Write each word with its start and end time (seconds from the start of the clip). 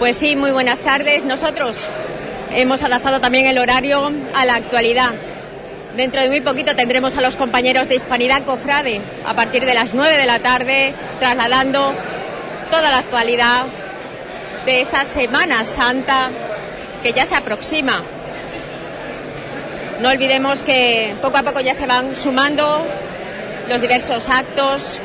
Pues 0.00 0.16
sí, 0.16 0.34
muy 0.34 0.50
buenas 0.50 0.78
tardes. 0.78 1.26
Nosotros 1.26 1.86
hemos 2.50 2.82
adaptado 2.82 3.20
también 3.20 3.44
el 3.44 3.58
horario 3.58 4.10
a 4.34 4.46
la 4.46 4.54
actualidad. 4.54 5.10
Dentro 5.94 6.22
de 6.22 6.30
muy 6.30 6.40
poquito 6.40 6.74
tendremos 6.74 7.18
a 7.18 7.20
los 7.20 7.36
compañeros 7.36 7.86
de 7.86 7.96
Hispanidad 7.96 8.44
Cofrade 8.44 9.02
a 9.26 9.34
partir 9.34 9.66
de 9.66 9.74
las 9.74 9.92
9 9.92 10.16
de 10.16 10.24
la 10.24 10.38
tarde, 10.38 10.94
trasladando 11.18 11.92
toda 12.70 12.90
la 12.90 13.00
actualidad 13.00 13.66
de 14.64 14.80
esta 14.80 15.04
Semana 15.04 15.64
Santa 15.64 16.30
que 17.02 17.12
ya 17.12 17.26
se 17.26 17.34
aproxima. 17.34 18.02
No 20.00 20.08
olvidemos 20.08 20.62
que 20.62 21.14
poco 21.20 21.36
a 21.36 21.42
poco 21.42 21.60
ya 21.60 21.74
se 21.74 21.84
van 21.84 22.16
sumando 22.16 22.86
los 23.68 23.82
diversos 23.82 24.30
actos 24.30 24.98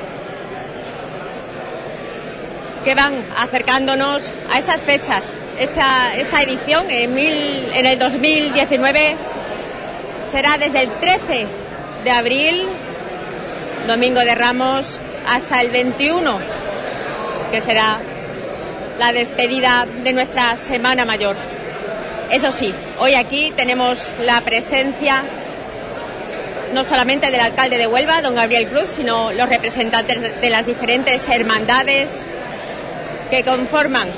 que 2.86 2.94
van 2.94 3.26
acercándonos 3.36 4.32
a 4.50 4.60
esas 4.60 4.82
fechas. 4.82 5.34
Esta, 5.58 6.16
esta 6.16 6.44
edición 6.44 6.90
en, 6.92 7.14
mil, 7.16 7.68
en 7.74 7.86
el 7.88 7.98
2019 7.98 9.16
será 10.32 10.58
desde 10.60 10.82
el 10.82 10.90
13 10.92 11.48
de 12.04 12.12
abril, 12.12 12.66
Domingo 13.88 14.20
de 14.20 14.36
Ramos, 14.36 15.02
hasta 15.28 15.62
el 15.62 15.72
21, 15.72 16.40
que 17.52 17.60
será 17.60 18.00
la 19.00 19.12
despedida 19.12 19.88
de 20.04 20.14
nuestra 20.14 20.56
Semana 20.56 21.06
Mayor. 21.06 21.36
Eso 22.30 22.52
sí, 22.52 22.74
hoy 23.00 23.16
aquí 23.16 23.52
tenemos 23.56 24.12
la 24.20 24.42
presencia 24.42 25.24
no 26.74 26.84
solamente 26.84 27.32
del 27.32 27.40
alcalde 27.40 27.78
de 27.78 27.88
Huelva, 27.88 28.22
don 28.22 28.36
Gabriel 28.36 28.68
Cruz, 28.68 28.90
sino 28.90 29.32
los 29.32 29.50
representantes 29.50 30.42
de 30.42 30.50
las 30.50 30.66
diferentes 30.66 31.28
hermandades 31.30 32.28
que 33.36 33.44
conforman 33.44 34.10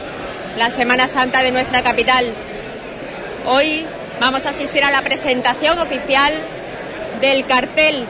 la 0.57 0.69
Semana 0.69 1.07
Santa 1.07 1.41
de 1.41 1.51
nuestra 1.51 1.81
capital. 1.81 2.35
Hoy 3.47 3.83
vamos 4.21 4.45
a 4.45 4.49
asistir 4.49 4.83
a 4.83 4.91
la 4.91 5.01
presentación 5.01 5.79
oficial 5.79 6.33
del 7.19 7.47
cartel, 7.47 8.05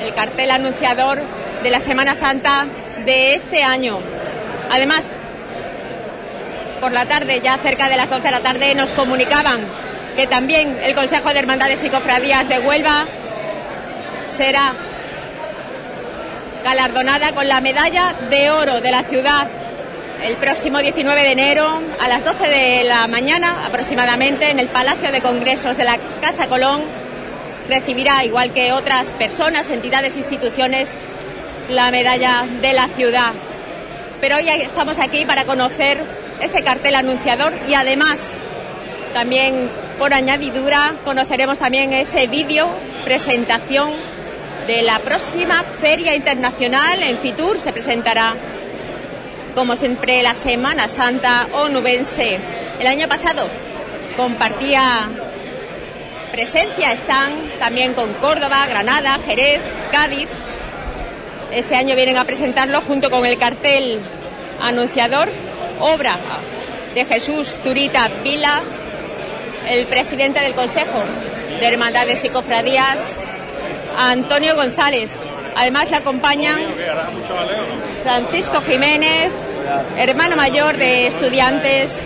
el 0.00 0.12
cartel 0.14 0.50
anunciador 0.50 1.22
de 1.62 1.70
la 1.70 1.80
Semana 1.80 2.16
Santa 2.16 2.66
de 3.04 3.36
este 3.36 3.62
año. 3.62 4.00
Además, 4.68 5.16
por 6.80 6.90
la 6.90 7.06
tarde, 7.06 7.40
ya 7.40 7.58
cerca 7.58 7.88
de 7.88 7.96
las 7.96 8.10
2 8.10 8.24
de 8.24 8.30
la 8.32 8.40
tarde, 8.40 8.74
nos 8.74 8.92
comunicaban 8.92 9.64
que 10.16 10.26
también 10.26 10.76
el 10.82 10.96
Consejo 10.96 11.32
de 11.32 11.38
Hermandades 11.38 11.84
y 11.84 11.88
Cofradías 11.88 12.48
de 12.48 12.58
Huelva 12.58 13.06
será 14.28 14.72
galardonada 16.64 17.30
con 17.30 17.46
la 17.46 17.60
medalla 17.60 18.16
de 18.28 18.50
oro 18.50 18.80
de 18.80 18.90
la 18.90 19.04
ciudad 19.04 19.61
el 20.22 20.36
próximo 20.36 20.78
19 20.78 21.20
de 21.20 21.32
enero 21.32 21.82
a 21.98 22.08
las 22.08 22.24
12 22.24 22.48
de 22.48 22.84
la 22.84 23.08
mañana 23.08 23.66
aproximadamente 23.66 24.50
en 24.50 24.60
el 24.60 24.68
Palacio 24.68 25.10
de 25.10 25.20
Congresos 25.20 25.76
de 25.76 25.84
la 25.84 25.98
Casa 26.20 26.48
Colón 26.48 26.82
recibirá, 27.68 28.24
igual 28.24 28.52
que 28.52 28.72
otras 28.72 29.12
personas, 29.12 29.70
entidades, 29.70 30.16
instituciones, 30.16 30.96
la 31.68 31.90
medalla 31.90 32.46
de 32.60 32.72
la 32.72 32.86
ciudad. 32.88 33.32
Pero 34.20 34.36
hoy 34.36 34.48
estamos 34.48 35.00
aquí 35.00 35.24
para 35.26 35.44
conocer 35.44 36.04
ese 36.40 36.62
cartel 36.62 36.94
anunciador 36.94 37.52
y 37.68 37.74
además 37.74 38.30
también 39.14 39.70
por 39.98 40.14
añadidura 40.14 40.94
conoceremos 41.04 41.58
también 41.58 41.92
ese 41.92 42.28
vídeo 42.28 42.68
presentación 43.04 43.92
de 44.68 44.82
la 44.82 45.00
próxima 45.00 45.64
Feria 45.80 46.14
Internacional 46.14 47.02
en 47.02 47.18
Fitur. 47.18 47.58
Se 47.58 47.72
presentará 47.72 48.36
como 49.54 49.76
siempre, 49.76 50.22
la 50.22 50.34
Semana 50.34 50.88
Santa 50.88 51.48
onubense. 51.52 52.38
El 52.78 52.86
año 52.86 53.08
pasado 53.08 53.48
compartía 54.16 55.10
presencia, 56.30 56.92
están 56.92 57.32
también 57.58 57.94
con 57.94 58.12
Córdoba, 58.14 58.66
Granada, 58.66 59.18
Jerez, 59.24 59.60
Cádiz. 59.90 60.28
Este 61.52 61.76
año 61.76 61.94
vienen 61.94 62.16
a 62.16 62.24
presentarlo 62.24 62.80
junto 62.80 63.10
con 63.10 63.26
el 63.26 63.38
cartel 63.38 64.00
anunciador, 64.60 65.28
obra 65.80 66.16
de 66.94 67.04
Jesús 67.04 67.54
Zurita 67.62 68.08
Vila, 68.22 68.62
el 69.68 69.86
presidente 69.86 70.40
del 70.40 70.54
Consejo 70.54 71.02
de 71.60 71.66
Hermandades 71.66 72.24
y 72.24 72.30
Cofradías, 72.30 73.18
Antonio 73.98 74.54
González. 74.54 75.10
Además 75.54 75.90
le 75.90 75.96
acompañan 75.96 76.58
Francisco 78.02 78.60
Jiménez, 78.60 79.30
hermano 79.96 80.36
mayor 80.36 80.76
de 80.76 81.06
estudiantes, 81.06 82.00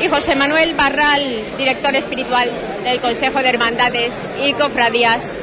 y 0.00 0.08
José 0.08 0.34
Manuel 0.34 0.74
Barral, 0.74 1.56
director 1.56 1.94
espiritual 1.94 2.50
del 2.84 3.00
Consejo 3.00 3.40
de 3.40 3.48
Hermandades 3.48 4.12
y 4.42 4.52
Cofradías 4.54 5.34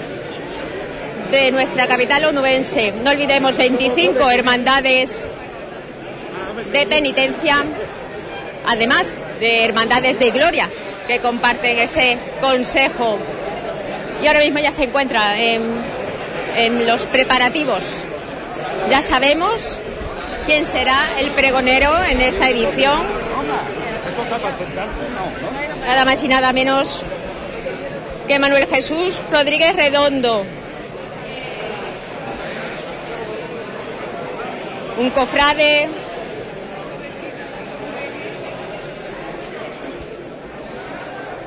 de 1.31 1.51
nuestra 1.51 1.87
capital 1.87 2.25
onubense. 2.25 2.93
No 3.03 3.11
olvidemos 3.11 3.57
25 3.57 4.29
hermandades 4.29 5.27
de 6.71 6.85
penitencia, 6.87 7.63
además 8.65 9.11
de 9.39 9.65
hermandades 9.65 10.19
de 10.19 10.31
gloria 10.31 10.69
que 11.07 11.19
comparten 11.19 11.79
ese 11.79 12.17
consejo. 12.39 13.17
Y 14.21 14.27
ahora 14.27 14.39
mismo 14.39 14.59
ya 14.59 14.71
se 14.71 14.83
encuentra 14.85 15.39
en, 15.39 15.63
en 16.55 16.85
los 16.85 17.05
preparativos. 17.05 17.83
Ya 18.89 19.01
sabemos 19.01 19.81
quién 20.45 20.65
será 20.65 21.19
el 21.19 21.31
pregonero 21.31 21.93
en 22.03 22.21
esta 22.21 22.49
edición. 22.49 23.07
Nada 25.85 26.05
más 26.05 26.23
y 26.23 26.27
nada 26.27 26.53
menos 26.53 27.03
que 28.27 28.39
Manuel 28.39 28.67
Jesús 28.67 29.21
Rodríguez 29.31 29.75
Redondo. 29.75 30.45
Un 34.97 35.09
cofrade 35.09 35.89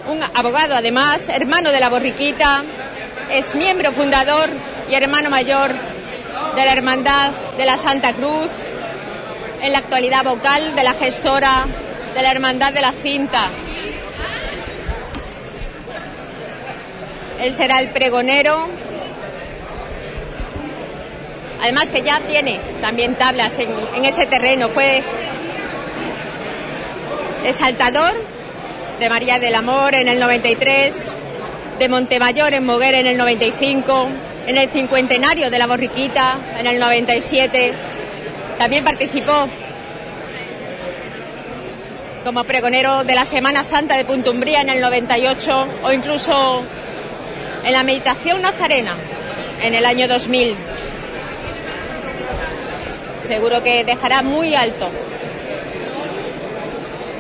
un 0.09 0.23
abogado 0.23 0.75
además, 0.75 1.29
hermano 1.29 1.73
de 1.73 1.81
la 1.81 1.89
borriquita, 1.89 2.65
es 3.31 3.55
miembro 3.55 3.93
fundador 3.93 4.51
y 4.89 4.95
hermano 4.95 5.31
mayor 5.31 5.73
de 6.55 6.65
la 6.65 6.73
Hermandad 6.73 7.31
de 7.57 7.67
la 7.67 7.77
Santa 7.77 8.13
Cruz, 8.13 8.51
en 9.61 9.73
la 9.73 9.79
actualidad 9.79 10.25
vocal 10.25 10.75
de 10.75 10.83
la 10.83 10.95
gestora 10.95 11.67
de 12.15 12.23
la 12.23 12.31
Hermandad 12.31 12.73
de 12.73 12.81
la 12.81 12.93
Cinta. 12.93 13.51
Él 17.41 17.53
será 17.53 17.81
el 17.81 17.91
pregonero. 17.91 18.69
Además 21.61 21.91
que 21.91 22.03
ya 22.03 22.21
tiene 22.21 22.61
también 22.81 23.17
tablas 23.17 23.59
en, 23.59 24.05
ese 24.05 24.27
terreno. 24.27 24.69
Fue 24.69 25.03
exaltador 27.45 28.15
de 28.99 29.09
María 29.09 29.39
del 29.39 29.55
Amor 29.55 29.95
en 29.95 30.09
el 30.09 30.19
93, 30.19 31.17
de 31.79 31.89
Montemayor 31.89 32.55
en 32.55 32.65
Moguer 32.65 32.95
en 32.95 33.07
el 33.07 33.19
95, 33.19 34.09
en 34.47 34.57
el 34.57 34.71
cincuentenario 34.71 35.51
de 35.51 35.59
la 35.59 35.67
Borriquita 35.67 36.39
en 36.59 36.67
el 36.67 36.79
97 36.79 37.96
también 38.59 38.85
participó 38.85 39.49
como 42.25 42.45
pregonero 42.45 43.05
de 43.05 43.15
la 43.15 43.25
Semana 43.25 43.63
Santa 43.63 43.97
de 43.97 44.05
Puntumbría 44.05 44.61
en 44.61 44.69
el 44.69 44.81
98 44.81 45.69
o 45.85 45.93
incluso 45.93 46.63
en 47.63 47.73
la 47.73 47.85
Meditación 47.85 48.43
Nazarena 48.43 48.97
en 49.63 49.75
el 49.75 49.85
año 49.85 50.09
2000. 50.09 50.57
Seguro 53.23 53.63
que 53.63 53.85
dejará 53.85 54.23
muy 54.23 54.55
alto 54.55 54.91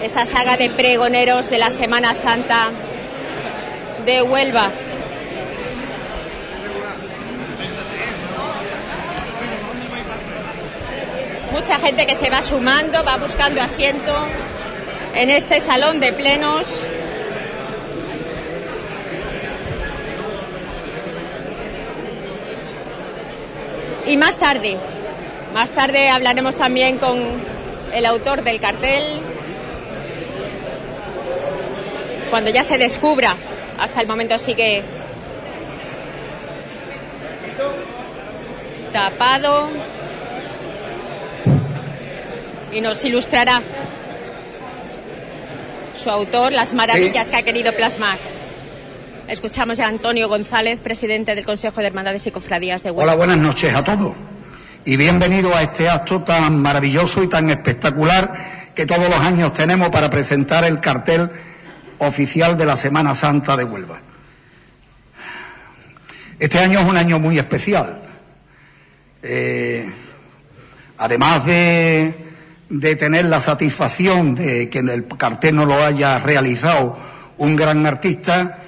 esa 0.02 0.24
saga 0.24 0.56
de 0.56 0.70
pregoneros 0.70 1.50
de 1.50 1.58
la 1.58 1.70
Semana 1.70 2.14
Santa 2.14 2.70
de 4.04 4.22
Huelva. 4.22 4.70
Mucha 11.56 11.78
gente 11.78 12.06
que 12.06 12.14
se 12.14 12.28
va 12.28 12.42
sumando, 12.42 13.02
va 13.02 13.16
buscando 13.16 13.62
asiento 13.62 14.12
en 15.14 15.30
este 15.30 15.58
salón 15.60 16.00
de 16.00 16.12
plenos. 16.12 16.86
Y 24.04 24.18
más 24.18 24.36
tarde, 24.36 24.76
más 25.54 25.70
tarde 25.70 26.10
hablaremos 26.10 26.56
también 26.56 26.98
con 26.98 27.18
el 27.94 28.04
autor 28.04 28.44
del 28.44 28.60
cartel, 28.60 29.02
cuando 32.28 32.50
ya 32.50 32.64
se 32.64 32.76
descubra, 32.76 33.34
hasta 33.78 34.02
el 34.02 34.06
momento 34.06 34.36
sigue 34.36 34.82
tapado 38.92 39.70
y 42.76 42.82
nos 42.82 43.02
ilustrará 43.06 43.62
su 45.94 46.11
autor, 46.11 46.52
las 46.52 46.75
maravillas 46.75 47.31
que 47.31 47.37
ha 47.37 47.43
querido 47.43 47.73
plasmar. 47.73 48.19
Escuchamos 49.28 49.81
a 49.81 49.87
Antonio 49.87 50.28
González, 50.28 50.78
presidente 50.81 51.34
del 51.34 51.46
Consejo 51.46 51.81
de 51.81 51.87
Hermandades 51.87 52.26
y 52.26 52.31
Cofradías 52.31 52.82
de 52.82 52.90
Huelva. 52.90 53.14
Hola, 53.14 53.14
buenas 53.14 53.38
noches 53.38 53.75
a 53.75 53.82
todos 53.82 54.12
y 54.84 54.96
bienvenido 54.99 55.55
a 55.56 55.62
este 55.62 55.88
acto 55.88 56.23
tan 56.23 56.61
maravilloso 56.61 57.23
y 57.23 57.31
tan 57.31 57.49
espectacular 57.49 58.73
que 58.75 58.84
todos 58.84 59.08
los 59.08 59.20
años 59.20 59.55
tenemos 59.55 59.88
para 59.88 60.11
presentar 60.11 60.64
el 60.64 60.78
cartel 60.78 61.31
oficial 61.96 62.58
de 62.58 62.67
la 62.67 62.76
Semana 62.76 63.14
Santa 63.14 63.56
de 63.56 63.64
Huelva. 63.64 64.00
Este 66.38 66.58
año 66.58 66.81
es 66.81 66.84
un 66.84 66.99
año 66.99 67.19
muy 67.19 67.38
especial. 67.38 68.02
Eh, 69.23 69.90
además 70.99 71.46
de, 71.46 72.25
de 72.68 72.96
tener 72.96 73.26
la 73.26 73.40
satisfacción 73.40 74.34
de 74.34 74.68
que 74.68 74.80
el 74.80 75.06
cartel 75.06 75.56
no 75.56 75.66
lo 75.66 75.84
haya 75.84 76.18
realizado 76.18 76.96
un 77.38 77.56
gran 77.56 77.86
artista, 77.86 78.58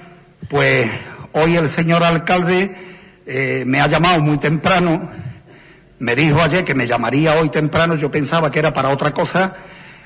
pues 0.49 0.89
hoy 1.33 1.57
el 1.57 1.69
señor 1.69 2.03
alcalde 2.03 2.75
eh, 3.25 3.63
me 3.65 3.81
ha 3.81 3.87
llamado 3.87 4.21
muy 4.21 4.37
temprano, 4.37 5.09
me 5.99 6.15
dijo 6.15 6.41
ayer 6.41 6.63
que 6.63 6.75
me 6.75 6.87
llamaría 6.87 7.33
hoy 7.35 7.49
temprano, 7.49 7.95
yo 7.95 8.09
pensaba 8.09 8.51
que 8.51 8.59
era 8.59 8.73
para 8.73 8.89
otra 8.89 9.13
cosa 9.13 9.55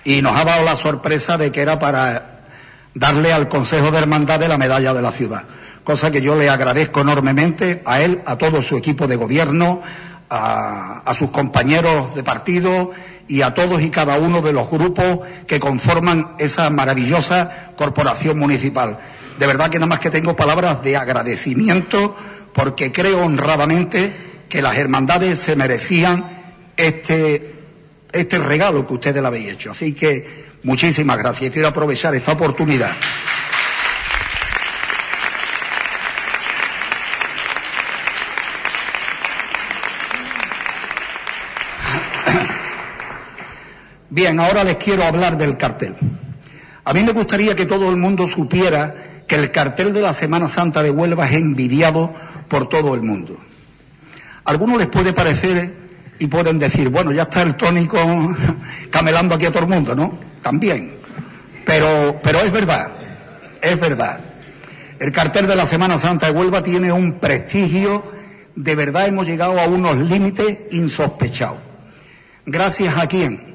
y 0.04 0.22
nos 0.22 0.38
ha 0.38 0.44
dado 0.44 0.66
la 0.66 0.76
sorpresa 0.76 1.38
de 1.38 1.52
que 1.52 1.62
era 1.62 1.80
para 1.80 2.42
darle 2.96 3.32
al 3.32 3.48
Consejo 3.48 3.92
de 3.92 4.00
Hermandad 4.00 4.44
la 4.48 4.58
medalla 4.58 4.94
de 4.94 5.02
la 5.02 5.12
ciudad, 5.12 5.44
cosa 5.84 6.12
que 6.12 6.22
yo 6.22 6.36
le 6.36 6.50
agradezco 6.50 7.02
enormemente 7.02 7.82
a 7.86 8.02
él, 8.02 8.22
a 8.26 8.38
todo 8.38 8.64
su 8.64 8.76
equipo 8.76 9.08
de 9.08 9.16
gobierno, 9.16 9.82
a, 10.30 11.14
sus 11.18 11.30
compañeros 11.30 12.16
de 12.16 12.24
partido 12.24 12.92
y 13.34 13.42
a 13.42 13.56
todos 13.56 13.82
y 13.82 13.90
cada 13.90 14.20
uno 14.20 14.44
de 14.44 14.54
los 14.54 14.70
grupos 14.70 15.22
que 15.48 15.60
conforman 15.60 16.36
esa 16.38 16.70
maravillosa 16.70 17.72
corporación 17.76 18.38
municipal. 18.38 19.00
De 19.40 19.48
verdad 19.48 19.72
que 19.72 19.80
nada 19.80 19.88
más 19.88 20.00
que 20.00 20.12
tengo 20.12 20.36
palabras 20.36 20.84
de 20.84 20.96
agradecimiento 20.96 22.16
porque 22.54 22.92
creo 22.92 23.26
honradamente 23.26 24.44
que 24.48 24.62
las 24.62 24.78
hermandades 24.78 25.40
se 25.40 25.56
merecían 25.56 26.54
este, 26.78 27.56
este 28.12 28.38
regalo 28.38 28.86
que 28.86 28.94
ustedes 28.94 29.20
le 29.20 29.28
habéis 29.28 29.54
hecho. 29.54 29.72
Así 29.72 29.94
que 29.94 30.52
muchísimas 30.62 31.18
gracias. 31.18 31.52
Quiero 31.52 31.70
aprovechar 31.70 32.14
esta 32.14 32.34
oportunidad. 32.34 32.92
Bien, 44.14 44.40
ahora 44.40 44.64
les 44.64 44.78
quiero 44.78 45.04
hablar 45.06 45.40
del 45.40 45.58
cartel. 45.58 45.96
A 46.86 46.94
mí 46.94 47.02
me 47.02 47.14
gustaría 47.14 47.56
que 47.56 47.66
todo 47.66 47.90
el 47.90 47.98
mundo 47.98 48.28
supiera 48.28 49.24
que 49.28 49.34
el 49.34 49.50
cartel 49.50 49.92
de 49.92 50.02
la 50.02 50.14
Semana 50.14 50.48
Santa 50.50 50.84
de 50.84 50.92
Huelva 50.92 51.26
es 51.26 51.34
envidiado 51.34 52.14
por 52.48 52.70
todo 52.70 52.94
el 52.94 53.02
mundo. 53.02 53.40
Algunos 54.46 54.78
les 54.78 54.88
puede 54.90 55.14
parecer 55.14 55.74
y 56.20 56.28
pueden 56.28 56.60
decir, 56.60 56.90
bueno, 56.90 57.12
ya 57.12 57.24
está 57.24 57.42
el 57.42 57.56
tónico 57.56 57.98
camelando 58.92 59.34
aquí 59.34 59.48
a 59.48 59.52
todo 59.52 59.64
el 59.64 59.70
mundo, 59.70 59.96
¿no? 59.96 60.20
También. 60.44 60.94
Pero, 61.66 62.20
pero 62.22 62.38
es 62.42 62.52
verdad, 62.52 62.92
es 63.64 63.80
verdad. 63.80 64.20
El 65.00 65.12
cartel 65.12 65.48
de 65.48 65.56
la 65.56 65.66
Semana 65.66 65.98
Santa 65.98 66.28
de 66.28 66.34
Huelva 66.34 66.62
tiene 66.62 66.92
un 66.92 67.14
prestigio, 67.14 68.12
de 68.56 68.76
verdad 68.76 69.08
hemos 69.08 69.26
llegado 69.26 69.60
a 69.60 69.66
unos 69.66 69.98
límites 69.98 70.56
insospechados. 70.70 71.58
¿Gracias 72.46 72.96
a 72.96 73.08
quién? 73.08 73.53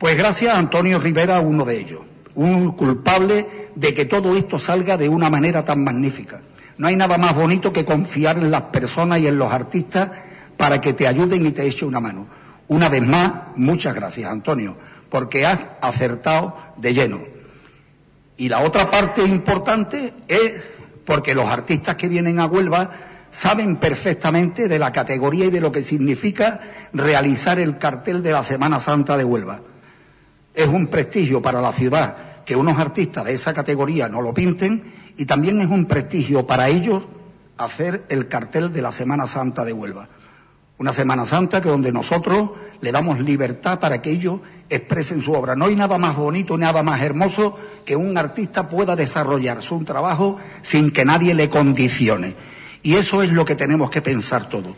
Pues 0.00 0.16
gracias 0.16 0.54
a 0.54 0.58
Antonio 0.58 0.98
Rivera, 0.98 1.40
uno 1.40 1.66
de 1.66 1.78
ellos, 1.78 2.00
un 2.34 2.72
culpable 2.72 3.68
de 3.74 3.92
que 3.92 4.06
todo 4.06 4.34
esto 4.34 4.58
salga 4.58 4.96
de 4.96 5.10
una 5.10 5.28
manera 5.28 5.62
tan 5.62 5.84
magnífica. 5.84 6.40
No 6.78 6.88
hay 6.88 6.96
nada 6.96 7.18
más 7.18 7.34
bonito 7.34 7.70
que 7.70 7.84
confiar 7.84 8.38
en 8.38 8.50
las 8.50 8.62
personas 8.62 9.18
y 9.18 9.26
en 9.26 9.36
los 9.36 9.52
artistas 9.52 10.10
para 10.56 10.80
que 10.80 10.94
te 10.94 11.06
ayuden 11.06 11.44
y 11.44 11.50
te 11.50 11.66
echen 11.66 11.88
una 11.88 12.00
mano. 12.00 12.26
Una 12.68 12.88
vez 12.88 13.02
más, 13.02 13.30
muchas 13.56 13.94
gracias, 13.94 14.30
Antonio, 14.30 14.74
porque 15.10 15.44
has 15.44 15.68
acertado 15.82 16.56
de 16.78 16.94
lleno. 16.94 17.20
Y 18.38 18.48
la 18.48 18.60
otra 18.60 18.90
parte 18.90 19.22
importante 19.22 20.14
es 20.28 20.62
porque 21.04 21.34
los 21.34 21.44
artistas 21.44 21.96
que 21.96 22.08
vienen 22.08 22.40
a 22.40 22.46
Huelva 22.46 22.90
saben 23.30 23.76
perfectamente 23.76 24.66
de 24.66 24.78
la 24.78 24.92
categoría 24.92 25.44
y 25.44 25.50
de 25.50 25.60
lo 25.60 25.70
que 25.70 25.82
significa 25.82 26.88
realizar 26.94 27.58
el 27.58 27.76
cartel 27.76 28.22
de 28.22 28.32
la 28.32 28.44
Semana 28.44 28.80
Santa 28.80 29.18
de 29.18 29.24
Huelva 29.24 29.60
es 30.62 30.68
un 30.68 30.88
prestigio 30.88 31.40
para 31.42 31.60
la 31.60 31.72
ciudad 31.72 32.44
que 32.44 32.56
unos 32.56 32.78
artistas 32.78 33.24
de 33.24 33.34
esa 33.34 33.54
categoría 33.54 34.08
no 34.08 34.20
lo 34.20 34.34
pinten 34.34 35.12
y 35.16 35.26
también 35.26 35.60
es 35.60 35.68
un 35.68 35.86
prestigio 35.86 36.46
para 36.46 36.68
ellos 36.68 37.04
hacer 37.56 38.04
el 38.08 38.28
cartel 38.28 38.72
de 38.72 38.82
la 38.82 38.92
Semana 38.92 39.26
Santa 39.26 39.64
de 39.64 39.72
Huelva. 39.72 40.08
Una 40.78 40.92
Semana 40.92 41.26
Santa 41.26 41.60
que 41.60 41.68
donde 41.68 41.92
nosotros 41.92 42.50
le 42.80 42.90
damos 42.90 43.20
libertad 43.20 43.78
para 43.78 44.00
que 44.00 44.10
ellos 44.10 44.40
expresen 44.70 45.20
su 45.20 45.32
obra. 45.32 45.54
No 45.54 45.66
hay 45.66 45.76
nada 45.76 45.98
más 45.98 46.16
bonito, 46.16 46.56
nada 46.56 46.82
más 46.82 47.02
hermoso 47.02 47.58
que 47.84 47.96
un 47.96 48.16
artista 48.16 48.68
pueda 48.68 48.96
desarrollar 48.96 49.62
su 49.62 49.84
trabajo 49.84 50.38
sin 50.62 50.90
que 50.90 51.04
nadie 51.04 51.34
le 51.34 51.50
condicione. 51.50 52.34
Y 52.82 52.94
eso 52.94 53.22
es 53.22 53.30
lo 53.30 53.44
que 53.44 53.56
tenemos 53.56 53.90
que 53.90 54.00
pensar 54.00 54.48
todos. 54.48 54.74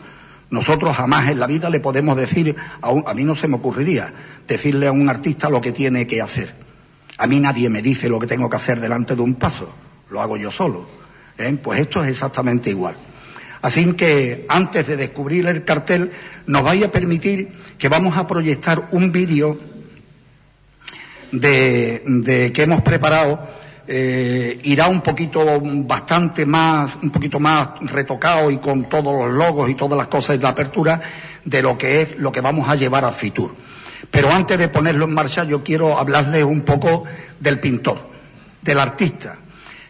Nosotros 0.53 0.95
jamás 0.95 1.31
en 1.31 1.39
la 1.39 1.47
vida 1.47 1.67
le 1.71 1.79
podemos 1.79 2.15
decir, 2.15 2.55
a, 2.79 2.87
a 2.87 3.13
mí 3.15 3.23
no 3.23 3.35
se 3.35 3.47
me 3.47 3.55
ocurriría, 3.55 4.13
decirle 4.47 4.85
a 4.85 4.91
un 4.91 5.09
artista 5.09 5.49
lo 5.49 5.59
que 5.59 5.71
tiene 5.71 6.05
que 6.05 6.21
hacer. 6.21 6.53
A 7.17 7.25
mí 7.25 7.39
nadie 7.39 7.69
me 7.69 7.81
dice 7.81 8.07
lo 8.07 8.19
que 8.19 8.27
tengo 8.27 8.47
que 8.51 8.57
hacer 8.57 8.79
delante 8.79 9.15
de 9.15 9.23
un 9.23 9.33
paso, 9.33 9.73
lo 10.11 10.21
hago 10.21 10.37
yo 10.37 10.51
solo. 10.51 10.87
¿eh? 11.39 11.57
Pues 11.59 11.79
esto 11.79 12.03
es 12.03 12.11
exactamente 12.11 12.69
igual. 12.69 12.95
Así 13.63 13.93
que 13.93 14.45
antes 14.47 14.85
de 14.85 14.95
descubrir 14.95 15.47
el 15.47 15.63
cartel, 15.63 16.11
nos 16.45 16.61
vaya 16.61 16.85
a 16.85 16.91
permitir 16.91 17.57
que 17.79 17.89
vamos 17.89 18.15
a 18.15 18.27
proyectar 18.27 18.89
un 18.91 19.11
vídeo 19.11 19.59
de, 21.31 22.03
de, 22.05 22.53
que 22.53 22.61
hemos 22.61 22.83
preparado. 22.83 23.49
Eh, 23.85 24.61
irá 24.63 24.87
un 24.87 25.01
poquito 25.01 25.59
bastante 25.61 26.45
más, 26.45 26.95
un 27.01 27.09
poquito 27.09 27.39
más 27.39 27.79
retocado 27.81 28.49
y 28.49 28.57
con 28.57 28.87
todos 28.87 29.13
los 29.13 29.33
logos 29.33 29.69
y 29.69 29.75
todas 29.75 29.97
las 29.97 30.07
cosas 30.07 30.39
de 30.39 30.47
apertura 30.47 31.01
de 31.43 31.61
lo 31.61 31.77
que 31.77 32.01
es 32.01 32.17
lo 32.17 32.31
que 32.31 32.39
vamos 32.39 32.69
a 32.69 32.75
llevar 32.75 33.03
a 33.03 33.11
Fitur. 33.11 33.55
Pero 34.09 34.31
antes 34.31 34.57
de 34.57 34.69
ponerlo 34.69 35.05
en 35.05 35.13
marcha, 35.13 35.43
yo 35.43 35.63
quiero 35.63 35.97
hablarles 35.97 36.43
un 36.43 36.61
poco 36.61 37.03
del 37.39 37.59
pintor, 37.59 38.09
del 38.61 38.79
artista, 38.79 39.37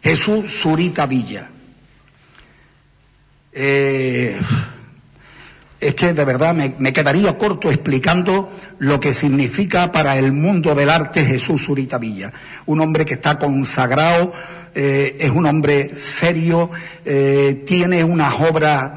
Jesús 0.01 0.61
Zurita 0.61 1.05
Villa. 1.05 1.49
Eh, 3.51 4.39
es 5.83 5.95
que 5.95 6.13
de 6.13 6.25
verdad 6.25 6.55
me, 6.55 6.93
quedaría 6.93 7.37
corto 7.37 7.69
explicando 7.69 8.51
lo 8.79 8.99
que 8.99 9.13
significa 9.13 9.91
para 9.91 10.17
el 10.17 10.31
mundo 10.31 10.73
del 10.73 10.89
arte 10.89 11.25
Jesús 11.25 11.65
Zurita 11.65 11.97
Villa. 11.97 12.31
Un 12.65 12.79
hombre 12.79 13.05
que 13.05 13.15
está 13.15 13.37
consagrado, 13.37 14.33
eh, 14.73 15.17
es 15.19 15.29
un 15.29 15.45
hombre 15.45 15.91
serio, 15.97 16.71
eh, 17.03 17.63
tiene 17.67 18.03
unas 18.03 18.33
obras 18.39 18.91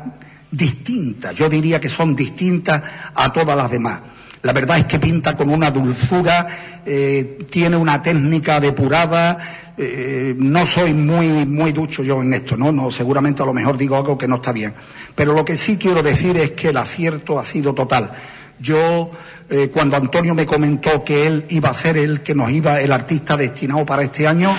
distintas, 0.50 1.34
yo 1.34 1.50
diría 1.50 1.80
que 1.80 1.88
son 1.88 2.14
distintas 2.14 2.82
a 3.14 3.32
todas 3.32 3.56
las 3.56 3.70
demás. 3.70 4.00
La 4.42 4.52
verdad 4.52 4.78
es 4.78 4.84
que 4.84 5.00
pinta 5.00 5.36
con 5.36 5.50
una 5.50 5.72
dulzura, 5.72 6.82
eh, 6.86 7.46
tiene 7.50 7.76
una 7.76 8.00
técnica 8.00 8.60
depurada. 8.60 9.62
No 9.76 10.66
soy 10.66 10.94
muy, 10.94 11.44
muy 11.44 11.72
ducho 11.72 12.02
yo 12.02 12.22
en 12.22 12.32
esto, 12.32 12.56
¿no? 12.56 12.72
¿no? 12.72 12.90
Seguramente 12.90 13.42
a 13.42 13.46
lo 13.46 13.52
mejor 13.52 13.76
digo 13.76 13.96
algo 13.96 14.16
que 14.16 14.26
no 14.26 14.36
está 14.36 14.50
bien. 14.50 14.72
Pero 15.16 15.32
lo 15.32 15.44
que 15.44 15.56
sí 15.56 15.76
quiero 15.76 16.04
decir 16.04 16.38
es 16.38 16.52
que 16.52 16.68
el 16.68 16.76
acierto 16.76 17.40
ha 17.40 17.44
sido 17.44 17.74
total. 17.74 18.12
Yo, 18.60 19.10
eh, 19.50 19.70
cuando 19.72 19.96
Antonio 19.96 20.34
me 20.34 20.46
comentó 20.46 21.02
que 21.02 21.26
él 21.26 21.46
iba 21.48 21.70
a 21.70 21.74
ser 21.74 21.96
el 21.96 22.20
que 22.20 22.36
nos 22.36 22.52
iba, 22.52 22.80
el 22.80 22.92
artista 22.92 23.36
destinado 23.36 23.84
para 23.84 24.02
este 24.04 24.28
año, 24.28 24.54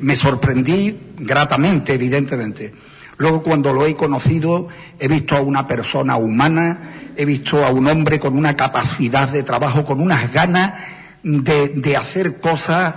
me 0.00 0.14
sorprendí 0.14 0.96
gratamente, 1.18 1.94
evidentemente. 1.94 2.72
Luego, 3.16 3.42
cuando 3.42 3.72
lo 3.72 3.86
he 3.86 3.94
conocido, 3.94 4.68
he 4.98 5.08
visto 5.08 5.36
a 5.36 5.40
una 5.40 5.66
persona 5.66 6.16
humana, 6.16 7.12
he 7.16 7.24
visto 7.24 7.64
a 7.64 7.70
un 7.70 7.86
hombre 7.86 8.18
con 8.18 8.36
una 8.36 8.56
capacidad 8.56 9.28
de 9.28 9.42
trabajo, 9.42 9.84
con 9.84 10.00
unas 10.00 10.32
ganas 10.32 10.74
de, 11.22 11.96
hacer 11.96 12.40
cosas 12.40 12.94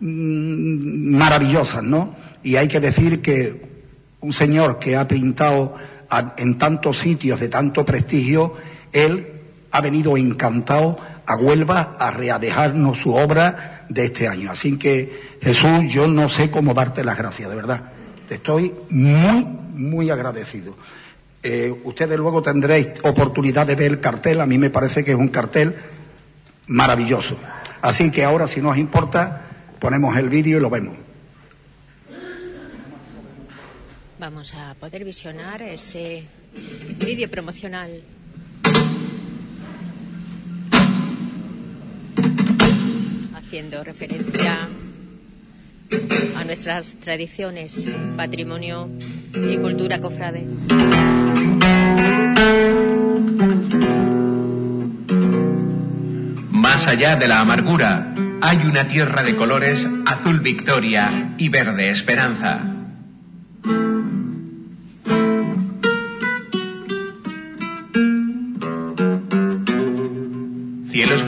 mm, 0.00 1.16
maravillosas, 1.16 1.82
¿no? 1.82 2.14
Y 2.42 2.56
hay 2.56 2.68
que 2.68 2.80
decir 2.80 3.22
que 3.22 3.73
un 4.24 4.32
señor 4.32 4.78
que 4.78 4.96
ha 4.96 5.06
pintado 5.06 5.76
en 6.38 6.56
tantos 6.56 6.98
sitios 6.98 7.38
de 7.40 7.50
tanto 7.50 7.84
prestigio, 7.84 8.56
él 8.90 9.26
ha 9.70 9.82
venido 9.82 10.16
encantado 10.16 10.98
a 11.26 11.36
Huelva 11.36 11.92
a 11.98 12.10
readejarnos 12.10 13.00
su 13.00 13.14
obra 13.14 13.84
de 13.90 14.06
este 14.06 14.26
año. 14.26 14.50
Así 14.50 14.78
que, 14.78 15.36
Jesús, 15.42 15.92
yo 15.92 16.08
no 16.08 16.30
sé 16.30 16.50
cómo 16.50 16.72
darte 16.72 17.04
las 17.04 17.18
gracias, 17.18 17.50
de 17.50 17.56
verdad. 17.56 17.82
Te 18.26 18.36
estoy 18.36 18.72
muy, 18.88 19.44
muy 19.74 20.08
agradecido. 20.08 20.74
Eh, 21.42 21.74
ustedes 21.84 22.16
luego 22.16 22.40
tendréis 22.40 22.88
oportunidad 23.02 23.66
de 23.66 23.74
ver 23.74 23.90
el 23.90 24.00
cartel. 24.00 24.40
A 24.40 24.46
mí 24.46 24.56
me 24.56 24.70
parece 24.70 25.04
que 25.04 25.10
es 25.10 25.18
un 25.18 25.28
cartel 25.28 25.74
maravilloso. 26.68 27.38
Así 27.82 28.10
que 28.10 28.24
ahora, 28.24 28.48
si 28.48 28.62
nos 28.62 28.78
importa, 28.78 29.42
ponemos 29.78 30.16
el 30.16 30.30
vídeo 30.30 30.56
y 30.56 30.60
lo 30.62 30.70
vemos. 30.70 30.94
Vamos 34.24 34.54
a 34.54 34.72
poder 34.72 35.04
visionar 35.04 35.60
ese 35.60 36.24
vídeo 37.04 37.30
promocional. 37.30 38.02
Haciendo 43.34 43.84
referencia 43.84 44.66
a 46.38 46.44
nuestras 46.44 46.94
tradiciones, 47.00 47.86
patrimonio 48.16 48.88
y 49.34 49.58
cultura 49.58 50.00
cofrade. 50.00 50.46
Más 56.50 56.86
allá 56.86 57.16
de 57.16 57.28
la 57.28 57.40
amargura, 57.40 58.14
hay 58.40 58.56
una 58.64 58.88
tierra 58.88 59.22
de 59.22 59.36
colores 59.36 59.86
azul 60.06 60.40
victoria 60.40 61.34
y 61.36 61.50
verde 61.50 61.90
esperanza. 61.90 62.73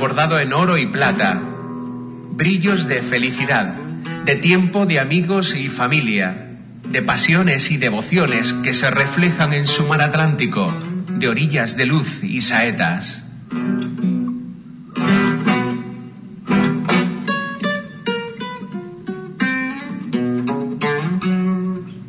Bordado 0.06 0.38
en 0.38 0.52
oro 0.52 0.78
y 0.78 0.86
plata, 0.86 1.42
brillos 2.30 2.86
de 2.86 3.02
felicidad, 3.02 3.74
de 4.24 4.36
tiempo 4.36 4.86
de 4.86 5.00
amigos 5.00 5.52
y 5.52 5.68
familia, 5.68 6.60
de 6.84 7.02
pasiones 7.02 7.72
y 7.72 7.76
devociones 7.76 8.52
que 8.52 8.72
se 8.72 8.88
reflejan 8.88 9.52
en 9.52 9.66
su 9.66 9.84
mar 9.88 10.02
Atlántico, 10.02 10.72
de 11.08 11.26
orillas 11.26 11.76
de 11.76 11.86
luz 11.86 12.22
y 12.22 12.40
saetas. 12.40 13.24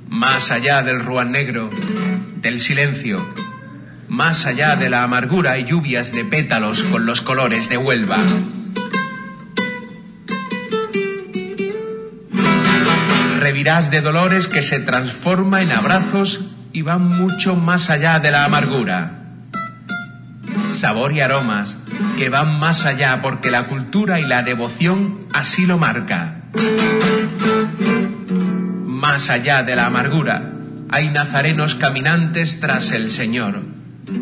Más 0.08 0.52
allá 0.52 0.84
del 0.84 1.04
ruan 1.04 1.32
negro, 1.32 1.72
del 2.44 2.60
silencio, 2.60 3.26
más 4.08 4.46
allá 4.46 4.76
de 4.76 4.90
la 4.90 5.04
amargura 5.04 5.58
y 5.58 5.66
lluvias 5.66 6.12
de 6.12 6.24
pétalos 6.26 6.82
con 6.84 7.06
los 7.06 7.22
colores 7.22 7.70
de 7.70 7.78
Huelva. 7.78 8.18
Revirás 13.40 13.92
de 13.92 14.02
dolores 14.02 14.48
que 14.48 14.64
se 14.64 14.80
transforma 14.80 15.62
en 15.62 15.72
abrazos 15.72 16.42
y 16.74 16.82
van 16.82 17.08
mucho 17.08 17.56
más 17.56 17.90
allá 17.90 18.20
de 18.20 18.32
la 18.32 18.46
amargura. 18.46 19.14
Sabor 20.76 21.14
y 21.14 21.22
aromas 21.22 21.76
que 22.18 22.30
van 22.30 22.60
más 22.60 22.86
allá 22.86 23.22
porque 23.22 23.52
la 23.52 23.64
cultura 23.64 24.20
y 24.20 24.26
la 24.26 24.44
devoción 24.44 25.28
así 25.34 25.66
lo 25.66 25.78
marca. 25.78 26.42
Más 28.86 29.30
allá 29.30 29.64
de 29.64 29.76
la 29.76 29.88
amargura 29.88 30.54
hay 30.90 31.10
nazarenos 31.10 31.76
caminantes 31.76 32.60
tras 32.60 32.92
el 32.92 33.12
Señor. 33.12 33.77
Más 34.08 34.20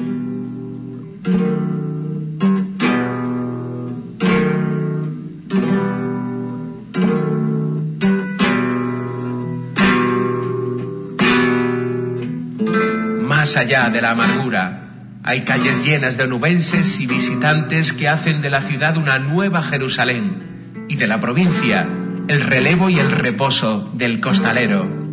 allá 13.57 13.89
de 13.89 14.01
la 14.01 14.09
amargura, 14.11 14.89
hay 15.21 15.41
calles 15.43 15.85
llenas 15.85 16.17
de 16.17 16.27
nubenses 16.27 16.99
y 16.99 17.05
visitantes 17.05 17.93
que 17.93 18.07
hacen 18.07 18.41
de 18.41 18.49
la 18.49 18.61
ciudad 18.61 18.97
una 18.97 19.19
nueva 19.19 19.61
Jerusalén 19.61 20.85
y 20.89 20.95
de 20.95 21.05
la 21.05 21.21
provincia 21.21 21.87
el 22.27 22.41
relevo 22.41 22.89
y 22.89 22.97
el 22.97 23.11
reposo 23.11 23.91
del 23.93 24.19
costalero. 24.19 25.04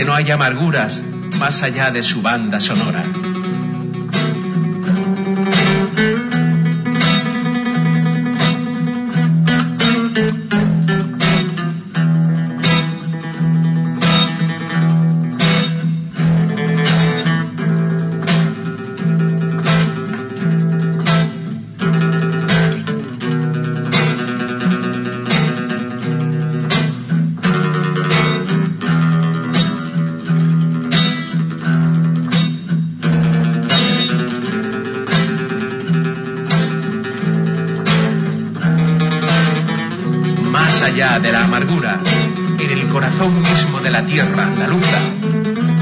Donde 0.00 0.04
no 0.04 0.14
hay 0.14 0.30
amarguras 0.30 1.02
más 1.38 1.62
allá 1.62 1.90
de 1.90 2.02
su 2.02 2.22
banda 2.22 2.58
sonora. 2.58 3.04
Corazón 43.10 43.40
mismo 43.40 43.80
de 43.80 43.90
la 43.90 44.04
tierra 44.04 44.44
andaluza, 44.44 44.98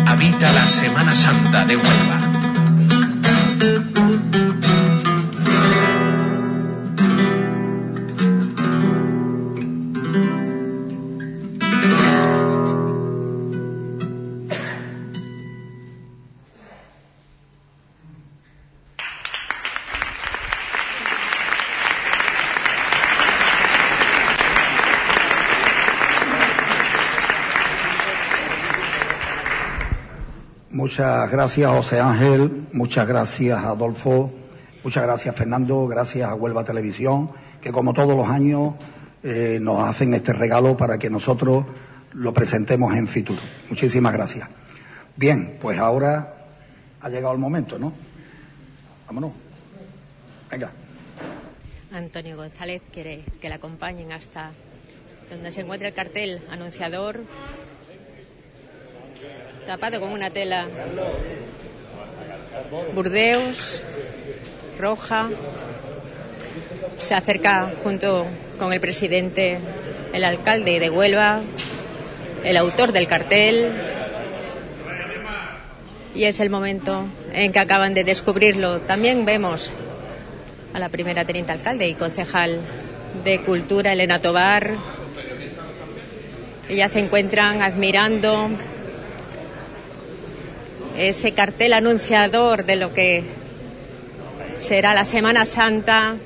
habita 0.06 0.52
la 0.52 0.66
Semana 0.66 1.14
Santa 1.14 1.64
de 1.64 1.76
Huelva. 1.76 2.27
Muchas 30.99 31.31
gracias, 31.31 31.71
José 31.71 32.00
Ángel. 32.00 32.67
Muchas 32.73 33.07
gracias, 33.07 33.57
Adolfo. 33.57 34.33
Muchas 34.83 35.05
gracias, 35.05 35.37
Fernando. 35.37 35.87
Gracias 35.87 36.28
a 36.28 36.35
Huelva 36.35 36.64
Televisión, 36.64 37.31
que 37.61 37.71
como 37.71 37.95
todos 37.95 38.17
los 38.17 38.26
años 38.26 38.75
eh, 39.23 39.61
nos 39.62 39.85
hacen 39.85 40.12
este 40.14 40.33
regalo 40.33 40.76
para 40.76 40.99
que 40.99 41.09
nosotros 41.09 41.67
lo 42.14 42.35
presentemos 42.35 42.97
en 42.97 43.07
Fitur. 43.07 43.38
Muchísimas 43.71 44.12
gracias. 44.12 44.49
Bien, 45.14 45.57
pues 45.62 45.78
ahora 45.78 46.49
ha 47.00 47.09
llegado 47.09 47.33
el 47.33 47.38
momento, 47.38 47.78
¿no? 47.78 47.93
Vámonos. 49.07 49.31
Venga. 50.50 50.73
Antonio 51.93 52.37
González 52.37 52.83
quiere 52.93 53.23
que 53.40 53.49
le 53.49 53.55
acompañen 53.55 54.11
hasta 54.11 54.50
donde 55.31 55.52
se 55.52 55.61
encuentra 55.61 55.87
el 55.87 55.95
cartel 55.95 56.43
anunciador 56.50 57.21
tapado 59.69 60.01
con 60.01 60.13
una 60.13 60.31
tela. 60.31 60.67
Burdeos, 62.95 63.85
roja. 64.79 65.29
Se 66.97 67.15
acerca 67.15 67.73
junto 67.83 68.27
con 68.59 68.73
el 68.73 68.81
presidente, 68.81 69.59
el 70.15 70.25
alcalde 70.25 70.81
de 70.81 70.89
Huelva, 70.89 71.43
el 72.45 72.57
autor 72.57 72.93
del 72.93 73.07
cartel. 73.09 73.75
Y 76.15 76.25
es 76.25 76.41
el 76.41 76.49
momento 76.49 77.05
en 77.35 77.53
que 77.53 77.59
acaban 77.59 77.93
de 77.93 78.05
descubrirlo. 78.05 78.81
También 78.81 79.27
vemos 79.27 79.71
a 80.73 80.79
la 80.79 80.89
primera 80.89 81.27
teniente 81.27 81.53
alcalde 81.53 81.87
y 81.87 81.93
concejal 81.93 82.59
de 83.23 83.43
Cultura, 83.43 83.93
Elena 83.93 84.19
Tobar. 84.19 84.77
Ellas 86.71 86.91
se 86.91 87.01
encuentran 87.01 87.61
admirando 87.61 88.49
ese 90.99 91.33
cartel 91.33 91.73
anunciador 91.73 92.64
de 92.64 92.76
lo 92.76 92.93
que 92.93 93.23
será 94.57 94.95
la 94.95 95.05
Semana 95.05 95.47
Santa 95.47 96.17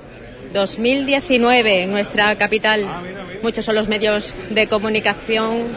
2019 0.53 1.83
en 1.83 1.91
nuestra 1.91 2.35
capital. 2.37 2.87
Muchos 3.43 3.65
son 3.65 3.75
los 3.75 3.89
medios 3.89 4.35
de 4.51 4.67
comunicación 4.69 5.69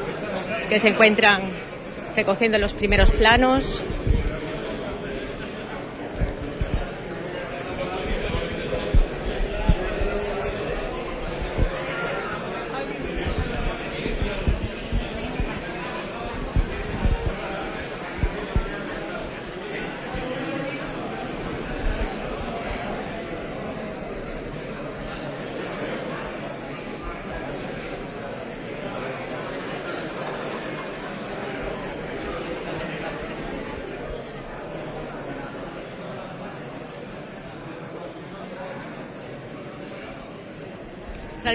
que 0.70 0.80
se 0.80 0.90
encuentran 0.90 1.42
recogiendo 2.16 2.58
los 2.58 2.74
primeros 2.74 3.12
planos 3.12 3.84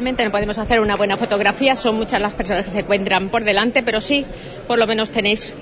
Realmente 0.00 0.24
no 0.24 0.30
podemos 0.30 0.58
hacer 0.58 0.80
una 0.80 0.96
buena 0.96 1.18
fotografía, 1.18 1.76
son 1.76 1.96
muchas 1.96 2.22
las 2.22 2.34
personas 2.34 2.64
que 2.64 2.70
se 2.70 2.78
encuentran 2.78 3.28
por 3.28 3.44
delante, 3.44 3.82
pero 3.82 4.00
sí, 4.00 4.24
por 4.66 4.78
lo 4.78 4.86
menos 4.86 5.10
tenéis 5.10 5.52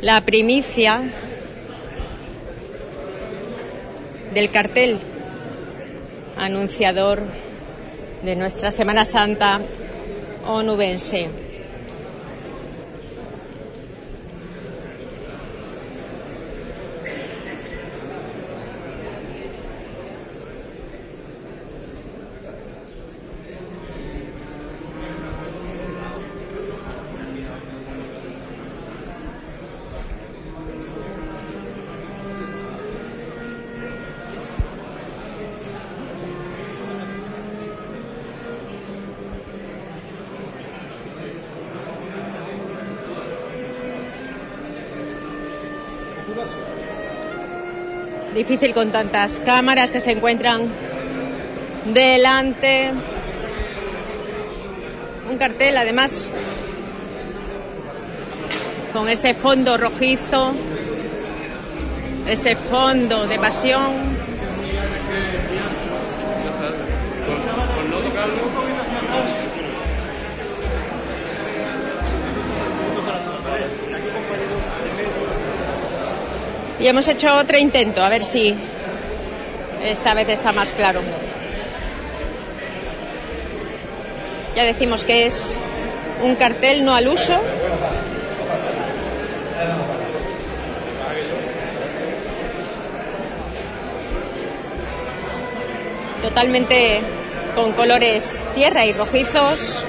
la 0.00 0.20
primicia 0.20 1.02
del 4.32 4.52
cartel 4.52 4.98
anunciador 6.36 7.22
de 8.22 8.36
nuestra 8.36 8.70
Semana 8.70 9.04
Santa 9.04 9.60
onubense. 10.46 11.47
Difícil 48.38 48.72
con 48.72 48.92
tantas 48.92 49.40
cámaras 49.40 49.90
que 49.90 50.00
se 50.00 50.12
encuentran 50.12 50.68
delante. 51.92 52.92
Un 55.28 55.36
cartel, 55.36 55.76
además, 55.76 56.32
con 58.92 59.08
ese 59.08 59.34
fondo 59.34 59.76
rojizo, 59.76 60.52
ese 62.28 62.54
fondo 62.54 63.26
de 63.26 63.40
pasión. 63.40 64.07
Y 76.80 76.86
hemos 76.86 77.08
hecho 77.08 77.36
otro 77.36 77.58
intento, 77.58 78.02
a 78.02 78.08
ver 78.08 78.22
si 78.22 78.54
esta 79.82 80.14
vez 80.14 80.28
está 80.28 80.52
más 80.52 80.72
claro. 80.72 81.00
Ya 84.54 84.64
decimos 84.64 85.04
que 85.04 85.26
es 85.26 85.56
un 86.22 86.36
cartel 86.36 86.84
no 86.84 86.94
al 86.94 87.08
uso. 87.08 87.40
Totalmente 96.22 97.00
con 97.54 97.72
colores 97.72 98.42
tierra 98.54 98.84
y 98.84 98.92
rojizos. 98.92 99.84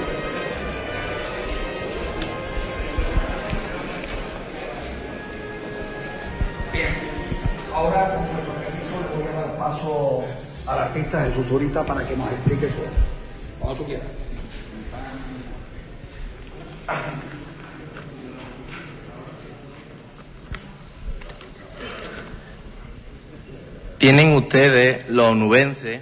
Al 11.14 11.24
artista 11.24 11.24
Jesús 11.24 11.46
Zurita 11.48 11.84
para 11.84 12.06
que 12.06 12.16
nos 12.16 12.30
explique 12.30 12.66
eso. 12.66 12.76
Cuando 13.58 13.82
tú 13.82 13.86
quieras. 13.86 14.06
Tienen 23.98 24.32
ustedes, 24.32 25.08
los 25.10 25.26
onubenses, 25.26 26.00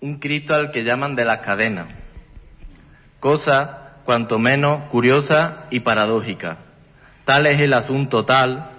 un 0.00 0.18
Cristo 0.18 0.54
al 0.54 0.72
que 0.72 0.82
llaman 0.82 1.14
de 1.14 1.24
las 1.24 1.38
cadenas. 1.38 1.86
Cosa 3.20 3.92
cuanto 4.04 4.38
menos 4.38 4.88
curiosa 4.90 5.66
y 5.70 5.80
paradójica. 5.80 6.58
Tal 7.24 7.46
es 7.46 7.60
el 7.60 7.72
asunto 7.72 8.24
tal, 8.24 8.70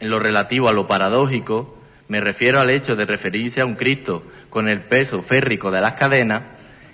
en 0.00 0.08
lo 0.08 0.18
relativo 0.18 0.70
a 0.70 0.72
lo 0.72 0.86
paradójico, 0.86 1.76
me 2.08 2.20
refiero 2.20 2.58
al 2.58 2.70
hecho 2.70 2.96
de 2.96 3.04
referirse 3.04 3.60
a 3.60 3.66
un 3.66 3.74
Cristo 3.74 4.22
con 4.50 4.68
el 4.68 4.82
peso 4.82 5.22
férrico 5.22 5.70
de 5.70 5.80
las 5.80 5.94
cadenas, 5.94 6.42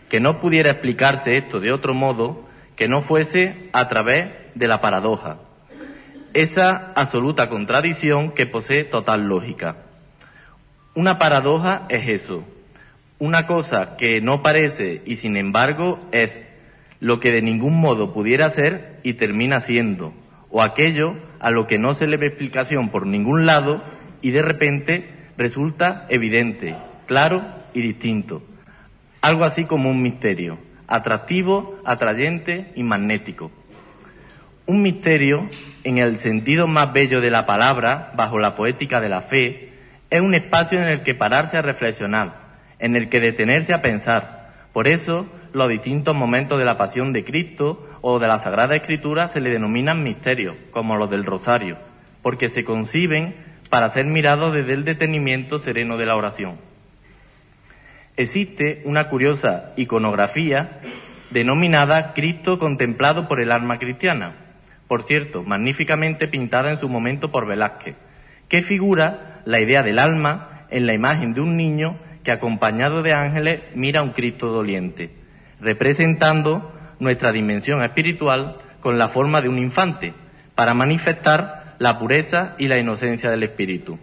que 0.08 0.20
no 0.20 0.40
pudiera 0.40 0.70
explicarse 0.70 1.36
esto 1.36 1.60
de 1.60 1.72
otro 1.72 1.94
modo 1.94 2.44
que 2.76 2.88
no 2.88 3.02
fuese 3.02 3.68
a 3.72 3.88
través 3.88 4.28
de 4.54 4.68
la 4.68 4.80
paradoja. 4.80 5.38
Esa 6.32 6.92
absoluta 6.96 7.48
contradicción 7.48 8.32
que 8.32 8.46
posee 8.46 8.84
total 8.84 9.28
lógica. 9.28 9.76
Una 10.94 11.18
paradoja 11.18 11.86
es 11.88 12.08
eso, 12.08 12.44
una 13.18 13.46
cosa 13.46 13.96
que 13.96 14.20
no 14.20 14.42
parece 14.42 15.02
y 15.06 15.16
sin 15.16 15.36
embargo 15.36 16.00
es 16.12 16.42
lo 17.00 17.20
que 17.20 17.32
de 17.32 17.42
ningún 17.42 17.80
modo 17.80 18.12
pudiera 18.12 18.50
ser 18.50 18.98
y 19.02 19.14
termina 19.14 19.60
siendo, 19.60 20.12
o 20.50 20.62
aquello 20.62 21.14
a 21.40 21.50
lo 21.50 21.66
que 21.66 21.78
no 21.78 21.94
se 21.94 22.06
le 22.06 22.16
ve 22.16 22.26
explicación 22.26 22.88
por 22.88 23.06
ningún 23.06 23.46
lado 23.46 23.82
y 24.20 24.30
de 24.30 24.42
repente 24.42 25.08
resulta 25.36 26.06
evidente, 26.08 26.76
claro 27.06 27.44
y 27.72 27.80
distinto. 27.80 28.42
Algo 29.20 29.44
así 29.44 29.64
como 29.64 29.90
un 29.90 30.02
misterio, 30.02 30.58
atractivo, 30.86 31.78
atrayente 31.84 32.72
y 32.74 32.82
magnético. 32.82 33.50
Un 34.66 34.82
misterio, 34.82 35.48
en 35.82 35.98
el 35.98 36.18
sentido 36.18 36.66
más 36.66 36.92
bello 36.92 37.20
de 37.20 37.30
la 37.30 37.46
palabra, 37.46 38.12
bajo 38.16 38.38
la 38.38 38.54
poética 38.54 39.00
de 39.00 39.08
la 39.08 39.20
fe, 39.20 39.72
es 40.10 40.20
un 40.20 40.34
espacio 40.34 40.80
en 40.80 40.88
el 40.88 41.02
que 41.02 41.14
pararse 41.14 41.56
a 41.56 41.62
reflexionar, 41.62 42.58
en 42.78 42.96
el 42.96 43.08
que 43.08 43.20
detenerse 43.20 43.74
a 43.74 43.82
pensar. 43.82 44.68
Por 44.72 44.88
eso, 44.88 45.26
los 45.52 45.68
distintos 45.68 46.14
momentos 46.14 46.58
de 46.58 46.64
la 46.64 46.76
pasión 46.76 47.12
de 47.12 47.24
Cristo 47.24 47.88
o 48.00 48.18
de 48.18 48.26
la 48.26 48.38
Sagrada 48.38 48.74
Escritura 48.74 49.28
se 49.28 49.40
le 49.40 49.50
denominan 49.50 50.02
misterios, 50.02 50.56
como 50.70 50.96
los 50.96 51.10
del 51.10 51.24
Rosario, 51.24 51.78
porque 52.22 52.48
se 52.48 52.64
conciben 52.64 53.34
para 53.70 53.90
ser 53.90 54.06
mirados 54.06 54.52
desde 54.52 54.72
el 54.72 54.84
detenimiento 54.84 55.58
sereno 55.58 55.96
de 55.96 56.06
la 56.06 56.16
oración. 56.16 56.56
Existe 58.16 58.80
una 58.84 59.08
curiosa 59.08 59.72
iconografía 59.76 60.80
denominada 61.30 62.12
Cristo 62.14 62.60
contemplado 62.60 63.26
por 63.26 63.40
el 63.40 63.50
alma 63.50 63.80
cristiana, 63.80 64.34
por 64.86 65.02
cierto, 65.02 65.42
magníficamente 65.42 66.28
pintada 66.28 66.70
en 66.70 66.78
su 66.78 66.88
momento 66.88 67.32
por 67.32 67.44
Velázquez, 67.46 67.96
que 68.48 68.62
figura 68.62 69.42
la 69.44 69.58
idea 69.58 69.82
del 69.82 69.98
alma 69.98 70.66
en 70.70 70.86
la 70.86 70.94
imagen 70.94 71.34
de 71.34 71.40
un 71.40 71.56
niño 71.56 71.96
que 72.22 72.30
acompañado 72.30 73.02
de 73.02 73.14
ángeles 73.14 73.62
mira 73.74 73.98
a 73.98 74.02
un 74.04 74.10
Cristo 74.10 74.46
doliente, 74.46 75.10
representando 75.60 76.72
nuestra 77.00 77.32
dimensión 77.32 77.82
espiritual 77.82 78.58
con 78.80 78.96
la 78.96 79.08
forma 79.08 79.40
de 79.40 79.48
un 79.48 79.58
infante, 79.58 80.14
para 80.54 80.74
manifestar 80.74 81.74
la 81.80 81.98
pureza 81.98 82.54
y 82.58 82.68
la 82.68 82.78
inocencia 82.78 83.28
del 83.30 83.42
espíritu. 83.42 83.98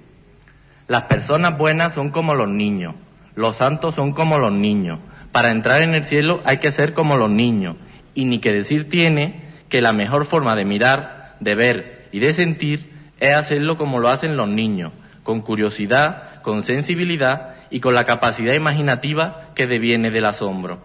Las 0.87 1.03
personas 1.03 1.57
buenas 1.57 1.93
son 1.93 2.09
como 2.09 2.35
los 2.35 2.49
niños, 2.49 2.95
los 3.35 3.55
santos 3.57 3.95
son 3.95 4.13
como 4.13 4.39
los 4.39 4.51
niños. 4.51 4.99
Para 5.31 5.49
entrar 5.49 5.81
en 5.81 5.95
el 5.95 6.03
cielo 6.03 6.41
hay 6.45 6.57
que 6.57 6.71
ser 6.71 6.93
como 6.93 7.17
los 7.17 7.29
niños, 7.29 7.77
y 8.13 8.25
ni 8.25 8.39
que 8.39 8.51
decir 8.51 8.89
tiene 8.89 9.51
que 9.69 9.81
la 9.81 9.93
mejor 9.93 10.25
forma 10.25 10.55
de 10.55 10.65
mirar, 10.65 11.37
de 11.39 11.55
ver 11.55 12.09
y 12.11 12.19
de 12.19 12.33
sentir 12.33 12.91
es 13.19 13.35
hacerlo 13.35 13.77
como 13.77 13.99
lo 13.99 14.09
hacen 14.09 14.35
los 14.35 14.49
niños, 14.49 14.91
con 15.23 15.41
curiosidad, 15.41 16.41
con 16.41 16.63
sensibilidad 16.63 17.55
y 17.69 17.79
con 17.79 17.95
la 17.95 18.03
capacidad 18.03 18.53
imaginativa 18.53 19.51
que 19.55 19.67
deviene 19.67 20.11
del 20.11 20.25
asombro. 20.25 20.79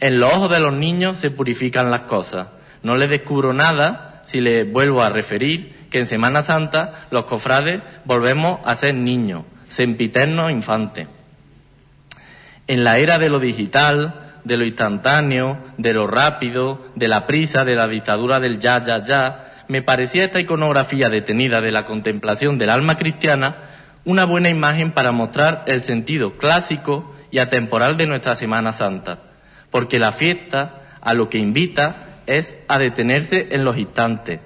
En 0.00 0.18
los 0.18 0.32
ojos 0.32 0.50
de 0.50 0.60
los 0.60 0.72
niños 0.72 1.18
se 1.18 1.30
purifican 1.30 1.90
las 1.90 2.00
cosas. 2.00 2.48
No 2.82 2.96
les 2.96 3.08
descubro 3.08 3.52
nada 3.52 4.22
si 4.24 4.40
les 4.40 4.70
vuelvo 4.70 5.02
a 5.02 5.10
referir 5.10 5.86
que 5.90 5.98
en 5.98 6.06
Semana 6.06 6.42
Santa 6.42 7.06
los 7.10 7.24
cofrades 7.24 7.82
volvemos 8.04 8.60
a 8.64 8.74
ser 8.74 8.94
niños, 8.94 9.44
sempiternos 9.68 10.50
infantes. 10.50 11.06
En 12.66 12.84
la 12.84 12.98
era 12.98 13.18
de 13.18 13.28
lo 13.28 13.38
digital, 13.38 14.32
de 14.44 14.56
lo 14.56 14.64
instantáneo, 14.64 15.58
de 15.78 15.94
lo 15.94 16.06
rápido, 16.06 16.86
de 16.94 17.08
la 17.08 17.26
prisa, 17.26 17.64
de 17.64 17.74
la 17.74 17.88
dictadura 17.88 18.40
del 18.40 18.58
ya, 18.58 18.82
ya, 18.84 19.04
ya, 19.04 19.64
me 19.68 19.82
parecía 19.82 20.24
esta 20.24 20.40
iconografía 20.40 21.08
detenida 21.08 21.60
de 21.60 21.72
la 21.72 21.86
contemplación 21.86 22.58
del 22.58 22.70
alma 22.70 22.96
cristiana 22.96 23.56
una 24.04 24.24
buena 24.24 24.48
imagen 24.48 24.92
para 24.92 25.12
mostrar 25.12 25.64
el 25.66 25.82
sentido 25.82 26.36
clásico 26.36 27.14
y 27.30 27.38
atemporal 27.38 27.96
de 27.96 28.06
nuestra 28.06 28.34
Semana 28.34 28.72
Santa, 28.72 29.20
porque 29.70 29.98
la 29.98 30.12
fiesta 30.12 30.82
a 31.00 31.14
lo 31.14 31.28
que 31.28 31.38
invita 31.38 32.20
es 32.26 32.56
a 32.68 32.78
detenerse 32.78 33.48
en 33.52 33.64
los 33.64 33.78
instantes, 33.78 34.40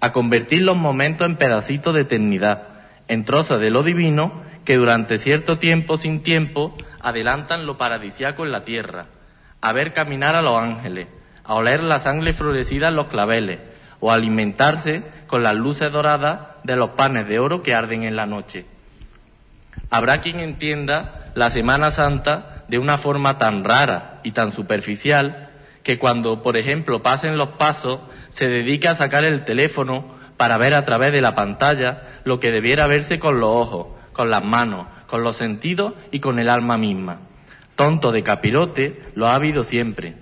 a 0.00 0.12
convertir 0.12 0.62
los 0.62 0.76
momentos 0.76 1.26
en 1.26 1.36
pedacitos 1.36 1.94
de 1.94 2.02
eternidad, 2.02 2.68
en 3.08 3.24
trozos 3.24 3.60
de 3.60 3.70
lo 3.70 3.82
divino 3.82 4.42
que 4.64 4.76
durante 4.76 5.18
cierto 5.18 5.58
tiempo 5.58 5.96
sin 5.96 6.22
tiempo 6.22 6.76
adelantan 7.08 7.66
lo 7.66 7.78
paradisiaco 7.78 8.44
en 8.44 8.52
la 8.52 8.64
tierra, 8.64 9.06
a 9.60 9.72
ver 9.72 9.92
caminar 9.92 10.36
a 10.36 10.42
los 10.42 10.60
ángeles, 10.60 11.08
a 11.44 11.54
oler 11.54 11.82
la 11.82 11.98
sangre 11.98 12.32
florecida 12.32 12.88
en 12.88 12.96
los 12.96 13.08
claveles, 13.08 13.60
o 14.00 14.12
alimentarse 14.12 15.02
con 15.26 15.42
las 15.42 15.54
luces 15.54 15.90
doradas 15.92 16.40
de 16.62 16.76
los 16.76 16.90
panes 16.90 17.26
de 17.26 17.38
oro 17.38 17.62
que 17.62 17.74
arden 17.74 18.04
en 18.04 18.16
la 18.16 18.26
noche. 18.26 18.66
Habrá 19.90 20.20
quien 20.20 20.40
entienda 20.40 21.30
la 21.34 21.50
Semana 21.50 21.90
Santa 21.90 22.64
de 22.68 22.78
una 22.78 22.98
forma 22.98 23.38
tan 23.38 23.64
rara 23.64 24.20
y 24.22 24.32
tan 24.32 24.52
superficial 24.52 25.50
que 25.82 25.98
cuando, 25.98 26.42
por 26.42 26.56
ejemplo, 26.56 27.02
pasen 27.02 27.38
los 27.38 27.50
pasos, 27.50 28.00
se 28.34 28.46
dedique 28.46 28.88
a 28.88 28.94
sacar 28.94 29.24
el 29.24 29.44
teléfono 29.44 30.16
para 30.36 30.58
ver 30.58 30.74
a 30.74 30.84
través 30.84 31.12
de 31.12 31.22
la 31.22 31.34
pantalla 31.34 32.20
lo 32.24 32.38
que 32.38 32.50
debiera 32.50 32.86
verse 32.86 33.18
con 33.18 33.40
los 33.40 33.50
ojos, 33.50 33.86
con 34.12 34.28
las 34.28 34.44
manos, 34.44 34.86
con 35.08 35.24
los 35.24 35.36
sentidos 35.36 35.94
y 36.12 36.20
con 36.20 36.38
el 36.38 36.48
alma 36.48 36.78
misma. 36.78 37.18
Tonto 37.74 38.12
de 38.12 38.22
capirote 38.22 39.00
lo 39.14 39.26
ha 39.26 39.34
habido 39.34 39.64
siempre, 39.64 40.14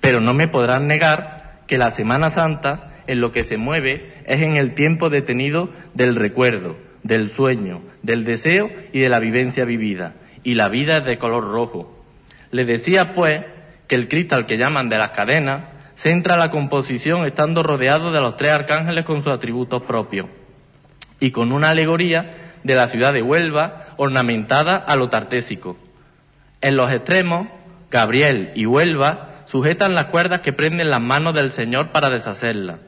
pero 0.00 0.20
no 0.20 0.34
me 0.34 0.48
podrán 0.48 0.86
negar 0.86 1.62
que 1.66 1.78
la 1.78 1.90
Semana 1.90 2.30
Santa 2.30 2.92
en 3.06 3.20
lo 3.20 3.32
que 3.32 3.44
se 3.44 3.56
mueve 3.56 4.12
es 4.26 4.42
en 4.42 4.56
el 4.56 4.74
tiempo 4.74 5.08
detenido 5.08 5.70
del 5.94 6.16
recuerdo, 6.16 6.76
del 7.02 7.30
sueño, 7.30 7.82
del 8.02 8.24
deseo 8.24 8.70
y 8.92 9.00
de 9.00 9.08
la 9.08 9.20
vivencia 9.20 9.64
vivida. 9.64 10.14
Y 10.42 10.54
la 10.54 10.68
vida 10.68 10.98
es 10.98 11.04
de 11.04 11.18
color 11.18 11.44
rojo. 11.44 12.04
Le 12.50 12.64
decía, 12.64 13.14
pues, 13.14 13.44
que 13.86 13.94
el 13.94 14.08
cristal 14.08 14.46
que 14.46 14.58
llaman 14.58 14.88
de 14.88 14.98
las 14.98 15.10
cadenas 15.10 15.64
centra 15.94 16.36
la 16.36 16.50
composición 16.50 17.24
estando 17.26 17.62
rodeado 17.62 18.10
de 18.10 18.20
los 18.20 18.36
tres 18.36 18.52
arcángeles 18.52 19.04
con 19.04 19.22
sus 19.22 19.32
atributos 19.32 19.82
propios 19.82 20.26
y 21.20 21.30
con 21.30 21.52
una 21.52 21.70
alegoría 21.70 22.56
de 22.64 22.74
la 22.74 22.88
ciudad 22.88 23.12
de 23.12 23.22
Huelva 23.22 23.91
ornamentada 24.02 24.76
a 24.76 24.96
lo 24.96 25.08
tartésico. 25.08 25.78
En 26.60 26.76
los 26.76 26.90
extremos, 26.90 27.46
Gabriel 27.90 28.50
y 28.56 28.66
Huelva 28.66 29.44
sujetan 29.46 29.94
las 29.94 30.06
cuerdas 30.06 30.40
que 30.40 30.52
prenden 30.52 30.90
las 30.90 31.00
manos 31.00 31.34
del 31.34 31.52
Señor 31.52 31.92
para 31.92 32.10
deshacerlas. 32.10 32.80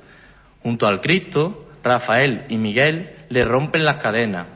Junto 0.63 0.87
al 0.87 1.01
Cristo, 1.01 1.69
Rafael 1.85 2.47
y 2.49 2.57
Miguel 2.57 3.15
le 3.29 3.45
rompen 3.45 3.85
las 3.85 3.97
cadenas. 3.97 4.47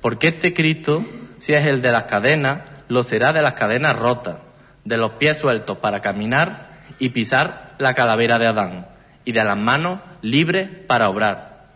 Porque 0.00 0.28
este 0.28 0.52
Cristo, 0.52 1.04
si 1.38 1.52
es 1.52 1.64
el 1.64 1.80
de 1.80 1.92
las 1.92 2.04
cadenas, 2.04 2.62
lo 2.88 3.04
será 3.04 3.32
de 3.32 3.42
las 3.42 3.54
cadenas 3.54 3.94
rotas, 3.94 4.36
de 4.84 4.96
los 4.96 5.12
pies 5.12 5.38
sueltos 5.38 5.78
para 5.78 6.00
caminar 6.00 6.80
y 6.98 7.10
pisar 7.10 7.74
la 7.78 7.94
calavera 7.94 8.38
de 8.38 8.46
Adán, 8.46 8.88
y 9.24 9.32
de 9.32 9.44
las 9.44 9.56
manos 9.56 10.00
libres 10.22 10.68
para 10.86 11.08
obrar. 11.08 11.66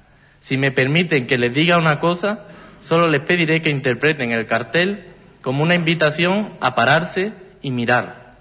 Si 0.40 0.57
me 0.57 0.72
permiten 0.72 1.26
que 1.26 1.38
les 1.38 1.54
diga 1.54 1.78
una 1.78 2.00
cosa, 2.00 2.47
solo 2.88 3.07
les 3.09 3.20
pediré 3.20 3.61
que 3.61 3.68
interpreten 3.68 4.33
el 4.33 4.46
cartel 4.46 5.05
como 5.42 5.62
una 5.62 5.74
invitación 5.74 6.55
a 6.61 6.74
pararse 6.74 7.35
y 7.61 7.70
mirar, 7.70 8.37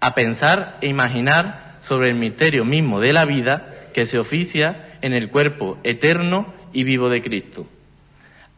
a 0.00 0.14
pensar 0.14 0.78
e 0.80 0.88
imaginar 0.88 1.76
sobre 1.82 2.08
el 2.08 2.14
misterio 2.14 2.64
mismo 2.64 2.98
de 2.98 3.12
la 3.12 3.26
vida 3.26 3.68
que 3.92 4.06
se 4.06 4.18
oficia 4.18 4.96
en 5.02 5.12
el 5.12 5.28
cuerpo 5.28 5.76
eterno 5.84 6.54
y 6.72 6.84
vivo 6.84 7.10
de 7.10 7.20
Cristo. 7.20 7.66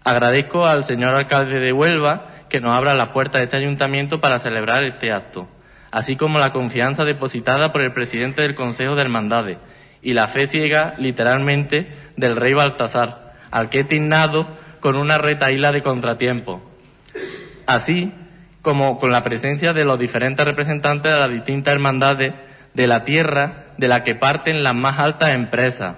Agradezco 0.04 0.64
al 0.64 0.84
señor 0.84 1.12
alcalde 1.14 1.58
de 1.58 1.72
Huelva 1.72 2.44
que 2.48 2.60
nos 2.60 2.72
abra 2.72 2.94
la 2.94 3.12
puerta 3.12 3.38
de 3.38 3.44
este 3.44 3.56
ayuntamiento 3.56 4.20
para 4.20 4.38
celebrar 4.38 4.84
este 4.84 5.10
acto, 5.10 5.48
así 5.90 6.14
como 6.14 6.38
la 6.38 6.52
confianza 6.52 7.04
depositada 7.04 7.72
por 7.72 7.82
el 7.82 7.92
presidente 7.92 8.42
del 8.42 8.54
Consejo 8.54 8.94
de 8.94 9.02
Hermandades 9.02 9.58
y 10.02 10.12
la 10.12 10.28
fe 10.28 10.46
ciega, 10.46 10.94
literalmente, 10.98 11.88
del 12.16 12.36
rey 12.36 12.52
Baltasar, 12.52 13.34
al 13.50 13.70
que 13.70 13.80
he 13.80 13.84
tignado 13.84 14.61
con 14.82 14.96
una 14.96 15.16
retaíla 15.16 15.72
de 15.72 15.80
contratiempo. 15.80 16.60
Así 17.66 18.12
como 18.60 18.98
con 18.98 19.12
la 19.12 19.24
presencia 19.24 19.72
de 19.72 19.84
los 19.84 19.98
diferentes 19.98 20.44
representantes 20.44 21.14
de 21.14 21.20
las 21.20 21.30
distintas 21.30 21.74
hermandades 21.74 22.34
de 22.74 22.86
la 22.86 23.04
tierra 23.04 23.66
de 23.78 23.88
la 23.88 24.04
que 24.04 24.14
parten 24.14 24.62
las 24.62 24.74
más 24.74 24.98
altas 24.98 25.34
empresas. 25.34 25.96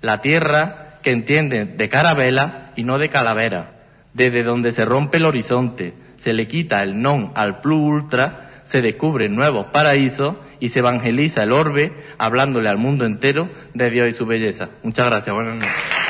La 0.00 0.20
tierra 0.20 0.98
que 1.02 1.10
entiende 1.10 1.66
de 1.66 1.88
carabela 1.88 2.72
y 2.76 2.84
no 2.84 2.98
de 2.98 3.10
calavera, 3.10 3.72
desde 4.14 4.42
donde 4.42 4.72
se 4.72 4.84
rompe 4.84 5.18
el 5.18 5.26
horizonte, 5.26 5.94
se 6.16 6.32
le 6.32 6.48
quita 6.48 6.82
el 6.82 7.00
non 7.00 7.32
al 7.34 7.60
plus 7.60 7.80
ultra, 7.80 8.62
se 8.64 8.80
descubren 8.80 9.34
nuevos 9.34 9.66
paraísos 9.70 10.36
y 10.60 10.70
se 10.70 10.78
evangeliza 10.78 11.42
el 11.42 11.52
orbe 11.52 11.92
hablándole 12.16 12.70
al 12.70 12.78
mundo 12.78 13.04
entero 13.04 13.50
de 13.74 13.90
Dios 13.90 14.08
y 14.08 14.12
su 14.14 14.24
belleza. 14.24 14.70
Muchas 14.82 15.10
gracias. 15.10 15.34
Buenas 15.34 15.56
noches. 15.56 16.03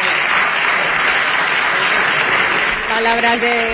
Palabras 2.94 3.40
de 3.40 3.70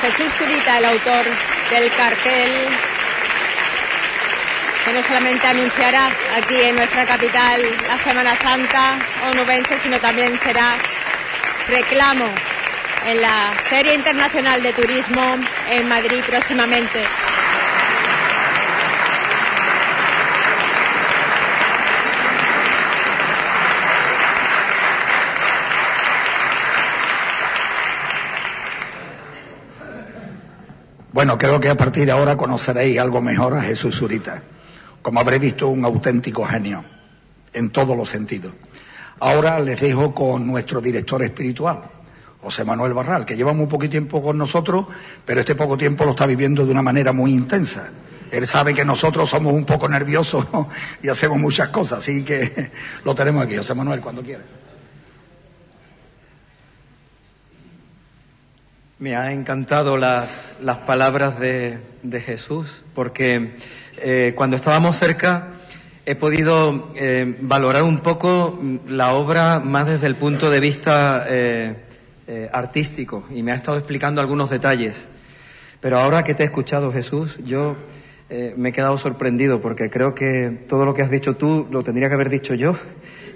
Jesús 0.00 0.32
Zurita, 0.36 0.78
el 0.78 0.84
autor 0.86 1.24
del 1.70 1.92
cartel 1.92 2.50
que 4.84 4.92
no 4.92 5.02
solamente 5.04 5.46
anunciará 5.46 6.08
aquí 6.36 6.60
en 6.60 6.74
nuestra 6.74 7.06
capital 7.06 7.62
la 7.86 7.96
Semana 7.98 8.34
Santa 8.34 8.98
onubense, 9.30 9.78
sino 9.78 10.00
también 10.00 10.36
será 10.40 10.74
reclamo 11.68 12.26
en 13.06 13.22
la 13.22 13.52
Feria 13.70 13.94
Internacional 13.94 14.60
de 14.60 14.72
Turismo 14.72 15.36
en 15.70 15.88
Madrid 15.88 16.24
próximamente. 16.26 17.04
Bueno, 31.12 31.38
creo 31.38 31.60
que 31.60 31.68
a 31.68 31.76
partir 31.76 32.06
de 32.06 32.12
ahora 32.12 32.36
conoceréis 32.36 32.98
algo 32.98 33.20
mejor 33.20 33.56
a 33.56 33.62
Jesús 33.62 33.96
Zurita 33.96 34.42
como 35.02 35.18
habré 35.18 35.38
visto, 35.38 35.68
un 35.68 35.84
auténtico 35.84 36.44
genio, 36.44 36.84
en 37.52 37.70
todos 37.70 37.96
los 37.96 38.08
sentidos. 38.08 38.54
Ahora 39.18 39.58
les 39.58 39.80
dejo 39.80 40.14
con 40.14 40.46
nuestro 40.46 40.80
director 40.80 41.22
espiritual, 41.22 41.82
José 42.40 42.64
Manuel 42.64 42.94
Barral, 42.94 43.24
que 43.24 43.36
lleva 43.36 43.52
muy 43.52 43.66
poco 43.66 43.88
tiempo 43.88 44.22
con 44.22 44.38
nosotros, 44.38 44.86
pero 45.26 45.40
este 45.40 45.54
poco 45.54 45.76
tiempo 45.76 46.04
lo 46.04 46.10
está 46.12 46.26
viviendo 46.26 46.64
de 46.64 46.72
una 46.72 46.82
manera 46.82 47.12
muy 47.12 47.32
intensa. 47.32 47.90
Él 48.30 48.46
sabe 48.46 48.72
que 48.74 48.84
nosotros 48.84 49.28
somos 49.28 49.52
un 49.52 49.64
poco 49.64 49.88
nerviosos 49.88 50.46
y 51.02 51.08
hacemos 51.08 51.38
muchas 51.38 51.68
cosas, 51.68 51.98
así 51.98 52.24
que 52.24 52.70
lo 53.04 53.14
tenemos 53.14 53.44
aquí. 53.44 53.56
José 53.56 53.74
Manuel, 53.74 54.00
cuando 54.00 54.22
quiera. 54.22 54.42
Me 59.02 59.16
ha 59.16 59.32
encantado 59.32 59.96
las, 59.96 60.54
las 60.62 60.76
palabras 60.76 61.40
de, 61.40 61.78
de 62.04 62.20
Jesús, 62.20 62.68
porque 62.94 63.56
eh, 63.96 64.32
cuando 64.36 64.54
estábamos 64.54 64.96
cerca 64.96 65.54
he 66.06 66.14
podido 66.14 66.92
eh, 66.94 67.36
valorar 67.40 67.82
un 67.82 67.98
poco 67.98 68.56
la 68.86 69.14
obra 69.14 69.58
más 69.58 69.88
desde 69.88 70.06
el 70.06 70.14
punto 70.14 70.50
de 70.50 70.60
vista 70.60 71.26
eh, 71.28 71.74
artístico 72.52 73.26
y 73.28 73.42
me 73.42 73.50
ha 73.50 73.56
estado 73.56 73.76
explicando 73.76 74.20
algunos 74.20 74.50
detalles. 74.50 75.08
Pero 75.80 75.98
ahora 75.98 76.22
que 76.22 76.34
te 76.34 76.44
he 76.44 76.46
escuchado, 76.46 76.92
Jesús, 76.92 77.40
yo 77.44 77.74
me 78.56 78.68
he 78.68 78.72
quedado 78.72 78.98
sorprendido 78.98 79.60
porque 79.60 79.90
creo 79.90 80.14
que 80.14 80.64
todo 80.68 80.84
lo 80.84 80.94
que 80.94 81.02
has 81.02 81.10
dicho 81.10 81.34
tú 81.34 81.66
lo 81.72 81.82
tendría 81.82 82.06
que 82.06 82.14
haber 82.14 82.30
dicho 82.30 82.54
yo 82.54 82.78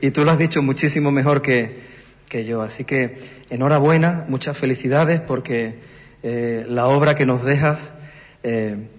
y 0.01 0.13
tú 0.13 0.25
lo 0.25 0.31
has 0.31 0.39
dicho 0.39 0.63
muchísimo 0.63 1.11
mejor 1.11 1.43
que, 1.43 1.96
que 2.29 2.45
yo. 2.45 2.63
Así 2.63 2.85
que 2.85 3.19
enhorabuena, 3.51 4.25
muchas 4.29 4.57
felicidades 4.57 5.21
porque 5.21 5.97
la 6.23 6.87
obra 6.87 7.15
que 7.15 7.25
nos 7.25 7.45
dejas 7.45 7.93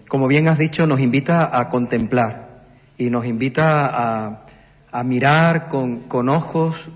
como 0.08 0.28
bien 0.28 0.48
has 0.48 0.58
dicho, 0.58 0.88
nos 0.88 1.00
invita 1.00 1.58
a 1.58 1.70
contemplar 1.70 2.64
y 2.98 3.10
nos 3.10 3.26
invita 3.26 4.40
a, 4.92 5.04
mirar 5.04 5.68
con, 5.68 6.02
con, 6.08 6.28
ojos, 6.28 6.90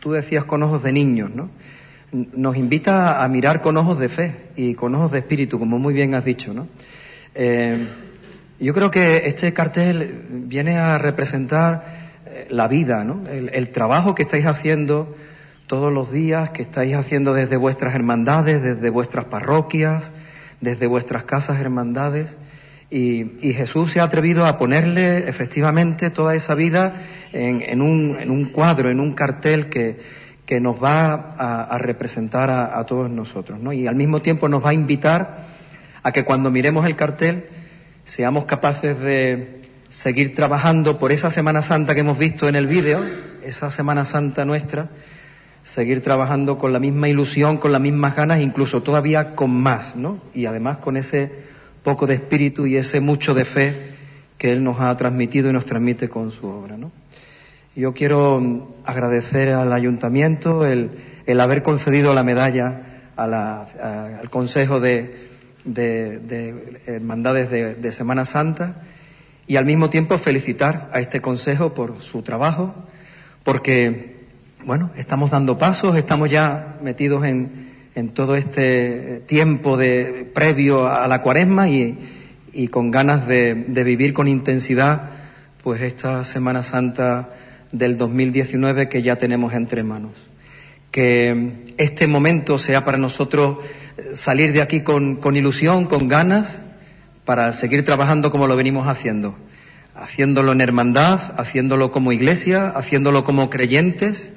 tú 0.00 0.12
decías 0.12 0.44
con 0.44 0.64
ojos 0.64 0.82
de 0.82 0.92
niños, 0.92 1.30
¿no? 1.32 1.48
Nos 2.10 2.56
invita 2.56 3.22
a 3.22 3.28
mirar 3.28 3.60
con 3.60 3.76
ojos 3.76 4.00
de 4.00 4.08
fe 4.08 4.34
y 4.56 4.74
con 4.74 4.94
ojos 4.96 5.12
de 5.12 5.18
espíritu, 5.18 5.58
como 5.58 5.78
muy 5.78 5.94
bien 5.94 6.14
has 6.14 6.24
dicho, 6.24 6.52
¿no? 6.52 6.66
Eh, 7.34 7.86
yo 8.58 8.74
creo 8.74 8.90
que 8.90 9.28
este 9.28 9.52
cartel 9.52 10.24
viene 10.30 10.78
a 10.78 10.98
representar 10.98 12.10
eh, 12.26 12.46
la 12.50 12.66
vida, 12.66 13.04
¿no? 13.04 13.28
El 13.28 13.68
trabajo 13.68 14.14
que 14.14 14.22
estáis 14.22 14.46
haciendo 14.46 15.14
todos 15.66 15.92
los 15.92 16.12
días, 16.12 16.50
que 16.50 16.62
estáis 16.62 16.94
haciendo 16.94 17.34
desde 17.34 17.56
vuestras 17.56 17.94
hermandades, 17.94 18.62
desde 18.62 18.90
vuestras 18.90 19.26
parroquias, 19.26 20.10
desde 20.60 20.86
vuestras 20.86 21.24
casas 21.24 21.60
hermandades. 21.60 22.36
Y, 22.90 23.24
Jesús 23.52 23.90
se 23.92 24.00
ha 24.00 24.04
atrevido 24.04 24.46
a 24.46 24.58
ponerle 24.58 25.28
efectivamente 25.28 26.10
toda 26.10 26.34
esa 26.36 26.54
vida 26.54 27.02
en, 27.32 27.82
un, 27.82 28.16
en 28.20 28.30
un, 28.30 28.46
cuadro, 28.46 28.90
en 28.90 29.00
un 29.00 29.12
cartel 29.12 29.68
que, 29.68 29.98
que 30.46 30.60
nos 30.60 30.82
va 30.82 31.34
a, 31.36 31.78
representar 31.78 32.50
a, 32.50 32.84
todos 32.86 33.10
nosotros. 33.10 33.58
¿no? 33.58 33.72
Y 33.72 33.88
al 33.88 33.96
mismo 33.96 34.22
tiempo 34.22 34.48
nos 34.48 34.64
va 34.64 34.70
a 34.70 34.74
invitar 34.74 35.46
a 36.04 36.12
que 36.12 36.24
cuando 36.24 36.50
miremos 36.50 36.86
el 36.86 36.94
cartel 36.94 37.46
seamos 38.04 38.44
capaces 38.44 38.98
de 39.00 39.62
seguir 39.90 40.36
trabajando 40.36 40.98
por 40.98 41.10
esa 41.10 41.32
Semana 41.32 41.62
Santa 41.62 41.94
que 41.94 42.00
hemos 42.00 42.18
visto 42.18 42.48
en 42.48 42.54
el 42.54 42.68
vídeo, 42.68 43.04
esa 43.42 43.72
Semana 43.72 44.04
Santa 44.04 44.44
nuestra, 44.44 44.88
seguir 45.66 46.00
trabajando 46.02 46.56
con 46.56 46.72
la 46.72 46.78
misma 46.78 47.08
ilusión, 47.08 47.58
con 47.58 47.72
las 47.72 47.80
mismas 47.80 48.14
ganas, 48.14 48.40
incluso 48.40 48.82
todavía 48.82 49.34
con 49.34 49.50
más, 49.50 49.96
¿no? 49.96 50.18
Y 50.32 50.46
además 50.46 50.78
con 50.78 50.96
ese 50.96 51.30
poco 51.82 52.06
de 52.06 52.14
espíritu 52.14 52.66
y 52.66 52.76
ese 52.76 53.00
mucho 53.00 53.34
de 53.34 53.44
fe 53.44 53.74
que 54.38 54.52
Él 54.52 54.64
nos 54.64 54.80
ha 54.80 54.96
transmitido 54.96 55.50
y 55.50 55.52
nos 55.52 55.64
transmite 55.64 56.08
con 56.08 56.30
su 56.30 56.46
obra. 56.46 56.76
¿no? 56.76 56.90
Yo 57.74 57.94
quiero 57.94 58.74
agradecer 58.84 59.50
al 59.50 59.72
Ayuntamiento 59.72 60.66
el, 60.66 60.90
el 61.26 61.40
haber 61.40 61.62
concedido 61.62 62.14
la 62.14 62.24
medalla 62.24 63.10
a 63.16 63.26
la, 63.26 64.18
al 64.20 64.30
Consejo 64.30 64.80
de, 64.80 65.28
de, 65.64 66.80
Hermandades 66.86 67.50
de, 67.50 67.74
de 67.74 67.92
Semana 67.92 68.24
Santa 68.24 68.82
y 69.46 69.56
al 69.56 69.64
mismo 69.64 69.90
tiempo 69.90 70.18
felicitar 70.18 70.90
a 70.92 71.00
este 71.00 71.20
Consejo 71.20 71.72
por 71.72 72.02
su 72.02 72.22
trabajo, 72.22 72.74
porque, 73.44 74.15
bueno, 74.66 74.90
estamos 74.96 75.30
dando 75.30 75.58
pasos, 75.58 75.96
estamos 75.96 76.28
ya 76.28 76.76
metidos 76.82 77.24
en, 77.24 77.70
en 77.94 78.08
todo 78.08 78.34
este 78.34 79.22
tiempo 79.28 79.76
de, 79.76 80.28
previo 80.34 80.88
a 80.88 81.06
la 81.06 81.22
cuaresma 81.22 81.68
y, 81.68 81.96
y 82.52 82.66
con 82.66 82.90
ganas 82.90 83.28
de, 83.28 83.54
vivir 83.54 84.12
con 84.12 84.26
intensidad 84.26 85.10
pues 85.62 85.82
esta 85.82 86.24
Semana 86.24 86.64
Santa 86.64 87.30
del 87.70 87.96
2019 87.96 88.88
que 88.88 89.02
ya 89.02 89.14
tenemos 89.14 89.54
entre 89.54 89.84
manos. 89.84 90.14
Que 90.90 91.74
este 91.76 92.08
momento 92.08 92.58
sea 92.58 92.84
para 92.84 92.98
nosotros 92.98 93.58
salir 94.14 94.52
de 94.52 94.62
aquí 94.62 94.80
con 94.80 95.36
ilusión, 95.36 95.84
con 95.84 96.08
ganas, 96.08 96.60
para 97.24 97.52
seguir 97.52 97.84
trabajando 97.84 98.32
como 98.32 98.48
lo 98.48 98.56
venimos 98.56 98.88
haciendo. 98.88 99.36
Haciéndolo 99.94 100.50
en 100.50 100.60
hermandad, 100.60 101.20
haciéndolo 101.36 101.92
como 101.92 102.10
iglesia, 102.10 102.70
haciéndolo 102.70 103.22
como 103.22 103.48
creyentes 103.48 104.32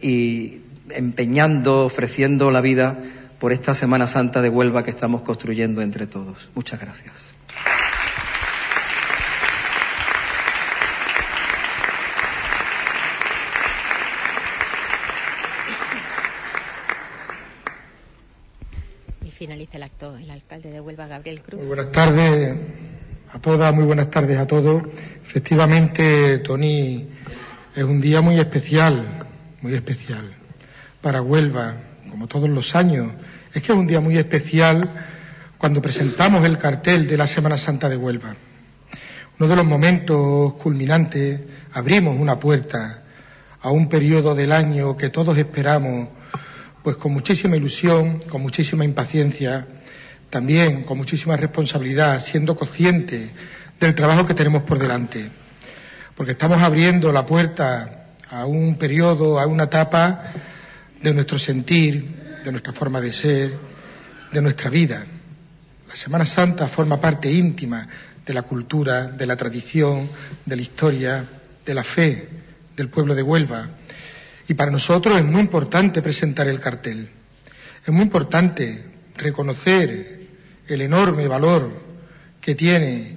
y 0.00 0.62
empeñando, 0.90 1.84
ofreciendo 1.84 2.50
la 2.50 2.60
vida 2.60 2.98
por 3.38 3.52
esta 3.52 3.74
Semana 3.74 4.06
Santa 4.06 4.40
de 4.40 4.48
Huelva 4.48 4.84
que 4.84 4.90
estamos 4.90 5.22
construyendo 5.22 5.82
entre 5.82 6.06
todos. 6.06 6.48
Muchas 6.54 6.80
gracias. 6.80 7.14
Y 19.22 19.30
finaliza 19.30 19.76
el 19.76 19.82
acto 19.82 20.16
el 20.16 20.30
alcalde 20.30 20.70
de 20.70 20.80
Huelva, 20.80 21.06
Gabriel 21.06 21.42
Cruz. 21.42 21.60
Muy 21.60 21.68
buenas 21.68 21.92
tardes 21.92 22.56
a 23.32 23.38
todas, 23.38 23.74
muy 23.74 23.84
buenas 23.84 24.10
tardes 24.10 24.38
a 24.38 24.46
todos. 24.46 24.82
Efectivamente, 25.24 26.38
Tony, 26.38 27.06
es 27.74 27.84
un 27.84 28.00
día 28.00 28.22
muy 28.22 28.38
especial, 28.38 29.25
muy 29.60 29.74
especial 29.74 30.34
para 31.00 31.22
Huelva, 31.22 31.76
como 32.10 32.26
todos 32.26 32.48
los 32.48 32.74
años. 32.74 33.12
Es 33.54 33.62
que 33.62 33.72
es 33.72 33.78
un 33.78 33.86
día 33.86 34.00
muy 34.00 34.18
especial 34.18 35.06
cuando 35.58 35.80
presentamos 35.80 36.44
el 36.44 36.58
cartel 36.58 37.06
de 37.06 37.16
la 37.16 37.26
Semana 37.26 37.58
Santa 37.58 37.88
de 37.88 37.96
Huelva. 37.96 38.36
Uno 39.38 39.48
de 39.48 39.56
los 39.56 39.64
momentos 39.64 40.54
culminantes, 40.54 41.40
abrimos 41.72 42.18
una 42.18 42.38
puerta 42.40 43.02
a 43.60 43.70
un 43.70 43.88
periodo 43.88 44.34
del 44.34 44.52
año 44.52 44.96
que 44.96 45.10
todos 45.10 45.36
esperamos, 45.36 46.08
pues 46.82 46.96
con 46.96 47.12
muchísima 47.12 47.56
ilusión, 47.56 48.20
con 48.28 48.42
muchísima 48.42 48.84
impaciencia, 48.84 49.66
también 50.30 50.84
con 50.84 50.98
muchísima 50.98 51.36
responsabilidad, 51.36 52.22
siendo 52.24 52.56
conscientes 52.56 53.30
del 53.78 53.94
trabajo 53.94 54.26
que 54.26 54.34
tenemos 54.34 54.62
por 54.62 54.78
delante. 54.78 55.30
Porque 56.14 56.32
estamos 56.32 56.62
abriendo 56.62 57.12
la 57.12 57.26
puerta 57.26 58.05
a 58.30 58.44
un 58.46 58.76
periodo, 58.76 59.38
a 59.38 59.46
una 59.46 59.64
etapa 59.64 60.32
de 61.00 61.14
nuestro 61.14 61.38
sentir, 61.38 62.40
de 62.44 62.50
nuestra 62.50 62.72
forma 62.72 63.00
de 63.00 63.12
ser, 63.12 63.56
de 64.32 64.42
nuestra 64.42 64.70
vida. 64.70 65.06
La 65.88 65.96
Semana 65.96 66.26
Santa 66.26 66.66
forma 66.66 67.00
parte 67.00 67.30
íntima 67.30 67.88
de 68.24 68.34
la 68.34 68.42
cultura, 68.42 69.06
de 69.06 69.26
la 69.26 69.36
tradición, 69.36 70.10
de 70.44 70.56
la 70.56 70.62
historia, 70.62 71.24
de 71.64 71.74
la 71.74 71.84
fe 71.84 72.28
del 72.76 72.88
pueblo 72.88 73.14
de 73.14 73.22
Huelva. 73.22 73.68
Y 74.48 74.54
para 74.54 74.70
nosotros 74.70 75.16
es 75.16 75.24
muy 75.24 75.40
importante 75.40 76.02
presentar 76.02 76.48
el 76.48 76.60
cartel. 76.60 77.08
Es 77.84 77.92
muy 77.92 78.02
importante 78.02 78.84
reconocer 79.16 80.26
el 80.66 80.80
enorme 80.80 81.28
valor 81.28 81.72
que 82.40 82.54
tiene 82.54 83.16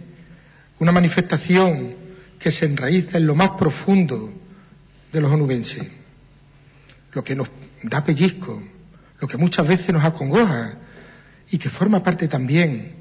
una 0.78 0.92
manifestación 0.92 1.96
que 2.40 2.52
se 2.52 2.66
enraiza 2.66 3.18
en 3.18 3.28
lo 3.28 3.36
más 3.36 3.50
profundo 3.52 4.39
de 5.12 5.22
los 5.22 5.32
onubenses. 5.32 5.88
Lo 7.14 7.24
que 7.24 7.36
nos 7.36 7.50
da 7.84 8.04
pellizco, 8.04 8.62
lo 9.20 9.28
que 9.28 9.38
muchas 9.38 9.68
veces 9.68 9.90
nos 9.94 10.04
acongoja 10.04 10.76
y 11.52 11.58
que 11.58 11.70
forma 11.70 12.04
parte 12.04 12.28
también 12.28 12.94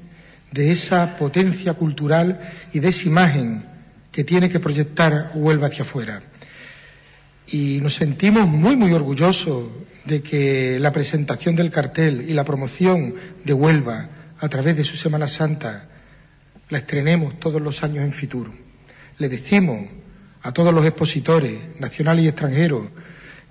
de 0.51 0.71
esa 0.71 1.17
potencia 1.17 1.73
cultural 1.73 2.53
y 2.73 2.79
de 2.79 2.89
esa 2.89 3.07
imagen 3.07 3.65
que 4.11 4.23
tiene 4.23 4.49
que 4.49 4.59
proyectar 4.59 5.31
Huelva 5.35 5.67
hacia 5.67 5.83
afuera. 5.83 6.23
Y 7.47 7.79
nos 7.81 7.95
sentimos 7.95 8.47
muy, 8.47 8.75
muy 8.75 8.93
orgullosos 8.93 9.67
de 10.05 10.21
que 10.21 10.79
la 10.79 10.91
presentación 10.91 11.55
del 11.55 11.71
cartel 11.71 12.25
y 12.27 12.33
la 12.33 12.45
promoción 12.45 13.15
de 13.43 13.53
Huelva 13.53 14.09
a 14.39 14.49
través 14.49 14.75
de 14.75 14.83
su 14.83 14.95
Semana 14.95 15.27
Santa 15.27 15.87
la 16.69 16.79
estrenemos 16.79 17.39
todos 17.39 17.61
los 17.61 17.83
años 17.83 18.03
en 18.03 18.11
Fitur. 18.11 18.51
Le 19.17 19.29
decimos 19.29 19.87
a 20.41 20.51
todos 20.51 20.73
los 20.73 20.85
expositores, 20.85 21.79
nacionales 21.79 22.25
y 22.25 22.27
extranjeros, 22.29 22.87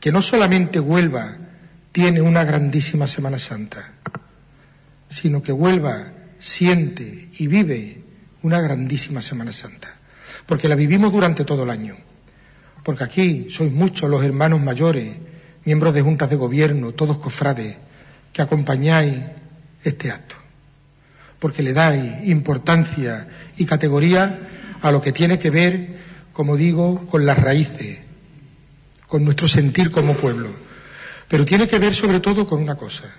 que 0.00 0.12
no 0.12 0.22
solamente 0.22 0.80
Huelva 0.80 1.36
tiene 1.92 2.20
una 2.20 2.44
grandísima 2.44 3.06
Semana 3.06 3.38
Santa, 3.38 3.92
sino 5.10 5.42
que 5.42 5.52
Huelva 5.52 6.12
siente 6.38 7.28
y 7.38 7.46
vive 7.46 8.02
una 8.42 8.60
grandísima 8.60 9.22
Semana 9.22 9.52
Santa, 9.52 9.96
porque 10.46 10.68
la 10.68 10.74
vivimos 10.74 11.12
durante 11.12 11.44
todo 11.44 11.64
el 11.64 11.70
año, 11.70 11.96
porque 12.84 13.04
aquí 13.04 13.46
sois 13.50 13.72
muchos 13.72 14.08
los 14.08 14.24
hermanos 14.24 14.60
mayores, 14.60 15.16
miembros 15.64 15.94
de 15.94 16.02
juntas 16.02 16.30
de 16.30 16.36
gobierno, 16.36 16.92
todos 16.92 17.18
cofrades, 17.18 17.76
que 18.32 18.42
acompañáis 18.42 19.14
este 19.82 20.10
acto, 20.10 20.36
porque 21.38 21.62
le 21.62 21.72
dais 21.72 22.28
importancia 22.28 23.28
y 23.56 23.66
categoría 23.66 24.76
a 24.80 24.92
lo 24.92 25.02
que 25.02 25.12
tiene 25.12 25.38
que 25.38 25.50
ver, 25.50 25.98
como 26.38 26.56
digo, 26.56 27.04
con 27.08 27.26
las 27.26 27.36
raíces, 27.36 27.98
con 29.08 29.24
nuestro 29.24 29.48
sentir 29.48 29.90
como 29.90 30.14
pueblo. 30.14 30.50
Pero 31.26 31.44
tiene 31.44 31.66
que 31.66 31.80
ver 31.80 31.96
sobre 31.96 32.20
todo 32.20 32.46
con 32.46 32.62
una 32.62 32.76
cosa, 32.76 33.12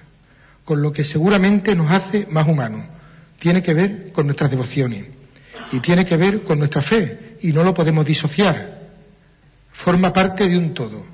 con 0.64 0.82
lo 0.82 0.94
que 0.94 1.04
seguramente 1.04 1.76
nos 1.76 1.92
hace 1.92 2.28
más 2.30 2.48
humanos. 2.48 2.86
Tiene 3.38 3.62
que 3.62 3.74
ver 3.74 4.14
con 4.14 4.28
nuestras 4.28 4.50
devociones 4.52 5.08
y 5.74 5.82
tiene 5.82 6.06
que 6.06 6.16
ver 6.16 6.44
con 6.44 6.60
nuestra 6.60 6.82
fe 6.82 7.36
y 7.42 7.52
no 7.52 7.66
lo 7.66 7.74
podemos 7.74 8.06
disociar. 8.06 8.88
Forma 9.74 10.14
parte 10.14 10.48
de 10.48 10.58
un 10.58 10.74
todo. 10.74 11.06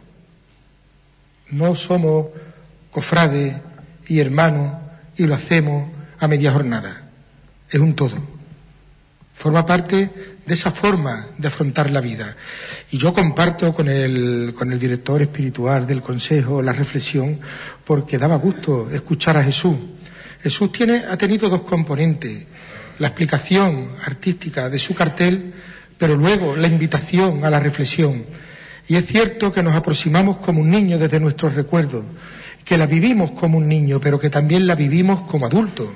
No 1.49 1.73
somos 1.73 2.27
cofrades 2.91 3.55
y 4.07 4.19
hermanos 4.19 4.77
y 5.17 5.25
lo 5.25 5.33
hacemos 5.33 5.89
a 6.19 6.27
media 6.27 6.51
jornada. 6.51 7.09
Es 7.67 7.79
un 7.79 7.95
todo. 7.95 8.17
Forma 9.33 9.65
parte 9.65 10.34
de 10.45 10.53
esa 10.53 10.71
forma 10.71 11.27
de 11.37 11.47
afrontar 11.47 11.89
la 11.89 12.01
vida. 12.01 12.35
Y 12.91 12.97
yo 12.97 13.13
comparto 13.13 13.73
con 13.73 13.89
el, 13.89 14.53
con 14.55 14.71
el 14.71 14.79
director 14.79 15.21
espiritual 15.21 15.87
del 15.87 16.01
Consejo 16.01 16.61
la 16.61 16.73
reflexión 16.73 17.39
porque 17.83 18.17
daba 18.17 18.35
gusto 18.35 18.89
escuchar 18.91 19.37
a 19.37 19.43
Jesús. 19.43 19.75
Jesús 20.41 20.71
tiene, 20.71 21.03
ha 21.09 21.17
tenido 21.17 21.49
dos 21.49 21.63
componentes, 21.63 22.45
la 22.99 23.07
explicación 23.07 23.89
artística 24.05 24.69
de 24.69 24.77
su 24.77 24.93
cartel, 24.93 25.53
pero 25.97 26.15
luego 26.15 26.55
la 26.55 26.67
invitación 26.67 27.43
a 27.43 27.49
la 27.49 27.59
reflexión. 27.59 28.25
Y 28.87 28.95
es 28.97 29.07
cierto 29.07 29.51
que 29.51 29.63
nos 29.63 29.75
aproximamos 29.75 30.37
como 30.37 30.61
un 30.61 30.69
niño 30.69 30.99
desde 30.99 31.19
nuestros 31.19 31.55
recuerdos, 31.55 32.03
que 32.63 32.77
la 32.77 32.85
vivimos 32.85 33.31
como 33.31 33.57
un 33.57 33.67
niño, 33.67 33.99
pero 33.99 34.19
que 34.19 34.29
también 34.29 34.67
la 34.67 34.75
vivimos 34.75 35.21
como 35.21 35.47
adultos. 35.47 35.89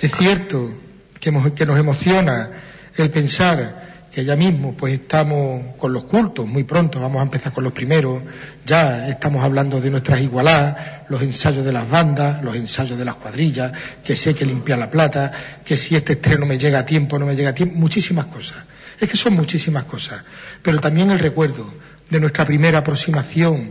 Es 0.00 0.10
cierto 0.16 0.72
que, 1.20 1.30
que 1.54 1.66
nos 1.66 1.78
emociona 1.78 2.50
el 2.96 3.10
pensar 3.10 3.82
que 4.12 4.24
ya 4.26 4.36
mismo 4.36 4.74
pues 4.74 4.92
estamos 4.92 5.76
con 5.78 5.92
los 5.92 6.04
cultos, 6.04 6.46
muy 6.46 6.64
pronto 6.64 7.00
vamos 7.00 7.20
a 7.20 7.22
empezar 7.22 7.50
con 7.50 7.64
los 7.64 7.72
primeros, 7.72 8.22
ya 8.64 9.08
estamos 9.08 9.42
hablando 9.42 9.80
de 9.80 9.90
nuestras 9.90 10.20
igualadas, 10.20 10.76
los 11.08 11.22
ensayos 11.22 11.64
de 11.64 11.72
las 11.72 11.88
bandas, 11.88 12.42
los 12.42 12.54
ensayos 12.54 12.98
de 12.98 13.06
las 13.06 13.14
cuadrillas, 13.14 13.72
que 14.04 14.12
hay 14.12 14.34
que 14.34 14.44
limpiar 14.44 14.78
la 14.78 14.90
plata, 14.90 15.32
que 15.64 15.78
si 15.78 15.96
este 15.96 16.14
estreno 16.14 16.44
me 16.44 16.58
llega 16.58 16.80
a 16.80 16.86
tiempo, 16.86 17.18
no 17.18 17.24
me 17.24 17.34
llega 17.34 17.50
a 17.50 17.54
tiempo, 17.54 17.78
muchísimas 17.78 18.26
cosas. 18.26 18.58
Es 19.00 19.08
que 19.08 19.16
son 19.16 19.34
muchísimas 19.34 19.84
cosas, 19.84 20.22
pero 20.60 20.78
también 20.78 21.10
el 21.10 21.18
recuerdo 21.18 21.72
de 22.10 22.20
nuestra 22.20 22.44
primera 22.44 22.78
aproximación 22.78 23.70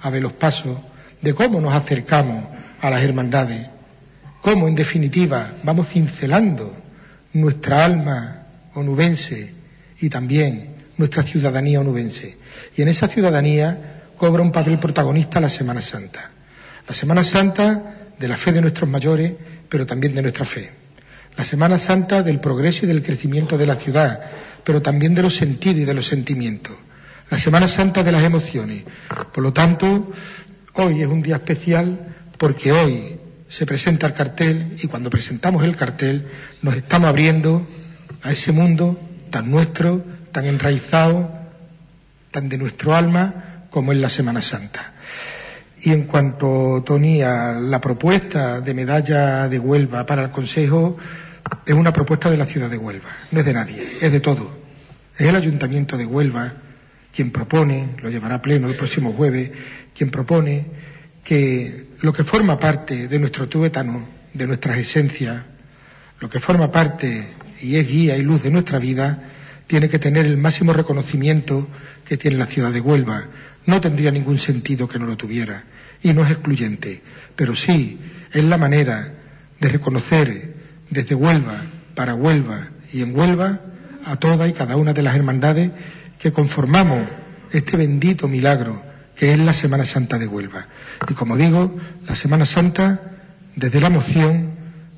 a 0.00 0.08
ver 0.08 0.22
los 0.22 0.32
pasos, 0.32 0.78
de 1.20 1.34
cómo 1.34 1.60
nos 1.60 1.74
acercamos 1.74 2.46
a 2.80 2.88
las 2.88 3.02
hermandades, 3.02 3.68
cómo 4.40 4.66
en 4.66 4.74
definitiva 4.74 5.52
vamos 5.62 5.88
cincelando 5.88 6.74
nuestra 7.34 7.84
alma 7.84 8.43
onubense 8.74 9.52
y 10.00 10.08
también 10.08 10.74
nuestra 10.96 11.22
ciudadanía 11.22 11.80
onubense. 11.80 12.36
Y 12.76 12.82
en 12.82 12.88
esa 12.88 13.08
ciudadanía 13.08 14.04
cobra 14.16 14.42
un 14.42 14.52
papel 14.52 14.78
protagonista 14.78 15.40
la 15.40 15.50
Semana 15.50 15.82
Santa. 15.82 16.30
La 16.86 16.94
Semana 16.94 17.24
Santa 17.24 18.12
de 18.18 18.28
la 18.28 18.36
fe 18.36 18.52
de 18.52 18.60
nuestros 18.60 18.88
mayores, 18.88 19.32
pero 19.68 19.86
también 19.86 20.14
de 20.14 20.22
nuestra 20.22 20.44
fe. 20.44 20.70
La 21.36 21.44
Semana 21.44 21.78
Santa 21.78 22.22
del 22.22 22.40
progreso 22.40 22.84
y 22.84 22.88
del 22.88 23.02
crecimiento 23.02 23.58
de 23.58 23.66
la 23.66 23.76
ciudad, 23.76 24.20
pero 24.62 24.82
también 24.82 25.14
de 25.14 25.22
los 25.22 25.34
sentidos 25.34 25.78
y 25.78 25.84
de 25.84 25.94
los 25.94 26.06
sentimientos. 26.06 26.76
La 27.30 27.38
Semana 27.38 27.66
Santa 27.66 28.02
de 28.02 28.12
las 28.12 28.22
emociones. 28.22 28.84
Por 29.32 29.42
lo 29.42 29.52
tanto, 29.52 30.12
hoy 30.74 31.02
es 31.02 31.08
un 31.08 31.22
día 31.22 31.36
especial 31.36 32.14
porque 32.38 32.70
hoy 32.70 33.18
se 33.48 33.66
presenta 33.66 34.06
el 34.06 34.14
cartel 34.14 34.76
y 34.82 34.86
cuando 34.86 35.10
presentamos 35.10 35.64
el 35.64 35.76
cartel 35.76 36.26
nos 36.62 36.76
estamos 36.76 37.08
abriendo 37.08 37.66
a 38.24 38.32
ese 38.32 38.50
mundo 38.52 38.98
tan 39.30 39.50
nuestro, 39.50 40.02
tan 40.32 40.46
enraizado, 40.46 41.30
tan 42.30 42.48
de 42.48 42.58
nuestro 42.58 42.94
alma 42.94 43.66
como 43.70 43.92
es 43.92 43.98
la 43.98 44.10
Semana 44.10 44.42
Santa. 44.42 44.94
Y 45.82 45.92
en 45.92 46.04
cuanto, 46.04 46.82
Tony, 46.84 47.22
a 47.22 47.52
la 47.52 47.80
propuesta 47.80 48.60
de 48.60 48.74
medalla 48.74 49.48
de 49.48 49.58
Huelva 49.58 50.06
para 50.06 50.24
el 50.24 50.30
Consejo, 50.30 50.96
es 51.66 51.74
una 51.74 51.92
propuesta 51.92 52.30
de 52.30 52.38
la 52.38 52.46
ciudad 52.46 52.70
de 52.70 52.78
Huelva, 52.78 53.10
no 53.30 53.40
es 53.40 53.46
de 53.46 53.52
nadie, 53.52 53.86
es 54.00 54.10
de 54.10 54.20
todo. 54.20 54.50
Es 55.16 55.26
el 55.26 55.36
Ayuntamiento 55.36 55.96
de 55.98 56.06
Huelva 56.06 56.52
quien 57.14 57.30
propone, 57.30 57.90
lo 58.02 58.10
llevará 58.10 58.36
a 58.36 58.42
pleno 58.42 58.68
el 58.68 58.74
próximo 58.74 59.12
jueves, 59.12 59.50
quien 59.96 60.10
propone 60.10 60.64
que 61.22 61.88
lo 62.00 62.12
que 62.12 62.24
forma 62.24 62.58
parte 62.58 63.06
de 63.06 63.18
nuestro 63.18 63.48
tuétano, 63.48 64.08
de 64.32 64.46
nuestras 64.46 64.78
esencias, 64.78 65.42
lo 66.18 66.28
que 66.28 66.40
forma 66.40 66.72
parte 66.72 67.28
y 67.60 67.76
es 67.76 67.88
guía 67.88 68.16
y 68.16 68.22
luz 68.22 68.42
de 68.42 68.50
nuestra 68.50 68.78
vida, 68.78 69.30
tiene 69.66 69.88
que 69.88 69.98
tener 69.98 70.26
el 70.26 70.36
máximo 70.36 70.72
reconocimiento 70.72 71.68
que 72.04 72.16
tiene 72.16 72.36
la 72.36 72.46
ciudad 72.46 72.72
de 72.72 72.80
Huelva. 72.80 73.24
No 73.66 73.80
tendría 73.80 74.10
ningún 74.10 74.38
sentido 74.38 74.88
que 74.88 74.98
no 74.98 75.06
lo 75.06 75.16
tuviera. 75.16 75.64
Y 76.02 76.12
no 76.12 76.24
es 76.24 76.30
excluyente, 76.30 77.00
pero 77.34 77.54
sí 77.54 77.98
es 78.32 78.44
la 78.44 78.58
manera 78.58 79.14
de 79.58 79.68
reconocer 79.68 80.54
desde 80.90 81.14
Huelva, 81.14 81.62
para 81.94 82.14
Huelva 82.14 82.68
y 82.92 83.02
en 83.02 83.16
Huelva, 83.16 83.60
a 84.04 84.16
todas 84.16 84.50
y 84.50 84.52
cada 84.52 84.76
una 84.76 84.92
de 84.92 85.02
las 85.02 85.14
hermandades 85.14 85.70
que 86.18 86.32
conformamos 86.32 87.08
este 87.52 87.76
bendito 87.76 88.28
milagro 88.28 88.82
que 89.16 89.32
es 89.32 89.38
la 89.38 89.54
Semana 89.54 89.86
Santa 89.86 90.18
de 90.18 90.26
Huelva. 90.26 90.66
Y 91.08 91.14
como 91.14 91.36
digo, 91.36 91.76
la 92.06 92.16
Semana 92.16 92.44
Santa 92.44 93.00
desde 93.56 93.80
la 93.80 93.86
emoción, 93.86 94.50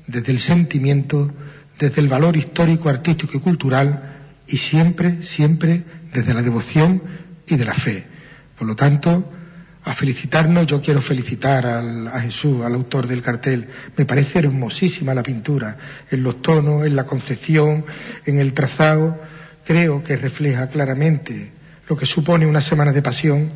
desde 0.07 0.31
el 0.31 0.39
sentimiento, 0.39 1.31
desde 1.79 2.01
el 2.01 2.07
valor 2.07 2.35
histórico, 2.37 2.89
artístico 2.89 3.37
y 3.37 3.41
cultural, 3.41 4.15
y 4.47 4.57
siempre, 4.57 5.23
siempre 5.23 5.83
desde 6.13 6.33
la 6.33 6.41
devoción 6.41 7.01
y 7.45 7.55
de 7.55 7.65
la 7.65 7.73
fe. 7.73 8.05
Por 8.57 8.67
lo 8.67 8.75
tanto, 8.75 9.31
a 9.83 9.93
felicitarnos, 9.93 10.67
yo 10.67 10.81
quiero 10.81 11.01
felicitar 11.01 11.65
a 11.65 12.19
Jesús, 12.21 12.63
al 12.65 12.73
autor 12.73 13.07
del 13.07 13.21
cartel. 13.21 13.69
Me 13.95 14.05
parece 14.05 14.39
hermosísima 14.39 15.13
la 15.13 15.23
pintura, 15.23 15.77
en 16.11 16.23
los 16.23 16.41
tonos, 16.41 16.85
en 16.85 16.95
la 16.95 17.05
concepción, 17.05 17.85
en 18.25 18.39
el 18.39 18.53
trazado. 18.53 19.21
Creo 19.65 20.03
que 20.03 20.17
refleja 20.17 20.67
claramente 20.67 21.51
lo 21.87 21.95
que 21.95 22.05
supone 22.05 22.45
una 22.45 22.61
semana 22.61 22.91
de 22.91 23.01
pasión 23.01 23.51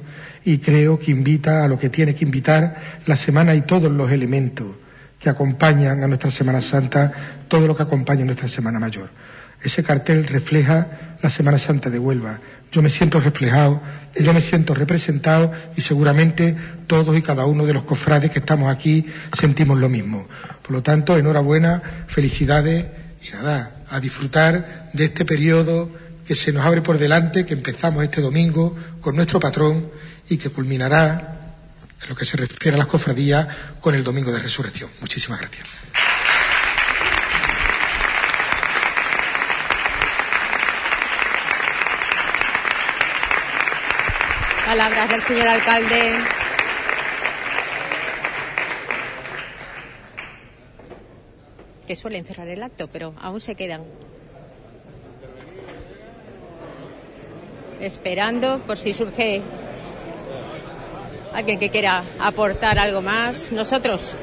y 0.45 0.59
creo 0.59 0.99
que 0.99 1.11
invita 1.11 1.63
a 1.63 1.67
lo 1.67 1.77
que 1.77 1.89
tiene 1.89 2.15
que 2.15 2.25
invitar 2.25 3.01
la 3.05 3.15
semana 3.15 3.53
y 3.55 3.61
todos 3.61 3.91
los 3.91 4.11
elementos 4.11 4.67
que 5.21 5.29
acompañan 5.29 6.03
a 6.03 6.07
nuestra 6.07 6.31
Semana 6.31 6.61
Santa, 6.61 7.11
todo 7.47 7.67
lo 7.67 7.77
que 7.77 7.83
acompaña 7.83 8.23
a 8.23 8.25
nuestra 8.25 8.47
Semana 8.47 8.79
Mayor. 8.79 9.09
Ese 9.61 9.83
cartel 9.83 10.25
refleja 10.25 11.17
la 11.21 11.29
Semana 11.29 11.59
Santa 11.59 11.89
de 11.89 11.99
Huelva. 11.99 12.39
Yo 12.71 12.81
me 12.81 12.89
siento 12.89 13.19
reflejado, 13.19 13.81
yo 14.19 14.33
me 14.33 14.41
siento 14.41 14.73
representado 14.73 15.51
y 15.75 15.81
seguramente 15.81 16.55
todos 16.87 17.15
y 17.15 17.21
cada 17.21 17.45
uno 17.45 17.65
de 17.65 17.73
los 17.73 17.83
cofrades 17.83 18.31
que 18.31 18.39
estamos 18.39 18.73
aquí 18.73 19.05
sentimos 19.37 19.77
lo 19.77 19.89
mismo. 19.89 20.27
Por 20.63 20.71
lo 20.71 20.81
tanto, 20.81 21.17
enhorabuena, 21.17 22.05
felicidades 22.07 22.85
y 23.21 23.31
nada, 23.31 23.83
a 23.89 23.99
disfrutar 23.99 24.89
de 24.93 25.05
este 25.05 25.25
periodo 25.25 25.91
que 26.25 26.33
se 26.33 26.53
nos 26.53 26.65
abre 26.65 26.81
por 26.81 26.97
delante, 26.97 27.45
que 27.45 27.53
empezamos 27.53 28.03
este 28.03 28.21
domingo 28.21 28.75
con 29.01 29.15
nuestro 29.15 29.39
patrón 29.39 29.89
y 30.29 30.37
que 30.37 30.49
culminará 30.49 31.40
en 32.03 32.09
lo 32.09 32.15
que 32.15 32.25
se 32.25 32.37
refiere 32.37 32.75
a 32.75 32.79
las 32.79 32.87
cofradías 32.87 33.47
con 33.79 33.95
el 33.95 34.03
domingo 34.03 34.31
de 34.31 34.39
resurrección. 34.39 34.89
Muchísimas 34.99 35.39
gracias. 35.39 35.67
Palabras 44.65 45.09
del 45.09 45.21
señor 45.21 45.47
alcalde. 45.47 46.19
Que 51.85 51.95
suelen 51.97 52.25
cerrar 52.25 52.47
el 52.47 52.63
acto, 52.63 52.87
pero 52.87 53.13
aún 53.19 53.41
se 53.41 53.55
quedan. 53.55 53.83
Esperando 57.81 58.65
por 58.65 58.77
si 58.77 58.93
surge 58.93 59.41
alguien 61.33 61.59
que 61.59 61.69
quiera 61.69 62.03
aportar 62.19 62.79
algo 62.79 63.01
más. 63.01 63.51
Nosotros, 63.51 64.13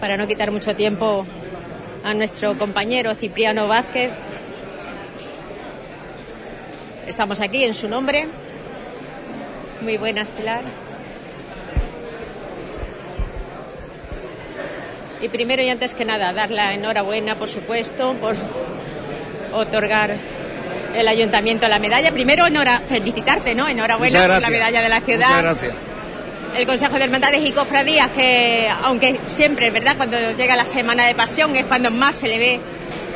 para 0.00 0.16
no 0.16 0.26
quitar 0.26 0.50
mucho 0.50 0.74
tiempo 0.74 1.26
a 2.04 2.14
nuestro 2.14 2.56
compañero 2.58 3.14
Cipriano 3.14 3.68
Vázquez, 3.68 4.10
estamos 7.06 7.40
aquí 7.40 7.64
en 7.64 7.74
su 7.74 7.88
nombre 7.88 8.26
muy 9.80 9.96
buenas, 9.96 10.30
Pilar. 10.30 10.62
Y 15.20 15.28
primero 15.28 15.62
y 15.62 15.68
antes 15.68 15.94
que 15.94 16.04
nada, 16.04 16.32
dar 16.32 16.50
la 16.50 16.74
enhorabuena, 16.74 17.36
por 17.36 17.48
supuesto, 17.48 18.14
por 18.20 18.36
otorgar 19.52 20.16
el 20.96 21.08
ayuntamiento 21.08 21.68
la 21.68 21.78
medalla. 21.78 22.12
Primero, 22.12 22.44
felicitarte, 22.88 23.54
¿no? 23.54 23.68
Enhorabuena 23.68 24.20
por 24.20 24.42
la 24.42 24.50
medalla 24.50 24.82
de 24.82 24.88
la 24.88 25.00
ciudad. 25.00 25.26
Muchas 25.26 25.42
gracias. 25.42 25.87
El 26.58 26.66
Consejo 26.66 26.98
de 26.98 27.04
Hermandades 27.04 27.40
y 27.46 27.52
Cofradías, 27.52 28.10
que 28.10 28.68
aunque 28.82 29.20
siempre, 29.28 29.70
¿verdad? 29.70 29.96
Cuando 29.96 30.18
llega 30.32 30.56
la 30.56 30.66
Semana 30.66 31.06
de 31.06 31.14
Pasión 31.14 31.54
es 31.54 31.64
cuando 31.66 31.92
más 31.92 32.16
se 32.16 32.26
le 32.26 32.36
ve 32.36 32.60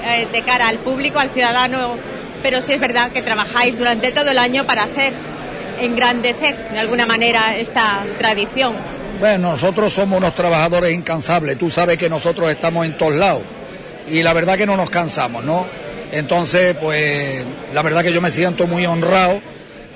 eh, 0.05 0.29
de 0.31 0.43
cara 0.43 0.69
al 0.69 0.79
público, 0.79 1.19
al 1.19 1.31
ciudadano, 1.31 1.97
pero 2.41 2.61
sí 2.61 2.73
es 2.73 2.79
verdad 2.79 3.11
que 3.11 3.21
trabajáis 3.21 3.77
durante 3.77 4.13
todo 4.13 4.31
el 4.31 4.39
año 4.39 4.65
para 4.65 4.85
hacer 4.85 5.13
engrandecer 5.81 6.71
de 6.71 6.79
alguna 6.79 7.05
manera 7.05 7.57
esta 7.57 8.05
tradición. 8.17 8.77
Bueno, 9.19 9.51
nosotros 9.51 9.93
somos 9.93 10.19
unos 10.19 10.37
trabajadores 10.37 10.95
incansables, 10.95 11.59
tú 11.59 11.69
sabes 11.69 11.99
que 11.99 12.09
nosotros 12.09 12.49
estamos 12.49 12.87
en 12.87 12.97
todos 12.97 13.17
lados 13.17 13.43
y 14.07 14.23
la 14.23 14.35
verdad 14.35 14.57
que 14.57 14.67
no 14.67 14.77
nos 14.77 14.89
cansamos, 14.89 15.43
¿no? 15.43 15.67
Entonces, 16.13 16.77
pues 16.81 17.45
la 17.75 17.83
verdad 17.83 18.05
que 18.05 18.13
yo 18.13 18.21
me 18.21 18.31
siento 18.31 18.69
muy 18.69 18.87
honrado, 18.87 19.43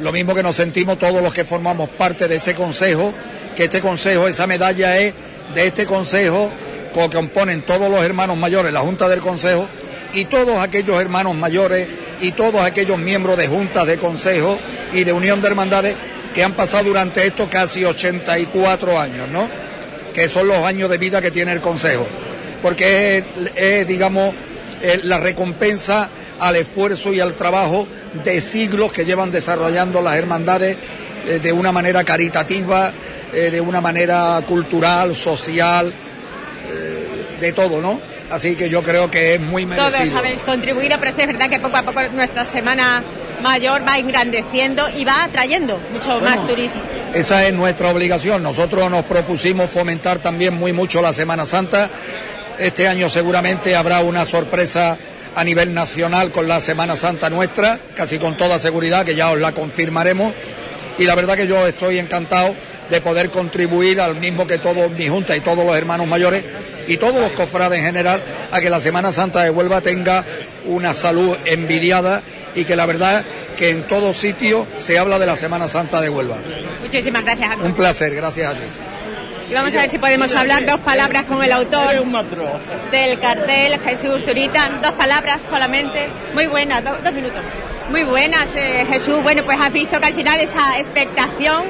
lo 0.00 0.10
mismo 0.10 0.34
que 0.34 0.42
nos 0.42 0.56
sentimos 0.56 0.98
todos 0.98 1.22
los 1.22 1.32
que 1.32 1.44
formamos 1.44 1.88
parte 1.90 2.26
de 2.26 2.36
ese 2.36 2.56
consejo, 2.56 3.14
que 3.56 3.64
este 3.64 3.80
consejo, 3.80 4.28
esa 4.28 4.46
medalla 4.46 4.98
es 4.98 5.14
de 5.54 5.66
este 5.66 5.86
consejo, 5.86 6.52
que 6.94 7.10
componen 7.10 7.62
todos 7.62 7.90
los 7.90 8.04
hermanos 8.04 8.36
mayores, 8.36 8.72
la 8.72 8.80
Junta 8.80 9.08
del 9.08 9.20
Consejo, 9.20 9.68
y 10.12 10.26
todos 10.26 10.58
aquellos 10.58 11.00
hermanos 11.00 11.34
mayores 11.34 11.88
y 12.20 12.32
todos 12.32 12.62
aquellos 12.62 12.98
miembros 12.98 13.36
de 13.36 13.48
juntas 13.48 13.86
de 13.86 13.98
consejo 13.98 14.58
y 14.94 15.04
de 15.04 15.12
unión 15.12 15.42
de 15.42 15.48
hermandades 15.48 15.96
que 16.32 16.42
han 16.42 16.54
pasado 16.54 16.84
durante 16.84 17.26
estos 17.26 17.48
casi 17.48 17.84
84 17.84 18.98
años, 18.98 19.28
¿no? 19.28 19.48
Que 20.14 20.28
son 20.28 20.48
los 20.48 20.58
años 20.58 20.88
de 20.88 20.98
vida 20.98 21.20
que 21.20 21.30
tiene 21.30 21.52
el 21.52 21.60
consejo. 21.60 22.06
Porque 22.62 23.24
es, 23.54 23.86
digamos, 23.86 24.34
la 25.02 25.18
recompensa 25.18 26.08
al 26.38 26.56
esfuerzo 26.56 27.12
y 27.12 27.20
al 27.20 27.34
trabajo 27.34 27.86
de 28.24 28.40
siglos 28.40 28.92
que 28.92 29.04
llevan 29.04 29.30
desarrollando 29.30 30.00
las 30.00 30.16
hermandades 30.16 30.76
eh, 31.26 31.40
de 31.40 31.52
una 31.52 31.72
manera 31.72 32.04
caritativa, 32.04 32.92
eh, 33.36 33.50
de 33.50 33.60
una 33.60 33.82
manera 33.82 34.40
cultural, 34.48 35.14
social, 35.14 35.92
eh, 35.92 37.36
de 37.38 37.52
todo, 37.52 37.82
¿no? 37.82 38.00
Así 38.30 38.56
que 38.56 38.70
yo 38.70 38.82
creo 38.82 39.10
que 39.10 39.34
es 39.34 39.40
muy 39.40 39.66
merecido. 39.66 39.90
Todos 39.90 40.12
habéis 40.14 40.42
contribuido, 40.42 40.98
pero 40.98 41.12
sí 41.12 41.20
es 41.20 41.26
verdad 41.26 41.50
que 41.50 41.60
poco 41.60 41.76
a 41.76 41.82
poco 41.82 42.00
nuestra 42.14 42.46
semana 42.46 43.04
mayor 43.42 43.86
va 43.86 43.98
engrandeciendo 43.98 44.84
y 44.96 45.04
va 45.04 45.24
atrayendo 45.24 45.78
mucho 45.92 46.18
más 46.18 46.46
turismo. 46.46 46.80
Esa 47.12 47.46
es 47.46 47.52
nuestra 47.52 47.90
obligación. 47.90 48.42
Nosotros 48.42 48.90
nos 48.90 49.04
propusimos 49.04 49.70
fomentar 49.70 50.18
también 50.18 50.54
muy 50.54 50.72
mucho 50.72 51.02
la 51.02 51.12
Semana 51.12 51.44
Santa. 51.44 51.90
Este 52.58 52.88
año 52.88 53.10
seguramente 53.10 53.76
habrá 53.76 54.00
una 54.00 54.24
sorpresa 54.24 54.96
a 55.34 55.44
nivel 55.44 55.74
nacional 55.74 56.32
con 56.32 56.48
la 56.48 56.62
Semana 56.62 56.96
Santa 56.96 57.28
nuestra, 57.28 57.80
casi 57.94 58.18
con 58.18 58.38
toda 58.38 58.58
seguridad, 58.58 59.04
que 59.04 59.14
ya 59.14 59.30
os 59.30 59.38
la 59.38 59.52
confirmaremos. 59.52 60.32
Y 60.96 61.04
la 61.04 61.14
verdad 61.14 61.36
que 61.36 61.46
yo 61.46 61.66
estoy 61.66 61.98
encantado 61.98 62.56
de 62.90 63.00
poder 63.00 63.30
contribuir 63.30 64.00
al 64.00 64.16
mismo 64.16 64.46
que 64.46 64.58
todos 64.58 64.90
mi 64.90 65.08
junta 65.08 65.36
y 65.36 65.40
todos 65.40 65.64
los 65.64 65.76
hermanos 65.76 66.06
mayores 66.06 66.44
y 66.86 66.96
todos 66.96 67.20
los 67.20 67.32
cofrades 67.32 67.78
en 67.80 67.86
general 67.86 68.22
a 68.50 68.60
que 68.60 68.70
la 68.70 68.80
Semana 68.80 69.12
Santa 69.12 69.42
de 69.42 69.50
Huelva 69.50 69.80
tenga 69.80 70.24
una 70.66 70.94
salud 70.94 71.36
envidiada 71.44 72.22
y 72.54 72.64
que 72.64 72.76
la 72.76 72.86
verdad 72.86 73.24
que 73.56 73.70
en 73.70 73.86
todo 73.86 74.12
sitio 74.12 74.66
se 74.76 74.98
habla 74.98 75.18
de 75.18 75.26
la 75.26 75.36
Semana 75.36 75.68
Santa 75.68 76.00
de 76.00 76.08
Huelva. 76.08 76.36
Muchísimas 76.82 77.24
gracias. 77.24 77.56
Un 77.62 77.74
placer, 77.74 78.14
gracias 78.14 78.52
a 78.52 78.54
ti. 78.54 78.64
Y 79.48 79.54
vamos 79.54 79.72
a 79.74 79.78
ver 79.78 79.88
si 79.88 79.98
podemos 79.98 80.34
hablar 80.34 80.66
dos 80.66 80.80
palabras 80.80 81.24
con 81.24 81.42
el 81.42 81.52
autor 81.52 82.04
del 82.90 83.20
cartel, 83.20 83.78
Jesús 83.80 84.24
Zurita. 84.24 84.80
Dos 84.82 84.92
palabras 84.92 85.38
solamente. 85.48 86.08
Muy 86.34 86.46
buenas, 86.48 86.82
dos 86.82 87.12
minutos. 87.12 87.40
Muy 87.90 88.02
buenas, 88.02 88.54
eh, 88.56 88.84
Jesús. 88.88 89.22
Bueno, 89.22 89.44
pues 89.44 89.58
has 89.60 89.72
visto 89.72 90.00
que 90.00 90.06
al 90.06 90.14
final 90.14 90.40
esa 90.40 90.78
expectación, 90.78 91.62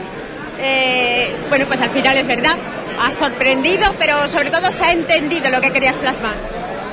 eh, 0.58 1.34
bueno, 1.48 1.66
pues 1.66 1.80
al 1.80 1.90
final 1.90 2.16
es 2.16 2.26
verdad. 2.26 2.56
Ha 3.00 3.12
sorprendido, 3.12 3.94
pero 3.98 4.26
sobre 4.28 4.50
todo 4.50 4.70
se 4.72 4.84
ha 4.84 4.92
entendido 4.92 5.50
lo 5.50 5.60
que 5.60 5.70
querías 5.70 5.96
plasmar. 5.96 6.34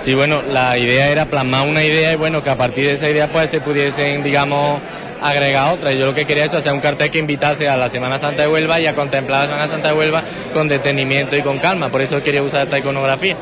Sí, 0.04 0.14
bueno, 0.14 0.42
la 0.42 0.78
idea 0.78 1.10
era 1.10 1.26
plasmar 1.26 1.68
una 1.68 1.82
idea 1.84 2.12
y 2.12 2.18
bueno, 2.18 2.44
que 2.44 2.50
a 2.50 2.58
partir 2.58 2.86
de 2.86 2.94
esa 2.96 3.10
idea 3.10 3.32
pues 3.32 3.50
se 3.50 3.62
pudiesen, 3.62 4.22
digamos, 4.22 4.82
agregar 5.22 5.74
otra. 5.74 5.94
Yo 5.94 6.06
lo 6.08 6.14
que 6.14 6.26
quería 6.26 6.46
es 6.46 6.54
hacer 6.54 6.74
un 6.74 6.82
cartel 6.82 7.10
que 7.10 7.20
invitase 7.20 7.70
a 7.70 7.78
la 7.78 7.90
Semana 7.90 8.20
Santa 8.20 8.42
de 8.42 8.50
Huelva 8.50 8.82
y 8.82 8.88
a 8.88 8.94
contemplar 8.94 9.44
la 9.44 9.48
Semana 9.48 9.68
Santa 9.68 9.88
de 9.90 9.94
Huelva 9.94 10.22
con 10.54 10.68
detenimiento 10.68 11.38
y 11.38 11.42
con 11.42 11.58
calma. 11.60 11.88
Por 11.90 12.02
eso 12.02 12.22
quería 12.22 12.44
usar 12.44 12.66
esta 12.66 12.80
iconografía. 12.80 13.38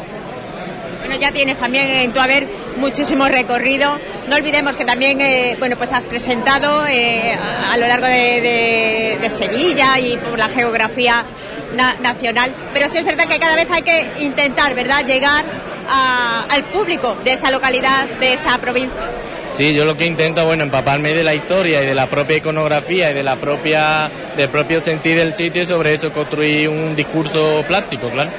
Bueno, 0.99 1.15
ya 1.19 1.31
tienes 1.31 1.57
también 1.57 1.89
en 1.89 2.13
tu 2.13 2.19
haber 2.19 2.47
muchísimo 2.77 3.27
recorrido. 3.27 3.97
No 4.27 4.35
olvidemos 4.35 4.75
que 4.75 4.85
también, 4.85 5.21
eh, 5.21 5.55
bueno, 5.59 5.77
pues 5.77 5.91
has 5.93 6.05
presentado 6.05 6.85
eh, 6.87 7.33
a, 7.33 7.77
lo 7.77 7.87
largo 7.87 8.07
de, 8.07 9.17
Sevilla 9.29 9.97
y 9.99 10.17
por 10.17 10.37
la 10.37 10.49
geografía 10.49 11.25
nacional. 12.01 12.53
Pero 12.73 12.89
sí 12.89 12.97
es 12.97 13.05
verdad 13.05 13.27
que 13.27 13.39
cada 13.39 13.55
vez 13.55 13.67
hay 13.71 13.81
que 13.81 14.11
intentar, 14.19 14.75
¿verdad?, 14.75 15.05
llegar 15.05 15.45
al 16.49 16.63
público 16.65 17.17
de 17.23 17.33
esa 17.33 17.51
localidad, 17.51 18.05
de 18.19 18.33
esa 18.33 18.57
provincia. 18.57 18.99
Sí, 19.53 19.73
yo 19.73 19.85
lo 19.85 19.97
que 19.97 20.05
intento, 20.05 20.45
bueno, 20.45 20.63
empaparme 20.63 21.13
de 21.13 21.23
la 21.23 21.33
historia 21.33 21.83
y 21.83 21.85
de 21.85 21.93
la 21.93 22.07
propia 22.07 22.37
iconografía 22.37 23.11
y 23.11 23.13
de 23.13 23.23
la 23.23 23.35
propia, 23.35 24.09
del 24.37 24.49
propio 24.49 24.79
sentir 24.81 25.17
del 25.17 25.33
sitio 25.33 25.61
y 25.63 25.65
sobre 25.65 25.93
eso 25.93 26.11
construir 26.11 26.69
un 26.69 26.95
discurso 26.95 27.63
plástico, 27.67 28.09
claro. 28.09 28.31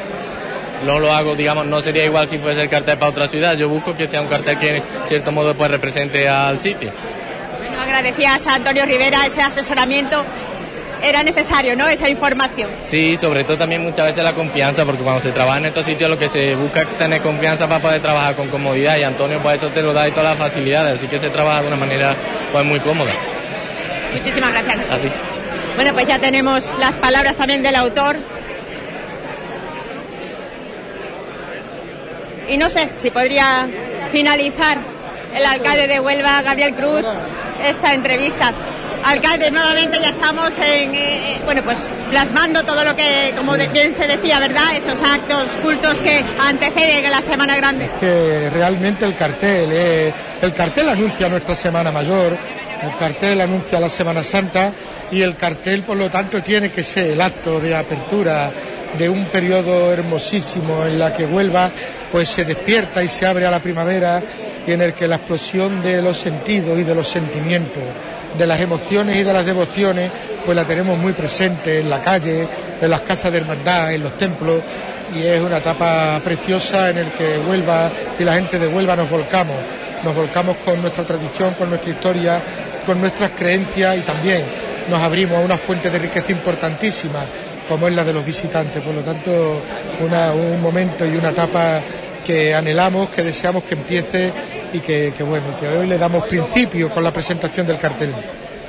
No 0.84 0.98
lo 0.98 1.12
hago, 1.12 1.34
digamos, 1.34 1.66
no 1.66 1.80
sería 1.80 2.04
igual 2.04 2.28
si 2.28 2.38
fuese 2.38 2.62
el 2.62 2.68
cartel 2.68 2.98
para 2.98 3.10
otra 3.10 3.28
ciudad. 3.28 3.56
Yo 3.56 3.68
busco 3.68 3.94
que 3.96 4.08
sea 4.08 4.20
un 4.20 4.28
cartel 4.28 4.58
que, 4.58 4.76
en 4.76 4.82
cierto 5.06 5.32
modo, 5.32 5.54
pues 5.54 5.70
represente 5.70 6.28
al 6.28 6.60
sitio. 6.60 6.90
Bueno, 7.58 7.80
agradecías 7.80 8.46
a 8.46 8.56
Antonio 8.56 8.84
Rivera 8.84 9.26
ese 9.26 9.42
asesoramiento 9.42 10.24
era 11.02 11.22
necesario, 11.22 11.76
¿no? 11.76 11.88
Esa 11.88 12.08
información. 12.08 12.70
Sí, 12.88 13.16
sobre 13.16 13.44
todo 13.44 13.58
también 13.58 13.82
muchas 13.82 14.06
veces 14.06 14.22
la 14.22 14.34
confianza, 14.34 14.84
porque 14.84 15.02
cuando 15.02 15.20
se 15.20 15.32
trabaja 15.32 15.58
en 15.58 15.66
estos 15.66 15.84
sitios 15.84 16.08
lo 16.08 16.18
que 16.18 16.28
se 16.28 16.54
busca 16.54 16.82
es 16.82 16.98
tener 16.98 17.20
confianza 17.20 17.68
para 17.68 17.82
poder 17.82 18.00
trabajar 18.00 18.36
con 18.36 18.48
comodidad 18.48 18.96
y 18.98 19.02
Antonio 19.02 19.40
pues 19.42 19.56
eso 19.56 19.68
te 19.70 19.82
lo 19.82 19.92
da 19.92 20.06
y 20.06 20.12
todas 20.12 20.38
las 20.38 20.38
facilidades, 20.38 20.98
así 20.98 21.08
que 21.08 21.18
se 21.18 21.30
trabaja 21.30 21.62
de 21.62 21.66
una 21.68 21.76
manera 21.76 22.14
pues 22.52 22.64
muy 22.64 22.78
cómoda. 22.80 23.12
Muchísimas 24.14 24.52
gracias. 24.52 24.78
Bueno, 25.74 25.92
pues 25.94 26.06
ya 26.06 26.18
tenemos 26.18 26.72
las 26.78 26.96
palabras 26.98 27.34
también 27.34 27.62
del 27.62 27.74
autor. 27.74 28.16
Y 32.52 32.58
no 32.58 32.68
sé 32.68 32.90
si 32.94 33.10
podría 33.10 33.66
finalizar 34.12 34.76
el 35.34 35.42
alcalde 35.42 35.88
de 35.88 35.98
Huelva, 35.98 36.42
Gabriel 36.42 36.74
Cruz, 36.74 37.02
esta 37.64 37.94
entrevista. 37.94 38.52
Alcalde, 39.02 39.50
nuevamente 39.50 39.98
ya 39.98 40.10
estamos 40.10 40.58
en, 40.58 40.94
eh, 40.94 41.40
bueno, 41.46 41.62
pues 41.62 41.90
plasmando 42.10 42.62
todo 42.64 42.84
lo 42.84 42.94
que, 42.94 43.32
como 43.38 43.56
de 43.56 43.68
bien 43.68 43.94
se 43.94 44.06
decía, 44.06 44.38
¿verdad? 44.38 44.76
Esos 44.76 45.00
actos 45.02 45.52
cultos 45.62 45.98
que 46.00 46.22
anteceden 46.38 47.06
a 47.06 47.10
la 47.10 47.22
Semana 47.22 47.56
Grande. 47.56 47.90
que 47.98 48.50
realmente 48.50 49.06
el 49.06 49.16
cartel, 49.16 49.70
eh, 49.72 50.12
el 50.42 50.52
cartel 50.52 50.90
anuncia 50.90 51.30
nuestra 51.30 51.54
Semana 51.54 51.90
Mayor, 51.90 52.36
el 52.82 52.96
cartel 52.98 53.40
anuncia 53.40 53.80
la 53.80 53.88
Semana 53.88 54.22
Santa 54.22 54.72
y 55.10 55.22
el 55.22 55.36
cartel, 55.36 55.84
por 55.84 55.96
lo 55.96 56.10
tanto, 56.10 56.42
tiene 56.42 56.70
que 56.70 56.84
ser 56.84 57.12
el 57.12 57.20
acto 57.22 57.60
de 57.60 57.74
apertura 57.74 58.52
de 58.98 59.08
un 59.08 59.26
periodo 59.26 59.92
hermosísimo 59.92 60.84
en 60.84 60.98
la 60.98 61.12
que 61.12 61.24
Huelva 61.24 61.70
pues 62.10 62.28
se 62.28 62.44
despierta 62.44 63.02
y 63.02 63.08
se 63.08 63.26
abre 63.26 63.46
a 63.46 63.50
la 63.50 63.60
primavera 63.60 64.22
y 64.66 64.72
en 64.72 64.82
el 64.82 64.92
que 64.92 65.08
la 65.08 65.16
explosión 65.16 65.82
de 65.82 66.02
los 66.02 66.18
sentidos 66.18 66.78
y 66.78 66.84
de 66.84 66.94
los 66.94 67.08
sentimientos 67.08 67.82
de 68.36 68.46
las 68.46 68.60
emociones 68.60 69.16
y 69.16 69.22
de 69.22 69.32
las 69.32 69.44
devociones, 69.44 70.10
pues 70.44 70.56
la 70.56 70.64
tenemos 70.64 70.98
muy 70.98 71.12
presente 71.12 71.80
en 71.80 71.90
la 71.90 72.00
calle, 72.00 72.46
en 72.80 72.90
las 72.90 73.02
casas 73.02 73.30
de 73.32 73.38
hermandad, 73.38 73.92
en 73.92 74.02
los 74.02 74.16
templos, 74.16 74.60
y 75.14 75.22
es 75.22 75.40
una 75.40 75.58
etapa 75.58 76.20
preciosa 76.24 76.90
en 76.90 76.98
el 76.98 77.12
que 77.12 77.38
Huelva 77.38 77.90
y 78.18 78.24
la 78.24 78.34
gente 78.34 78.58
de 78.58 78.66
Huelva 78.66 78.96
nos 78.96 79.10
volcamos, 79.10 79.56
nos 80.02 80.14
volcamos 80.14 80.56
con 80.64 80.80
nuestra 80.80 81.04
tradición, 81.04 81.54
con 81.54 81.68
nuestra 81.68 81.90
historia, 81.90 82.42
con 82.86 83.00
nuestras 83.00 83.32
creencias 83.32 83.98
y 83.98 84.00
también 84.00 84.42
nos 84.88 85.00
abrimos 85.00 85.36
a 85.36 85.40
una 85.40 85.56
fuente 85.56 85.90
de 85.90 85.98
riqueza 85.98 86.32
importantísima 86.32 87.20
como 87.68 87.88
es 87.88 87.94
la 87.94 88.04
de 88.04 88.12
los 88.12 88.24
visitantes. 88.24 88.82
Por 88.82 88.94
lo 88.94 89.02
tanto, 89.02 89.62
un 90.00 90.60
momento 90.60 91.04
y 91.06 91.16
una 91.16 91.30
etapa 91.30 91.80
que 92.24 92.54
anhelamos, 92.54 93.10
que 93.10 93.22
deseamos 93.22 93.64
que 93.64 93.74
empiece 93.74 94.32
y 94.72 94.78
que, 94.80 95.12
bueno, 95.20 95.46
que 95.58 95.68
hoy 95.68 95.86
le 95.86 95.98
damos 95.98 96.24
principio 96.26 96.90
con 96.90 97.02
la 97.02 97.12
presentación 97.12 97.66
del 97.66 97.78
cartel. 97.78 98.14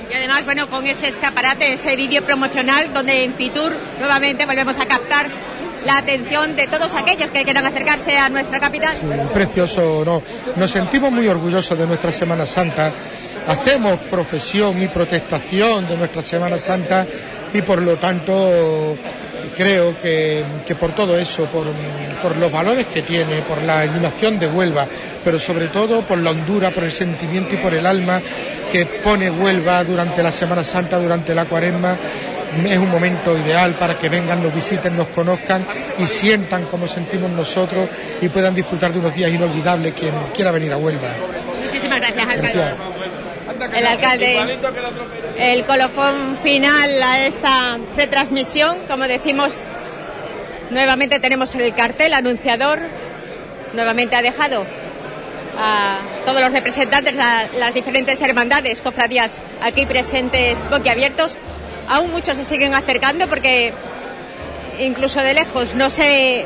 Y 0.10 0.16
además, 0.16 0.46
bueno, 0.46 0.70
con 0.70 0.86
ese 0.86 1.08
escaparate, 1.08 1.74
ese 1.74 1.96
vídeo 1.96 2.24
promocional 2.24 2.94
donde 2.94 3.24
en 3.24 3.34
Fitur 3.34 3.76
nuevamente 4.00 4.46
volvemos 4.46 4.80
a 4.80 4.86
captar 4.86 5.30
la 5.86 5.98
atención 5.98 6.56
de 6.56 6.68
todos 6.68 6.94
aquellos 6.94 7.32
que 7.32 7.44
quieran 7.44 7.66
acercarse 7.66 8.18
a 8.18 8.30
nuestra 8.30 8.60
capital. 8.60 8.96
Sí, 8.96 9.06
precioso, 9.34 10.04
no. 10.06 10.22
Nos 10.56 10.72
sentimos 10.72 11.12
muy 11.12 11.28
orgullosos 11.28 11.78
de 11.78 11.88
nuestra 11.88 12.12
Semana 12.12 12.46
Santa. 12.46 12.94
Hacemos 13.48 14.00
profesión 14.10 14.82
y 14.82 14.88
protestación 14.88 15.88
de 15.88 15.98
nuestra 15.98 16.22
Semana 16.22 16.58
Santa 16.58 17.06
y 17.54 17.62
por 17.62 17.82
lo 17.82 17.96
tanto 17.98 18.98
creo 19.56 19.96
que, 19.98 20.44
por 20.80 20.94
todo 20.94 21.18
eso, 21.18 21.46
por, 21.46 21.68
los 22.38 22.52
valores 22.52 22.88
que 22.88 23.02
tiene, 23.02 23.42
por 23.42 23.62
la 23.62 23.82
animación 23.82 24.40
de 24.40 24.48
Huelva, 24.48 24.88
pero 25.24 25.40
sobre 25.40 25.68
todo 25.68 26.06
por 26.06 26.18
la 26.18 26.32
hondura, 26.32 26.72
por 26.72 26.84
el 26.84 26.92
sentimiento 26.92 27.56
y 27.56 27.58
por 27.58 27.74
el 27.74 27.86
alma 27.86 28.22
que 28.72 28.86
pone 28.86 29.30
Huelva 29.30 29.84
durante 29.84 30.24
la 30.24 30.32
Semana 30.32 30.64
Santa, 30.64 30.98
durante 30.98 31.36
la 31.36 31.46
cuaresma, 31.46 31.98
es 32.66 32.78
un 32.78 32.90
momento 32.90 33.38
ideal 33.38 33.74
para 33.74 33.98
que 33.98 34.10
vengan, 34.10 34.42
nos 34.42 34.54
visiten, 34.54 34.96
nos 34.96 35.08
conozcan 35.10 35.66
y 35.98 36.08
sientan 36.08 36.66
como 36.66 36.88
sentimos 36.88 37.30
nosotros 37.32 37.90
y 38.22 38.30
puedan 38.30 38.56
disfrutar 38.56 38.92
de 38.92 39.00
unos 39.00 39.14
días 39.14 39.32
inolvidables 39.32 39.94
quien 39.94 40.14
quiera 40.34 40.52
venir 40.52 40.72
a 40.72 40.78
Huelva. 40.78 41.10
Muchísimas 41.64 42.00
gracias, 42.00 42.28
alcalde. 42.28 42.64
El 43.78 43.86
alcalde, 43.86 44.60
el 45.38 45.66
colofón 45.66 46.38
final 46.44 47.02
a 47.02 47.26
esta 47.26 47.80
retransmisión, 47.98 48.78
como 48.88 49.06
decimos, 49.06 49.64
nuevamente 50.70 51.20
tenemos 51.20 51.56
el 51.56 51.74
cartel 51.74 52.14
anunciador, 52.14 52.80
nuevamente 53.74 54.16
ha 54.16 54.22
dejado 54.22 54.66
a 55.58 55.98
todos 56.26 56.42
los 56.42 56.52
representantes, 56.52 57.16
a 57.20 57.48
las 57.56 57.74
diferentes 57.74 58.22
hermandades, 58.22 58.82
cofradías 58.82 59.42
aquí 59.62 59.86
presentes 59.86 60.70
boquiabiertos. 60.70 61.38
Aún 61.88 62.12
muchos 62.12 62.38
se 62.38 62.46
siguen 62.46 62.74
acercando 62.74 63.28
porque 63.28 63.74
incluso 64.80 65.22
de 65.22 65.34
lejos 65.34 65.76
no 65.76 65.90
se 65.90 66.46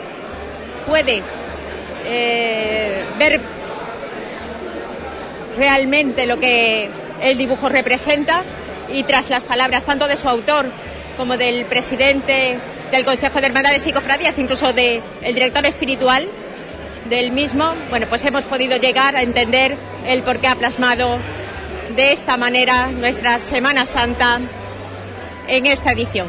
puede 0.87 1.21
eh, 2.05 3.03
ver 3.19 3.41
realmente 5.57 6.25
lo 6.25 6.39
que 6.39 6.89
el 7.21 7.37
dibujo 7.37 7.69
representa 7.69 8.43
y 8.89 9.03
tras 9.03 9.29
las 9.29 9.43
palabras 9.43 9.83
tanto 9.83 10.07
de 10.07 10.17
su 10.17 10.27
autor 10.29 10.71
como 11.17 11.37
del 11.37 11.65
presidente 11.65 12.59
del 12.91 13.05
Consejo 13.05 13.39
de 13.39 13.47
Hermandades 13.47 13.85
y 13.87 13.93
Cofradías, 13.93 14.37
incluso 14.39 14.71
del 14.73 15.01
director 15.21 15.65
espiritual 15.65 16.27
del 17.09 17.31
mismo, 17.31 17.73
bueno, 17.89 18.07
pues 18.07 18.23
hemos 18.25 18.43
podido 18.43 18.77
llegar 18.77 19.15
a 19.15 19.21
entender 19.21 19.77
el 20.05 20.23
por 20.23 20.39
qué 20.39 20.47
ha 20.47 20.55
plasmado 20.55 21.17
de 21.95 22.11
esta 22.11 22.37
manera 22.37 22.87
nuestra 22.87 23.39
Semana 23.39 23.85
Santa 23.85 24.39
en 25.47 25.65
esta 25.65 25.91
edición. 25.91 26.27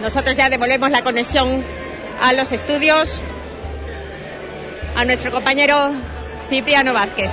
Nosotros 0.00 0.36
ya 0.36 0.50
devolvemos 0.50 0.90
la 0.90 1.02
conexión 1.02 1.64
a 2.20 2.32
los 2.32 2.52
estudios 2.52 3.22
a 4.96 5.04
nuestro 5.04 5.30
compañero 5.32 5.92
Cipriano 6.48 6.92
Vázquez. 6.92 7.30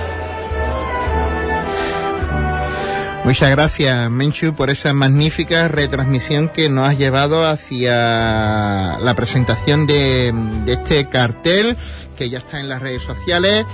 Muchas 3.24 3.50
gracias, 3.50 4.10
Menchu, 4.10 4.52
por 4.52 4.68
esa 4.68 4.92
magnífica 4.92 5.68
retransmisión 5.68 6.48
que 6.48 6.68
nos 6.68 6.88
has 6.88 6.98
llevado 6.98 7.44
hacia 7.44 8.98
la 8.98 9.14
presentación 9.14 9.86
de, 9.86 10.34
este 10.66 11.08
cartel 11.08 11.76
que 12.16 12.28
ya 12.28 12.38
está 12.38 12.58
en 12.58 12.68
las 12.68 12.82
redes 12.82 13.02
sociales, 13.02 13.64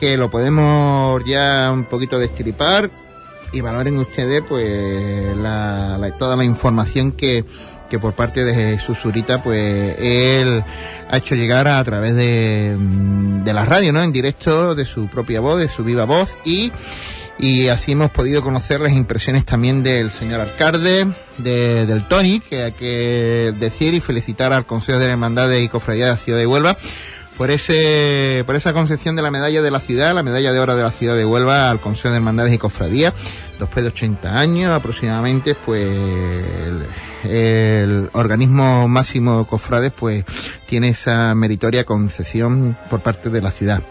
que 0.00 0.16
lo 0.16 0.30
podemos 0.30 1.22
ya 1.24 1.70
un 1.72 1.84
poquito 1.84 2.18
destripar 2.18 2.90
y 3.52 3.60
valoren 3.60 3.98
ustedes 3.98 4.42
pues 4.46 5.32
toda 6.18 6.36
la 6.36 6.44
información 6.44 7.12
que, 7.12 7.44
que 7.88 8.00
por 8.00 8.14
parte 8.14 8.44
de 8.44 8.52
Jesús 8.52 8.98
Zurita 8.98 9.40
pues 9.40 9.96
él 10.00 10.64
ha 11.08 11.16
hecho 11.16 11.36
llegar 11.36 11.68
a, 11.68 11.82
través 11.84 12.16
de, 12.16 12.76
de 13.44 13.52
la 13.54 13.64
radio, 13.64 13.92
¿no? 13.92 14.02
En 14.02 14.12
directo, 14.12 14.74
de 14.74 14.84
su 14.84 15.06
propia 15.06 15.38
voz, 15.38 15.60
de 15.60 15.68
su 15.68 15.84
viva 15.84 16.04
voz 16.04 16.30
y 16.44 16.72
y 17.38 17.68
así 17.68 17.92
hemos 17.92 18.10
podido 18.10 18.42
conocer 18.42 18.80
las 18.80 18.92
impresiones 18.92 19.44
también 19.44 19.82
del 19.82 20.10
señor 20.10 20.40
alcalde, 20.40 21.06
de, 21.38 21.86
del 21.86 22.02
Tony, 22.08 22.40
que 22.40 22.64
hay 22.64 22.72
que 22.72 23.54
decir 23.58 23.94
y 23.94 24.00
felicitar 24.00 24.52
al 24.52 24.66
Consejo 24.66 24.98
de 24.98 25.06
la 25.06 25.12
Hermandad 25.12 25.50
y 25.52 25.68
Cofradía 25.68 26.06
de 26.06 26.10
la 26.12 26.16
Ciudad 26.16 26.38
de 26.38 26.46
Huelva 26.46 26.76
por 27.36 27.52
ese 27.52 28.42
por 28.44 28.56
esa 28.56 28.72
concepción 28.72 29.14
de 29.14 29.22
la 29.22 29.30
medalla 29.30 29.62
de 29.62 29.70
la 29.70 29.78
ciudad, 29.78 30.12
la 30.12 30.24
medalla 30.24 30.52
de 30.52 30.58
oro 30.58 30.76
de 30.76 30.82
la 30.82 30.90
ciudad 30.90 31.14
de 31.14 31.24
Huelva 31.24 31.70
al 31.70 31.78
Consejo 31.78 32.10
de 32.10 32.16
Hermandades 32.16 32.52
y 32.52 32.58
Cofradías, 32.58 33.14
después 33.60 33.84
de 33.84 33.90
80 33.90 34.36
años 34.36 34.72
aproximadamente, 34.72 35.54
pues 35.54 35.86
el, 35.86 37.30
el 37.30 38.10
organismo 38.12 38.88
máximo 38.88 39.46
cofrades 39.46 39.92
pues 39.92 40.24
tiene 40.66 40.88
esa 40.88 41.32
meritoria 41.36 41.84
concesión 41.84 42.76
por 42.90 43.00
parte 43.00 43.30
de 43.30 43.40
la 43.40 43.52
ciudad. 43.52 43.82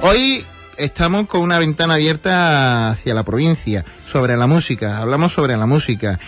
Hoy 0.00 0.44
estamos 0.78 1.26
con 1.26 1.42
una 1.42 1.58
ventana 1.58 1.94
abierta 1.94 2.90
hacia 2.90 3.14
la 3.14 3.24
provincia, 3.24 3.84
sobre 4.06 4.36
la 4.36 4.46
música, 4.46 4.98
hablamos 4.98 5.32
sobre 5.32 5.56
la 5.56 5.66
música. 5.66 6.18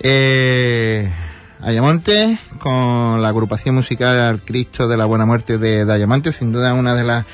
Eh, 0.00 1.10
Ayamonte, 1.62 2.38
con 2.58 3.20
la 3.20 3.28
agrupación 3.28 3.74
musical 3.74 4.40
Cristo 4.44 4.88
de 4.88 4.96
la 4.96 5.04
Buena 5.04 5.26
Muerte 5.26 5.58
de, 5.58 5.90
Ayamonte, 5.90 6.32
sin 6.32 6.52
duda 6.52 6.72
una 6.74 6.94
de 6.94 7.04
las 7.04 7.26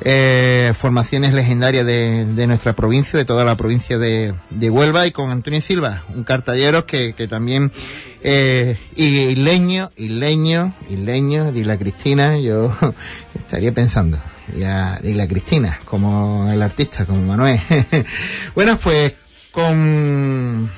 eh, 0.00 0.72
formaciones 0.76 1.34
legendarias 1.34 1.84
de, 1.84 2.24
de, 2.24 2.46
nuestra 2.46 2.72
provincia, 2.74 3.18
de 3.18 3.24
toda 3.24 3.44
la 3.44 3.56
provincia 3.56 3.98
de, 3.98 4.34
de 4.50 4.70
Huelva, 4.70 5.06
y 5.06 5.10
con 5.10 5.30
Antonio 5.30 5.60
Silva, 5.60 6.02
un 6.14 6.24
cartallero 6.24 6.86
que, 6.86 7.12
también, 7.28 7.70
eh, 8.22 8.78
y 8.96 9.34
leño, 9.34 9.90
y 9.96 10.08
leño, 10.08 10.72
y 10.88 10.96
leño, 10.96 11.52
y 11.54 11.64
la 11.64 11.76
Cristina, 11.76 12.38
yo 12.38 12.74
estaría 13.34 13.72
pensando, 13.72 14.18
ya, 14.56 15.00
y 15.02 15.14
la 15.14 15.26
Cristina, 15.26 15.80
como 15.84 16.50
el 16.50 16.62
artista, 16.62 17.04
como 17.04 17.22
Manuel. 17.22 17.60
bueno, 18.54 18.78
pues 18.78 19.14
con 19.50 20.70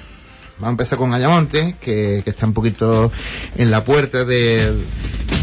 Vamos 0.60 0.68
a 0.68 0.70
empezar 0.72 0.98
con 0.98 1.14
Ayamonte, 1.14 1.76
que, 1.80 2.20
que 2.22 2.30
está 2.30 2.44
un 2.44 2.52
poquito 2.52 3.10
en 3.56 3.70
la 3.70 3.82
puerta 3.82 4.26
de, 4.26 4.70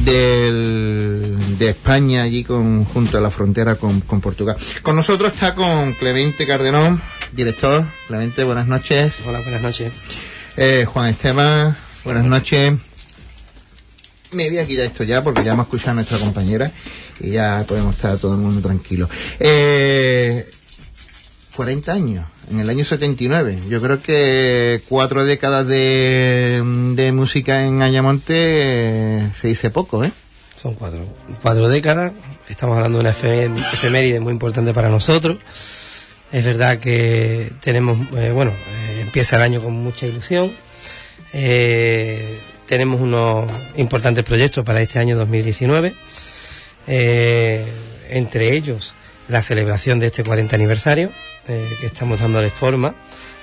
de 0.06 1.70
España, 1.70 2.22
allí 2.22 2.44
con, 2.44 2.86
junto 2.86 3.18
a 3.18 3.22
la 3.22 3.32
frontera 3.32 3.76
con, 3.76 4.02
con 4.02 4.22
Portugal. 4.22 4.56
Con 4.84 4.96
nosotros 4.96 5.34
está 5.34 5.56
con 5.56 5.94
Clemente 5.94 6.46
Cardenón, 6.46 7.02
director. 7.32 7.86
Clemente, 8.08 8.44
buenas 8.44 8.68
noches. 8.68 9.12
Hola, 9.26 9.40
buenas 9.40 9.64
noches. 9.64 9.92
Eh, 10.56 10.86
Juan 10.88 11.10
Esteban, 11.10 11.76
buenas 12.04 12.26
noches. 12.26 12.74
Me 14.32 14.50
voy 14.50 14.58
a 14.60 14.68
quitar 14.68 14.86
esto 14.86 15.04
ya 15.04 15.24
porque 15.24 15.44
ya 15.44 15.54
hemos 15.54 15.66
escuchado 15.68 15.92
a 15.92 15.96
nuestra 15.96 16.18
compañera 16.18 16.72
y 17.20 17.32
ya 17.32 17.64
podemos 17.68 17.96
estar 17.96 18.18
todo 18.20 18.34
el 18.34 18.40
mundo 18.40 18.62
tranquilo. 18.62 19.10
Eh, 19.40 20.46
40 21.56 21.92
años, 21.92 22.26
en 22.52 22.60
el 22.60 22.70
año 22.70 22.86
79. 22.86 23.60
Yo 23.68 23.82
creo 23.82 24.02
que 24.02 24.82
cuatro 24.88 25.26
décadas 25.26 25.66
de, 25.66 26.62
de 26.96 27.12
música 27.12 27.66
en 27.66 27.82
Ayamonte 27.82 28.34
eh, 28.36 29.32
se 29.42 29.48
dice 29.48 29.72
poco, 29.72 30.04
¿eh? 30.04 30.12
Son 30.56 30.76
cuatro, 30.76 31.06
cuatro 31.42 31.68
décadas. 31.70 32.14
Estamos 32.48 32.76
hablando 32.78 32.98
de 33.00 33.02
una 33.02 33.10
efeméride 33.10 34.20
muy 34.20 34.34
importante 34.34 34.74
para 34.74 34.90
nosotros. 34.90 35.38
Es 36.32 36.44
verdad 36.44 36.78
que 36.80 37.52
tenemos, 37.62 37.98
eh, 38.16 38.32
bueno, 38.32 38.52
eh, 38.52 39.02
empieza 39.02 39.38
el 39.38 39.44
año 39.44 39.64
con 39.64 39.74
mucha 39.74 40.06
ilusión. 40.06 40.52
Eh, 41.34 42.40
tenemos 42.68 43.02
unos 43.02 43.52
importantes 43.76 44.24
proyectos 44.24 44.64
para 44.64 44.82
este 44.82 45.00
año 45.00 45.18
2019. 45.18 45.94
Eh, 46.88 47.66
entre 48.10 48.54
ellos, 48.54 48.94
la 49.28 49.42
celebración 49.42 50.00
de 50.00 50.08
este 50.08 50.24
40 50.24 50.56
aniversario, 50.56 51.12
eh, 51.48 51.68
que 51.80 51.88
estamos 51.88 52.20
dándole 52.20 52.50
forma 52.50 52.96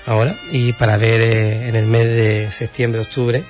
ahora, 0.07 0.37
y 0.53 0.73
para 0.75 0.97
ver 0.97 1.21
eh, 1.21 1.69
en 1.69 1.77
el 1.77 1.87
mes 1.87 2.07
de 2.07 2.51
septiembre, 2.53 3.01
octubre, 3.01 3.45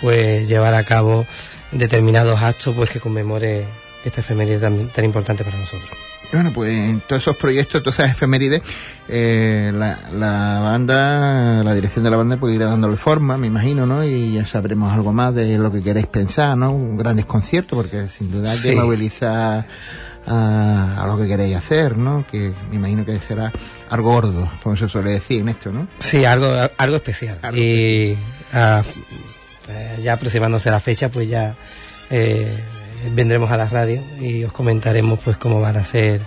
pues 0.00 0.46
llevar 0.48 0.74
a 0.74 0.84
cabo 0.84 1.26
determinados 1.72 2.40
actos 2.40 2.74
pues 2.76 2.90
que 2.90 3.00
conmemore 3.00 3.64
esta 4.04 4.20
efeméride 4.20 4.58
tan, 4.58 4.88
tan 4.88 5.04
importante 5.04 5.44
para 5.44 5.56
nosotros. 5.56 6.03
Bueno, 6.32 6.52
pues 6.52 6.72
en 6.72 7.00
todos 7.00 7.22
esos 7.22 7.36
proyectos, 7.36 7.82
todas 7.82 7.98
esas 8.00 8.10
efemérides, 8.12 8.62
eh, 9.08 9.70
la, 9.74 9.98
la, 10.12 10.60
banda, 10.60 11.62
la 11.62 11.74
dirección 11.74 12.04
de 12.04 12.10
la 12.10 12.16
banda 12.16 12.36
puede 12.38 12.54
ir 12.54 12.60
dándole 12.60 12.96
forma, 12.96 13.36
me 13.36 13.46
imagino, 13.46 13.86
¿no? 13.86 14.02
Y 14.04 14.32
ya 14.34 14.44
sabremos 14.46 14.92
algo 14.92 15.12
más 15.12 15.34
de 15.34 15.58
lo 15.58 15.70
que 15.70 15.80
queréis 15.82 16.06
pensar, 16.06 16.56
¿no? 16.56 16.72
Un 16.72 16.96
grandes 16.96 17.26
conciertos, 17.26 17.76
porque 17.76 18.08
sin 18.08 18.32
duda 18.32 18.50
hay 18.50 18.56
que 18.56 18.70
Sí. 18.70 18.74
movilizar 18.74 19.66
a, 20.26 21.02
a 21.04 21.06
lo 21.06 21.18
que 21.18 21.26
queréis 21.28 21.54
hacer, 21.56 21.96
¿no? 21.98 22.24
Que 22.30 22.52
me 22.70 22.76
imagino 22.76 23.04
que 23.04 23.20
será 23.20 23.52
algo 23.90 24.10
gordo, 24.12 24.50
como 24.62 24.74
se 24.76 24.88
suele 24.88 25.10
decir 25.10 25.40
en 25.42 25.50
esto, 25.50 25.70
¿no? 25.70 25.86
Sí, 26.00 26.24
algo, 26.24 26.48
algo 26.78 26.96
especial. 26.96 27.38
Algo 27.42 27.58
y 27.58 28.16
ah, 28.54 28.82
eh, 29.68 30.00
ya 30.02 30.14
aproximándose 30.14 30.70
la 30.70 30.80
fecha, 30.80 31.10
pues 31.10 31.28
ya 31.28 31.54
eh, 32.10 32.58
vendremos 33.12 33.50
a 33.50 33.56
la 33.56 33.66
radio 33.66 34.02
y 34.20 34.44
os 34.44 34.52
comentaremos 34.52 35.20
pues 35.20 35.36
cómo 35.36 35.60
van 35.60 35.76
a 35.76 35.84
ser, 35.84 36.20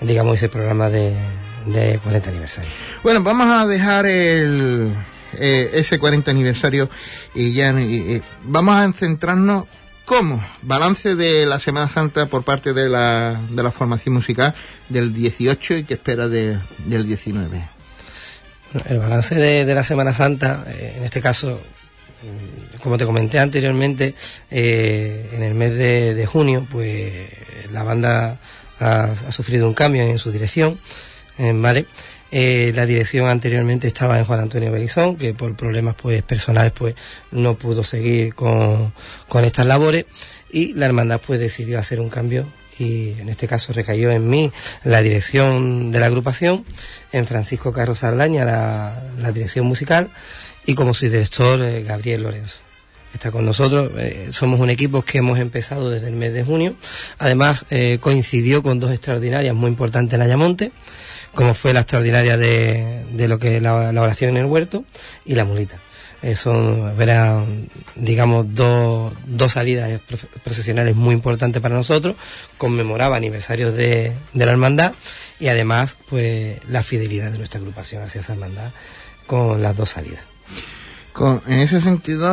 digamos, 0.00 0.36
ese 0.36 0.48
programa 0.48 0.88
de, 0.90 1.14
de 1.66 1.98
40 2.02 2.30
aniversario. 2.30 2.70
Bueno, 3.02 3.22
vamos 3.22 3.48
a 3.48 3.66
dejar 3.66 4.06
el, 4.06 4.92
eh, 5.34 5.70
ese 5.74 5.98
40 5.98 6.30
aniversario 6.30 6.88
y 7.34 7.52
ya 7.52 7.74
vamos 8.44 8.74
a 8.74 8.92
centrarnos 8.92 9.66
cómo 10.04 10.44
balance 10.62 11.14
de 11.14 11.46
la 11.46 11.58
Semana 11.58 11.88
Santa 11.88 12.26
por 12.26 12.42
parte 12.42 12.72
de 12.72 12.88
la, 12.88 13.40
de 13.50 13.62
la 13.62 13.70
formación 13.70 14.14
musical 14.14 14.54
del 14.88 15.14
18 15.14 15.76
y 15.78 15.84
que 15.84 15.94
espera 15.94 16.28
de, 16.28 16.58
del 16.86 17.06
19. 17.06 17.64
El 18.86 18.98
balance 18.98 19.34
de, 19.34 19.64
de 19.64 19.74
la 19.74 19.84
Semana 19.84 20.12
Santa, 20.12 20.64
eh, 20.66 20.94
en 20.96 21.04
este 21.04 21.20
caso, 21.20 21.60
como 22.82 22.98
te 22.98 23.04
comenté 23.04 23.38
anteriormente, 23.38 24.14
eh, 24.50 25.30
en 25.32 25.42
el 25.42 25.54
mes 25.54 25.74
de, 25.76 26.26
junio, 26.26 26.66
pues 26.70 27.28
la 27.70 27.82
banda 27.82 28.38
ha, 28.80 29.14
sufrido 29.30 29.66
un 29.68 29.74
cambio 29.74 30.02
en 30.02 30.18
su 30.18 30.30
dirección, 30.30 30.78
eh, 31.38 31.52
¿vale? 31.54 31.86
Eh, 32.34 32.72
la 32.74 32.86
dirección 32.86 33.28
anteriormente 33.28 33.86
estaba 33.86 34.18
en 34.18 34.24
Juan 34.24 34.40
Antonio 34.40 34.72
Belizón, 34.72 35.16
que 35.16 35.34
por 35.34 35.54
problemas 35.54 35.94
pues 35.96 36.22
personales 36.22 36.72
pues 36.72 36.94
no 37.30 37.58
pudo 37.58 37.84
seguir 37.84 38.34
con, 38.34 38.94
con 39.28 39.44
estas 39.44 39.66
labores 39.66 40.06
y 40.50 40.72
la 40.72 40.86
hermandad 40.86 41.20
pues 41.24 41.38
decidió 41.38 41.78
hacer 41.78 42.00
un 42.00 42.08
cambio 42.08 42.46
y 42.78 43.10
en 43.20 43.28
este 43.28 43.46
caso 43.46 43.74
recayó 43.74 44.10
en 44.10 44.30
mí 44.30 44.50
la 44.82 45.02
dirección 45.02 45.92
de 45.92 46.00
la 46.00 46.06
agrupación, 46.06 46.64
en 47.12 47.26
Francisco 47.26 47.70
Carlos 47.70 48.02
Ardaña 48.02 48.46
la, 48.46 49.02
la 49.18 49.30
dirección 49.30 49.66
musical 49.66 50.10
y 50.66 50.74
como 50.74 50.94
su 50.94 51.06
director 51.06 51.60
eh, 51.62 51.82
Gabriel 51.82 52.22
Lorenzo. 52.22 52.56
Está 53.14 53.30
con 53.30 53.44
nosotros, 53.44 53.92
eh, 53.98 54.28
somos 54.30 54.58
un 54.58 54.70
equipo 54.70 55.02
que 55.02 55.18
hemos 55.18 55.38
empezado 55.38 55.90
desde 55.90 56.08
el 56.08 56.14
mes 56.14 56.32
de 56.32 56.44
junio, 56.44 56.74
además 57.18 57.66
eh, 57.68 57.98
coincidió 58.00 58.62
con 58.62 58.80
dos 58.80 58.90
extraordinarias 58.90 59.54
muy 59.54 59.68
importantes 59.68 60.14
en 60.14 60.22
Ayamonte, 60.22 60.72
como 61.34 61.52
fue 61.52 61.74
la 61.74 61.80
extraordinaria 61.80 62.38
de, 62.38 63.04
lo 63.28 63.38
que 63.38 63.60
la, 63.60 63.92
la 63.92 64.02
oración 64.02 64.30
en 64.30 64.38
el 64.38 64.46
huerto 64.46 64.84
y 65.26 65.34
la 65.34 65.44
mulita. 65.44 65.78
Son, 66.36 66.94
eran, 67.00 67.68
digamos, 67.96 68.54
dos, 68.54 69.12
dos 69.26 69.52
salidas 69.54 70.00
procesionales 70.44 70.94
muy 70.94 71.14
importantes 71.14 71.60
para 71.60 71.74
nosotros, 71.74 72.14
conmemoraba 72.58 73.16
aniversarios 73.16 73.74
de, 73.74 74.12
de 74.32 74.46
la 74.46 74.52
hermandad 74.52 74.94
y 75.40 75.48
además, 75.48 75.96
pues, 76.08 76.58
la 76.68 76.84
fidelidad 76.84 77.32
de 77.32 77.38
nuestra 77.38 77.58
agrupación 77.58 78.04
hacia 78.04 78.20
esa 78.20 78.34
hermandad 78.34 78.70
con 79.26 79.62
las 79.62 79.76
dos 79.76 79.90
salidas. 79.90 80.31
Con, 81.12 81.42
en 81.46 81.58
ese 81.60 81.80
sentido, 81.80 82.26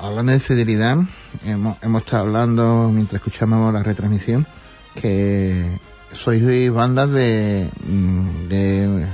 hablando 0.00 0.32
de 0.32 0.40
fidelidad, 0.40 0.96
hemos, 1.44 1.76
hemos 1.82 2.02
estado 2.04 2.22
hablando 2.22 2.90
mientras 2.92 3.20
escuchamos 3.20 3.72
la 3.72 3.82
retransmisión 3.82 4.46
que 4.94 5.78
sois 6.12 6.72
bandas 6.72 7.10
de, 7.10 7.68
mm, 7.86 8.48
de, 8.48 9.06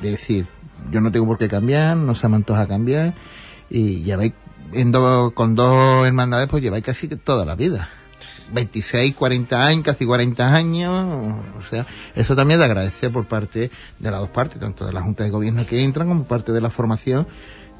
de 0.00 0.10
decir, 0.10 0.46
yo 0.92 1.00
no 1.00 1.10
tengo 1.10 1.26
por 1.26 1.38
qué 1.38 1.48
cambiar, 1.48 1.96
no 1.96 2.14
se 2.14 2.28
me 2.28 2.36
antoja 2.36 2.68
cambiar, 2.68 3.14
y 3.68 4.02
lleváis 4.04 4.32
en 4.72 4.92
do- 4.92 5.32
con 5.34 5.56
dos 5.56 6.06
hermandades, 6.06 6.46
pues 6.48 6.62
lleváis 6.62 6.84
casi 6.84 7.08
toda 7.08 7.44
la 7.44 7.56
vida. 7.56 7.88
26, 8.52 9.14
40 9.16 9.60
años, 9.66 9.84
casi 9.84 10.04
40 10.06 10.54
años, 10.54 11.42
o 11.58 11.68
sea, 11.70 11.86
eso 12.14 12.36
también 12.36 12.60
de 12.60 12.66
agradecer 12.66 13.10
por 13.10 13.24
parte 13.26 13.70
de 13.98 14.10
las 14.10 14.20
dos 14.20 14.28
partes, 14.28 14.60
tanto 14.60 14.86
de 14.86 14.92
la 14.92 15.00
Junta 15.02 15.24
de 15.24 15.30
Gobierno 15.30 15.66
que 15.66 15.82
entran 15.82 16.06
como 16.06 16.24
parte 16.24 16.52
de 16.52 16.60
la 16.60 16.70
formación 16.70 17.26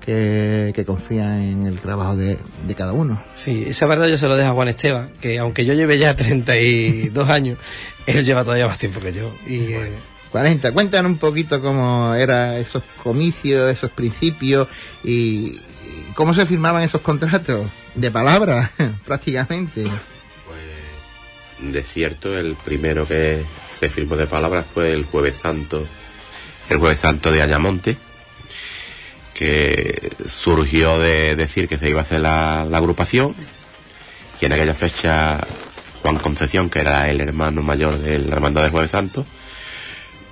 que, 0.05 0.73
que 0.75 0.85
confía 0.85 1.45
en 1.45 1.65
el 1.65 1.79
trabajo 1.81 2.17
de, 2.17 2.39
de 2.67 2.75
cada 2.75 2.93
uno. 2.93 3.23
Sí, 3.35 3.65
esa 3.67 3.87
verdad 3.87 4.09
yo 4.09 4.19
se 4.19 4.29
lo 4.29 4.37
dejo 4.37 4.51
a 4.51 4.55
Juan 4.55 4.69
Esteban, 4.69 5.13
que 5.21 5.39
aunque 5.39 5.65
yo 5.65 5.75
lleve 5.75 5.99
ya 5.99 6.17
32 6.17 7.29
años, 7.29 7.59
él 8.07 8.25
lleva 8.25 8.45
todavía 8.45 8.67
más 8.67 8.79
tiempo 8.79 9.01
que 9.01 9.13
yo. 9.13 9.33
Y, 9.47 9.73
eh, 9.73 9.93
40, 10.31 10.73
cuéntanos 10.73 11.13
un 11.13 11.19
poquito 11.19 11.61
cómo 11.61 12.15
eran 12.15 12.55
esos 12.55 12.83
comicios, 13.03 13.71
esos 13.71 13.91
principios 13.91 14.67
y, 15.05 15.11
y 15.11 16.13
cómo 16.15 16.35
se 16.35 16.47
firmaban 16.47 16.83
esos 16.83 17.03
contratos 17.03 17.67
de 17.95 18.11
palabra, 18.11 18.71
prácticamente. 19.07 19.83
Pues 19.83 21.73
de 21.73 21.83
cierto, 21.83 22.37
el 22.39 22.55
primero 22.65 23.07
que 23.07 23.45
se 23.79 23.89
firmó 23.89 24.17
de 24.17 24.27
palabras 24.27 24.65
fue 24.73 24.93
el 24.93 25.05
Jueves 25.05 25.37
Santo 25.37 25.87
el 26.69 26.79
Jueves 26.79 27.01
Santo 27.01 27.31
de 27.31 27.43
Ayamonte, 27.43 27.97
que 29.35 30.11
surgió 30.27 30.99
de 30.99 31.37
decir 31.37 31.69
que 31.69 31.79
se 31.79 31.89
iba 31.89 32.01
a 32.01 32.03
hacer 32.03 32.21
la, 32.21 32.63
agrupación, 32.63 33.35
y 34.41 34.47
en 34.47 34.53
aquella 34.53 34.75
fecha 34.75 35.39
Juan 36.03 36.19
Concepción, 36.19 36.69
que 36.69 36.81
era 36.81 37.09
el 37.09 37.21
hermano 37.21 37.63
mayor 37.63 37.99
de 37.99 38.19
la 38.19 38.35
Hermandad 38.35 38.63
del 38.63 38.71
Jueves 38.73 38.91
Santo, 38.91 39.25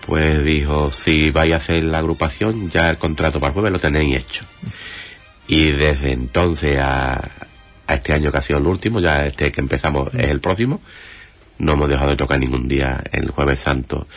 pues 0.06 0.44
dijo, 0.44 0.90
si 0.90 1.30
vais 1.30 1.52
a 1.52 1.56
hacer 1.56 1.84
la 1.84 1.98
agrupación, 1.98 2.70
ya 2.70 2.90
el 2.90 2.98
contrato 2.98 3.38
para 3.38 3.48
el 3.48 3.54
jueves 3.54 3.72
lo 3.72 3.78
tenéis 3.78 4.16
hecho. 4.16 4.44
Y 5.46 5.70
desde 5.72 6.12
entonces 6.12 6.80
a, 6.80 7.20
a 7.86 7.94
este 7.94 8.12
año 8.12 8.32
que 8.32 8.38
ha 8.38 8.42
sido 8.42 8.58
el 8.58 8.66
último, 8.66 9.00
ya 9.00 9.26
este 9.26 9.52
que 9.52 9.60
empezamos 9.60 10.12
es 10.14 10.28
el 10.28 10.40
próximo, 10.40 10.80
no 11.58 11.74
hemos 11.74 11.88
dejado 11.88 12.10
de 12.10 12.16
tocar 12.16 12.40
ningún 12.40 12.68
día 12.68 13.02
el 13.12 13.30
jueves 13.30 13.60
santo. 13.60 14.08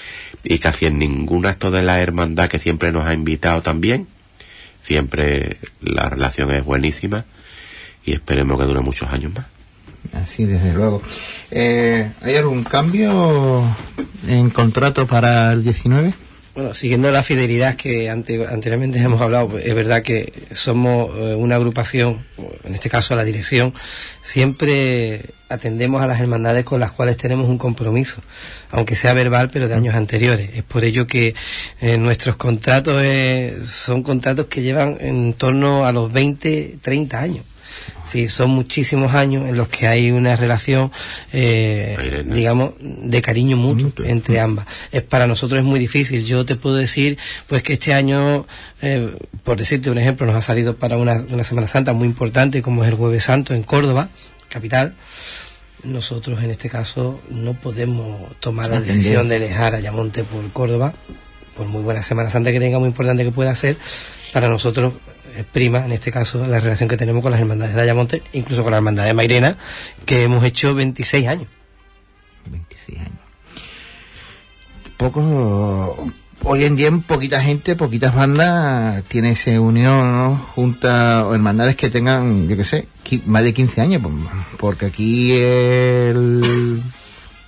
Y 0.43 0.59
casi 0.59 0.85
en 0.85 0.97
ningún 0.97 1.45
acto 1.45 1.71
de 1.71 1.83
la 1.83 2.01
hermandad 2.01 2.49
que 2.49 2.59
siempre 2.59 2.91
nos 2.91 3.05
ha 3.05 3.13
invitado 3.13 3.61
también, 3.61 4.07
siempre 4.83 5.57
la 5.81 6.09
relación 6.09 6.51
es 6.51 6.63
buenísima 6.63 7.25
y 8.05 8.13
esperemos 8.13 8.59
que 8.59 8.65
dure 8.65 8.81
muchos 8.81 9.11
años 9.11 9.33
más. 9.33 9.45
Así, 10.13 10.45
desde 10.45 10.73
luego. 10.73 11.01
Eh, 11.49 12.11
¿Hay 12.21 12.35
algún 12.35 12.63
cambio 12.63 13.63
en 14.27 14.49
contrato 14.49 15.07
para 15.07 15.53
el 15.53 15.63
19? 15.63 16.13
Bueno, 16.55 16.73
siguiendo 16.75 17.11
la 17.11 17.23
fidelidad 17.23 17.75
que 17.75 18.11
ante, 18.11 18.45
anteriormente 18.45 18.99
hemos 18.99 19.21
hablado, 19.21 19.57
es 19.57 19.73
verdad 19.73 20.03
que 20.03 20.31
somos 20.51 21.09
eh, 21.17 21.33
una 21.33 21.55
agrupación, 21.55 22.23
en 22.63 22.75
este 22.75 22.91
caso 22.91 23.15
la 23.15 23.23
dirección, 23.23 23.73
siempre 24.23 25.31
atendemos 25.53 26.01
a 26.01 26.07
las 26.07 26.19
hermandades 26.19 26.65
con 26.65 26.79
las 26.79 26.91
cuales 26.91 27.17
tenemos 27.17 27.47
un 27.47 27.57
compromiso, 27.57 28.21
aunque 28.71 28.95
sea 28.95 29.13
verbal, 29.13 29.49
pero 29.51 29.67
de 29.67 29.75
años 29.75 29.95
anteriores. 29.95 30.49
Es 30.53 30.63
por 30.63 30.83
ello 30.83 31.07
que 31.07 31.35
eh, 31.81 31.97
nuestros 31.97 32.35
contratos 32.35 33.01
eh, 33.03 33.59
son 33.67 34.03
contratos 34.03 34.47
que 34.47 34.61
llevan 34.61 34.97
en 34.99 35.33
torno 35.33 35.85
a 35.85 35.91
los 35.91 36.11
20, 36.11 36.77
30 36.81 37.19
años. 37.19 37.45
Sí, 38.05 38.29
son 38.29 38.51
muchísimos 38.51 39.13
años 39.13 39.49
en 39.49 39.57
los 39.57 39.69
que 39.69 39.87
hay 39.87 40.11
una 40.11 40.35
relación, 40.35 40.91
eh, 41.31 42.23
digamos, 42.27 42.73
de 42.79 43.21
cariño 43.21 43.57
mutuo 43.57 44.05
entre 44.05 44.39
ambas. 44.39 44.67
Es 44.91 45.01
para 45.01 45.25
nosotros 45.25 45.59
es 45.59 45.65
muy 45.65 45.79
difícil. 45.79 46.23
Yo 46.25 46.45
te 46.45 46.55
puedo 46.55 46.75
decir, 46.75 47.17
pues 47.47 47.63
que 47.63 47.73
este 47.73 47.93
año, 47.93 48.45
eh, 48.81 49.15
por 49.43 49.57
decirte 49.57 49.89
un 49.89 49.97
ejemplo, 49.97 50.27
nos 50.27 50.35
ha 50.35 50.41
salido 50.41 50.75
para 50.75 50.97
una, 50.97 51.25
una 51.29 51.43
Semana 51.43 51.67
Santa 51.67 51.93
muy 51.93 52.07
importante, 52.07 52.61
como 52.61 52.83
es 52.83 52.89
el 52.89 52.95
Jueves 52.95 53.23
Santo 53.23 53.53
en 53.53 53.63
Córdoba, 53.63 54.09
capital. 54.49 54.95
Nosotros 55.83 56.41
en 56.41 56.49
este 56.49 56.69
caso 56.69 57.19
no 57.29 57.53
podemos 57.53 58.39
tomar 58.39 58.69
la 58.69 58.79
decisión 58.79 59.27
de 59.27 59.39
dejar 59.39 59.75
a 59.75 59.77
Ayamonte 59.77 60.23
por 60.23 60.49
Córdoba, 60.51 60.93
por 61.57 61.67
muy 61.67 61.81
buena 61.81 62.01
Semana 62.01 62.29
Santa 62.29 62.51
que 62.51 62.59
tenga, 62.59 62.79
muy 62.79 62.87
importante 62.87 63.23
que 63.23 63.31
pueda 63.31 63.53
ser, 63.55 63.77
para 64.31 64.47
nosotros 64.47 64.93
es 65.37 65.43
prima, 65.45 65.85
en 65.85 65.91
este 65.91 66.11
caso, 66.11 66.45
la 66.45 66.59
relación 66.59 66.87
que 66.87 66.97
tenemos 66.97 67.21
con 67.21 67.31
las 67.31 67.41
hermandades 67.41 67.75
de 67.75 67.81
Ayamonte, 67.81 68.21
incluso 68.33 68.63
con 68.63 68.71
la 68.71 68.77
hermandad 68.77 69.05
de 69.05 69.13
Mairena, 69.13 69.57
que 70.05 70.23
hemos 70.23 70.43
hecho 70.43 70.73
26 70.73 71.27
años. 71.27 71.47
26 72.45 72.99
años. 72.99 73.17
Poco, 74.97 76.05
hoy 76.43 76.65
en 76.65 76.75
día 76.75 76.91
poquita 77.05 77.41
gente, 77.41 77.75
poquitas 77.75 78.13
bandas 78.13 79.03
tiene 79.05 79.31
esa 79.31 79.59
unión, 79.59 80.11
¿no? 80.11 80.37
Junta 80.55 81.25
o 81.25 81.33
hermandades 81.33 81.75
que 81.75 81.89
tengan, 81.89 82.47
yo 82.47 82.57
qué 82.57 82.65
sé, 82.65 82.87
más 83.25 83.43
de 83.43 83.53
15 83.53 83.81
años, 83.81 84.01
pues, 84.01 84.13
porque 84.57 84.87
aquí 84.87 85.33
el, 85.33 86.81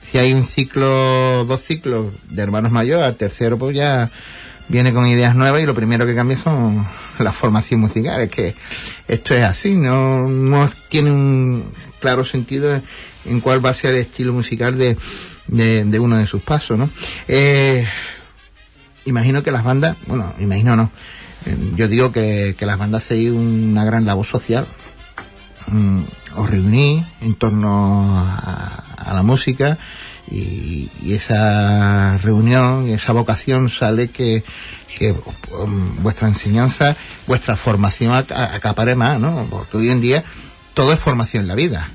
si 0.09 0.17
hay 0.17 0.33
un 0.33 0.45
ciclo, 0.45 1.45
dos 1.45 1.61
ciclos 1.61 2.07
de 2.29 2.41
hermanos 2.41 2.71
mayores, 2.71 3.05
al 3.05 3.15
tercero 3.15 3.57
pues 3.57 3.75
ya 3.75 4.09
viene 4.67 4.93
con 4.93 5.05
ideas 5.05 5.35
nuevas 5.35 5.61
y 5.61 5.65
lo 5.65 5.75
primero 5.75 6.05
que 6.05 6.15
cambia 6.15 6.37
son 6.37 6.87
la 7.19 7.31
formación 7.31 7.81
musical. 7.81 8.21
Es 8.21 8.29
que 8.29 8.55
esto 9.07 9.33
es 9.35 9.43
así, 9.43 9.73
no, 9.75 10.27
no 10.27 10.69
tiene 10.89 11.11
un 11.11 11.71
claro 11.99 12.23
sentido 12.23 12.73
en, 12.73 12.83
en 13.25 13.41
cuál 13.41 13.63
va 13.63 13.71
a 13.71 13.73
ser 13.73 13.95
el 13.95 14.01
estilo 14.01 14.33
musical 14.33 14.77
de, 14.77 14.97
de, 15.47 15.85
de 15.85 15.99
uno 15.99 16.17
de 16.17 16.27
sus 16.27 16.41
pasos, 16.41 16.77
¿no? 16.77 16.89
Eh, 17.27 17.85
imagino 19.05 19.43
que 19.43 19.51
las 19.51 19.63
bandas, 19.63 19.97
bueno, 20.07 20.33
imagino 20.39 20.75
no, 20.75 20.91
eh, 21.45 21.57
yo 21.75 21.87
digo 21.87 22.11
que, 22.11 22.55
que 22.57 22.65
las 22.65 22.77
bandas 22.77 23.03
hacéis 23.03 23.31
una 23.31 23.85
gran 23.85 24.05
labor 24.05 24.25
social, 24.25 24.65
mm, 25.67 26.01
os 26.37 26.49
reunís 26.49 27.05
en 27.21 27.35
torno 27.35 28.11
a, 28.17 29.13
la 29.13 29.21
música 29.23 29.77
y, 30.29 30.89
esa 31.13 32.17
reunión, 32.17 32.89
esa 32.89 33.13
vocación 33.13 33.69
sale 33.69 34.09
que, 34.09 34.43
que 34.97 35.11
um, 35.11 36.03
vuestra 36.03 36.27
enseñanza, 36.27 36.95
vuestra 37.27 37.55
formación 37.55 38.11
ac- 38.11 38.35
acapare 38.35 38.95
más, 38.95 39.19
¿no? 39.19 39.45
Porque 39.49 39.77
hoy 39.77 39.91
en 39.91 40.01
día 40.01 40.23
todo 40.73 40.91
es 40.91 40.99
formación 40.99 41.43
en 41.43 41.47
la 41.47 41.55
vida. 41.55 41.89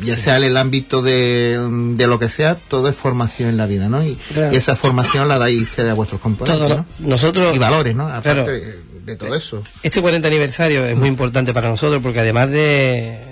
Ya 0.00 0.16
sea 0.16 0.36
en 0.36 0.44
el 0.44 0.56
ámbito 0.56 1.02
de, 1.02 1.58
de 1.96 2.06
lo 2.06 2.18
que 2.18 2.28
sea, 2.28 2.54
todo 2.54 2.88
es 2.88 2.94
formación 2.96 3.48
en 3.50 3.56
la 3.56 3.66
vida, 3.66 3.88
¿no? 3.88 4.04
Y, 4.04 4.16
Claro. 4.32 4.52
y 4.54 4.56
esa 4.56 4.76
formación 4.76 5.26
la 5.28 5.38
dais 5.38 5.78
a 5.78 5.94
vuestros 5.94 6.20
lo- 6.68 6.76
¿no? 6.76 6.86
nosotros- 7.00 7.54
Y 7.56 7.58
valores, 7.58 7.94
¿no? 7.96 8.06
Aparte 8.06 8.32
Claro. 8.32 8.46
de, 8.46 8.78
de 9.04 9.16
todo 9.16 9.34
eso. 9.34 9.62
Este 9.82 10.00
40 10.00 10.28
aniversario 10.28 10.84
es 10.86 10.96
muy 10.96 11.08
importante 11.08 11.52
para 11.52 11.68
nosotros 11.68 12.00
porque 12.02 12.20
además 12.20 12.50
de, 12.50 13.29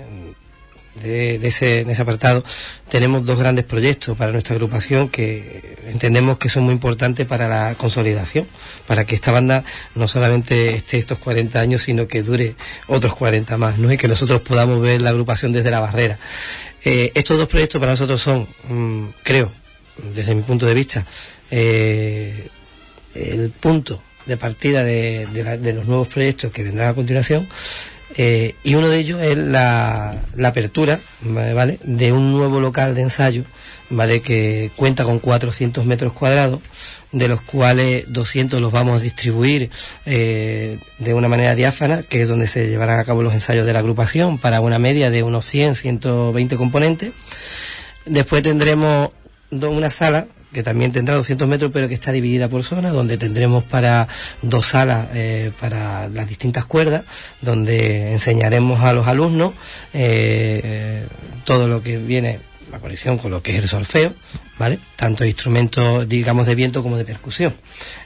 de, 1.01 1.35
ese, 1.47 1.83
de 1.85 1.91
ese 1.91 2.01
apartado 2.01 2.43
tenemos 2.89 3.25
dos 3.25 3.37
grandes 3.37 3.65
proyectos 3.65 4.17
para 4.17 4.31
nuestra 4.31 4.55
agrupación 4.55 5.09
que 5.09 5.77
entendemos 5.87 6.37
que 6.37 6.49
son 6.49 6.63
muy 6.63 6.73
importantes 6.73 7.27
para 7.27 7.47
la 7.47 7.75
consolidación, 7.75 8.47
para 8.87 9.05
que 9.05 9.15
esta 9.15 9.31
banda 9.31 9.63
no 9.95 10.07
solamente 10.07 10.75
esté 10.75 10.97
estos 10.97 11.19
40 11.19 11.59
años, 11.59 11.83
sino 11.83 12.07
que 12.07 12.23
dure 12.23 12.55
otros 12.87 13.15
40 13.15 13.57
más, 13.57 13.77
¿no? 13.77 13.91
Y 13.91 13.97
que 13.97 14.07
nosotros 14.07 14.41
podamos 14.41 14.81
ver 14.81 15.01
la 15.01 15.11
agrupación 15.11 15.53
desde 15.53 15.71
la 15.71 15.79
barrera. 15.79 16.17
Eh, 16.83 17.11
estos 17.15 17.37
dos 17.37 17.47
proyectos 17.47 17.79
para 17.79 17.93
nosotros 17.93 18.21
son, 18.21 18.47
mm, 18.67 19.09
creo, 19.23 19.51
desde 20.15 20.33
mi 20.35 20.41
punto 20.41 20.65
de 20.65 20.73
vista, 20.73 21.05
eh, 21.51 22.47
el 23.15 23.49
punto 23.49 24.01
de 24.25 24.37
partida 24.37 24.83
de 24.83 25.73
los 25.73 25.87
nuevos 25.87 26.07
proyectos 26.07 26.51
que 26.51 26.63
vendrán 26.63 26.89
a 26.89 26.93
continuación 26.93 27.47
eh, 28.17 28.55
y 28.63 28.75
uno 28.75 28.89
de 28.89 28.97
ellos 28.97 29.21
es 29.21 29.37
la, 29.37 30.15
apertura 30.43 30.99
de 31.21 32.11
un 32.11 32.31
nuevo 32.31 32.59
local 32.59 32.95
de 32.95 33.01
ensayo 33.01 33.43
¿vale? 33.89 34.21
que 34.21 34.71
cuenta 34.75 35.03
con 35.03 35.19
400 35.19 35.85
metros 35.85 36.13
cuadrados 36.13 36.59
de 37.11 37.27
los 37.27 37.41
cuales 37.41 38.05
200 38.07 38.61
los 38.61 38.71
vamos 38.71 38.99
a 38.99 39.03
distribuir 39.03 39.69
eh, 40.05 40.79
de 40.99 41.13
una 41.13 41.27
manera 41.27 41.55
diáfana, 41.55 42.03
que 42.03 42.21
es 42.21 42.27
donde 42.27 42.47
se 42.47 42.67
llevarán 42.67 42.99
a 42.99 43.05
cabo 43.05 43.23
los 43.23 43.33
ensayos 43.33 43.65
de 43.65 43.73
la 43.73 43.79
agrupación, 43.79 44.37
para 44.37 44.61
una 44.61 44.77
media 44.77 45.09
de 45.09 45.23
unos 45.23 45.45
100, 45.45 45.75
120 45.75 46.55
componentes. 46.55 47.11
Después 48.05 48.43
tendremos 48.43 49.09
una 49.51 49.89
sala 49.89 50.27
que 50.51 50.63
también 50.63 50.91
tendrá 50.91 51.15
200 51.15 51.47
metros, 51.47 51.71
pero 51.73 51.87
que 51.87 51.93
está 51.93 52.11
dividida 52.11 52.49
por 52.49 52.63
zona, 52.63 52.89
donde 52.89 53.17
tendremos 53.17 53.63
para 53.63 54.07
dos 54.41 54.67
salas 54.67 55.07
eh, 55.13 55.51
para 55.59 56.07
las 56.09 56.27
distintas 56.27 56.65
cuerdas, 56.65 57.03
donde 57.41 58.13
enseñaremos 58.13 58.81
a 58.81 58.93
los 58.93 59.07
alumnos 59.07 59.53
eh, 59.93 60.61
eh, 60.63 61.07
todo 61.45 61.67
lo 61.67 61.83
que 61.83 61.97
viene 61.97 62.39
la 62.71 62.79
conexión 62.79 63.17
con 63.17 63.31
lo 63.31 63.41
que 63.41 63.53
es 63.55 63.59
el 63.61 63.67
solfeo, 63.67 64.13
¿vale? 64.57 64.79
Tanto 64.95 65.25
instrumentos, 65.25 66.07
digamos, 66.07 66.45
de 66.45 66.55
viento 66.55 66.83
como 66.83 66.97
de 66.97 67.05
percusión. 67.05 67.53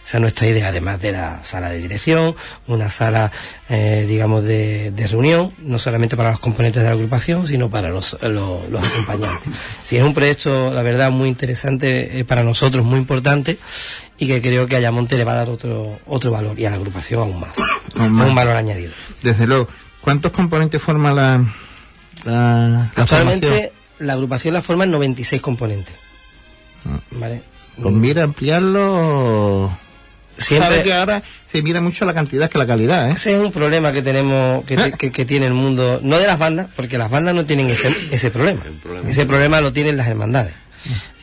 Esa 0.06 0.18
es 0.18 0.22
nuestra 0.22 0.48
idea, 0.48 0.70
además 0.70 1.02
de 1.02 1.12
la 1.12 1.44
sala 1.44 1.70
de 1.70 1.80
dirección, 1.80 2.36
una 2.68 2.90
sala, 2.90 3.32
eh, 3.70 4.06
digamos, 4.08 4.44
de, 4.44 4.92
de 4.92 5.08
reunión, 5.08 5.54
no 5.60 5.80
solamente 5.80 6.16
para 6.16 6.32
los 6.32 6.40
componentes 6.40 6.82
de 6.82 6.90
la 6.90 6.96
agrupación, 6.96 7.48
sino 7.48 7.70
para 7.70 7.90
los, 7.90 8.18
los, 8.22 8.70
los 8.70 8.84
acompañantes. 8.84 9.54
Sí, 9.84 9.98
es 9.98 10.04
un 10.04 10.14
proyecto, 10.14 10.72
la 10.74 10.82
verdad, 10.82 11.12
muy 11.12 11.30
interesante 11.30 12.20
eh, 12.20 12.26
para 12.26 12.44
nosotros, 12.44 12.86
muy 12.86 13.00
importante, 13.00 13.58
y 14.18 14.28
que 14.28 14.42
creo 14.42 14.68
que 14.68 14.76
a 14.76 14.78
Ayamonte 14.78 15.18
le 15.18 15.24
va 15.24 15.34
a 15.34 15.36
dar 15.36 15.50
otro, 15.50 16.00
otro 16.06 16.32
valor, 16.32 16.60
y 16.60 16.66
a 16.66 16.70
la 16.70 16.78
agrupación 16.78 17.22
aún 17.22 17.40
más. 17.40 17.52
Aún 17.98 18.12
más. 18.12 18.28
Un 18.30 18.36
valor 18.36 18.56
añadido. 18.56 18.92
Desde 19.22 19.48
luego. 19.48 19.68
¿Cuántos 20.02 20.34
componentes 20.34 20.82
forma 20.82 21.14
la, 21.14 21.42
la, 22.26 22.68
la 22.68 22.92
Actualmente, 22.96 23.48
formación? 23.48 23.72
La 24.04 24.14
agrupación 24.14 24.54
la 24.54 24.62
forman 24.62 24.92
96 24.92 25.42
componentes. 25.42 25.94
Ah. 26.86 27.00
¿Vale? 27.12 27.42
¿Con 27.82 28.00
mira 28.00 28.24
ampliarlo? 28.24 29.76
Siempre- 30.38 30.68
Sabe 30.70 30.84
que 30.84 30.94
ahora 30.94 31.22
se 31.52 31.62
mira 31.62 31.80
mucho 31.80 32.06
la 32.06 32.14
cantidad 32.14 32.50
que 32.50 32.58
la 32.58 32.66
calidad, 32.66 33.10
¿eh? 33.10 33.14
Ese 33.14 33.34
es 33.36 33.40
un 33.40 33.52
problema 33.52 33.92
que 33.92 34.02
tenemos, 34.02 34.66
que, 34.66 34.76
te- 34.76 34.92
que- 34.98 35.12
que 35.12 35.26
tiene 35.26 35.46
el 35.46 35.54
mundo, 35.54 36.00
no 36.04 36.18
de 36.18 36.26
las 36.26 36.40
bandas, 36.40 36.68
porque 36.76 36.98
las 36.98 37.12
bandas 37.12 37.36
no 37.36 37.46
tienen 37.46 37.70
ese, 37.70 37.96
ese 38.12 38.32
problema. 38.32 38.62
Ese 39.12 39.26
problema 39.28 39.62
lo 39.62 39.72
tienen 39.74 39.96
las 39.98 40.08
hermandades. 40.08 40.54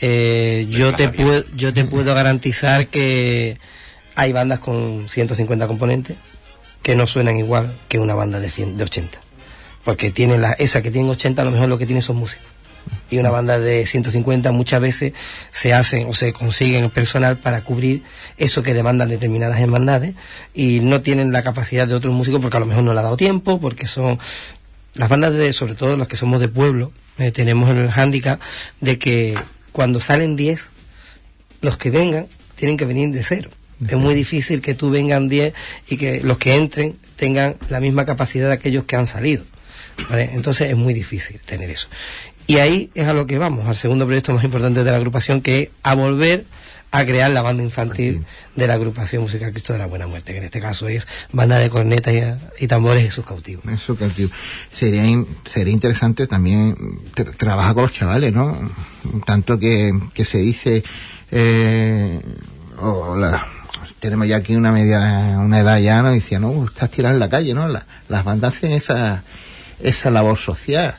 Eh, 0.00 0.66
yo 0.70 0.94
te 0.94 1.08
puedo, 1.08 1.44
yo 1.54 1.72
te 1.74 1.84
puedo 1.84 2.14
garantizar 2.14 2.86
que 2.86 3.58
hay 4.14 4.32
bandas 4.32 4.60
con 4.60 5.08
150 5.08 5.66
componentes 5.66 6.16
que 6.82 6.94
no 6.96 7.06
suenan 7.06 7.36
igual 7.38 7.74
que 7.88 7.98
una 7.98 8.14
banda 8.14 8.40
de, 8.40 8.48
100, 8.50 8.76
de 8.78 8.84
80. 8.84 9.18
Porque 9.84 10.10
tienen 10.10 10.40
la, 10.40 10.52
esa 10.52 10.82
que 10.82 10.90
tiene 10.90 11.10
80 11.10 11.42
a 11.42 11.44
lo 11.44 11.50
mejor 11.50 11.68
lo 11.68 11.78
que 11.78 11.86
tiene 11.86 12.00
son 12.00 12.16
músicos. 12.16 12.46
Y 13.10 13.18
una 13.18 13.30
banda 13.30 13.58
de 13.58 13.86
150 13.86 14.52
muchas 14.52 14.80
veces 14.80 15.12
se 15.52 15.74
hacen 15.74 16.06
o 16.08 16.12
se 16.12 16.32
consiguen 16.32 16.90
personal 16.90 17.36
para 17.36 17.62
cubrir 17.62 18.02
eso 18.36 18.62
que 18.62 18.74
demandan 18.74 19.08
determinadas 19.08 19.60
hermandades 19.60 20.14
y 20.54 20.80
no 20.80 21.02
tienen 21.02 21.32
la 21.32 21.42
capacidad 21.42 21.86
de 21.88 21.94
otros 21.94 22.14
músicos 22.14 22.40
porque 22.40 22.56
a 22.56 22.60
lo 22.60 22.66
mejor 22.66 22.84
no 22.84 22.94
le 22.94 23.00
ha 23.00 23.04
dado 23.04 23.16
tiempo, 23.16 23.60
porque 23.60 23.86
son 23.86 24.18
las 24.94 25.08
bandas 25.08 25.34
de, 25.34 25.52
sobre 25.52 25.74
todo 25.74 25.96
las 25.96 26.08
que 26.08 26.16
somos 26.16 26.40
de 26.40 26.48
pueblo, 26.48 26.92
eh, 27.18 27.32
tenemos 27.32 27.70
el 27.70 27.90
hándicap 27.90 28.40
de 28.80 28.98
que 28.98 29.38
cuando 29.72 30.00
salen 30.00 30.36
10, 30.36 30.68
los 31.60 31.76
que 31.76 31.90
vengan 31.90 32.26
tienen 32.56 32.76
que 32.76 32.84
venir 32.84 33.10
de 33.10 33.22
cero. 33.22 33.50
Es 33.86 33.96
muy 33.96 34.14
difícil 34.14 34.60
que 34.60 34.74
tú 34.74 34.90
vengan 34.90 35.28
10 35.30 35.54
y 35.88 35.96
que 35.96 36.20
los 36.20 36.36
que 36.36 36.54
entren 36.54 36.98
tengan 37.16 37.56
la 37.70 37.80
misma 37.80 38.04
capacidad 38.04 38.48
de 38.48 38.54
aquellos 38.54 38.84
que 38.84 38.96
han 38.96 39.06
salido. 39.06 39.44
Entonces 40.10 40.70
es 40.70 40.76
muy 40.76 40.94
difícil 40.94 41.40
tener 41.40 41.70
eso. 41.70 41.88
Y 42.50 42.58
ahí 42.58 42.90
es 42.96 43.06
a 43.06 43.12
lo 43.12 43.28
que 43.28 43.38
vamos, 43.38 43.68
al 43.68 43.76
segundo 43.76 44.06
proyecto 44.06 44.34
más 44.34 44.42
importante 44.42 44.82
de 44.82 44.90
la 44.90 44.96
agrupación, 44.96 45.40
que 45.40 45.62
es 45.62 45.68
a 45.84 45.94
volver 45.94 46.46
a 46.90 47.04
crear 47.04 47.30
la 47.30 47.42
banda 47.42 47.62
infantil 47.62 48.24
de 48.56 48.66
la 48.66 48.74
agrupación 48.74 49.22
musical 49.22 49.52
Cristo 49.52 49.72
de 49.72 49.78
la 49.78 49.86
Buena 49.86 50.08
Muerte, 50.08 50.32
que 50.32 50.38
en 50.38 50.44
este 50.46 50.60
caso 50.60 50.88
es 50.88 51.06
banda 51.30 51.58
de 51.58 51.70
cornetas 51.70 52.12
y, 52.58 52.66
tambores 52.66 53.06
y 53.06 53.12
sus 53.12 53.24
cautivos. 53.24 53.64
Jesús 53.68 53.96
cautivo. 53.96 54.32
Sería, 54.72 55.04
sería 55.44 55.72
interesante 55.72 56.26
también 56.26 56.76
trabajar 57.38 57.74
con 57.74 57.84
los 57.84 57.92
chavales, 57.92 58.32
¿no? 58.32 58.58
Tanto 59.24 59.60
que, 59.60 59.92
que 60.12 60.24
se 60.24 60.38
dice, 60.38 60.82
eh, 61.30 62.20
tenemos 64.00 64.26
ya 64.26 64.38
aquí 64.38 64.56
una 64.56 64.72
media, 64.72 65.36
una 65.38 65.60
edad 65.60 65.78
ya, 65.78 66.02
¿no? 66.02 66.10
Decía, 66.10 66.40
no, 66.40 66.64
estás 66.64 66.90
tirando 66.90 67.14
en 67.14 67.20
la 67.20 67.30
calle, 67.30 67.54
¿no? 67.54 67.68
las 67.68 68.24
bandas 68.24 68.56
hacen 68.56 68.72
esa, 68.72 69.22
esa 69.78 70.10
labor 70.10 70.36
social, 70.36 70.96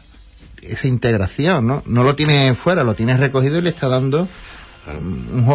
esa 0.61 0.87
integración, 0.87 1.67
¿no? 1.67 1.83
No 1.85 2.03
lo 2.03 2.15
tiene 2.15 2.55
fuera, 2.55 2.83
lo 2.83 2.93
tiene 2.93 3.17
recogido 3.17 3.59
y 3.59 3.61
le 3.61 3.69
está 3.69 3.87
dando 3.87 4.27
un, 4.87 5.45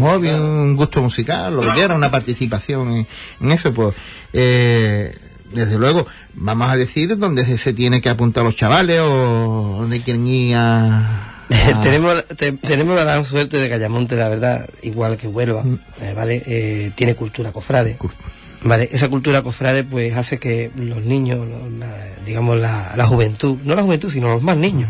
hobby, 0.00 0.30
un 0.30 0.76
gusto 0.76 1.02
musical, 1.02 1.54
lo 1.54 1.62
que 1.62 1.70
quiera, 1.70 1.94
una 1.94 2.10
participación 2.10 3.06
en, 3.40 3.52
eso, 3.52 3.72
pues, 3.72 3.94
eh, 4.32 5.14
desde 5.52 5.78
luego, 5.78 6.06
vamos 6.34 6.70
a 6.70 6.76
decir 6.76 7.16
dónde 7.18 7.58
se 7.58 7.72
tiene 7.74 8.00
que 8.00 8.08
apuntar 8.08 8.44
los 8.44 8.56
chavales 8.56 9.00
o 9.00 9.76
dónde 9.80 10.00
quieren 10.00 10.26
ir 10.26 10.56
a... 10.56 11.28
tenemos, 11.82 12.24
tenemos 12.62 12.96
la 12.96 13.04
gran 13.04 13.24
suerte 13.26 13.58
de 13.58 13.68
que 13.68 13.74
Ayamonte, 13.74 14.16
la 14.16 14.28
verdad, 14.28 14.70
igual 14.80 15.18
que 15.18 15.28
Huelva, 15.28 15.62
mm. 15.62 15.78
eh, 16.00 16.12
¿vale? 16.14 16.42
Eh, 16.46 16.92
tiene 16.94 17.14
cultura 17.14 17.52
cofrade. 17.52 17.98
Vale, 18.64 18.88
esa 18.92 19.08
cultura 19.08 19.42
cofrade 19.42 19.82
pues 19.82 20.16
hace 20.16 20.38
que 20.38 20.70
los 20.76 21.02
niños, 21.02 21.48
digamos 22.24 22.60
la, 22.60 23.06
juventud, 23.06 23.58
no 23.64 23.74
la 23.74 23.82
juventud 23.82 24.10
sino 24.10 24.28
los 24.28 24.42
más 24.42 24.56
niños, 24.56 24.88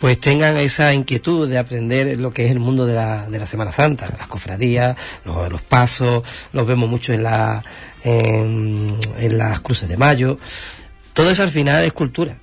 pues 0.00 0.18
tengan 0.18 0.56
esa 0.56 0.92
inquietud 0.92 1.48
de 1.48 1.58
aprender 1.58 2.18
lo 2.18 2.32
que 2.32 2.46
es 2.46 2.50
el 2.50 2.58
mundo 2.58 2.84
de 2.84 2.94
la, 2.94 3.28
de 3.28 3.38
la 3.38 3.46
Semana 3.46 3.72
Santa, 3.72 4.12
las 4.18 4.26
cofradías, 4.26 4.96
los, 5.24 5.50
los 5.50 5.62
pasos, 5.62 6.24
los 6.52 6.66
vemos 6.66 6.90
mucho 6.90 7.12
en, 7.12 7.22
la, 7.22 7.62
en, 8.02 8.98
las 9.38 9.60
cruces 9.60 9.88
de 9.88 9.96
mayo, 9.96 10.36
todo 11.12 11.30
eso 11.30 11.44
al 11.44 11.50
final 11.50 11.84
es 11.84 11.92
cultura. 11.92 12.36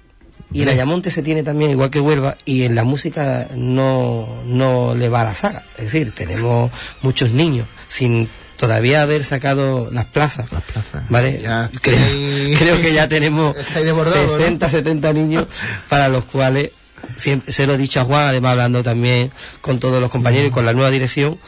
Y 0.52 0.64
en 0.64 0.70
Ayamonte 0.70 1.12
se 1.12 1.22
tiene 1.22 1.44
también, 1.44 1.70
igual 1.70 1.92
que 1.92 2.00
Huelva, 2.00 2.38
y 2.44 2.64
en 2.64 2.74
la 2.74 2.84
música 2.84 3.48
no, 3.56 4.28
no 4.48 4.96
le 4.96 5.08
va 5.08 5.22
a 5.22 5.26
la 5.26 5.36
saga. 5.36 5.62
Es 5.78 5.92
decir, 5.92 6.12
tenemos 6.16 6.72
muchos 7.04 7.32
niños 7.32 7.68
sin 7.88 8.28
todavía 8.60 9.02
haber 9.02 9.24
sacado 9.24 9.90
las 9.90 10.06
plazas, 10.06 10.48
¿vale? 11.08 11.42
creo, 11.82 12.82
que 12.82 12.94
ya 12.94 13.08
tenemos 13.08 13.56
60, 13.74 14.70
70 14.70 15.14
niños 15.14 15.46
para 15.88 16.10
los 16.10 16.26
cuales, 16.26 16.72
siempre, 17.16 17.54
se 17.54 17.66
lo 17.66 17.76
he 17.76 17.78
dicho 17.78 18.02
a 18.02 18.04
Juan, 18.04 18.28
además 18.28 18.52
hablando 18.52 18.84
también 18.84 19.32
con 19.62 19.80
todos 19.80 20.02
los 20.02 20.12
compañeros 20.12 20.50
y 20.50 20.52
con 20.52 20.66
la 20.66 20.74
nueva 20.74 20.92
dirección, 20.92 21.40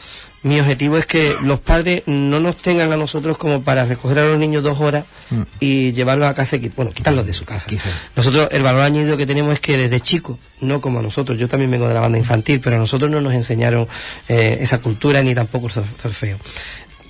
mi 0.42 0.58
objetivo 0.58 0.96
es 0.96 1.04
que 1.04 1.36
los 1.42 1.60
padres 1.60 2.02
no 2.06 2.40
nos 2.40 2.56
tengan 2.56 2.90
a 2.90 2.96
nosotros 2.96 3.36
como 3.36 3.62
para 3.62 3.84
recoger 3.84 4.18
a 4.18 4.26
los 4.26 4.38
niños 4.38 4.62
dos 4.62 4.80
horas 4.80 5.04
mm. 5.30 5.42
y 5.60 5.92
llevarlos 5.92 6.28
a 6.28 6.34
casa, 6.34 6.56
bueno, 6.74 6.92
quitarlos 6.92 7.26
de 7.26 7.32
su 7.34 7.44
casa. 7.44 7.70
Nosotros, 8.16 8.48
el 8.50 8.62
valor 8.62 8.80
añadido 8.80 9.18
que 9.18 9.26
tenemos 9.26 9.52
es 9.52 9.60
que 9.60 9.76
desde 9.76 10.00
chicos, 10.00 10.38
no 10.60 10.80
como 10.80 10.98
a 10.98 11.02
nosotros, 11.02 11.38
yo 11.38 11.46
también 11.46 11.70
vengo 11.70 11.86
de 11.86 11.94
la 11.94 12.00
banda 12.00 12.18
infantil, 12.18 12.58
pero 12.60 12.76
a 12.76 12.78
nosotros 12.78 13.10
no 13.10 13.20
nos 13.20 13.34
enseñaron 13.34 13.86
eh, 14.28 14.58
esa 14.62 14.78
cultura 14.78 15.22
ni 15.22 15.34
tampoco 15.34 15.68
el 16.04 16.12
feo 16.12 16.38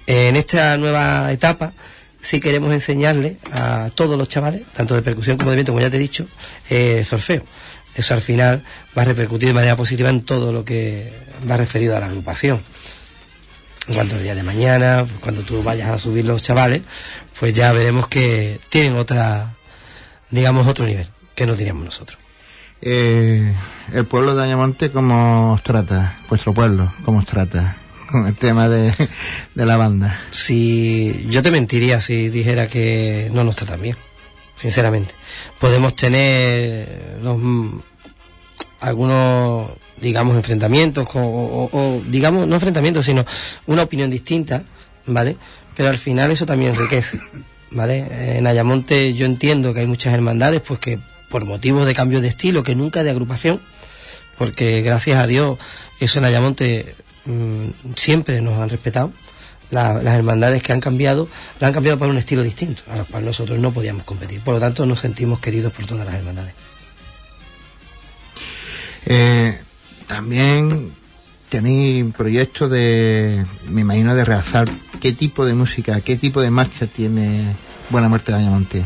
en 0.06 0.36
esta 0.36 0.76
nueva 0.76 1.32
etapa 1.32 1.72
sí 2.22 2.40
queremos 2.40 2.72
enseñarle 2.72 3.36
a 3.52 3.90
todos 3.94 4.16
los 4.16 4.28
chavales, 4.28 4.62
tanto 4.74 4.94
de 4.94 5.02
percusión 5.02 5.36
como 5.36 5.50
de 5.50 5.56
viento, 5.56 5.72
como 5.72 5.82
ya 5.82 5.90
te 5.90 5.96
he 5.96 6.00
dicho, 6.00 6.26
eh, 6.70 7.04
solfeo. 7.04 7.42
Eso 7.94 8.14
al 8.14 8.20
final 8.20 8.62
va 8.96 9.02
a 9.02 9.04
repercutir 9.04 9.48
de 9.48 9.54
manera 9.54 9.76
positiva 9.76 10.08
en 10.08 10.22
todo 10.22 10.52
lo 10.52 10.64
que 10.64 11.12
va 11.50 11.56
referido 11.56 11.96
a 11.96 12.00
la 12.00 12.06
agrupación. 12.06 12.62
En 13.88 13.94
cuanto 13.94 14.14
al 14.14 14.22
día 14.22 14.34
de 14.34 14.44
mañana, 14.44 15.04
cuando 15.20 15.42
tú 15.42 15.62
vayas 15.62 15.90
a 15.90 15.98
subir 15.98 16.24
los 16.24 16.42
chavales, 16.42 16.82
pues 17.38 17.52
ya 17.52 17.72
veremos 17.72 18.06
que 18.06 18.60
tienen 18.68 18.96
otra, 18.96 19.54
digamos, 20.30 20.66
otro 20.68 20.86
nivel 20.86 21.08
que 21.34 21.46
no 21.46 21.54
teníamos 21.54 21.84
nosotros. 21.84 22.18
Eh, 22.80 23.52
el 23.92 24.04
pueblo 24.06 24.34
de 24.34 24.44
Ayamonte, 24.44 24.90
¿cómo 24.90 25.54
os 25.54 25.62
trata? 25.62 26.16
Vuestro 26.28 26.54
pueblo, 26.54 26.92
¿cómo 27.04 27.18
os 27.18 27.26
trata? 27.26 27.76
Con 28.12 28.26
el 28.26 28.36
tema 28.36 28.68
de, 28.68 28.94
la 29.54 29.76
banda. 29.76 30.20
Si 30.30 31.26
yo 31.28 31.42
te 31.42 31.50
mentiría 31.50 32.00
si 32.00 32.28
dijera 32.28 32.68
que 32.68 33.30
no 33.32 33.42
nos 33.42 33.56
tratan 33.56 33.82
bien, 33.82 33.96
sinceramente. 34.56 35.14
Podemos 35.58 35.96
tener 35.96 37.18
los, 37.22 37.40
algunos, 38.80 39.70
digamos, 40.00 40.36
enfrentamientos, 40.36 41.08
o, 41.14 42.02
digamos, 42.06 42.46
no 42.46 42.54
enfrentamientos, 42.54 43.06
sino 43.06 43.24
una 43.66 43.82
opinión 43.82 44.10
distinta, 44.10 44.62
¿vale? 45.06 45.36
Pero 45.76 45.88
al 45.88 45.98
final 45.98 46.30
eso 46.30 46.46
también 46.46 46.74
enriquece, 46.74 47.18
¿vale? 47.70 48.36
En 48.38 48.46
Ayamonte 48.46 49.14
yo 49.14 49.26
entiendo 49.26 49.74
que 49.74 49.80
hay 49.80 49.86
muchas 49.86 50.14
hermandades, 50.14 50.60
pues 50.60 50.78
que 50.78 50.98
por 51.30 51.44
motivos 51.46 51.86
de 51.86 51.94
cambio 51.94 52.20
de 52.20 52.28
estilo, 52.28 52.62
que 52.62 52.74
nunca 52.74 53.02
de 53.02 53.10
agrupación, 53.10 53.60
porque 54.36 54.82
gracias 54.82 55.18
a 55.18 55.26
Dios 55.26 55.58
eso 55.98 56.18
en 56.18 56.24
Ayamonte 56.26 56.94
Mm, 57.24 57.94
siempre 57.94 58.40
nos 58.40 58.58
han 58.58 58.68
respetado. 58.68 59.12
las 59.70 60.04
hermandades 60.04 60.62
que 60.62 60.72
han 60.74 60.80
cambiado, 60.80 61.28
las 61.58 61.68
han 61.68 61.74
cambiado 61.74 61.98
para 61.98 62.10
un 62.10 62.18
estilo 62.18 62.42
distinto, 62.42 62.82
a 62.90 62.96
los 62.98 63.06
cuales 63.06 63.26
nosotros 63.26 63.58
no 63.58 63.72
podíamos 63.72 64.04
competir. 64.04 64.40
Por 64.40 64.54
lo 64.54 64.60
tanto, 64.60 64.84
nos 64.84 65.00
sentimos 65.00 65.40
queridos 65.40 65.72
por 65.72 65.86
todas 65.86 66.04
las 66.04 66.14
hermandades. 66.14 66.52
Eh, 69.06 69.58
también 70.06 70.92
tenéis 71.48 72.04
proyectos 72.14 72.70
de, 72.70 73.44
me 73.68 73.80
imagino, 73.80 74.14
de 74.14 74.24
realzar 74.24 74.68
qué 75.00 75.12
tipo 75.12 75.44
de 75.44 75.54
música, 75.54 76.00
qué 76.00 76.16
tipo 76.16 76.40
de 76.42 76.50
marcha 76.50 76.86
tiene 76.86 77.54
Buena 77.90 78.08
Muerte 78.08 78.32
de 78.32 78.38
Ayamonte. 78.38 78.84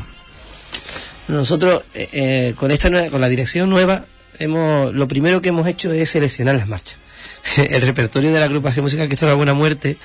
Nosotros, 1.28 1.82
eh, 1.94 2.08
eh, 2.12 2.54
con 2.56 2.70
esta 2.70 3.10
con 3.10 3.20
la 3.20 3.28
dirección 3.28 3.68
nueva, 3.68 4.04
hemos, 4.38 4.94
lo 4.94 5.08
primero 5.08 5.40
que 5.40 5.48
hemos 5.48 5.66
hecho 5.66 5.92
es 5.92 6.10
seleccionar 6.10 6.54
las 6.54 6.68
marchas. 6.68 6.98
el 7.56 7.82
repertorio 7.82 8.32
de 8.32 8.38
la 8.38 8.46
agrupación 8.46 8.84
musical 8.84 9.08
que 9.08 9.14
está 9.14 9.26
la 9.26 9.34
Buena 9.34 9.54
Muerte 9.54 9.96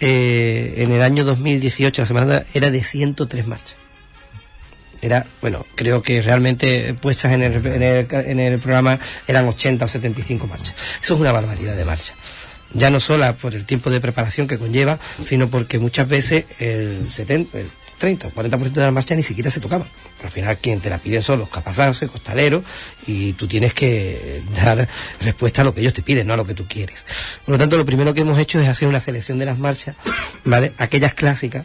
eh, 0.00 0.74
en 0.78 0.92
el 0.92 1.02
año 1.02 1.24
2018, 1.24 2.02
la 2.02 2.06
semana 2.06 2.42
era 2.54 2.70
de 2.70 2.82
103 2.82 3.46
marchas. 3.46 3.76
Era, 5.00 5.26
bueno, 5.40 5.64
creo 5.76 6.02
que 6.02 6.20
realmente 6.22 6.92
puestas 6.94 7.32
en 7.32 7.42
el, 7.42 7.64
en 7.64 8.40
el, 8.40 8.58
programa 8.58 8.98
eran 9.28 9.46
80 9.46 9.84
o 9.84 9.88
75 9.88 10.46
marchas. 10.48 10.74
Eso 11.00 11.14
es 11.14 11.20
una 11.20 11.30
barbaridad 11.30 11.76
de 11.76 11.84
marchas 11.84 12.14
ya 12.74 12.90
no 12.90 13.00
solo 13.00 13.34
por 13.36 13.54
el 13.54 13.64
tiempo 13.64 13.90
de 13.90 14.00
preparación 14.00 14.46
que 14.46 14.58
conlleva, 14.58 14.98
sino 15.24 15.48
porque 15.48 15.78
muchas 15.78 16.08
veces 16.08 16.44
el 16.58 17.10
70, 17.10 17.58
30 17.98 18.28
o 18.28 18.30
40% 18.30 18.70
de 18.70 18.80
las 18.80 18.92
marchas 18.92 19.16
ni 19.16 19.22
siquiera 19.22 19.50
se 19.50 19.60
tocaban. 19.60 19.88
al 20.22 20.30
final 20.30 20.56
quien 20.58 20.80
te 20.80 20.88
la 20.88 20.98
piden 20.98 21.22
son 21.22 21.40
los 21.40 21.48
capazazos, 21.48 22.10
costaleros, 22.10 22.64
y 23.06 23.32
tú 23.34 23.46
tienes 23.46 23.74
que 23.74 24.42
dar 24.56 24.88
respuesta 25.20 25.62
a 25.62 25.64
lo 25.64 25.74
que 25.74 25.80
ellos 25.80 25.94
te 25.94 26.02
piden, 26.02 26.26
no 26.26 26.34
a 26.34 26.36
lo 26.36 26.46
que 26.46 26.54
tú 26.54 26.66
quieres. 26.66 27.04
Por 27.44 27.52
lo 27.52 27.58
tanto, 27.58 27.76
lo 27.76 27.84
primero 27.84 28.14
que 28.14 28.22
hemos 28.22 28.38
hecho 28.38 28.60
es 28.60 28.68
hacer 28.68 28.88
una 28.88 29.00
selección 29.00 29.38
de 29.38 29.46
las 29.46 29.58
marchas, 29.58 29.96
¿vale? 30.44 30.72
Aquellas 30.78 31.14
clásicas, 31.14 31.64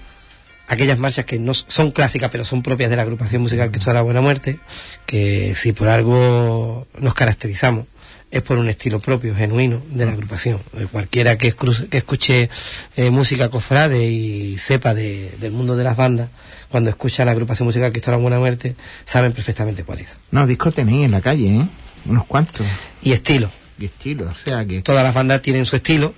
aquellas 0.67 0.99
marchas 0.99 1.25
que 1.25 1.39
no 1.39 1.53
son 1.53 1.91
clásicas 1.91 2.29
pero 2.31 2.45
son 2.45 2.63
propias 2.63 2.89
de 2.89 2.95
la 2.95 3.03
agrupación 3.03 3.41
musical 3.41 3.71
que 3.71 3.79
es 3.79 3.85
la 3.85 4.01
Buena 4.01 4.21
Muerte, 4.21 4.59
que 5.05 5.55
si 5.55 5.73
por 5.73 5.89
algo 5.89 6.87
nos 6.99 7.13
caracterizamos 7.13 7.85
es 8.33 8.41
por 8.41 8.57
un 8.57 8.67
estilo 8.67 8.99
propio, 8.99 9.35
genuino 9.35 9.83
de 9.91 10.07
la 10.07 10.13
agrupación. 10.13 10.59
Eh, 10.75 10.87
cualquiera 10.91 11.37
que, 11.37 11.53
escuche 11.91 12.49
eh, 12.95 13.09
música 13.11 13.49
cofrade 13.49 14.09
y 14.09 14.57
sepa 14.57 14.95
del 14.95 15.51
mundo 15.51 15.77
de 15.77 15.83
las 15.83 15.95
bandas, 15.95 16.29
cuando 16.69 16.89
escucha 16.89 17.23
la 17.25 17.31
agrupación 17.31 17.67
musical 17.67 17.91
que 17.93 17.99
está 17.99 18.09
la 18.09 18.17
Buena 18.17 18.39
Muerte, 18.39 18.75
saben 19.05 19.33
perfectamente 19.33 19.83
cuál 19.83 19.99
es. 19.99 20.17
No, 20.31 20.47
discos 20.47 20.73
tenéis 20.73 21.05
en 21.05 21.11
la 21.11 21.21
calle, 21.21 21.57
¿eh? 21.57 21.67
Unos 22.05 22.25
cuantos. 22.25 22.65
Y 23.03 23.11
estilo. 23.11 23.51
Y 23.77 23.85
estilo, 23.85 24.25
o 24.25 24.47
sea 24.47 24.65
que... 24.65 24.81
Todas 24.81 25.03
las 25.03 25.13
bandas 25.13 25.43
tienen 25.43 25.67
su 25.67 25.75
estilo, 25.75 26.15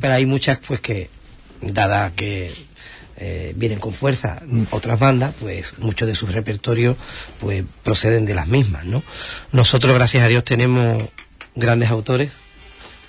pero 0.00 0.14
hay 0.14 0.24
muchas 0.24 0.58
pues 0.66 0.80
que, 0.80 1.10
dada 1.60 2.12
que 2.12 2.50
eh, 3.18 3.52
vienen 3.56 3.78
con 3.78 3.92
fuerza 3.92 4.40
otras 4.70 4.98
bandas, 4.98 5.34
pues 5.38 5.78
muchos 5.78 6.08
de 6.08 6.14
sus 6.14 6.32
repertorios 6.32 6.96
pues 7.40 7.62
proceden 7.82 8.24
de 8.24 8.34
las 8.34 8.48
mismas, 8.48 8.86
¿no? 8.86 9.02
Nosotros, 9.52 9.94
gracias 9.94 10.24
a 10.24 10.28
Dios, 10.28 10.44
tenemos 10.44 11.02
grandes 11.54 11.90
autores, 11.90 12.32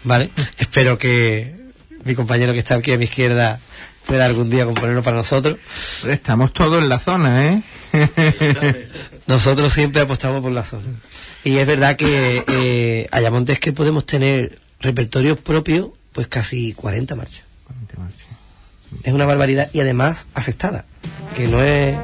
¿vale? 0.03 0.29
Espero 0.57 0.97
que 0.97 1.55
mi 2.03 2.15
compañero 2.15 2.53
que 2.53 2.59
está 2.59 2.75
aquí 2.75 2.91
a 2.91 2.97
mi 2.97 3.05
izquierda 3.05 3.59
pueda 4.05 4.25
algún 4.25 4.49
día 4.49 4.65
componerlo 4.65 5.03
para 5.03 5.17
nosotros. 5.17 5.57
Estamos 6.07 6.53
todos 6.53 6.81
en 6.81 6.89
la 6.89 6.99
zona, 6.99 7.45
¿eh? 7.45 7.63
nosotros 9.27 9.71
siempre 9.71 10.01
apostamos 10.01 10.41
por 10.41 10.51
la 10.51 10.63
zona. 10.63 10.83
Y 11.43 11.57
es 11.57 11.67
verdad 11.67 11.95
que 11.95 12.43
eh, 12.47 13.07
Ayamonte 13.11 13.53
es 13.53 13.59
que 13.59 13.73
podemos 13.73 14.05
tener 14.05 14.59
repertorios 14.79 15.37
propios, 15.39 15.89
pues 16.11 16.27
casi 16.27 16.73
40 16.73 17.15
marchas. 17.15 17.43
40 17.65 17.97
marchas. 17.97 18.19
Es 19.03 19.13
una 19.13 19.25
barbaridad 19.25 19.69
y 19.73 19.79
además 19.79 20.27
aceptada, 20.33 20.85
que 21.35 21.47
no 21.47 21.63
es 21.63 21.97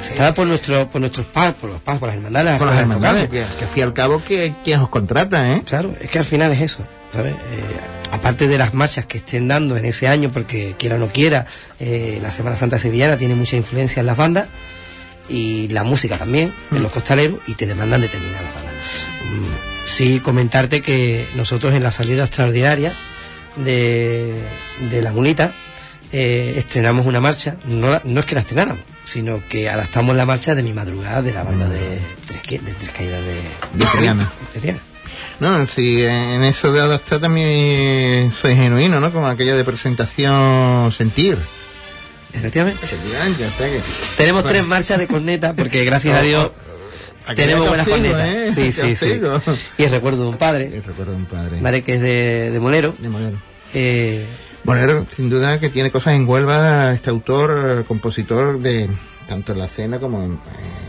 aceptada 0.00 0.34
por 0.34 0.46
nuestro, 0.46 0.88
por 0.88 1.00
nuestros 1.00 1.26
padres, 1.26 1.54
por 1.60 1.70
los 1.70 1.80
padres, 1.80 2.00
por 2.00 2.08
las 2.08 2.16
hermandades, 2.16 2.58
por 2.58 2.68
las 2.68 2.80
hermandades, 2.80 3.24
que, 3.28 3.44
que 3.58 3.64
al 3.64 3.70
fin 3.70 3.78
y 3.78 3.82
al 3.82 3.92
cabo 3.92 4.22
que 4.22 4.54
quien 4.64 4.80
os 4.80 4.88
contrata, 4.88 5.52
¿eh? 5.52 5.62
Claro, 5.66 5.94
es 6.00 6.10
que 6.10 6.18
al 6.18 6.24
final 6.24 6.52
es 6.52 6.60
eso, 6.60 6.84
¿sabes? 7.12 7.34
Eh, 7.34 7.98
aparte 8.12 8.48
de 8.48 8.58
las 8.58 8.74
marchas 8.74 9.06
que 9.06 9.18
estén 9.18 9.48
dando 9.48 9.76
en 9.76 9.84
ese 9.84 10.08
año, 10.08 10.30
porque 10.30 10.74
quiera 10.78 10.96
o 10.96 10.98
no 10.98 11.08
quiera, 11.08 11.46
eh, 11.80 12.18
la 12.22 12.30
Semana 12.30 12.56
Santa 12.56 12.78
Sevillana 12.78 13.16
tiene 13.16 13.34
mucha 13.34 13.56
influencia 13.56 14.00
en 14.00 14.06
las 14.06 14.16
bandas 14.16 14.46
y 15.28 15.68
la 15.68 15.84
música 15.84 16.16
también, 16.16 16.52
en 16.72 16.82
los 16.82 16.90
costaleros, 16.92 17.40
y 17.46 17.54
te 17.54 17.66
demandan 17.66 18.00
determinadas 18.00 18.54
bandas. 18.54 18.74
Mm, 19.24 19.86
sí, 19.86 20.20
comentarte 20.20 20.80
que 20.80 21.26
nosotros 21.36 21.74
en 21.74 21.82
la 21.82 21.90
salida 21.90 22.24
extraordinaria 22.24 22.94
de, 23.56 24.42
de 24.90 25.02
la 25.02 25.12
mulita 25.12 25.52
eh, 26.12 26.54
estrenamos 26.56 27.04
una 27.06 27.20
marcha, 27.20 27.56
no, 27.64 28.00
no 28.04 28.20
es 28.20 28.26
que 28.26 28.34
la 28.34 28.40
estrenáramos, 28.40 28.82
sino 29.08 29.42
que 29.48 29.68
adaptamos 29.70 30.14
la 30.16 30.26
marcha 30.26 30.54
de 30.54 30.62
mi 30.62 30.72
madrugada 30.72 31.22
de 31.22 31.32
la 31.32 31.42
banda 31.44 31.68
de 31.68 32.00
Tres, 32.26 32.42
de 32.64 32.72
tres 32.72 32.90
Caídas 32.96 33.22
de, 33.24 33.34
de 33.34 33.86
Triana. 33.96 34.30
de 34.54 34.60
Triana. 34.60 34.78
No, 35.40 35.66
si 35.68 36.02
en 36.04 36.44
eso 36.44 36.72
de 36.72 36.80
adaptar 36.80 37.20
también 37.20 38.32
soy 38.40 38.54
genuino, 38.54 39.00
¿no? 39.00 39.12
Como 39.12 39.26
aquella 39.28 39.54
de 39.56 39.64
presentación 39.64 40.92
sentir. 40.92 41.38
Efectivamente. 42.32 42.84
Efectivamente, 42.84 43.46
o 43.46 43.50
sea 43.58 43.68
que- 43.68 43.80
Tenemos 44.16 44.42
Bueno. 44.42 44.58
tres 44.58 44.66
marchas 44.66 44.98
de 44.98 45.06
corneta 45.06 45.54
porque 45.54 45.84
gracias 45.84 46.16
a 46.18 46.22
Dios 46.22 46.50
Aquí 47.26 47.36
tenemos 47.36 47.64
te 47.64 47.68
buenas 47.68 47.88
cornetas. 47.88 48.28
¿eh? 48.28 48.52
Sí, 48.54 48.72
sí, 48.72 48.96
sí. 48.96 49.20
Y 49.78 49.82
el 49.84 49.90
recuerdo 49.90 50.22
de 50.24 50.28
un 50.30 50.36
padre, 50.38 50.66
El 50.66 50.82
recuerdo 50.84 51.12
de 51.12 51.18
un 51.18 51.26
padre. 51.26 51.60
¿vale? 51.60 51.82
Que 51.82 51.94
es 51.94 52.00
de, 52.00 52.50
de 52.50 52.60
Molero. 52.60 52.94
De 52.98 53.08
Molero. 53.08 53.38
Eh, 53.74 54.24
Bolero, 54.68 55.06
sin 55.14 55.30
duda 55.30 55.58
que 55.58 55.70
tiene 55.70 55.90
cosas 55.90 56.14
en 56.14 56.28
Huelva, 56.28 56.92
este 56.92 57.08
autor, 57.10 57.78
eh, 57.80 57.84
compositor 57.88 58.58
de 58.60 58.88
tanto 59.26 59.52
en 59.52 59.58
la 59.58 59.66
cena 59.68 59.98
como 59.98 60.22
en, 60.22 60.32
eh, 60.34 60.36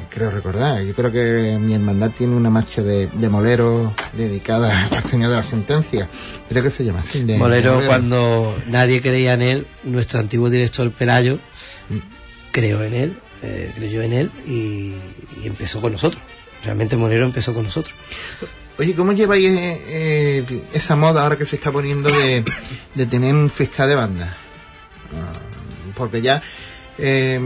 creo 0.09 0.31
recordar. 0.31 0.81
Yo 0.83 0.93
creo 0.93 1.11
que 1.11 1.57
mi 1.59 1.73
hermandad 1.73 2.11
tiene 2.17 2.35
una 2.35 2.49
marcha 2.49 2.81
de, 2.83 3.07
de 3.07 3.29
Molero 3.29 3.93
dedicada 4.13 4.85
al 4.91 5.03
Señor 5.05 5.29
de 5.29 5.37
la 5.37 5.43
Sentencia. 5.43 6.07
Creo 6.49 6.61
que 6.63 6.71
se 6.71 6.83
llama 6.83 6.99
así. 7.07 7.23
de- 7.23 7.37
Molero, 7.37 7.79
de 7.79 7.87
cuando 7.87 8.53
nadie 8.67 9.01
creía 9.01 9.33
en 9.33 9.41
él, 9.41 9.67
nuestro 9.85 10.19
antiguo 10.19 10.49
director 10.49 10.91
Pelayo 10.91 11.39
creó 12.51 12.83
en 12.83 12.93
él, 12.93 13.17
eh, 13.43 13.71
creyó 13.75 14.01
en 14.01 14.11
él 14.13 14.31
y, 14.45 14.93
y 15.41 15.45
empezó 15.47 15.79
con 15.79 15.93
nosotros. 15.93 16.21
Realmente 16.65 16.97
Molero 16.97 17.23
empezó 17.25 17.53
con 17.53 17.63
nosotros. 17.63 17.95
Oye, 18.79 18.95
¿cómo 18.95 19.11
lleváis 19.11 19.49
eh, 19.49 19.81
eh, 19.89 20.63
esa 20.71 20.95
moda 20.95 21.23
ahora 21.23 21.35
que 21.35 21.45
se 21.45 21.57
está 21.57 21.69
poniendo 21.69 22.09
de, 22.09 23.05
tener 23.07 23.35
un 23.35 23.49
fiscal 23.49 23.89
de 23.89 23.95
banda? 23.95 24.37
Ah, 25.13 25.33
porque 25.95 26.21
ya 26.21 26.41
eh, 26.97 27.41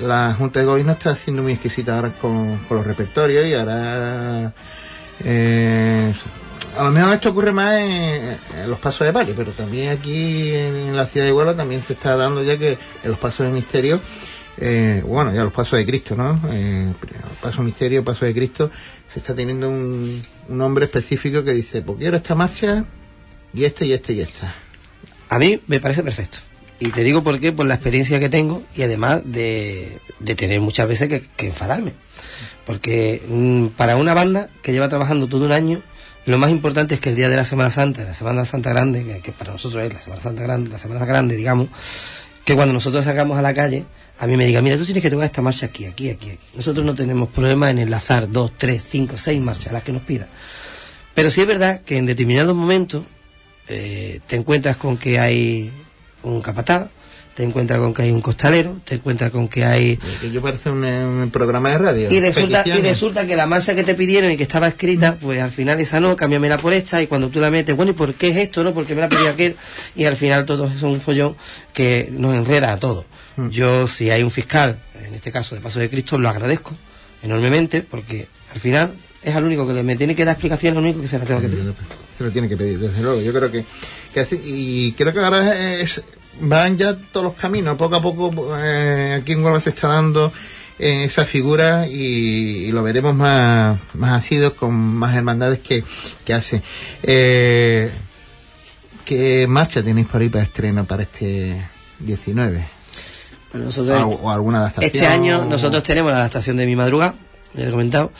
la 0.00 0.36
Junta 0.38 0.60
de 0.60 0.66
Gobierno 0.66 0.92
está 0.92 1.10
haciendo 1.10 1.42
muy 1.42 1.54
exquisita 1.54 1.96
ahora 1.96 2.12
con, 2.20 2.60
los 2.70 2.86
repertorios 2.86 3.48
y 3.48 3.54
ahora 3.54 4.52
eh, 5.24 6.14
a 6.78 6.84
lo 6.84 6.92
mejor 6.92 7.14
esto 7.14 7.30
ocurre 7.30 7.50
más 7.50 7.80
en, 7.80 8.36
en 8.60 8.70
los 8.70 8.78
pasos 8.78 9.08
de 9.08 9.12
palio, 9.12 9.34
pero 9.36 9.50
también 9.50 9.90
aquí 9.90 10.54
en, 10.54 10.96
la 10.96 11.06
ciudad 11.06 11.26
de 11.26 11.32
Huelva 11.32 11.56
también 11.56 11.82
se 11.82 11.94
está 11.94 12.16
dando 12.16 12.44
ya 12.44 12.56
que 12.56 12.78
en 13.02 13.10
los 13.10 13.18
pasos 13.18 13.44
de 13.44 13.50
misterio 13.52 14.00
eh, 14.60 15.02
bueno, 15.06 15.32
ya 15.32 15.44
los 15.44 15.52
pasos 15.52 15.78
de 15.78 15.86
Cristo, 15.86 16.16
¿no? 16.16 16.40
Eh, 16.50 16.92
paso 17.40 17.62
misterio, 17.62 18.04
paso 18.04 18.24
de 18.24 18.34
Cristo, 18.34 18.70
se 19.12 19.20
está 19.20 19.34
teniendo 19.34 19.68
un, 19.68 20.20
un 20.48 20.58
nombre 20.58 20.86
específico 20.86 21.44
que 21.44 21.52
dice, 21.52 21.82
pues 21.82 21.98
quiero 21.98 22.16
esta 22.16 22.34
marcha 22.34 22.84
y 23.54 23.64
esta 23.64 23.84
y 23.84 23.92
esta 23.92 24.12
y 24.12 24.20
esta. 24.20 24.54
A 25.28 25.38
mí 25.38 25.60
me 25.66 25.80
parece 25.80 26.02
perfecto. 26.02 26.38
Y 26.80 26.90
te 26.90 27.02
digo 27.02 27.22
por 27.22 27.40
qué, 27.40 27.52
por 27.52 27.66
la 27.66 27.74
experiencia 27.74 28.20
que 28.20 28.28
tengo 28.28 28.62
y 28.76 28.82
además 28.82 29.22
de, 29.24 29.98
de 30.20 30.34
tener 30.36 30.60
muchas 30.60 30.86
veces 30.86 31.08
que, 31.08 31.46
enfadarme. 31.46 31.92
Porque 32.64 33.22
mm, 33.28 33.68
para 33.68 33.96
una 33.96 34.14
banda 34.14 34.48
que 34.62 34.72
lleva 34.72 34.88
trabajando 34.88 35.26
todo 35.26 35.46
un 35.46 35.52
año, 35.52 35.82
lo 36.24 36.38
más 36.38 36.50
importante 36.50 36.94
es 36.94 37.00
que 37.00 37.10
el 37.10 37.16
día 37.16 37.28
de 37.28 37.36
la 37.36 37.44
Semana 37.44 37.70
Santa, 37.70 38.04
la 38.04 38.14
Semana 38.14 38.44
Santa 38.44 38.70
Grande, 38.70 39.04
que, 39.04 39.20
que 39.20 39.32
para 39.32 39.52
nosotros 39.52 39.82
es 39.82 39.92
la 39.92 40.00
Semana 40.00 40.22
Santa 40.22 40.42
Grande, 40.42 40.70
la 40.70 40.78
Semana 40.78 41.04
Grande, 41.04 41.34
digamos, 41.34 41.68
que 42.44 42.54
cuando 42.54 42.72
nosotros 42.72 43.04
sacamos 43.04 43.38
a 43.38 43.42
la 43.42 43.54
calle, 43.54 43.84
a 44.18 44.26
mí 44.26 44.36
me 44.36 44.46
diga, 44.46 44.60
mira, 44.62 44.76
tú 44.76 44.84
tienes 44.84 45.02
que 45.02 45.10
tocar 45.10 45.26
esta 45.26 45.42
marcha 45.42 45.66
aquí, 45.66 45.84
aquí, 45.84 46.10
aquí, 46.10 46.30
aquí. 46.30 46.46
Nosotros 46.54 46.84
no 46.84 46.94
tenemos 46.94 47.28
problema 47.28 47.70
en 47.70 47.78
enlazar 47.78 48.30
dos, 48.30 48.52
tres, 48.56 48.84
cinco, 48.88 49.16
seis 49.16 49.40
marchas, 49.40 49.72
las 49.72 49.82
que 49.82 49.92
nos 49.92 50.02
pida. 50.02 50.26
Pero 51.14 51.30
sí 51.30 51.40
es 51.40 51.46
verdad 51.46 51.82
que 51.82 51.98
en 51.98 52.06
determinados 52.06 52.56
momentos 52.56 53.04
eh, 53.68 54.20
te 54.26 54.36
encuentras 54.36 54.76
con 54.76 54.96
que 54.96 55.18
hay 55.18 55.70
un 56.22 56.40
capataz, 56.40 56.88
te 57.36 57.44
encuentras 57.44 57.78
con 57.78 57.94
que 57.94 58.02
hay 58.02 58.10
un 58.10 58.20
costalero, 58.20 58.78
te 58.84 58.96
encuentras 58.96 59.30
con 59.30 59.46
que 59.46 59.64
hay... 59.64 59.96
Yo 60.32 60.42
parece 60.42 60.70
un, 60.70 60.84
un 60.84 61.30
programa 61.30 61.70
de 61.70 61.78
radio. 61.78 62.10
Y 62.10 62.18
resulta, 62.18 62.64
y 62.66 62.82
resulta 62.82 63.24
que 63.24 63.36
la 63.36 63.46
marcha 63.46 63.76
que 63.76 63.84
te 63.84 63.94
pidieron 63.94 64.32
y 64.32 64.36
que 64.36 64.42
estaba 64.42 64.66
escrita, 64.66 65.16
pues 65.20 65.40
al 65.40 65.52
final 65.52 65.78
esa 65.78 66.00
no, 66.00 66.16
cámbiamela 66.16 66.56
por 66.56 66.72
esta, 66.72 67.00
y 67.00 67.06
cuando 67.06 67.28
tú 67.28 67.38
la 67.38 67.52
metes, 67.52 67.76
bueno, 67.76 67.92
¿y 67.92 67.94
por 67.94 68.14
qué 68.14 68.30
es 68.30 68.36
esto, 68.38 68.64
no? 68.64 68.74
Porque 68.74 68.96
me 68.96 69.02
la 69.02 69.08
pidió 69.08 69.28
aquel, 69.28 69.54
y 69.94 70.04
al 70.06 70.16
final 70.16 70.44
todo 70.46 70.66
es 70.66 70.82
un 70.82 71.00
follón 71.00 71.36
que 71.72 72.08
nos 72.10 72.34
enreda 72.34 72.72
a 72.72 72.78
todos. 72.78 73.04
Yo, 73.50 73.86
si 73.86 74.10
hay 74.10 74.22
un 74.22 74.30
fiscal, 74.30 74.78
en 75.06 75.14
este 75.14 75.30
caso 75.30 75.54
de 75.54 75.60
Paso 75.60 75.78
de 75.80 75.88
Cristo, 75.88 76.18
lo 76.18 76.28
agradezco 76.28 76.74
enormemente, 77.22 77.82
porque 77.82 78.26
al 78.52 78.60
final 78.60 78.92
es 79.22 79.34
al 79.36 79.44
único 79.44 79.66
que 79.66 79.72
le, 79.74 79.82
me 79.82 79.96
tiene 79.96 80.14
que 80.16 80.24
dar 80.24 80.32
explicación, 80.34 80.72
es 80.74 80.78
al 80.78 80.84
único 80.84 81.00
que 81.00 81.08
se 81.08 81.18
la 81.18 81.24
tengo 81.24 81.40
que 81.40 81.48
pedir. 81.48 81.74
Se 82.16 82.24
lo 82.24 82.30
tiene 82.32 82.48
que 82.48 82.56
pedir, 82.56 82.78
desde 82.78 83.00
luego. 83.02 83.20
Yo 83.20 83.32
creo 83.32 83.50
que, 83.50 83.64
que 84.12 84.20
así- 84.20 84.40
y 84.44 84.92
creo 84.92 85.12
que 85.12 85.20
ahora 85.20 85.56
es, 85.80 86.02
van 86.40 86.76
ya 86.78 86.96
todos 87.12 87.24
los 87.26 87.34
caminos. 87.34 87.76
Poco 87.76 87.96
a 87.96 88.02
poco 88.02 88.56
eh, 88.58 89.18
aquí 89.20 89.32
en 89.32 89.44
Huelva 89.44 89.60
se 89.60 89.70
está 89.70 89.86
dando 89.88 90.32
eh, 90.80 91.04
esa 91.04 91.24
figura 91.24 91.86
y, 91.86 92.66
y 92.66 92.72
lo 92.72 92.82
veremos 92.82 93.14
más, 93.14 93.78
más 93.94 94.18
asidos 94.24 94.54
con 94.54 94.74
más 94.74 95.16
hermandades 95.16 95.60
que, 95.60 95.84
que 96.24 96.34
hacen. 96.34 96.62
Eh, 97.04 97.90
¿Qué 99.04 99.46
marcha 99.48 99.82
tenéis 99.82 100.06
por 100.08 100.20
ahí 100.20 100.28
para 100.28 100.44
estreno 100.44 100.84
para 100.84 101.02
este 101.04 101.56
19? 102.00 102.77
Bueno, 103.52 103.66
nosotros 103.66 103.96
Ah, 103.98 104.06
o 104.06 104.30
alguna 104.30 104.58
adaptación. 104.58 104.90
Este 104.92 105.06
año 105.06 105.44
nosotros 105.44 105.82
tenemos 105.82 106.12
la 106.12 106.18
adaptación 106.18 106.56
de 106.56 106.66
Mi 106.66 106.76
Madruga, 106.76 107.14
ya 107.54 107.66
he 107.68 107.70
comentado. 107.70 108.12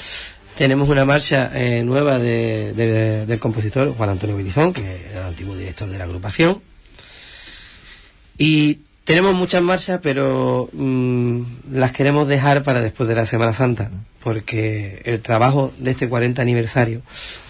Tenemos 0.56 0.88
una 0.88 1.04
marcha 1.04 1.50
eh, 1.54 1.82
nueva 1.84 2.18
de- 2.18 2.72
de- 2.74 3.26
del 3.26 3.38
compositor 3.38 3.94
Juan 3.96 4.10
Antonio 4.10 4.36
Bilizón, 4.36 4.72
que 4.72 5.06
era 5.10 5.20
el 5.20 5.26
antiguo 5.26 5.54
director 5.56 5.88
de 5.88 5.98
la 5.98 6.04
agrupación. 6.04 6.60
Y 8.36 8.80
tenemos 9.04 9.34
muchas 9.34 9.62
marchas, 9.62 10.00
pero 10.02 10.68
mm, 10.72 11.42
las 11.72 11.92
queremos 11.92 12.26
dejar 12.28 12.62
para 12.62 12.80
después 12.80 13.08
de 13.08 13.14
la 13.14 13.26
Semana 13.26 13.52
Santa, 13.52 13.90
porque 14.22 15.00
el 15.04 15.20
trabajo 15.20 15.72
de 15.78 15.92
este 15.92 16.08
40 16.08 16.42
aniversario 16.42 17.02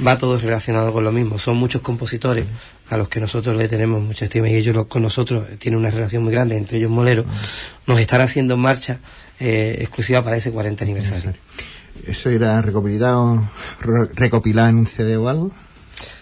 va 0.07 0.19
todo 0.19 0.39
relacionado 0.39 0.93
con 0.93 1.05
lo 1.05 1.12
mismo. 1.12 1.39
Son 1.39 1.57
muchos 1.57 1.83
compositores 1.83 2.45
a 2.91 2.97
los 2.97 3.09
que 3.09 3.21
nosotros 3.21 3.57
le 3.57 3.69
tenemos 3.69 4.03
mucha 4.03 4.27
estima 4.27 4.49
y 4.49 4.55
ellos 4.57 4.75
los- 4.77 4.87
con 4.87 5.03
nosotros 5.03 5.47
tienen 5.59 5.79
una 5.81 5.91
relación 5.91 6.23
muy 6.23 6.33
grande, 6.33 6.57
entre 6.57 6.79
ellos 6.79 6.91
Molero, 6.91 7.25
nos 7.87 7.99
están 8.01 8.21
haciendo 8.21 8.57
marcha 8.57 8.99
eh, 9.41 9.77
exclusiva 9.81 10.23
para 10.23 10.37
ese 10.37 10.51
40 10.51 10.85
aniversario. 10.85 11.35
¿Eso 12.07 12.31
irá 12.31 12.61
recopilado, 12.62 13.43
re- 13.81 14.09
recopilado 14.14 14.69
en 14.69 14.77
un 14.79 14.87
CD 14.87 15.16
o 15.16 15.29
algo? 15.29 15.51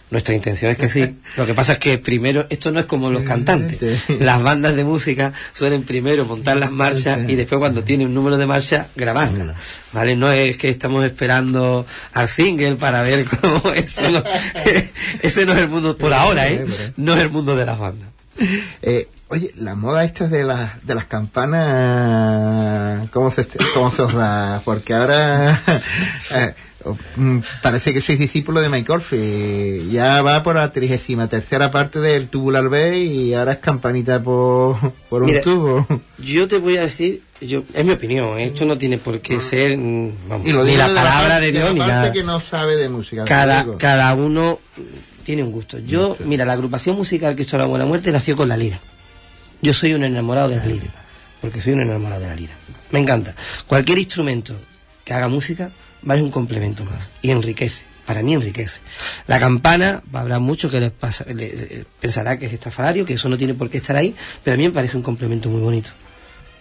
Nuestra 0.09 0.35
intención 0.35 0.71
es 0.71 0.79
que 0.79 0.89
sí. 0.89 1.17
Lo 1.37 1.47
que 1.47 1.55
pasa 1.55 1.73
es 1.73 1.79
que 1.79 1.99
primero, 1.99 2.47
esto 2.49 2.71
no 2.71 2.79
es 2.79 2.87
como 2.87 3.11
los 3.11 3.25
cantantes. 3.25 3.79
Las 4.21 4.43
bandas 4.43 4.77
de 4.77 4.85
música 4.85 5.33
suelen 5.53 5.83
primero 5.83 6.25
montar 6.25 6.57
las 6.57 6.71
marchas 6.71 7.29
y 7.29 7.35
después 7.35 7.59
cuando 7.59 7.83
tiene 7.83 8.07
un 8.07 8.15
número 8.15 8.39
de 8.39 8.47
marcha 8.47 8.87
grabarlas. 8.95 9.57
¿Vale? 9.93 10.15
No 10.15 10.31
es 10.31 10.57
que 10.57 10.69
estamos 10.69 11.05
esperando 11.05 11.87
al 12.13 12.29
single 12.29 12.77
para 12.77 13.03
ver 13.03 13.25
cómo 13.25 13.73
eso 13.75 14.09
no, 14.11 14.23
ese 15.23 15.45
no 15.45 15.55
es 15.55 15.59
el 15.59 15.69
mundo 15.69 15.97
por 15.97 16.13
ahora, 16.13 16.49
¿eh? 16.49 16.65
No 16.97 17.15
es 17.15 17.21
el 17.21 17.31
mundo 17.31 17.57
de 17.57 17.67
las 17.67 17.79
bandas. 17.79 18.09
Eh, 18.83 19.09
oye, 19.29 19.53
la 19.57 19.75
moda 19.75 20.05
esta 20.05 20.29
de 20.29 20.45
las 20.45 20.87
de 20.87 20.95
las 20.95 21.07
campanas, 21.07 23.09
¿cómo 23.11 23.31
se, 23.31 23.47
cómo 23.75 23.91
se 23.91 24.03
os 24.03 24.15
da? 24.15 24.61
Porque 24.65 24.95
ahora, 24.95 25.61
eh, 26.33 26.55
Parece 27.63 27.93
que 27.93 28.01
sois 28.01 28.19
discípulo 28.19 28.61
de 28.61 28.69
Mike 28.69 28.93
Orfe. 28.93 29.87
Ya 29.91 30.23
va 30.23 30.43
por 30.43 30.57
la 30.57 30.71
trigésima 30.73 31.29
tercera 31.29 31.71
parte 31.71 32.01
del 32.01 32.29
tubular 32.29 32.69
B 32.69 32.99
y 32.99 33.35
ahora 33.35 33.53
es 33.53 33.59
campanita 33.59 34.23
por, 34.23 34.77
por 35.09 35.23
un 35.23 35.41
tubo. 35.43 35.87
Yo 36.19 36.47
te 36.49 36.59
voy 36.59 36.77
a 36.77 36.83
decir, 36.83 37.23
yo 37.41 37.65
es 37.75 37.85
mi 37.85 37.93
opinión, 37.93 38.39
esto 38.39 38.65
no 38.65 38.79
tiene 38.79 38.99
por 38.99 39.21
qué 39.21 39.41
ser 39.41 39.77
mm, 39.77 40.29
vamos, 40.29 40.47
Y 40.47 40.53
lo 40.53 40.65
ni 40.65 40.77
la 40.77 40.87
palabra 40.87 41.41
de 41.41 41.53
Dios 41.53 41.65
la 41.65 41.73
ni 41.73 41.79
parte 41.81 41.93
nada. 41.95 42.13
que 42.13 42.23
no 42.23 42.41
sabe 42.41 42.77
de 42.77 42.89
música. 42.89 43.25
Cada, 43.25 43.77
cada 43.79 44.15
uno 44.15 44.59
tiene 45.25 45.43
un 45.43 45.53
gusto. 45.53 45.79
Yo, 45.79 46.17
mira, 46.25 46.45
la 46.45 46.53
agrupación 46.53 46.97
musical 46.97 47.35
que 47.35 47.43
hizo 47.43 47.59
La 47.59 47.65
Buena 47.65 47.85
Muerte 47.85 48.13
nació 48.13 48.37
con 48.37 48.49
la 48.49 48.57
lira. 48.57 48.81
Yo 49.63 49.73
soy 49.73 49.95
un 49.95 50.05
enamorado 50.05 50.51
de 50.51 50.57
la 50.57 50.67
lira, 50.67 50.87
porque 51.41 51.61
soy 51.61 51.73
un 51.73 51.81
enamorado 51.81 52.21
de 52.23 52.29
la 52.29 52.37
lira. 52.37 52.55
Me 52.91 53.01
encanta. 53.01 53.35
Cualquier 53.67 53.99
instrumento 53.99 54.55
que 55.05 55.13
haga 55.15 55.29
música 55.29 55.71
vale 56.07 56.23
un 56.23 56.31
complemento 56.31 56.85
más 56.87 57.11
y 57.21 57.31
enriquece. 57.31 57.85
Para 58.07 58.23
mí 58.23 58.35
enriquece. 58.35 58.81
La 59.27 59.41
campana, 59.41 60.01
habrá 60.13 60.39
mucho 60.39 60.71
que 60.71 60.79
les 60.79 60.93
pasa, 60.93 61.27
pensará 62.01 62.39
que 62.39 62.47
es 62.47 62.53
estrafalario, 62.53 63.05
que 63.05 63.15
eso 63.15 63.29
no 63.29 63.37
tiene 63.37 63.53
por 63.53 63.69
qué 63.69 63.79
estar 63.79 63.97
ahí, 63.97 64.15
pero 64.45 64.55
a 64.55 64.57
mí 64.57 64.65
me 64.65 64.71
parece 64.71 64.97
un 64.97 65.03
complemento 65.03 65.49
muy 65.49 65.61
bonito. 65.61 65.91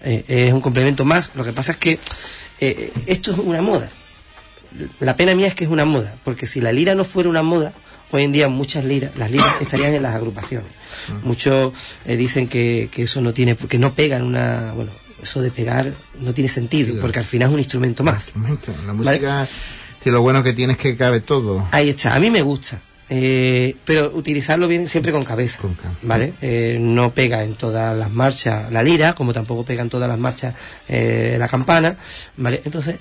Eh, 0.03 0.25
es 0.27 0.53
un 0.53 0.61
complemento 0.61 1.05
más. 1.05 1.29
Lo 1.35 1.43
que 1.43 1.53
pasa 1.53 1.73
es 1.73 1.77
que 1.77 1.99
eh, 2.59 2.91
esto 3.05 3.31
es 3.31 3.37
una 3.37 3.61
moda. 3.61 3.87
La 4.99 5.15
pena 5.15 5.35
mía 5.35 5.47
es 5.47 5.53
que 5.53 5.65
es 5.65 5.69
una 5.69 5.85
moda, 5.85 6.15
porque 6.23 6.47
si 6.47 6.61
la 6.61 6.73
lira 6.73 6.95
no 6.95 7.03
fuera 7.03 7.29
una 7.29 7.43
moda, 7.43 7.73
hoy 8.09 8.23
en 8.23 8.31
día 8.31 8.49
muchas 8.49 8.83
liras, 8.83 9.15
las 9.15 9.29
liras 9.29 9.47
estarían 9.61 9.93
en 9.93 10.01
las 10.01 10.15
agrupaciones. 10.15 10.71
Muchos 11.23 11.73
eh, 12.07 12.17
dicen 12.17 12.47
que, 12.47 12.89
que 12.91 13.03
eso 13.03 13.21
no 13.21 13.33
tiene, 13.33 13.53
porque 13.53 13.77
no 13.77 13.93
pega 13.93 14.17
en 14.17 14.23
una, 14.23 14.71
bueno, 14.73 14.91
eso 15.25 15.41
de 15.41 15.51
pegar 15.51 15.91
no 16.21 16.33
tiene 16.33 16.49
sentido, 16.49 16.99
porque 17.01 17.19
al 17.19 17.25
final 17.25 17.49
es 17.49 17.53
un 17.53 17.59
instrumento 17.59 18.03
más. 18.03 18.31
La 18.85 18.93
música, 18.93 19.47
si 20.03 20.09
lo 20.11 20.21
bueno 20.21 20.41
que 20.43 20.53
tiene 20.53 20.73
es 20.73 20.79
que 20.79 20.95
cabe 20.95 21.19
todo. 21.19 21.67
Ahí 21.71 21.89
está, 21.89 22.15
a 22.15 22.19
mí 22.19 22.29
me 22.31 22.41
gusta. 22.41 22.79
eh, 23.09 23.75
pero 23.85 24.11
utilizarlo 24.15 24.67
bien 24.67 24.87
siempre 24.87 25.11
con 25.11 25.23
cabeza, 25.23 25.59
¿vale? 26.01 26.33
Eh, 26.41 26.77
no 26.81 27.11
pega 27.11 27.43
en 27.43 27.53
todas 27.53 27.95
las 27.95 28.11
marchas 28.11 28.71
la 28.71 28.81
lira, 28.81 29.13
como 29.13 29.31
tampoco 29.33 29.63
pega 29.63 29.83
en 29.83 29.89
todas 29.89 30.09
las 30.09 30.17
marchas 30.17 30.55
eh, 30.87 31.35
la 31.37 31.47
campana, 31.47 31.97
¿vale? 32.37 32.61
Entonces, 32.65 32.95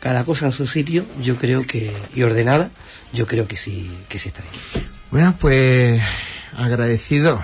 cada 0.00 0.24
cosa 0.24 0.46
en 0.46 0.52
su 0.52 0.66
sitio, 0.66 1.04
yo 1.22 1.36
creo 1.36 1.60
que, 1.66 1.92
y 2.14 2.22
ordenada, 2.22 2.70
yo 3.12 3.26
creo 3.26 3.46
que 3.46 3.56
sí, 3.58 3.90
que 4.08 4.16
sí 4.16 4.28
está 4.28 4.42
bien. 4.42 4.86
Bueno, 5.10 5.34
pues 5.38 6.00
agradecido 6.56 7.38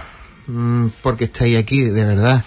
mm, 0.47 0.87
porque 1.03 1.25
estáis 1.25 1.59
aquí, 1.59 1.83
de 1.83 2.05
verdad. 2.05 2.43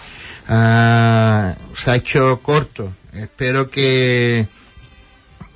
Ah, 0.52 1.54
se 1.82 1.90
ha 1.92 1.94
hecho 1.96 2.40
corto. 2.42 2.92
Espero 3.14 3.70
que, 3.70 4.46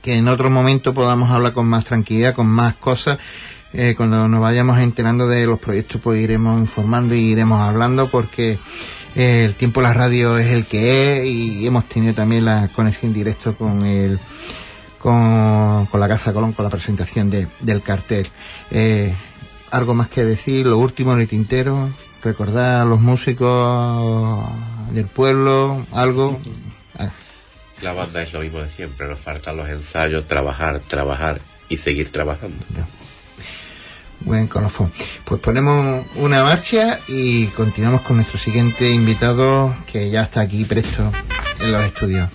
que 0.03 0.14
en 0.14 0.28
otro 0.28 0.51
momento 0.51 0.95
podamos 0.95 1.30
hablar 1.32 1.53
con 1.53 1.66
más 1.66 1.84
tranquilidad, 1.84 2.34
con 2.34 2.47
más 2.47 2.74
cosas. 2.76 3.18
Eh, 3.72 3.95
cuando 3.97 4.28
nos 4.28 4.40
vayamos 4.40 4.78
enterando 4.78 5.26
de 5.26 5.47
los 5.47 5.59
proyectos, 5.59 6.01
pues 6.01 6.20
iremos 6.22 6.61
informando 6.61 7.16
y 7.16 7.32
iremos 7.32 7.61
hablando 7.61 8.09
porque 8.09 8.57
eh, 9.16 9.45
el 9.47 9.55
tiempo 9.55 9.80
de 9.80 9.88
la 9.88 9.95
radio 9.95 10.38
es 10.38 10.47
el 10.47 10.64
que 10.64 11.18
es 11.22 11.26
y 11.26 11.66
hemos 11.66 11.88
tenido 11.88 12.14
también 12.14 12.45
la 12.45 12.68
conexión 12.68 13.12
directa 13.12 13.51
con 13.53 13.84
el 13.84 14.20
con, 15.01 15.86
con 15.86 15.99
la 16.01 16.07
Casa 16.09 16.32
Colón, 16.32 16.53
con 16.53 16.64
la 16.64 16.70
presentación 16.70 17.30
de- 17.30 17.49
del 17.61 17.82
cartel. 17.82 18.28
Eh, 18.70 19.12
algo 19.72 19.92
más 19.95 20.07
que 20.09 20.24
decir, 20.24 20.66
lo 20.66 20.78
último 20.78 21.12
en 21.14 21.20
el 21.22 21.28
tintero, 21.28 21.90
recordar 22.25 22.83
a 22.83 22.85
los 22.85 23.01
músicos 23.01 24.49
del 24.93 25.07
pueblo, 25.07 25.87
algo. 25.93 26.41
Ah, 26.99 27.11
La 27.83 27.93
banda 27.93 28.22
es 28.22 28.33
lo 28.33 28.41
mismo 28.41 28.61
de 28.61 28.70
siempre, 28.70 29.07
nos 29.07 29.20
faltan 29.20 29.57
los 29.57 29.68
ensayos, 29.68 30.27
trabajar, 30.27 30.81
trabajar 30.81 31.41
y 31.68 31.77
seguir 31.77 32.11
trabajando. 32.11 32.64
Buen 34.20 34.47
colofón. 34.47 34.91
Pues 35.27 35.41
ponemos 35.41 36.05
una 36.16 36.43
marcha 36.45 36.99
y 37.09 37.47
continuamos 37.49 38.01
con 38.03 38.16
nuestro 38.16 38.39
siguiente 38.39 38.91
invitado 38.91 39.75
que 39.91 40.09
ya 40.11 40.22
está 40.22 40.41
aquí 40.41 40.64
presto 40.64 41.12
en 41.61 41.72
los 41.72 41.85
estudios. 41.85 42.31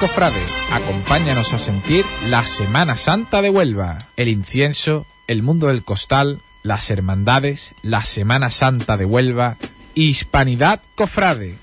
Hispanidad 0.00 0.32
Cofrade, 0.32 0.46
acompáñanos 0.72 1.52
a 1.52 1.58
sentir 1.58 2.06
la 2.30 2.46
Semana 2.46 2.96
Santa 2.96 3.42
de 3.42 3.50
Huelva, 3.50 3.98
el 4.16 4.28
incienso, 4.28 5.04
el 5.26 5.42
mundo 5.42 5.66
del 5.66 5.84
costal, 5.84 6.40
las 6.62 6.88
hermandades, 6.90 7.72
la 7.82 8.02
Semana 8.04 8.50
Santa 8.50 8.96
de 8.96 9.04
Huelva, 9.04 9.58
Hispanidad 9.94 10.80
Cofrade. 10.96 11.58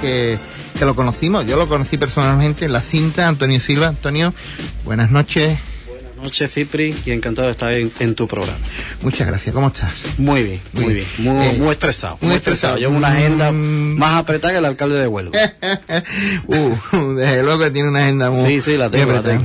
Que, 0.00 0.38
que 0.78 0.84
lo 0.84 0.94
conocimos, 0.94 1.44
yo 1.44 1.56
lo 1.56 1.66
conocí 1.66 1.98
personalmente 1.98 2.66
en 2.66 2.72
la 2.72 2.80
cinta, 2.80 3.26
Antonio 3.26 3.58
Silva. 3.58 3.88
Antonio, 3.88 4.32
buenas 4.84 5.10
noches. 5.10 5.58
Noches, 6.22 6.52
Cipri, 6.52 6.94
y 7.06 7.12
encantado 7.12 7.46
de 7.46 7.52
estar 7.52 7.72
en, 7.72 7.90
en 8.00 8.14
tu 8.14 8.26
programa. 8.26 8.58
Muchas 9.02 9.26
gracias, 9.26 9.54
¿cómo 9.54 9.68
estás? 9.68 9.92
Muy 10.18 10.42
bien, 10.42 10.60
muy, 10.72 10.94
bien, 10.94 11.06
muy, 11.18 11.46
Eh, 11.46 11.56
muy 11.58 11.70
estresado, 11.70 12.18
muy, 12.20 12.34
estresado. 12.34 12.76
Mm. 12.76 12.78
Llevo 12.80 12.96
una 12.96 13.08
agenda 13.08 13.52
más 13.52 14.14
apretada 14.20 14.52
que 14.54 14.58
el 14.58 14.64
alcalde 14.64 14.98
de 14.98 15.06
Huelva. 15.06 15.38
Uh, 16.46 17.14
desde 17.14 17.42
luego 17.42 17.64
que 17.64 17.70
tiene 17.70 17.88
una 17.88 18.00
agenda 18.04 18.30
muy 18.30 18.46
Sí, 18.46 18.60
sí, 18.60 18.76
la 18.76 18.90
tengo, 18.90 19.12
la 19.12 19.22
tengo. 19.22 19.44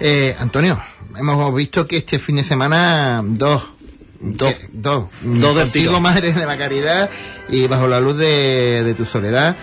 Eh, 0.00 0.34
Antonio, 0.38 0.80
hemos 1.18 1.54
visto 1.54 1.86
que 1.86 1.98
este 1.98 2.18
fin 2.18 2.36
de 2.36 2.44
semana 2.44 3.22
dos. 3.24 3.62
Dos. 4.20 4.52
que- 4.54 4.68
dos. 4.72 5.04
Dos 5.22 5.54
del 5.56 5.64
Contigo, 5.64 5.88
tirón. 5.90 6.02
Madre 6.02 6.32
de 6.32 6.46
la 6.46 6.56
Caridad 6.58 7.08
y 7.48 7.66
Bajo 7.66 7.86
la 7.88 8.00
Luz 8.00 8.16
de, 8.18 8.82
de 8.84 8.94
tu 8.94 9.04
Soledad. 9.04 9.56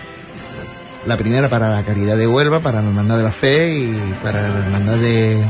La 1.06 1.16
primera 1.16 1.48
para 1.48 1.70
la 1.70 1.82
Caridad 1.82 2.16
de 2.16 2.26
Huelva, 2.26 2.60
para 2.60 2.82
la 2.82 2.88
Hermandad 2.88 3.16
de 3.18 3.22
la 3.22 3.30
Fe 3.32 3.78
y 3.78 4.14
para 4.22 4.42
la 4.42 4.58
Hermandad 4.58 4.96
de, 4.96 5.42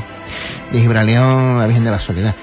de 0.73 0.81
Gibraleón, 0.81 1.59
la 1.59 1.67
Virgen 1.67 1.85
de 1.85 1.91
la 1.91 1.99
Soledad. 1.99 2.35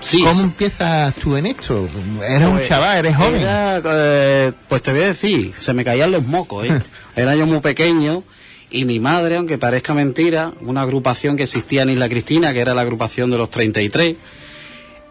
Sí, 0.00 0.22
¿Cómo 0.22 0.42
empiezas 0.42 1.14
tú 1.14 1.36
en 1.36 1.46
esto? 1.46 1.88
Eres 2.28 2.46
un 2.46 2.56
Pues, 2.56 2.68
chaval, 2.68 2.98
eres 2.98 3.16
joven. 3.16 3.40
era, 3.40 3.80
eh, 3.84 4.52
pues 4.68 4.82
te 4.82 4.92
voy 4.92 5.02
a 5.02 5.06
decir, 5.06 5.52
se 5.56 5.72
me 5.72 5.84
caían 5.84 6.12
los 6.12 6.24
mocos, 6.26 6.66
¿eh? 6.66 6.80
Era 7.16 7.34
yo 7.34 7.46
muy 7.46 7.60
pequeño 7.60 8.22
y 8.70 8.84
mi 8.84 9.00
madre, 9.00 9.36
aunque 9.36 9.56
parezca 9.58 9.94
mentira, 9.94 10.52
una 10.60 10.82
agrupación 10.82 11.36
que 11.36 11.44
existía 11.44 11.82
en 11.82 11.90
Isla 11.90 12.08
Cristina, 12.08 12.52
que 12.52 12.60
era 12.60 12.74
la 12.74 12.82
agrupación 12.82 13.30
de 13.30 13.38
los 13.38 13.50
33, 13.50 14.16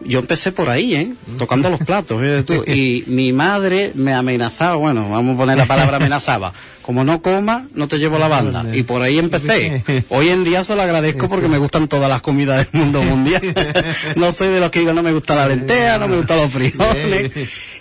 yo 0.00 0.18
empecé 0.18 0.52
por 0.52 0.68
ahí, 0.68 0.94
¿eh? 0.94 1.12
Tocando 1.38 1.70
los 1.70 1.80
platos, 1.80 2.20
tú. 2.44 2.64
Y 2.66 3.04
mi 3.06 3.32
madre 3.32 3.92
me 3.94 4.12
amenazaba, 4.12 4.76
bueno, 4.76 5.08
vamos 5.10 5.34
a 5.34 5.38
poner 5.38 5.56
la 5.56 5.66
palabra 5.66 5.96
amenazaba. 5.96 6.52
Como 6.82 7.02
no 7.02 7.20
coma, 7.20 7.66
no 7.74 7.88
te 7.88 7.98
llevo 7.98 8.18
la 8.18 8.28
banda. 8.28 8.64
Y 8.72 8.84
por 8.84 9.02
ahí 9.02 9.18
empecé. 9.18 9.82
Hoy 10.08 10.28
en 10.28 10.44
día 10.44 10.62
se 10.62 10.76
lo 10.76 10.82
agradezco 10.82 11.28
porque 11.28 11.48
me 11.48 11.58
gustan 11.58 11.88
todas 11.88 12.08
las 12.08 12.22
comidas 12.22 12.70
del 12.70 12.80
mundo 12.80 13.02
mundial. 13.02 13.42
No 14.16 14.32
soy 14.32 14.48
de 14.48 14.60
los 14.60 14.70
que 14.70 14.80
digo, 14.80 14.92
no 14.92 15.02
me 15.02 15.12
gusta 15.12 15.34
la 15.34 15.48
lenteja, 15.48 15.98
no 15.98 16.08
me 16.08 16.16
gustan 16.16 16.38
los 16.38 16.52
frijoles. 16.52 17.32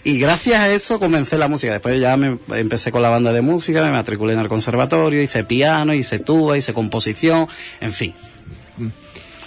Y 0.03 0.19
gracias 0.19 0.59
a 0.59 0.71
eso 0.71 0.99
comencé 0.99 1.37
la 1.37 1.47
música. 1.47 1.73
Después 1.73 1.99
ya 1.99 2.17
me 2.17 2.37
empecé 2.55 2.91
con 2.91 3.01
la 3.01 3.09
banda 3.09 3.31
de 3.31 3.41
música, 3.41 3.83
me 3.83 3.91
matriculé 3.91 4.33
en 4.33 4.39
el 4.39 4.47
conservatorio, 4.47 5.21
hice 5.21 5.43
piano, 5.43 5.93
hice 5.93 6.19
tuba, 6.19 6.57
hice 6.57 6.73
composición, 6.73 7.47
en 7.81 7.93
fin. 7.93 8.13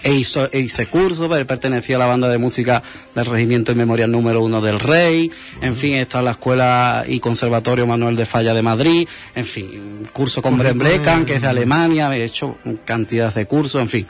E 0.09 0.15
hizo, 0.15 0.49
e 0.51 0.61
hice 0.61 0.87
curso, 0.87 1.35
él 1.37 1.45
pertenecía 1.45 1.97
a 1.97 1.99
la 1.99 2.07
banda 2.07 2.31
de 2.31 2.39
música 2.39 2.83
del 3.15 3.27
Regimiento 3.27 3.75
Memorial 3.75 4.11
número 4.11 4.43
uno 4.43 4.63
del 4.63 4.81
Rey, 4.81 5.31
en 5.61 5.77
fin, 5.77 5.97
está 5.97 6.23
la 6.23 6.31
Escuela 6.31 7.05
y 7.07 7.21
Conservatorio 7.21 7.87
Manuel 7.87 8.17
de 8.17 8.25
Falla 8.25 8.55
de 8.55 8.63
Madrid, 8.63 9.07
en 9.35 9.45
fin, 9.45 10.09
curso 10.15 10.41
con 10.41 10.57
Bren 10.57 10.79
Brekan, 10.79 11.27
que 11.27 11.35
es 11.35 11.43
de 11.43 11.49
Alemania, 11.49 12.17
he 12.17 12.25
hecho 12.25 12.57
cantidades 12.87 13.35
de 13.35 13.45
cursos, 13.45 13.83
en 13.83 13.89
fin. 13.91 14.07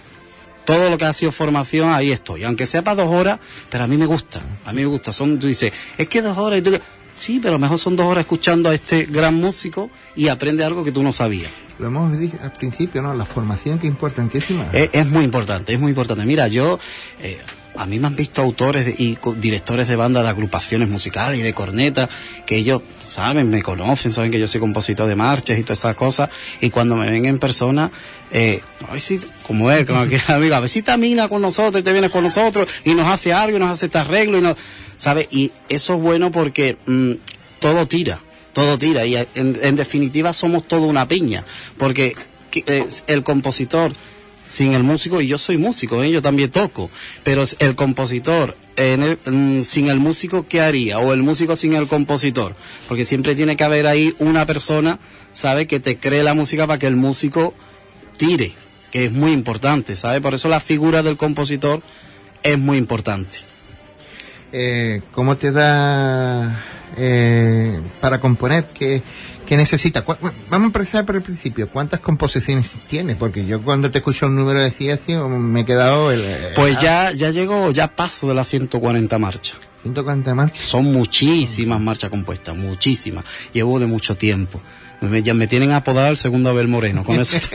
Todo 0.64 0.88
lo 0.88 0.98
que 0.98 1.06
ha 1.06 1.12
sido 1.14 1.32
formación, 1.32 1.90
ahí 1.90 2.12
estoy. 2.12 2.44
Aunque 2.44 2.66
sea 2.66 2.82
para 2.82 3.02
dos 3.02 3.12
horas, 3.12 3.40
pero 3.70 3.84
a 3.84 3.86
mí 3.86 3.96
me 3.96 4.04
gusta. 4.04 4.42
A 4.66 4.72
mí 4.74 4.82
me 4.82 4.86
gusta. 4.86 5.14
Son, 5.14 5.38
tú 5.38 5.46
dices, 5.46 5.72
es 5.96 6.08
que 6.08 6.20
dos 6.20 6.36
horas. 6.36 6.58
Y 6.58 6.62
tú, 6.62 6.78
sí, 7.18 7.38
pero 7.40 7.50
a 7.50 7.52
lo 7.52 7.58
mejor 7.58 7.78
son 7.78 7.96
dos 7.96 8.06
horas 8.06 8.22
escuchando 8.22 8.70
a 8.70 8.74
este 8.74 9.04
gran 9.04 9.34
músico 9.34 9.90
y 10.16 10.28
aprende 10.28 10.64
algo 10.64 10.84
que 10.84 10.92
tú 10.92 11.02
no 11.02 11.12
sabías. 11.12 11.50
Lo 11.78 11.86
hemos 11.88 12.18
dicho 12.18 12.36
al 12.42 12.52
principio, 12.52 13.02
¿no? 13.02 13.14
La 13.14 13.24
formación 13.24 13.78
que 13.78 13.86
es 13.86 13.92
importantísima. 13.92 14.66
Es, 14.72 14.90
es 14.92 15.06
muy 15.06 15.24
importante, 15.24 15.74
es 15.74 15.80
muy 15.80 15.90
importante. 15.90 16.24
Mira, 16.24 16.48
yo, 16.48 16.78
eh, 17.20 17.38
a 17.78 17.86
mí 17.86 17.98
me 17.98 18.06
han 18.08 18.16
visto 18.16 18.42
autores 18.42 18.98
y 19.00 19.16
directores 19.36 19.88
de 19.88 19.96
bandas 19.96 20.24
de 20.24 20.28
agrupaciones 20.30 20.88
musicales 20.88 21.40
y 21.40 21.42
de 21.42 21.54
cornetas, 21.54 22.10
que 22.46 22.56
ellos 22.56 22.82
saben, 23.00 23.50
me 23.50 23.62
conocen, 23.62 24.12
saben 24.12 24.30
que 24.30 24.38
yo 24.38 24.46
soy 24.48 24.60
compositor 24.60 25.06
de 25.08 25.14
marchas 25.14 25.58
y 25.58 25.62
todas 25.62 25.78
esas 25.78 25.96
cosas, 25.96 26.28
y 26.60 26.70
cuando 26.70 26.94
me 26.96 27.10
ven 27.10 27.24
en 27.26 27.38
persona, 27.38 27.90
eh, 28.32 28.60
a 28.88 28.92
ver 28.92 29.00
si, 29.00 29.20
como 29.46 29.70
es, 29.70 29.86
como 29.86 30.00
aquel 30.00 30.20
amigo, 30.28 30.54
a 30.54 30.60
ver 30.60 30.68
si 30.68 30.82
termina 30.82 31.28
con 31.28 31.40
nosotros 31.42 31.80
y 31.80 31.84
te 31.84 31.92
vienes 31.92 32.10
con 32.10 32.22
nosotros 32.24 32.68
y 32.84 32.94
nos 32.94 33.06
hace 33.08 33.32
algo 33.32 33.56
y 33.56 33.60
nos 33.60 33.70
hace 33.70 33.86
este 33.86 33.98
arreglo 33.98 34.38
y 34.38 34.42
nos, 34.42 34.56
¿sabes? 34.96 35.28
Y 35.30 35.50
eso 35.68 35.94
es 35.94 36.00
bueno 36.00 36.30
porque 36.30 36.76
mm, 36.86 37.12
todo 37.60 37.86
tira 37.86 38.20
todo 38.54 38.76
tira 38.76 39.06
y 39.06 39.14
en, 39.36 39.76
definitiva 39.76 40.32
somos 40.32 40.66
toda 40.66 40.82
una 40.82 41.06
piña 41.06 41.44
porque 41.76 42.16
que- 42.50 42.64
eh, 42.66 42.84
el 43.06 43.22
compositor 43.22 43.92
sin 44.48 44.72
el 44.72 44.82
músico 44.82 45.20
y 45.20 45.26
yo 45.26 45.38
soy 45.38 45.58
músico 45.58 46.02
¿eh? 46.02 46.10
yo 46.10 46.22
también 46.22 46.50
toco 46.50 46.90
pero 47.24 47.44
el 47.58 47.74
compositor 47.74 48.56
en 48.76 49.02
el- 49.02 49.64
sin 49.64 49.88
el 49.88 49.98
músico 49.98 50.46
qué 50.48 50.60
haría 50.60 50.98
o 51.00 51.12
el 51.12 51.22
músico 51.22 51.54
sin 51.56 51.74
el 51.74 51.86
compositor 51.86 52.54
porque 52.88 53.04
siempre 53.04 53.34
tiene 53.34 53.56
que 53.56 53.64
haber 53.64 53.86
ahí 53.86 54.14
una 54.18 54.46
persona 54.46 54.98
sabe 55.32 55.66
que 55.66 55.80
te 55.80 55.96
cree 55.96 56.22
la 56.22 56.34
música 56.34 56.66
para 56.66 56.78
que 56.78 56.86
el 56.86 56.96
músico 56.96 57.54
tire 58.16 58.52
que 58.90 59.04
es 59.06 59.12
muy 59.12 59.32
importante 59.32 59.96
sabe 59.96 60.20
por 60.20 60.32
eso 60.34 60.48
la 60.48 60.60
figura 60.60 61.02
del 61.02 61.16
compositor 61.16 61.82
es 62.42 62.58
muy 62.58 62.78
importante 62.78 63.38
Eh, 64.50 65.02
¿Cómo 65.12 65.36
te 65.36 65.52
da 65.52 66.64
eh, 66.96 67.78
para 68.00 68.18
componer? 68.18 68.64
¿Qué, 68.72 69.02
Cu- 70.04 70.16
bueno, 70.20 70.36
Vamos 70.50 70.64
a 70.74 70.78
empezar 70.78 71.04
por 71.06 71.16
el 71.16 71.22
principio. 71.22 71.68
¿Cuántas 71.68 72.00
composiciones 72.00 72.66
tienes? 72.88 73.16
Porque 73.16 73.44
yo 73.46 73.60
cuando 73.62 73.90
te 73.90 73.98
escucho 73.98 74.26
un 74.26 74.36
número 74.36 74.60
de 74.60 74.70
Ciacio 74.70 75.28
me 75.28 75.60
he 75.60 75.64
quedado... 75.64 76.10
El, 76.12 76.20
eh, 76.24 76.52
Pues 76.54 76.78
ya, 76.80 77.12
ya 77.12 77.30
llego, 77.30 77.70
ya 77.70 77.88
paso 77.88 78.28
de 78.28 78.34
las 78.34 78.48
140 78.48 79.18
marchas. 79.18 79.56
140 79.82 80.34
marchas. 80.34 80.64
Son 80.64 80.84
muchísimas 80.92 81.80
marchas 81.80 82.10
compuestas, 82.10 82.56
muchísimas. 82.56 83.24
Llevo 83.52 83.78
de 83.78 83.86
mucho 83.86 84.16
tiempo. 84.16 84.60
Me, 85.00 85.22
ya 85.22 85.32
me 85.32 85.46
tienen 85.46 85.70
apodado 85.72 86.08
el 86.10 86.16
segundo 86.16 86.50
Abel 86.50 86.66
Moreno, 86.66 87.04
con 87.04 87.20
eso 87.20 87.36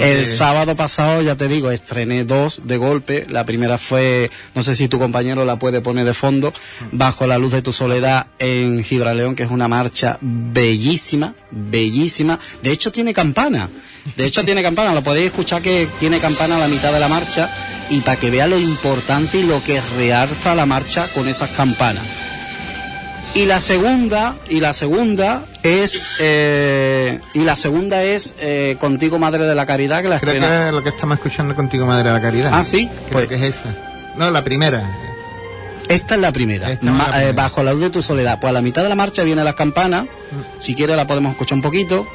El 0.00 0.24
sábado 0.24 0.74
pasado, 0.74 1.20
ya 1.20 1.36
te 1.36 1.46
digo, 1.46 1.70
estrené 1.70 2.24
dos 2.24 2.62
de 2.64 2.76
golpe. 2.78 3.26
La 3.28 3.44
primera 3.44 3.76
fue, 3.76 4.30
no 4.54 4.62
sé 4.62 4.76
si 4.76 4.88
tu 4.88 4.98
compañero 4.98 5.44
la 5.44 5.56
puede 5.56 5.80
poner 5.80 6.06
de 6.06 6.14
fondo, 6.14 6.52
Bajo 6.92 7.26
la 7.26 7.38
luz 7.38 7.52
de 7.52 7.62
tu 7.62 7.72
soledad 7.72 8.26
en 8.38 8.82
Gibraleón, 8.82 9.34
que 9.34 9.42
es 9.42 9.50
una 9.50 9.68
marcha 9.68 10.18
bellísima, 10.20 11.34
bellísima. 11.50 12.38
De 12.62 12.70
hecho 12.70 12.90
tiene 12.90 13.12
campana. 13.12 13.68
De 14.16 14.24
hecho 14.26 14.44
tiene 14.44 14.62
campana, 14.62 14.94
lo 14.94 15.02
podéis 15.02 15.26
escuchar 15.28 15.62
que 15.62 15.88
tiene 15.98 16.18
campana 16.18 16.56
a 16.56 16.60
la 16.60 16.68
mitad 16.68 16.92
de 16.92 17.00
la 17.00 17.08
marcha 17.08 17.48
y 17.90 18.00
para 18.00 18.18
que 18.18 18.30
vea 18.30 18.46
lo 18.46 18.58
importante 18.58 19.38
y 19.38 19.42
lo 19.42 19.62
que 19.62 19.80
realza 19.96 20.54
la 20.54 20.66
marcha 20.66 21.08
con 21.14 21.28
esas 21.28 21.50
campanas. 21.50 22.04
Y 23.34 23.46
la 23.46 23.60
segunda, 23.60 24.36
y 24.48 24.60
la 24.60 24.72
segunda 24.72 25.42
es, 25.64 26.06
eh, 26.20 27.18
y 27.34 27.40
la 27.40 27.56
segunda 27.56 28.04
es 28.04 28.36
eh, 28.38 28.76
Contigo 28.78 29.18
Madre 29.18 29.44
de 29.44 29.56
la 29.56 29.66
Caridad, 29.66 30.02
que 30.02 30.08
la 30.08 30.20
Creo 30.20 30.34
estrena. 30.34 30.62
que 30.62 30.68
es 30.68 30.74
lo 30.74 30.82
que 30.84 30.88
estamos 30.90 31.18
escuchando 31.18 31.56
contigo, 31.56 31.84
Madre 31.84 32.10
de 32.10 32.14
la 32.14 32.20
Caridad. 32.20 32.50
Ah, 32.54 32.62
¿sí? 32.62 32.86
Creo 32.86 33.10
Pues- 33.10 33.28
que 33.28 33.34
es 33.34 33.42
esa. 33.56 33.74
No, 34.16 34.30
la 34.30 34.44
primera. 34.44 34.88
Esta 35.88 36.14
es 36.14 36.20
la 36.20 36.30
primera, 36.32 36.70
Esta 36.70 36.86
es 36.86 36.92
Ma- 36.92 36.98
la 36.98 37.04
primera. 37.06 37.28
eh, 37.28 37.32
Bajo 37.32 37.62
la 37.64 37.72
luz 37.72 37.82
de 37.82 37.90
tu 37.90 38.02
soledad. 38.02 38.38
Pues 38.40 38.50
a 38.50 38.52
la 38.54 38.62
mitad 38.62 38.84
de 38.84 38.88
la 38.88 38.94
marcha 38.94 39.24
vienen 39.24 39.44
las 39.44 39.56
campanas, 39.56 40.06
si 40.60 40.74
quiere 40.76 40.94
la 40.94 41.06
podemos 41.06 41.32
escuchar 41.32 41.56
un 41.56 41.62
poquito. 41.62 42.06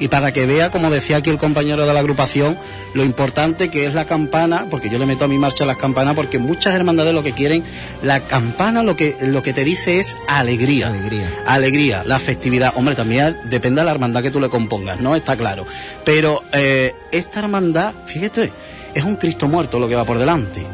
Y 0.00 0.08
para 0.08 0.32
que 0.32 0.46
vea, 0.46 0.70
como 0.70 0.90
decía 0.90 1.18
aquí 1.18 1.28
el 1.28 1.36
compañero 1.36 1.86
de 1.86 1.92
la 1.92 2.00
agrupación, 2.00 2.58
lo 2.94 3.04
importante 3.04 3.68
que 3.68 3.84
es 3.84 3.92
la 3.92 4.06
campana, 4.06 4.66
porque 4.70 4.88
yo 4.88 4.98
le 4.98 5.04
meto 5.04 5.26
a 5.26 5.28
mi 5.28 5.36
marcha 5.36 5.66
las 5.66 5.76
campanas, 5.76 6.16
porque 6.16 6.38
muchas 6.38 6.74
hermandades 6.74 7.12
lo 7.12 7.22
que 7.22 7.32
quieren, 7.32 7.62
la 8.02 8.20
campana 8.20 8.82
lo 8.82 8.96
que, 8.96 9.14
lo 9.20 9.42
que 9.42 9.52
te 9.52 9.62
dice 9.62 9.98
es 9.98 10.16
alegría. 10.26 10.88
Alegría. 10.88 11.28
Alegría, 11.46 12.02
la 12.06 12.18
festividad. 12.18 12.72
Hombre, 12.76 12.94
también 12.94 13.36
depende 13.44 13.82
de 13.82 13.84
la 13.84 13.90
hermandad 13.90 14.22
que 14.22 14.30
tú 14.30 14.40
le 14.40 14.48
compongas, 14.48 15.00
¿no? 15.00 15.14
Está 15.14 15.36
claro. 15.36 15.66
Pero 16.02 16.42
eh, 16.52 16.94
esta 17.12 17.40
hermandad, 17.40 17.92
fíjate, 18.06 18.50
es 18.94 19.04
un 19.04 19.16
Cristo 19.16 19.48
muerto 19.48 19.78
lo 19.78 19.86
que 19.86 19.96
va 19.96 20.06
por 20.06 20.18
delante. 20.18 20.64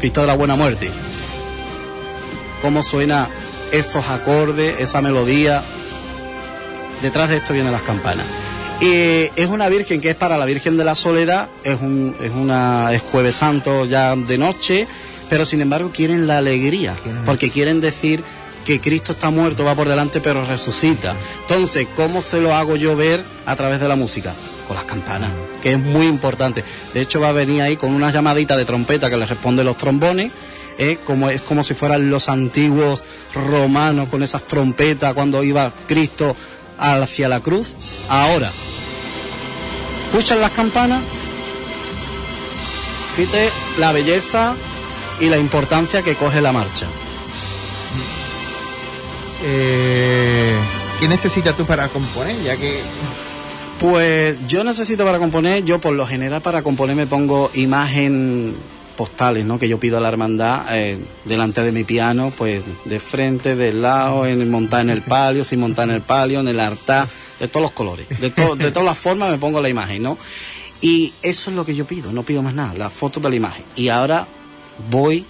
Cristo 0.00 0.22
de 0.22 0.28
la 0.28 0.34
buena 0.34 0.56
muerte. 0.56 0.90
Cómo 2.62 2.82
suena 2.82 3.28
esos 3.70 4.08
acordes, 4.08 4.80
esa 4.80 5.02
melodía. 5.02 5.62
Detrás 7.02 7.28
de 7.28 7.36
esto 7.36 7.52
vienen 7.52 7.72
las 7.72 7.82
campanas. 7.82 8.41
Eh, 8.84 9.30
es 9.36 9.46
una 9.46 9.68
virgen 9.68 10.00
que 10.00 10.10
es 10.10 10.16
para 10.16 10.36
la 10.36 10.44
Virgen 10.44 10.76
de 10.76 10.82
la 10.82 10.96
Soledad, 10.96 11.48
es, 11.62 11.80
un, 11.80 12.16
es 12.20 12.32
una 12.32 12.92
es 12.92 13.00
jueves 13.00 13.36
santo 13.36 13.84
ya 13.84 14.16
de 14.16 14.36
noche, 14.36 14.88
pero 15.30 15.46
sin 15.46 15.60
embargo 15.60 15.92
quieren 15.94 16.26
la 16.26 16.38
alegría, 16.38 16.96
porque 17.24 17.50
quieren 17.50 17.80
decir 17.80 18.24
que 18.64 18.80
Cristo 18.80 19.12
está 19.12 19.30
muerto, 19.30 19.62
va 19.64 19.76
por 19.76 19.88
delante, 19.88 20.20
pero 20.20 20.44
resucita. 20.44 21.14
Entonces, 21.42 21.86
¿cómo 21.94 22.22
se 22.22 22.40
lo 22.40 22.54
hago 22.56 22.74
yo 22.74 22.96
ver 22.96 23.22
a 23.46 23.54
través 23.54 23.80
de 23.80 23.86
la 23.86 23.94
música? 23.94 24.34
Con 24.66 24.76
las 24.76 24.84
campanas, 24.84 25.30
que 25.62 25.74
es 25.74 25.78
muy 25.78 26.08
importante. 26.08 26.64
De 26.92 27.00
hecho, 27.00 27.20
va 27.20 27.28
a 27.28 27.32
venir 27.32 27.62
ahí 27.62 27.76
con 27.76 27.92
una 27.92 28.10
llamadita 28.10 28.56
de 28.56 28.64
trompeta 28.64 29.08
que 29.08 29.16
le 29.16 29.26
responde 29.26 29.62
los 29.62 29.78
trombones. 29.78 30.32
eh, 30.78 30.98
como 31.04 31.30
es 31.30 31.42
como 31.42 31.62
si 31.62 31.74
fueran 31.74 32.10
los 32.10 32.28
antiguos 32.28 33.04
romanos 33.34 34.08
con 34.08 34.22
esas 34.24 34.42
trompetas 34.44 35.14
cuando 35.14 35.44
iba 35.44 35.70
Cristo 35.86 36.34
hacia 36.78 37.28
la 37.28 37.40
cruz. 37.40 37.74
Ahora, 38.08 38.50
escuchan 40.12 40.42
las 40.42 40.50
campanas, 40.50 41.02
fíjate 43.16 43.48
la 43.78 43.92
belleza 43.92 44.54
y 45.20 45.30
la 45.30 45.38
importancia 45.38 46.02
que 46.02 46.14
coge 46.14 46.42
la 46.42 46.52
marcha. 46.52 46.86
Eh, 49.42 50.54
¿Qué 51.00 51.08
necesitas 51.08 51.56
tú 51.56 51.64
para 51.64 51.88
componer? 51.88 52.36
Ya 52.42 52.58
que 52.58 52.78
Pues 53.80 54.36
yo 54.46 54.62
necesito 54.64 55.02
para 55.06 55.18
componer, 55.18 55.64
yo 55.64 55.80
por 55.80 55.94
lo 55.94 56.06
general 56.06 56.42
para 56.42 56.60
componer 56.62 56.94
me 56.94 57.06
pongo 57.06 57.50
imagen 57.54 58.54
postales, 58.92 59.44
¿no? 59.44 59.58
Que 59.58 59.68
yo 59.68 59.78
pido 59.80 59.98
a 59.98 60.00
la 60.00 60.08
hermandad 60.08 60.64
eh, 60.76 60.98
delante 61.24 61.62
de 61.62 61.72
mi 61.72 61.84
piano, 61.84 62.32
pues 62.36 62.62
de 62.84 63.00
frente, 63.00 63.56
de 63.56 63.72
lado, 63.72 64.26
en 64.26 64.50
montar 64.50 64.82
en 64.82 64.90
el 64.90 65.02
palio, 65.02 65.44
sin 65.44 65.60
montar 65.60 65.88
en 65.88 65.96
el 65.96 66.00
palio, 66.02 66.40
en 66.40 66.48
el 66.48 66.60
altar, 66.60 67.08
de 67.40 67.48
todos 67.48 67.62
los 67.62 67.72
colores, 67.72 68.06
de, 68.20 68.30
to- 68.30 68.56
de 68.56 68.70
todas 68.70 68.86
las 68.86 68.98
formas 68.98 69.30
me 69.30 69.38
pongo 69.38 69.60
la 69.60 69.68
imagen, 69.68 70.02
¿no? 70.02 70.18
Y 70.80 71.12
eso 71.22 71.50
es 71.50 71.56
lo 71.56 71.64
que 71.64 71.74
yo 71.74 71.84
pido, 71.84 72.12
no 72.12 72.22
pido 72.22 72.42
más 72.42 72.54
nada, 72.54 72.74
la 72.74 72.90
foto 72.90 73.20
de 73.20 73.30
la 73.30 73.36
imagen. 73.36 73.64
Y 73.76 73.88
ahora 73.88 74.26
voy 74.90 75.24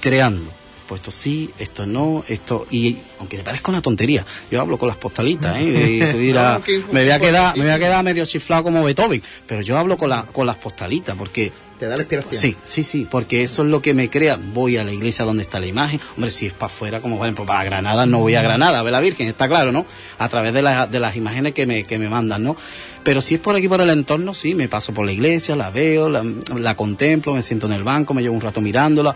creando. 0.00 0.50
Pues 0.88 1.00
esto 1.00 1.10
sí, 1.10 1.50
esto 1.58 1.86
no, 1.86 2.22
esto. 2.28 2.66
Y 2.70 2.98
aunque 3.18 3.38
te 3.38 3.42
parezca 3.42 3.70
una 3.70 3.80
tontería, 3.80 4.24
yo 4.50 4.60
hablo 4.60 4.76
con 4.76 4.86
las 4.88 4.98
postalitas, 4.98 5.56
¿eh? 5.56 5.92
Y 5.92 6.12
tú 6.12 6.18
dirás, 6.18 6.60
me 6.92 7.02
voy 7.02 7.10
a 7.10 7.18
quedar, 7.18 7.56
me 7.56 7.64
voy 7.64 7.72
a 7.72 7.78
quedar 7.78 8.04
medio 8.04 8.26
chiflado 8.26 8.64
como 8.64 8.84
Beethoven, 8.84 9.22
pero 9.46 9.62
yo 9.62 9.78
hablo 9.78 9.96
con, 9.96 10.10
la, 10.10 10.24
con 10.26 10.46
las 10.46 10.56
postalitas 10.56 11.16
porque 11.16 11.50
te 11.84 11.90
da 11.90 11.96
la 11.96 12.02
inspiración. 12.02 12.40
Sí, 12.40 12.56
sí, 12.64 12.82
sí, 12.82 13.06
porque 13.08 13.42
eso 13.42 13.62
es 13.62 13.68
lo 13.68 13.82
que 13.82 13.94
me 13.94 14.08
crea. 14.08 14.38
Voy 14.40 14.76
a 14.76 14.84
la 14.84 14.92
iglesia 14.92 15.24
donde 15.24 15.42
está 15.42 15.60
la 15.60 15.66
imagen. 15.66 16.00
Hombre, 16.16 16.30
si 16.30 16.46
es 16.46 16.52
para 16.52 16.72
afuera, 16.72 17.00
como 17.00 17.16
por 17.18 17.26
ejemplo 17.26 17.44
para 17.44 17.62
Granada, 17.64 18.06
no 18.06 18.20
voy 18.20 18.34
a 18.34 18.42
Granada 18.42 18.78
a 18.78 18.82
ver 18.82 18.92
la 18.92 19.00
Virgen, 19.00 19.28
está 19.28 19.48
claro, 19.48 19.70
¿no? 19.70 19.86
A 20.18 20.28
través 20.28 20.54
de, 20.54 20.62
las 20.62 20.90
de 20.90 20.98
las 20.98 21.16
imágenes 21.16 21.52
que 21.52 21.66
me, 21.66 21.84
que 21.84 21.98
me 21.98 22.08
mandan, 22.08 22.42
¿no? 22.42 22.56
Pero 23.02 23.20
si 23.20 23.34
es 23.34 23.40
por 23.40 23.54
aquí, 23.54 23.68
por 23.68 23.80
el 23.80 23.90
entorno, 23.90 24.32
sí, 24.32 24.54
me 24.54 24.68
paso 24.68 24.94
por 24.94 25.04
la 25.04 25.12
iglesia, 25.12 25.56
la 25.56 25.70
veo, 25.70 26.08
la, 26.08 26.24
la 26.56 26.74
contemplo, 26.74 27.34
me 27.34 27.42
siento 27.42 27.66
en 27.66 27.74
el 27.74 27.84
banco, 27.84 28.14
me 28.14 28.22
llevo 28.22 28.34
un 28.34 28.40
rato 28.40 28.60
mirándola. 28.60 29.14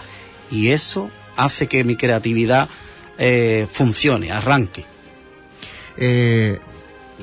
Y 0.51 0.69
eso 0.69 1.11
hace 1.37 1.67
que 1.67 1.85
mi 1.85 1.97
creatividad 1.97 2.69
eh, 3.17 3.67
funcione, 3.71 4.31
arranque. 4.31 4.85
Eh, 5.97 6.59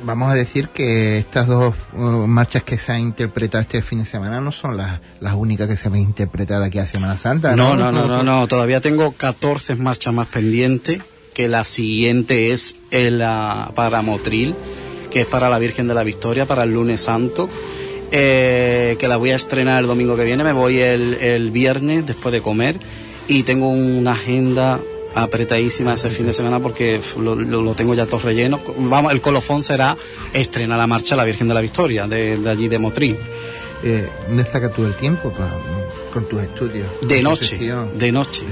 vamos 0.03 0.31
a 0.31 0.35
decir 0.35 0.69
que 0.69 1.17
estas 1.19 1.47
dos 1.47 1.73
uh, 1.93 1.97
marchas 2.27 2.63
que 2.63 2.77
se 2.77 2.91
han 2.91 2.99
interpretado 2.99 3.61
este 3.61 3.81
fin 3.81 3.99
de 3.99 4.05
semana 4.05 4.41
no 4.41 4.51
son 4.51 4.77
las, 4.77 4.99
las 5.19 5.33
únicas 5.35 5.67
que 5.67 5.77
se 5.77 5.87
han 5.87 5.95
interpretado 5.95 6.63
aquí 6.63 6.79
a 6.79 6.85
Semana 6.85 7.17
Santa. 7.17 7.55
No, 7.55 7.75
no, 7.75 7.91
no, 7.91 8.07
no, 8.07 8.23
no, 8.23 8.47
todavía 8.47 8.81
tengo 8.81 9.11
14 9.13 9.75
marchas 9.75 10.13
más 10.13 10.27
pendientes, 10.27 11.01
que 11.33 11.47
la 11.47 11.63
siguiente 11.63 12.51
es 12.51 12.75
el, 12.91 13.21
ah, 13.23 13.71
para 13.75 14.01
Motril, 14.01 14.55
que 15.11 15.21
es 15.21 15.27
para 15.27 15.49
la 15.49 15.59
Virgen 15.59 15.87
de 15.87 15.93
la 15.93 16.03
Victoria, 16.03 16.45
para 16.45 16.63
el 16.63 16.73
lunes 16.73 17.01
santo. 17.01 17.49
eh, 18.11 18.95
que 18.99 19.07
la 19.07 19.17
voy 19.17 19.31
a 19.31 19.35
estrenar 19.35 19.81
el 19.81 19.87
domingo 19.87 20.15
que 20.15 20.23
viene. 20.23 20.43
Me 20.43 20.53
voy 20.53 20.79
el, 20.79 21.15
el 21.15 21.51
viernes 21.51 22.05
después 22.05 22.31
de 22.31 22.41
comer 22.41 22.79
y 23.27 23.43
tengo 23.43 23.67
una 23.69 24.11
agenda 24.13 24.79
apretadísima 25.15 25.93
ese 25.95 26.09
fin 26.09 26.27
de 26.27 26.33
semana 26.33 26.59
porque 26.59 27.01
lo, 27.19 27.35
lo- 27.35 27.61
lo 27.61 27.73
tengo 27.73 27.93
ya 27.93 28.05
todo 28.05 28.19
relleno. 28.19 28.59
Vamos, 28.77 29.11
el 29.13 29.21
colofón 29.21 29.63
será 29.63 29.97
estrenar 30.33 30.77
la 30.77 30.87
marcha 30.87 31.15
La 31.15 31.23
Virgen 31.23 31.47
de 31.47 31.53
la 31.53 31.61
Victoria, 31.61 32.05
de, 32.07 32.37
de 32.37 32.49
allí 32.49 32.67
de 32.67 32.77
Motril. 32.79 33.17
Eh, 33.83 34.07
¿Dónde 34.27 34.45
sacas 34.45 34.73
tú 34.73 34.85
el 34.85 34.95
tiempo 34.95 35.31
pa- 35.31 35.57
con 36.13 36.25
tus 36.25 36.41
estudios? 36.41 36.87
De 37.01 37.21
noche, 37.21 37.57
de 37.97 38.11
noche, 38.11 38.43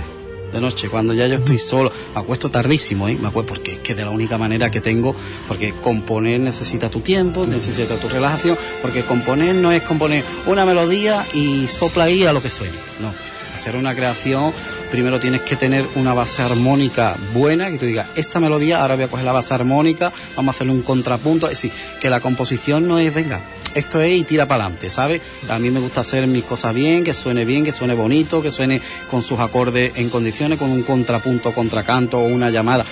de 0.53 0.61
noche, 0.61 0.87
cuando 0.89 1.13
ya 1.13 1.27
yo 1.27 1.35
estoy 1.35 1.57
solo. 1.59 1.91
Me 2.13 2.21
acuesto 2.21 2.49
tardísimo, 2.49 3.07
¿eh? 3.09 3.17
Me 3.19 3.27
acuesto 3.27 3.53
porque 3.53 3.73
es 3.73 3.79
que 3.79 3.95
de 3.95 4.03
la 4.05 4.11
única 4.11 4.37
manera 4.37 4.69
que 4.71 4.79
tengo, 4.81 5.15
porque 5.47 5.73
componer 5.81 6.39
necesita 6.39 6.89
tu 6.89 6.99
tiempo, 7.01 7.45
necesita 7.47 7.95
tu 7.97 8.07
relajación, 8.07 8.57
porque 8.81 9.01
componer 9.03 9.55
no 9.55 9.71
es 9.71 9.81
componer 9.83 10.23
una 10.45 10.65
melodía 10.65 11.25
y 11.33 11.67
sopla 11.67 12.05
ahí 12.05 12.23
a 12.25 12.31
lo 12.33 12.41
que 12.41 12.49
suene, 12.49 12.73
no. 13.01 13.11
Hacer 13.55 13.75
una 13.77 13.95
creación, 13.95 14.51
primero 14.93 15.19
tienes 15.19 15.41
que 15.41 15.55
tener 15.55 15.87
una 15.95 16.13
base 16.13 16.43
armónica 16.43 17.15
buena, 17.33 17.71
que 17.71 17.79
tú 17.79 17.87
digas, 17.87 18.05
esta 18.15 18.39
melodía, 18.39 18.79
ahora 18.79 18.93
voy 18.93 19.05
a 19.05 19.07
coger 19.07 19.25
la 19.25 19.31
base 19.31 19.51
armónica, 19.51 20.13
vamos 20.35 20.53
a 20.53 20.55
hacerle 20.55 20.71
un 20.71 20.83
contrapunto, 20.83 21.47
es 21.47 21.53
decir, 21.53 21.71
que 21.99 22.11
la 22.11 22.19
composición 22.19 22.87
no 22.87 22.99
es, 22.99 23.11
venga, 23.11 23.41
esto 23.73 23.99
es 24.01 24.15
y 24.15 24.23
tira 24.23 24.47
para 24.47 24.65
adelante, 24.65 24.91
¿sabes? 24.91 25.23
A 25.49 25.57
mí 25.57 25.71
me 25.71 25.79
gusta 25.79 26.01
hacer 26.01 26.27
mis 26.27 26.43
cosas 26.43 26.75
bien, 26.75 27.03
que 27.03 27.15
suene 27.15 27.43
bien, 27.43 27.65
que 27.65 27.71
suene 27.71 27.95
bonito, 27.95 28.43
que 28.43 28.51
suene 28.51 28.83
con 29.09 29.23
sus 29.23 29.39
acordes 29.39 29.97
en 29.97 30.11
condiciones, 30.11 30.59
con 30.59 30.69
un 30.69 30.83
contrapunto, 30.83 31.55
contracanto 31.55 32.19
o 32.19 32.25
una 32.25 32.51
llamada. 32.51 32.85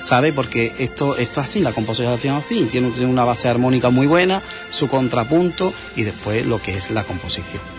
¿Sabe? 0.00 0.34
Porque 0.34 0.74
esto, 0.78 1.16
esto 1.16 1.40
es 1.40 1.46
así, 1.48 1.60
la 1.60 1.72
composición 1.72 2.12
es 2.12 2.44
así, 2.44 2.64
tiene, 2.70 2.90
tiene 2.90 3.10
una 3.10 3.24
base 3.24 3.48
armónica 3.48 3.88
muy 3.88 4.06
buena, 4.06 4.42
su 4.68 4.86
contrapunto 4.86 5.72
y 5.96 6.02
después 6.02 6.44
lo 6.44 6.60
que 6.60 6.76
es 6.76 6.90
la 6.90 7.04
composición. 7.04 7.77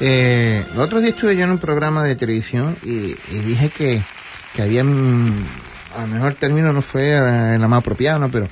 Eh, 0.00 0.64
el 0.72 0.80
otro 0.80 1.00
día 1.00 1.10
estuve 1.10 1.36
yo 1.36 1.44
en 1.44 1.52
un 1.52 1.58
programa 1.58 2.02
de 2.04 2.16
televisión 2.16 2.76
y, 2.82 3.14
y 3.30 3.38
dije 3.44 3.70
que, 3.70 4.02
que 4.54 4.62
había, 4.62 4.82
mm, 4.82 5.44
a 5.96 6.00
lo 6.02 6.06
mejor 6.08 6.32
el 6.32 6.36
término 6.36 6.72
no 6.72 6.82
fue 6.82 7.10
eh, 7.10 7.54
el 7.54 7.68
más 7.68 7.78
apropiado, 7.78 8.18
¿no? 8.18 8.30
Pero 8.30 8.48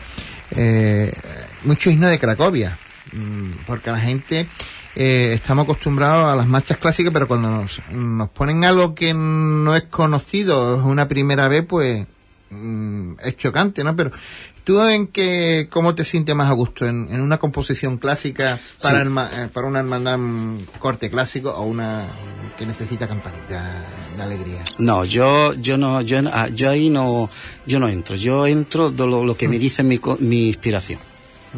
eh, 0.52 1.12
mucho 1.64 1.90
himno 1.90 2.08
de 2.08 2.18
Cracovia, 2.18 2.78
mm, 3.12 3.64
porque 3.66 3.90
la 3.90 3.98
gente 3.98 4.46
eh, 4.94 5.32
estamos 5.34 5.64
acostumbrados 5.64 6.32
a 6.32 6.36
las 6.36 6.46
marchas 6.46 6.76
clásicas, 6.76 7.12
pero 7.12 7.26
cuando 7.26 7.48
nos, 7.50 7.80
nos 7.90 8.28
ponen 8.30 8.64
algo 8.64 8.94
que 8.94 9.14
no 9.14 9.74
es 9.74 9.84
conocido, 9.84 10.76
es 10.76 10.82
una 10.82 11.08
primera 11.08 11.48
vez, 11.48 11.64
pues 11.66 12.06
mm, 12.50 13.14
es 13.24 13.36
chocante, 13.36 13.82
¿no? 13.82 13.96
Pero 13.96 14.10
¿Tú 14.64 14.80
en 14.80 15.08
qué, 15.08 15.68
cómo 15.70 15.94
te 15.96 16.04
sientes 16.04 16.34
más 16.36 16.48
a 16.48 16.52
gusto? 16.52 16.86
¿En, 16.86 17.08
en 17.10 17.20
una 17.20 17.38
composición 17.38 17.98
clásica 17.98 18.58
para, 18.80 19.02
Sí. 19.04 19.10
eh, 19.34 19.48
para 19.52 19.66
una 19.66 19.80
hermandad 19.80 20.18
corte 20.78 21.10
clásico 21.10 21.50
o 21.50 21.64
una 21.64 22.04
que 22.56 22.64
necesita 22.66 23.08
campanita 23.08 23.84
de 24.16 24.22
alegría? 24.22 24.62
No, 24.78 25.04
yo, 25.04 25.54
yo 25.54 25.76
no, 25.76 26.00
yo, 26.02 26.20
ah, 26.32 26.48
yo 26.48 26.70
ahí 26.70 26.90
no, 26.90 27.28
yo 27.66 27.80
no 27.80 27.88
entro. 27.88 28.14
Yo 28.14 28.46
entro 28.46 28.90
de 28.92 29.04
lo, 29.06 29.24
lo 29.24 29.36
que 29.36 29.48
me 29.48 29.58
dice 29.58 29.82
mi, 29.82 30.00
mi 30.20 30.48
inspiración, 30.48 31.00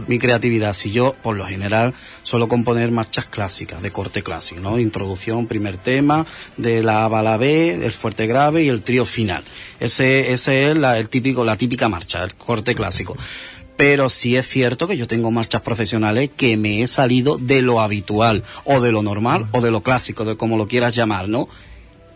mi 0.07 0.19
creatividad. 0.19 0.73
Si 0.73 0.91
yo, 0.91 1.15
por 1.23 1.37
lo 1.37 1.47
general, 1.47 1.95
suelo 2.23 2.49
componer 2.49 2.91
marchas 2.91 3.27
clásicas, 3.27 3.83
de 3.83 3.91
corte 3.91 4.23
clásico, 4.23 4.61
¿no? 4.61 4.79
Introducción, 4.79 5.47
primer 5.47 5.77
tema, 5.77 6.27
de 6.57 6.83
la 6.83 7.05
A 7.05 7.19
a 7.19 7.23
la 7.23 7.37
B, 7.37 7.85
el 7.85 7.93
fuerte 7.93 8.27
grave 8.27 8.63
y 8.63 8.69
el 8.69 8.83
trío 8.83 9.05
final. 9.05 9.45
Ese, 9.81 10.33
ese 10.33 10.71
es 10.71 10.77
la, 10.77 10.99
el 10.99 11.09
típico, 11.09 11.45
la 11.45 11.57
típica 11.57 11.89
marcha, 11.89 12.23
el 12.23 12.35
corte 12.35 12.75
clásico. 12.75 13.17
Pero 13.77 14.09
sí 14.09 14.37
es 14.37 14.47
cierto 14.47 14.87
que 14.87 14.97
yo 14.97 15.09
tengo 15.09 15.31
marchas 15.31 15.63
profesionales 15.63 16.31
que 16.37 16.57
me 16.57 16.83
he 16.83 16.87
salido 16.87 17.39
de 17.39 17.61
lo 17.61 17.81
habitual, 17.81 18.45
o 18.65 18.81
de 18.81 18.93
lo 18.93 19.03
normal, 19.03 19.49
o 19.51 19.61
de 19.61 19.71
lo 19.71 19.83
clásico, 19.83 20.25
de 20.25 20.37
como 20.37 20.57
lo 20.57 20.69
quieras 20.69 20.95
llamar, 20.95 21.29
¿no? 21.29 21.49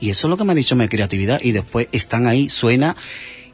Y 0.00 0.10
eso 0.10 0.28
es 0.28 0.30
lo 0.30 0.36
que 0.36 0.44
me 0.44 0.52
ha 0.52 0.54
dicho 0.54 0.76
mi 0.76 0.86
creatividad. 0.88 1.40
Y 1.42 1.50
después 1.50 1.88
están 1.90 2.28
ahí, 2.28 2.48
suena, 2.48 2.94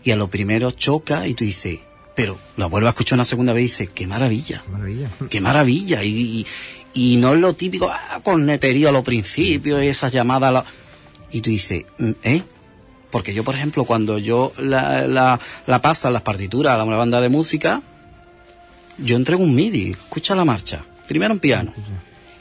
y 0.02 0.10
a 0.10 0.16
lo 0.16 0.28
primero 0.28 0.70
choca, 0.70 1.26
y 1.26 1.32
tú 1.32 1.44
dices, 1.44 1.78
pero 2.14 2.38
la 2.56 2.66
vuelvo 2.66 2.86
a 2.88 2.90
escuchar 2.90 3.16
una 3.16 3.24
segunda 3.24 3.52
vez 3.52 3.60
y 3.62 3.66
dices, 3.68 3.90
qué 3.94 4.06
maravilla, 4.06 4.62
Maravilla. 4.70 5.10
qué 5.30 5.40
maravilla. 5.40 6.02
Y, 6.04 6.46
y, 6.94 7.12
y 7.14 7.16
no 7.16 7.34
es 7.34 7.40
lo 7.40 7.54
típico, 7.54 7.88
ah, 7.90 8.20
cornetería 8.22 8.90
a 8.90 8.92
lo 8.92 9.02
principio, 9.02 9.82
y 9.82 9.88
esas 9.88 10.12
llamadas, 10.12 10.52
la- 10.52 10.64
y 11.32 11.40
tú 11.40 11.50
dices, 11.50 11.84
mm, 11.98 12.10
¿eh? 12.22 12.42
Porque 13.10 13.32
yo, 13.34 13.44
por 13.44 13.54
ejemplo, 13.54 13.84
cuando 13.84 14.18
yo 14.18 14.52
la, 14.58 15.06
la, 15.06 15.38
la 15.66 15.82
pasan 15.82 16.12
las 16.12 16.22
partituras 16.22 16.74
a 16.74 16.78
la 16.78 16.84
banda 16.84 17.20
de 17.20 17.28
música, 17.28 17.80
yo 18.98 19.16
entrego 19.16 19.42
un 19.42 19.54
MIDI, 19.54 19.90
escucha 19.92 20.34
la 20.34 20.44
marcha. 20.44 20.84
Primero 21.08 21.32
en 21.34 21.40
piano. 21.40 21.72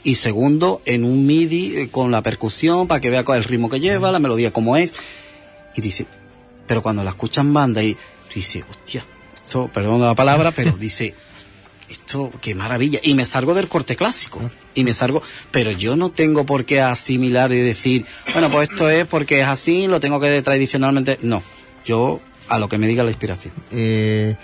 Y 0.04 0.16
segundo, 0.16 0.82
en 0.84 1.04
un 1.04 1.26
MIDI 1.26 1.76
eh, 1.76 1.88
con 1.90 2.10
la 2.10 2.22
percusión 2.22 2.86
para 2.86 3.00
que 3.00 3.10
vea 3.10 3.24
cuál 3.24 3.40
es 3.40 3.46
el 3.46 3.50
ritmo 3.50 3.68
que 3.70 3.80
lleva, 3.80 4.12
la 4.12 4.18
melodía 4.18 4.52
como 4.52 4.76
es. 4.76 4.94
Y 5.76 5.80
dice, 5.80 6.06
pero 6.66 6.82
cuando 6.82 7.02
la 7.04 7.10
escuchan 7.10 7.52
banda 7.52 7.82
y 7.82 7.94
tú 7.94 8.34
dices, 8.36 8.64
hostia, 8.70 9.04
esto, 9.44 9.68
perdón 9.72 10.00
la 10.00 10.14
palabra, 10.14 10.50
pero 10.52 10.72
dice, 10.78 11.14
esto, 11.88 12.32
qué 12.40 12.54
maravilla. 12.54 12.98
Y 13.02 13.14
me 13.14 13.26
salgo 13.26 13.54
del 13.54 13.68
corte 13.68 13.96
clásico. 13.96 14.40
Y 14.74 14.82
me 14.82 14.92
salgo, 14.92 15.22
pero 15.50 15.70
yo 15.70 15.96
no 15.96 16.10
tengo 16.10 16.44
por 16.44 16.64
qué 16.64 16.80
asimilar 16.80 17.52
y 17.52 17.60
decir, 17.60 18.06
bueno, 18.32 18.50
pues 18.50 18.70
esto 18.70 18.90
es 18.90 19.06
porque 19.06 19.40
es 19.40 19.46
así, 19.46 19.86
lo 19.86 20.00
tengo 20.00 20.18
que 20.18 20.42
tradicionalmente. 20.42 21.18
No, 21.22 21.42
yo 21.84 22.20
a 22.48 22.58
lo 22.58 22.68
que 22.68 22.78
me 22.78 22.86
diga 22.86 23.04
la 23.04 23.10
inspiración. 23.10 23.54
Eh, 23.70 24.34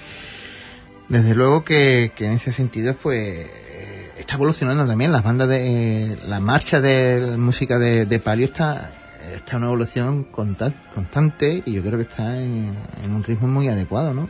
desde 1.09 1.35
luego 1.35 1.65
que, 1.65 2.13
que 2.15 2.27
en 2.27 2.33
ese 2.33 2.53
sentido, 2.53 2.95
pues, 2.95 3.49
eh, 3.49 4.13
está 4.19 4.35
evolucionando 4.35 4.87
también 4.87 5.11
las 5.11 5.25
bandas 5.25 5.49
de, 5.49 6.13
eh, 6.13 6.17
la 6.29 6.39
marcha 6.39 6.81
de 6.81 7.37
música 7.37 7.79
de, 7.81 8.07
de 8.07 8.19
palio 8.21 8.47
está, 8.47 8.93
está 9.35 9.57
una 9.57 9.67
evolución 9.67 10.25
constante 10.25 11.65
y 11.67 11.73
yo 11.73 11.83
creo 11.83 11.97
que 11.97 12.05
está 12.05 12.41
en, 12.41 12.73
en 13.03 13.13
un 13.13 13.25
ritmo 13.25 13.49
muy 13.49 13.67
adecuado, 13.67 14.15
¿no? 14.15 14.29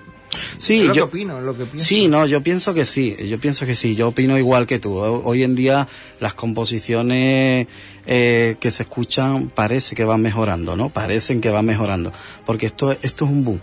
Sí, 0.59 0.85
lo 0.85 0.95
yo 0.95 1.05
que 1.05 1.17
opino, 1.17 1.41
lo 1.41 1.57
que 1.57 1.65
pienso. 1.65 1.87
Sí, 1.87 2.09
no, 2.09 2.27
yo 2.27 2.43
pienso 2.43 2.75
que 2.75 2.85
sí, 2.85 3.17
yo 3.29 3.39
pienso 3.39 3.67
que 3.67 3.75
sí, 3.75 3.95
yo 3.95 4.09
opino 4.09 4.39
igual 4.39 4.67
que 4.67 4.79
tú. 4.79 4.97
Ho- 4.99 5.23
Hoy 5.25 5.43
en 5.43 5.55
día 5.55 5.87
las 6.21 6.35
composiciones 6.35 7.67
eh, 8.07 8.57
que 8.61 8.71
se 8.71 8.83
escuchan 8.85 9.49
parece 9.51 9.95
que 9.95 10.05
van 10.05 10.21
mejorando, 10.23 10.77
¿no? 10.77 10.89
Parecen 10.89 11.41
que 11.41 11.51
van 11.51 11.67
mejorando, 11.67 12.13
porque 12.47 12.67
esto, 12.67 12.93
esto 12.93 13.25
es 13.25 13.31
un 13.31 13.45
boom. 13.45 13.61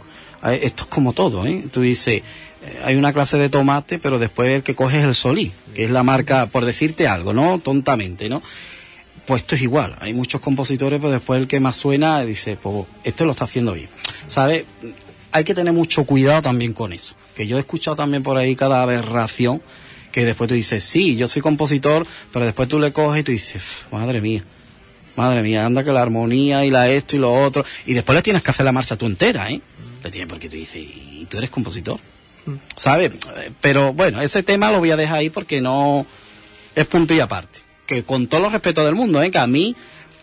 Esto 0.62 0.84
es 0.84 0.90
como 0.90 1.14
todo, 1.14 1.46
¿eh? 1.48 1.64
Tú 1.72 1.82
dices, 1.82 2.22
eh, 2.22 2.24
hay 2.86 2.96
una 2.96 3.12
clase 3.12 3.38
de 3.38 3.50
tomate, 3.50 3.98
pero 4.00 4.20
después 4.20 4.50
el 4.50 4.64
que 4.64 4.76
coges 4.76 5.00
es 5.00 5.06
el 5.06 5.16
solí, 5.16 5.52
que 5.74 5.84
es 5.86 5.90
la 5.90 6.04
marca, 6.04 6.46
por 6.46 6.64
decirte 6.64 7.08
algo, 7.08 7.34
¿no? 7.34 7.60
Tontamente, 7.60 8.30
¿no? 8.30 8.42
Pues 9.26 9.42
esto 9.42 9.56
es 9.56 9.62
igual. 9.64 9.96
Hay 10.00 10.14
muchos 10.14 10.40
compositores, 10.40 11.00
pero 11.02 11.12
después 11.12 11.42
el 11.42 11.48
que 11.48 11.60
más 11.60 11.76
suena 11.76 12.22
dice, 12.24 12.56
pues 12.56 12.86
este 13.04 13.26
lo 13.26 13.32
está 13.32 13.44
haciendo 13.46 13.74
bien. 13.74 13.90
¿Sabes? 14.28 14.64
Hay 15.38 15.44
que 15.44 15.54
tener 15.54 15.72
mucho 15.72 16.04
cuidado 16.04 16.42
también 16.42 16.74
con 16.74 16.94
eso. 16.94 17.14
Que 17.36 17.46
yo 17.46 17.58
he 17.58 17.60
escuchado 17.60 17.96
también 17.96 18.24
por 18.24 18.38
ahí 18.38 18.56
cada 18.56 18.82
aberración 18.82 19.62
que 20.12 20.26
después 20.26 20.48
tú 20.48 20.56
dices, 20.56 20.84
sí, 20.84 21.16
yo 21.16 21.28
soy 21.28 21.44
compositor, 21.44 22.08
pero 22.34 22.44
después 22.44 22.68
tú 22.68 22.80
le 22.80 22.92
coges 22.92 23.22
y 23.22 23.24
tú 23.24 23.32
dices, 23.32 23.62
madre 23.92 24.20
mía, 24.20 24.44
madre 25.16 25.44
mía, 25.44 25.64
anda 25.64 25.84
que 25.84 25.92
la 25.92 26.02
armonía 26.02 26.66
y 26.66 26.72
la 26.72 26.90
esto 26.90 27.18
y 27.18 27.20
lo 27.20 27.32
otro. 27.32 27.64
Y 27.86 27.94
después 27.94 28.16
le 28.16 28.24
tienes 28.24 28.42
que 28.42 28.50
hacer 28.50 28.66
la 28.66 28.72
marcha 28.72 28.96
tú 28.96 29.06
entera, 29.06 29.52
¿eh? 29.52 29.62
Le 30.04 30.10
tienes 30.10 30.28
porque 30.28 30.50
tú 30.50 30.56
dices, 30.56 30.82
¿y 30.82 31.28
tú 31.30 31.38
eres 31.38 31.52
compositor? 31.52 32.00
¿Sabes? 32.76 33.12
Eh, 33.14 33.52
Pero 33.62 33.94
bueno, 33.94 34.20
ese 34.20 34.42
tema 34.42 34.72
lo 34.72 34.80
voy 34.80 34.90
a 34.90 34.96
dejar 34.96 35.18
ahí 35.18 35.30
porque 35.30 35.62
no 35.62 36.08
es 36.74 36.88
punto 36.88 37.14
y 37.14 37.20
aparte. 37.20 37.60
Que 37.86 38.02
con 38.02 38.26
todo 38.26 38.42
los 38.42 38.54
respeto 38.54 38.84
del 38.84 38.96
mundo, 38.96 39.22
¿eh? 39.22 39.30
Que 39.30 39.38
a 39.38 39.46
mí, 39.46 39.76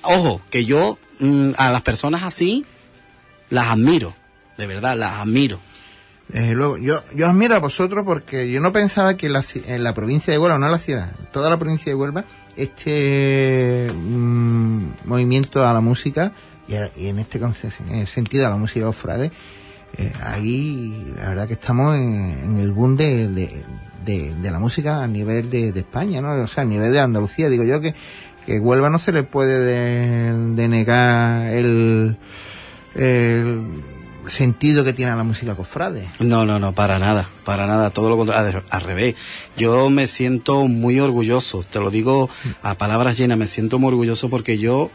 ojo, 0.02 0.40
que 0.50 0.64
yo 0.64 0.98
mm, 1.20 1.50
a 1.56 1.70
las 1.70 1.82
personas 1.82 2.24
así 2.24 2.64
las 3.48 3.68
admiro. 3.68 4.12
De 4.58 4.66
verdad, 4.66 4.96
las 4.96 5.14
admiro. 5.20 5.60
Desde 6.28 6.54
luego, 6.54 6.78
yo, 6.78 7.02
yo 7.14 7.26
admiro 7.28 7.54
a 7.54 7.58
vosotros 7.58 8.04
porque 8.06 8.50
yo 8.50 8.60
no 8.60 8.72
pensaba 8.72 9.14
que 9.16 9.28
la, 9.28 9.44
en 9.66 9.84
la 9.84 9.94
provincia 9.94 10.32
de 10.32 10.38
Huelva, 10.38 10.58
no 10.58 10.68
la 10.68 10.78
ciudad, 10.78 11.10
toda 11.32 11.50
la 11.50 11.58
provincia 11.58 11.86
de 11.86 11.94
Huelva, 11.94 12.24
este 12.56 13.90
mm, 13.94 14.84
movimiento 15.04 15.66
a 15.66 15.72
la 15.74 15.80
música 15.80 16.32
y, 16.66 16.76
en 17.08 17.18
este 17.18 17.38
en 17.38 17.94
el 17.98 18.06
sentido 18.06 18.46
a 18.46 18.50
la 18.50 18.56
música 18.56 18.88
ofrade, 18.88 19.32
eh, 19.98 20.12
ahí 20.22 21.12
la 21.16 21.28
verdad 21.28 21.46
que 21.46 21.54
estamos 21.54 21.94
en, 21.96 22.56
el 22.58 22.72
boom 22.72 22.96
de, 22.96 23.28
de, 23.28 23.62
de- 24.06 24.34
de 24.34 24.50
la 24.50 24.58
música 24.58 25.02
a 25.02 25.06
nivel 25.06 25.50
de, 25.50 25.72
de 25.72 25.80
España, 25.80 26.20
¿no? 26.22 26.32
O 26.42 26.46
sea, 26.48 26.62
a 26.62 26.66
nivel 26.66 26.90
de 26.92 27.00
Andalucía, 27.00 27.50
digo 27.50 27.64
yo 27.64 27.80
que, 27.82 27.94
que 28.46 28.58
Huelva 28.58 28.88
no 28.88 28.98
se 28.98 29.12
le 29.12 29.24
puede 29.24 29.60
de- 29.60 30.54
denegar 30.54 31.48
el 31.54 32.16
sentido 34.28 34.84
que 34.84 34.92
tiene 34.92 35.14
la 35.14 35.24
música 35.24 35.54
cofrade. 35.54 36.08
No, 36.18 36.44
no, 36.44 36.58
no, 36.58 36.72
para 36.72 36.98
nada, 36.98 37.28
para 37.44 37.66
nada, 37.66 37.90
todo 37.90 38.08
lo 38.08 38.16
contrario, 38.16 38.62
al 38.70 38.80
revés. 38.80 39.14
Yo 39.56 39.90
me 39.90 40.06
siento 40.06 40.66
muy 40.66 41.00
orgulloso, 41.00 41.62
te 41.62 41.78
lo 41.80 41.90
digo 41.90 42.28
a 42.62 42.74
palabras 42.74 43.18
llenas, 43.18 43.38
me 43.38 43.46
siento 43.46 43.78
muy 43.78 43.88
orgulloso 43.88 44.28
porque 44.28 44.58
yo, 44.58 44.90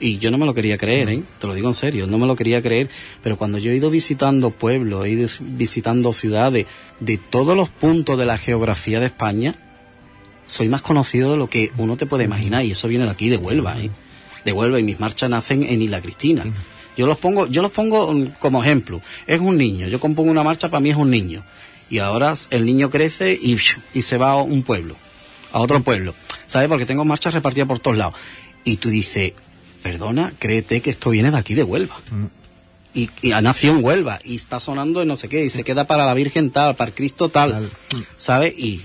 y 0.00 0.18
yo 0.18 0.30
no 0.30 0.38
me 0.38 0.46
lo 0.46 0.54
quería 0.54 0.78
creer, 0.78 1.08
¿eh? 1.08 1.22
te 1.40 1.46
lo 1.46 1.54
digo 1.54 1.68
en 1.68 1.74
serio, 1.74 2.06
no 2.06 2.18
me 2.18 2.26
lo 2.26 2.36
quería 2.36 2.62
creer, 2.62 2.90
pero 3.22 3.36
cuando 3.36 3.58
yo 3.58 3.70
he 3.70 3.76
ido 3.76 3.90
visitando 3.90 4.50
pueblos, 4.50 5.06
he 5.06 5.10
ido 5.10 5.28
visitando 5.40 6.12
ciudades 6.12 6.66
de 7.00 7.18
todos 7.18 7.56
los 7.56 7.68
puntos 7.68 8.18
de 8.18 8.26
la 8.26 8.38
geografía 8.38 9.00
de 9.00 9.06
España, 9.06 9.54
soy 10.46 10.68
más 10.68 10.82
conocido 10.82 11.32
de 11.32 11.38
lo 11.38 11.48
que 11.48 11.72
uno 11.78 11.96
te 11.96 12.06
puede 12.06 12.24
imaginar 12.24 12.64
y 12.64 12.72
eso 12.72 12.88
viene 12.88 13.04
de 13.04 13.10
aquí, 13.10 13.30
de 13.30 13.38
Huelva, 13.38 13.78
¿eh? 13.78 13.90
De 14.44 14.52
Huelva 14.52 14.78
y 14.78 14.82
mis 14.82 15.00
marchas 15.00 15.30
nacen 15.30 15.62
en 15.62 15.80
Isla 15.80 16.02
Cristina. 16.02 16.44
Yo 16.96 17.06
los 17.06 17.18
pongo, 17.18 17.46
yo 17.46 17.62
los 17.62 17.72
pongo 17.72 18.12
mm, 18.12 18.26
como 18.38 18.62
ejemplo. 18.62 19.00
Es 19.26 19.40
un 19.40 19.56
niño, 19.56 19.88
yo 19.88 20.00
compongo 20.00 20.30
una 20.30 20.42
marcha, 20.42 20.68
para 20.70 20.80
mí 20.80 20.90
es 20.90 20.96
un 20.96 21.10
niño. 21.10 21.44
Y 21.90 21.98
ahora 21.98 22.34
el 22.50 22.64
niño 22.64 22.90
crece 22.90 23.38
y, 23.40 23.58
y 23.92 24.02
se 24.02 24.16
va 24.16 24.32
a 24.32 24.36
un 24.36 24.62
pueblo, 24.62 24.96
a 25.52 25.60
otro 25.60 25.82
pueblo. 25.82 26.14
¿Sabes? 26.46 26.68
Porque 26.68 26.86
tengo 26.86 27.04
marchas 27.04 27.34
repartidas 27.34 27.68
por 27.68 27.78
todos 27.78 27.96
lados. 27.96 28.14
Y 28.64 28.76
tú 28.76 28.88
dices, 28.88 29.32
perdona, 29.82 30.32
créete 30.38 30.80
que 30.80 30.90
esto 30.90 31.10
viene 31.10 31.30
de 31.30 31.36
aquí 31.36 31.54
de 31.54 31.62
Huelva. 31.62 31.96
Y, 32.94 33.10
y 33.22 33.32
ha 33.32 33.42
nacido 33.42 33.74
en 33.74 33.84
Huelva 33.84 34.20
y 34.24 34.36
está 34.36 34.60
sonando 34.60 35.02
en 35.02 35.08
no 35.08 35.16
sé 35.16 35.28
qué 35.28 35.44
y 35.44 35.50
se 35.50 35.64
queda 35.64 35.86
para 35.86 36.06
la 36.06 36.14
Virgen 36.14 36.50
tal, 36.50 36.76
para 36.76 36.90
el 36.90 36.94
Cristo 36.94 37.28
tal, 37.28 37.70
¿sabes? 38.16 38.56
Y 38.56 38.82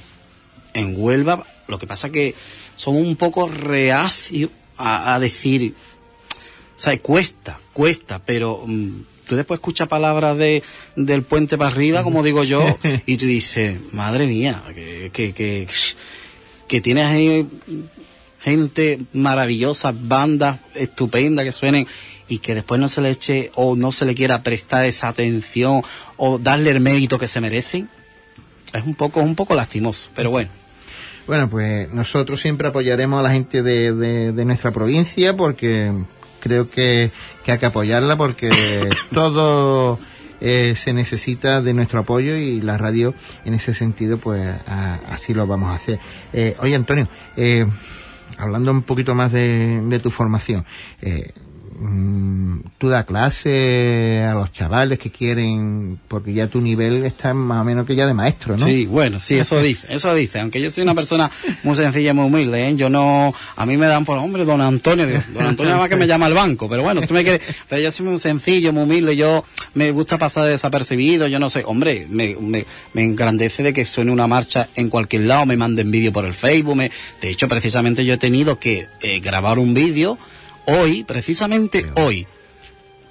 en 0.73 0.95
Huelva 0.97 1.45
lo 1.67 1.77
que 1.77 1.87
pasa 1.87 2.09
que 2.09 2.35
son 2.75 2.95
un 2.95 3.15
poco 3.15 3.47
reacios 3.47 4.49
a, 4.77 5.13
a 5.13 5.19
decir, 5.19 5.75
sea, 6.81 6.97
cuesta, 6.99 7.59
cuesta, 7.73 8.19
pero 8.25 8.63
mm, 8.65 9.01
tú 9.27 9.35
después 9.35 9.57
escuchas 9.57 9.87
palabras 9.89 10.37
de, 10.37 10.63
del 10.95 11.23
puente 11.23 11.57
para 11.57 11.69
arriba, 11.69 12.03
como 12.03 12.23
digo 12.23 12.43
yo, 12.43 12.77
y 13.05 13.17
tú 13.17 13.25
dices, 13.25 13.77
madre 13.91 14.27
mía, 14.27 14.63
que, 14.73 15.11
que, 15.13 15.67
que, 16.67 16.81
tienes 16.81 17.05
ahí 17.05 17.47
gente 18.41 18.99
maravillosa, 19.11 19.93
bandas 19.93 20.59
estupendas 20.73 21.43
que 21.43 21.51
suenen 21.51 21.85
y 22.29 22.39
que 22.39 22.55
después 22.55 22.79
no 22.79 22.87
se 22.87 23.01
le 23.01 23.09
eche 23.09 23.51
o 23.55 23.75
no 23.75 23.91
se 23.91 24.05
le 24.05 24.15
quiera 24.15 24.41
prestar 24.41 24.85
esa 24.85 25.09
atención 25.09 25.81
o 26.15 26.39
darle 26.39 26.71
el 26.71 26.79
mérito 26.79 27.19
que 27.19 27.27
se 27.27 27.41
merecen, 27.41 27.89
es 28.71 28.85
un 28.85 28.95
poco, 28.95 29.19
un 29.19 29.35
poco 29.35 29.53
lastimoso, 29.53 30.11
pero 30.15 30.31
bueno. 30.31 30.49
Bueno, 31.27 31.49
pues 31.49 31.91
nosotros 31.91 32.39
siempre 32.39 32.69
apoyaremos 32.69 33.19
a 33.19 33.23
la 33.23 33.31
gente 33.31 33.63
de, 33.63 33.91
de 34.31 34.45
nuestra 34.45 34.71
provincia 34.71 35.35
porque 35.35 35.91
creo 36.39 36.69
que, 36.69 37.11
que, 37.43 37.51
hay 37.51 37.59
que 37.59 37.65
apoyarla 37.65 38.15
porque 38.17 38.49
todo 39.13 39.99
eh, 40.41 40.75
se 40.77 40.93
necesita 40.93 41.61
de 41.61 41.73
nuestro 41.73 41.99
apoyo 41.99 42.35
y 42.35 42.61
la 42.61 42.77
radio 42.77 43.13
en 43.45 43.53
ese 43.53 43.73
sentido 43.73 44.17
pues 44.17 44.47
a, 44.67 44.99
así 45.11 45.33
lo 45.33 45.47
vamos 45.47 45.69
a 45.69 45.75
hacer. 45.75 45.99
Eh, 46.33 46.55
oye 46.59 46.75
Antonio, 46.75 47.07
eh, 47.37 47.65
hablando 48.37 48.71
un 48.71 48.83
poquito 48.83 49.15
más 49.15 49.31
de, 49.31 49.81
de 49.83 49.99
tu 49.99 50.09
formación, 50.09 50.65
eh, 51.01 51.31
tú 52.77 52.89
das 52.89 53.05
clase 53.05 54.25
a 54.25 54.33
los 54.33 54.51
chavales 54.51 54.99
que 54.99 55.11
quieren, 55.11 55.97
porque 56.09 56.33
ya 56.33 56.47
tu 56.47 56.59
nivel 56.59 57.05
está 57.05 57.33
más 57.33 57.61
o 57.61 57.63
menos 57.63 57.85
que 57.85 57.95
ya 57.95 58.05
de 58.05 58.13
maestro, 58.13 58.57
¿no? 58.57 58.65
Sí, 58.65 58.85
bueno, 58.85 59.19
sí, 59.21 59.37
eso 59.37 59.61
dice, 59.61 59.87
eso 59.93 60.13
dice. 60.13 60.39
Aunque 60.39 60.59
yo 60.61 60.69
soy 60.71 60.83
una 60.83 60.93
persona 60.93 61.31
muy 61.63 61.77
sencilla, 61.77 62.13
muy 62.13 62.25
humilde, 62.25 62.67
¿eh? 62.67 62.75
yo 62.75 62.89
no, 62.89 63.33
a 63.55 63.65
mí 63.65 63.77
me 63.77 63.87
dan 63.87 64.03
por 64.03 64.17
hombre, 64.17 64.43
don 64.43 64.59
Antonio, 64.59 65.05
don 65.33 65.45
Antonio 65.45 65.69
nada 65.69 65.79
más 65.79 65.89
que 65.89 65.95
me 65.95 66.05
llama 66.05 66.25
al 66.25 66.33
banco, 66.33 66.67
pero 66.67 66.83
bueno, 66.83 67.01
tú 67.01 67.13
me 67.13 67.23
quieres, 67.23 67.41
pero 67.69 67.81
yo 67.81 67.91
soy 67.91 68.07
muy 68.07 68.19
sencillo, 68.19 68.73
muy 68.73 68.83
humilde, 68.83 69.15
yo 69.15 69.45
me 69.73 69.91
gusta 69.91 70.17
pasar 70.17 70.47
desapercibido, 70.47 71.27
yo 71.27 71.39
no 71.39 71.49
sé, 71.49 71.63
hombre, 71.65 72.07
me, 72.09 72.35
me, 72.35 72.65
me 72.93 73.05
engrandece 73.05 73.63
de 73.63 73.71
que 73.71 73.85
suene 73.85 74.11
una 74.11 74.27
marcha 74.27 74.67
en 74.75 74.89
cualquier 74.89 75.23
lado, 75.23 75.45
me 75.45 75.55
manden 75.55 75.91
vídeo 75.91 76.11
por 76.11 76.25
el 76.25 76.33
Facebook, 76.33 76.75
me, 76.75 76.91
de 77.21 77.29
hecho, 77.29 77.47
precisamente 77.47 78.03
yo 78.03 78.15
he 78.15 78.17
tenido 78.17 78.59
que 78.59 78.87
eh, 79.01 79.21
grabar 79.21 79.59
un 79.59 79.73
vídeo 79.73 80.17
hoy, 80.65 81.03
precisamente 81.03 81.91
hoy, 81.95 82.27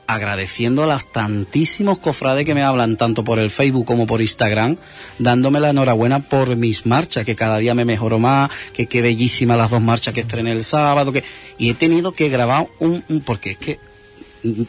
agradeciendo 0.08 0.82
a 0.82 0.86
las 0.86 1.12
tantísimos 1.12 1.98
cofrades 1.98 2.46
que 2.46 2.54
me 2.54 2.62
hablan 2.62 2.96
tanto 2.96 3.24
por 3.24 3.38
el 3.38 3.50
Facebook 3.50 3.84
como 3.84 4.06
por 4.06 4.22
Instagram, 4.22 4.76
dándome 5.18 5.60
la 5.60 5.70
enhorabuena 5.70 6.20
por 6.20 6.56
mis 6.56 6.86
marchas, 6.86 7.26
que 7.26 7.36
cada 7.36 7.58
día 7.58 7.74
me 7.74 7.84
mejoro 7.84 8.18
más, 8.18 8.50
que 8.72 8.86
qué 8.86 9.02
bellísimas 9.02 9.58
las 9.58 9.70
dos 9.70 9.82
marchas 9.82 10.14
que 10.14 10.20
estrené 10.20 10.52
el 10.52 10.64
sábado, 10.64 11.12
que 11.12 11.24
y 11.58 11.68
he 11.68 11.74
tenido 11.74 12.12
que 12.12 12.30
grabar 12.30 12.68
un, 12.78 13.04
un 13.08 13.20
porque 13.20 13.50
es 13.50 13.58
que 13.58 13.80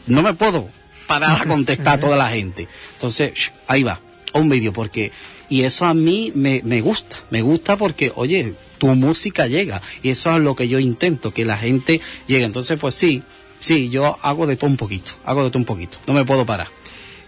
no 0.06 0.22
me 0.22 0.34
puedo 0.34 0.68
parar 1.06 1.40
a 1.40 1.46
contestar 1.46 1.94
a 1.94 2.00
toda 2.00 2.16
la 2.16 2.28
gente. 2.28 2.68
Entonces, 2.94 3.32
shh, 3.32 3.50
ahí 3.66 3.82
va, 3.82 3.98
un 4.34 4.50
vídeo, 4.50 4.74
porque, 4.74 5.10
y 5.48 5.62
eso 5.62 5.86
a 5.86 5.94
mí 5.94 6.32
me, 6.34 6.60
me 6.64 6.82
gusta, 6.82 7.16
me 7.30 7.40
gusta 7.40 7.78
porque, 7.78 8.12
oye, 8.14 8.54
tu 8.80 8.88
música 8.96 9.46
llega, 9.46 9.80
y 10.02 10.08
eso 10.08 10.34
es 10.34 10.42
lo 10.42 10.56
que 10.56 10.66
yo 10.66 10.80
intento, 10.80 11.30
que 11.30 11.44
la 11.44 11.56
gente 11.56 12.00
llegue. 12.26 12.44
Entonces, 12.44 12.80
pues 12.80 12.94
sí, 12.94 13.22
sí, 13.60 13.90
yo 13.90 14.18
hago 14.22 14.48
de 14.48 14.56
todo 14.56 14.70
un 14.70 14.76
poquito, 14.76 15.12
hago 15.24 15.44
de 15.44 15.50
todo 15.50 15.60
un 15.60 15.66
poquito, 15.66 15.98
no 16.08 16.14
me 16.14 16.24
puedo 16.24 16.44
parar. 16.44 16.66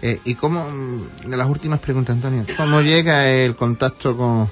Eh, 0.00 0.18
¿Y 0.24 0.34
cómo, 0.34 0.68
mm, 0.68 1.30
de 1.30 1.36
las 1.36 1.48
últimas 1.48 1.78
preguntas, 1.78 2.16
Antonio, 2.16 2.44
cómo 2.56 2.80
llega 2.80 3.30
el 3.30 3.54
contacto 3.54 4.16
con, 4.16 4.48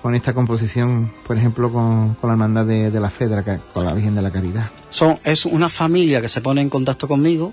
con 0.00 0.14
esta 0.14 0.32
composición, 0.32 1.12
por 1.26 1.36
ejemplo, 1.36 1.70
con, 1.70 2.14
con 2.14 2.28
la 2.28 2.34
hermandad 2.34 2.64
de, 2.64 2.90
de 2.90 3.00
la 3.00 3.10
fe, 3.10 3.26
de 3.26 3.36
la, 3.36 3.58
con 3.74 3.84
la 3.84 3.92
Virgen 3.92 4.14
de 4.14 4.22
la 4.22 4.30
Caridad? 4.30 4.70
Son, 4.88 5.18
es 5.24 5.44
una 5.44 5.68
familia 5.68 6.22
que 6.22 6.30
se 6.30 6.40
pone 6.40 6.62
en 6.62 6.70
contacto 6.70 7.06
conmigo 7.08 7.52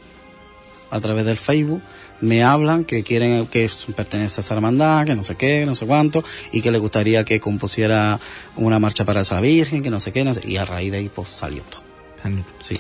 a 0.90 1.02
través 1.02 1.26
del 1.26 1.38
Facebook, 1.38 1.82
me 2.24 2.44
hablan 2.44 2.86
que 2.86 3.04
quieren 3.04 3.46
que 3.48 3.70
pertenece 3.96 4.40
a 4.40 4.42
esa 4.44 4.54
hermandad, 4.54 5.06
que 5.06 5.14
no 5.16 5.24
sé 5.24 5.36
qué, 5.36 5.66
no 5.66 5.76
sé 5.76 5.86
cuánto, 5.86 6.24
y 6.52 6.62
que 6.62 6.72
le 6.72 6.78
gustaría 6.80 7.24
que 7.26 7.40
compusiera 7.40 8.20
una 8.56 8.80
marcha 8.80 9.04
para 9.06 9.22
esa 9.22 9.42
Virgen, 9.42 9.84
que 9.84 9.90
no 9.90 10.00
sé 10.00 10.12
qué, 10.14 10.24
no 10.24 10.34
sé, 10.34 10.42
y 10.48 10.58
a 10.58 10.66
raíz 10.66 10.92
de 10.92 11.00
ahí 11.00 11.10
pues 11.14 11.30
salió 11.30 11.64
todo. 11.70 11.82
Sí. 12.62 12.78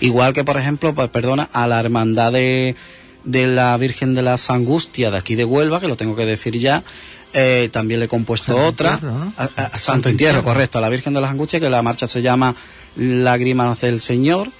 Igual 0.00 0.34
que, 0.34 0.44
por 0.44 0.58
ejemplo, 0.58 0.94
pues, 0.94 1.08
perdona, 1.08 1.48
a 1.52 1.66
la 1.66 1.80
hermandad 1.80 2.30
de, 2.32 2.76
de 3.24 3.46
la 3.46 3.74
Virgen 3.78 4.14
de 4.14 4.20
las 4.20 4.50
Angustias 4.50 5.10
de 5.10 5.16
aquí 5.18 5.34
de 5.34 5.46
Huelva, 5.46 5.80
que 5.80 5.88
lo 5.88 5.96
tengo 5.96 6.14
que 6.14 6.26
decir 6.26 6.58
ya, 6.58 6.84
eh, 7.32 7.70
también 7.72 8.00
le 8.00 8.06
he 8.06 8.08
compuesto 8.08 8.52
Santo 8.52 8.66
otra. 8.68 8.92
Entierro, 8.94 9.14
¿no? 9.18 9.32
a, 9.38 9.44
a- 9.56 9.66
a 9.72 9.78
Santo 9.78 10.10
Entierro, 10.10 10.44
correcto, 10.44 10.76
a 10.76 10.82
la 10.82 10.90
Virgen 10.90 11.14
de 11.14 11.22
las 11.22 11.30
Angustias, 11.30 11.62
que 11.62 11.70
la 11.70 11.80
marcha 11.80 12.06
se 12.06 12.20
llama 12.20 12.54
Lágrimas 12.96 13.80
del 13.80 13.98
Señor, 14.00 14.50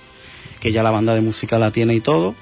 que 0.60 0.72
ya 0.72 0.82
la 0.82 0.90
banda 0.90 1.14
de 1.14 1.20
música 1.20 1.58
la 1.58 1.70
tiene 1.70 1.94
y 1.94 2.00
todo. 2.00 2.34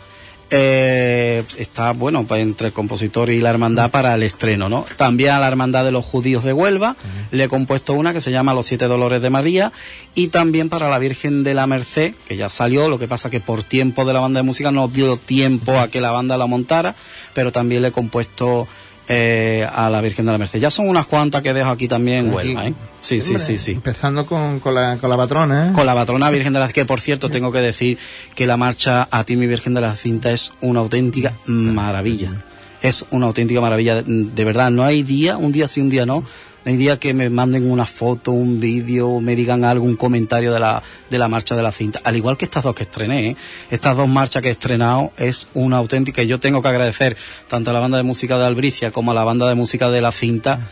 Eh, 0.53 1.45
está, 1.59 1.93
bueno, 1.93 2.25
pues, 2.27 2.43
entre 2.43 2.69
el 2.69 2.73
compositor 2.73 3.31
y 3.31 3.41
la 3.41 3.51
hermandad 3.51 3.91
para 3.93 4.15
el 4.17 4.25
estreno, 4.25 4.69
¿no? 4.69 4.85
También 4.97 5.31
a 5.31 5.39
la 5.39 5.47
hermandad 5.47 5.85
de 5.85 5.93
los 5.93 6.05
judíos 6.05 6.43
de 6.43 6.53
Huelva 6.53 6.97
le 7.31 7.45
he 7.45 7.49
compuesto 7.49 7.95
una 7.95 8.13
que 8.13 8.21
se 8.21 8.33
llama 8.33 8.53
Los 8.53 8.67
Siete 8.67 8.87
Dolores 8.87 9.23
de 9.23 9.31
María 9.31 9.71
y 10.17 10.29
también 10.29 10.69
para 10.69 10.91
la 10.91 10.99
Virgen 10.99 11.45
de 11.45 11.55
la 11.55 11.69
Merced, 11.69 12.15
que 12.27 12.37
ya 12.37 12.49
salió, 12.49 12.89
lo 12.89 12.99
que 12.99 13.07
pasa 13.07 13.31
que 13.31 13.39
por 13.39 13.63
tiempo 13.63 14.05
de 14.05 14.13
la 14.13 14.19
banda 14.19 14.41
de 14.41 14.45
música 14.45 14.73
no 14.73 14.89
dio 14.89 15.17
tiempo 15.17 15.79
a 15.79 15.87
que 15.87 16.01
la 16.01 16.11
banda 16.11 16.37
la 16.37 16.47
montara, 16.47 16.97
pero 17.33 17.53
también 17.53 17.83
le 17.83 17.89
he 17.89 17.93
compuesto 17.93 18.67
eh, 19.13 19.67
a 19.75 19.91
la 19.91 20.01
Virgen 20.01 20.25
de 20.25 20.31
la 20.31 20.39
Merced. 20.39 20.61
Ya 20.61 20.71
son 20.71 20.89
unas 20.89 21.05
cuantas 21.07 21.43
que 21.43 21.53
dejo 21.53 21.69
aquí 21.69 21.89
también 21.89 22.27
en 22.27 22.35
Huelva, 22.35 22.69
¿eh? 22.69 22.75
Sí, 23.01 23.21
sí, 23.21 23.41
sí, 23.41 23.59
sí. 23.59 23.73
Empezando 23.73 24.25
con, 24.25 24.61
con, 24.61 24.73
la, 24.75 24.99
con 24.99 25.11
la 25.11 25.17
patrona, 25.17 25.69
¿eh? 25.69 25.73
Con 25.73 25.85
la 25.85 25.95
patrona 25.95 26.31
Virgen 26.31 26.53
de 26.53 26.61
la 26.61 26.69
que 26.69 26.85
por 26.85 27.01
cierto 27.01 27.29
tengo 27.29 27.51
que 27.51 27.59
decir 27.59 27.99
que 28.37 28.47
la 28.47 28.57
marcha 28.57 29.09
a 29.11 29.25
ti 29.25 29.37
mi 29.37 29.49
Virgen 29.49 29.75
de 29.75 29.81
la 29.81 29.97
Cinta 29.97 30.31
es 30.31 30.53
una 30.61 30.79
auténtica 30.79 31.33
maravilla. 31.47 32.31
Es 32.83 33.05
una 33.11 33.27
auténtica 33.27 33.61
maravilla, 33.61 33.97
de, 33.97 34.05
de 34.07 34.45
verdad, 34.45 34.71
no 34.71 34.85
hay 34.85 35.03
día, 35.03 35.37
un 35.37 35.51
día 35.51 35.67
sí, 35.67 35.81
un 35.81 35.91
día 35.91 36.07
no, 36.07 36.25
no 36.65 36.71
hay 36.71 36.77
día 36.77 36.99
que 36.99 37.15
me 37.15 37.31
manden 37.31 37.71
una 37.71 37.87
foto, 37.87 38.33
un 38.33 38.61
vídeo, 38.61 39.21
me 39.21 39.35
digan 39.35 39.65
algo, 39.65 39.85
un 39.87 39.97
comentario 39.97 40.53
de 40.53 40.61
la, 40.61 40.83
de 41.11 41.19
la 41.19 41.27
marcha 41.29 41.57
de 41.57 41.63
la 41.63 41.73
cinta. 41.73 42.01
Al 42.05 42.17
igual 42.17 42.37
que 42.37 42.45
estas 42.45 42.65
dos 42.65 42.75
que 42.75 42.83
estrené, 42.83 43.29
¿eh? 43.31 43.37
estas 43.71 43.97
dos 43.97 44.09
marchas 44.09 44.43
que 44.43 44.49
he 44.49 44.53
estrenado 44.53 45.13
es 45.17 45.49
una 45.55 45.79
auténtica, 45.79 46.23
y 46.23 46.27
yo 46.27 46.39
tengo 46.41 46.61
que 46.63 46.69
agradecer 46.69 47.17
tanto 47.49 47.71
a 47.71 47.73
la 47.73 47.81
banda 47.81 47.97
de 47.97 48.03
música 48.03 48.39
de 48.39 48.45
Albricia 48.47 48.91
como 48.91 49.13
a 49.13 49.15
la 49.15 49.25
banda 49.25 49.49
de 49.49 49.55
música 49.55 49.91
de 49.91 50.01
la 50.03 50.13
cinta 50.13 50.69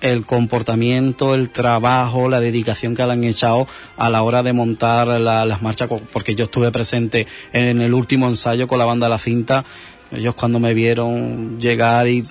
el 0.00 0.26
comportamiento, 0.26 1.34
el 1.34 1.48
trabajo, 1.48 2.28
la 2.28 2.38
dedicación 2.38 2.94
que 2.94 3.06
le 3.06 3.12
han 3.12 3.24
echado 3.24 3.66
a 3.96 4.10
la 4.10 4.22
hora 4.22 4.42
de 4.42 4.52
montar 4.52 5.06
la- 5.08 5.46
las 5.46 5.62
marchas, 5.62 5.88
porque 6.12 6.34
yo 6.34 6.44
estuve 6.44 6.70
presente 6.70 7.26
en 7.54 7.80
el 7.80 7.94
último 7.94 8.28
ensayo 8.28 8.68
con 8.68 8.78
la 8.78 8.84
banda 8.84 9.06
de 9.06 9.10
la 9.10 9.18
cinta. 9.18 9.64
Ellos 10.12 10.34
cuando 10.34 10.60
me 10.60 10.74
vieron 10.74 11.58
llegar 11.58 12.06
y 12.06 12.22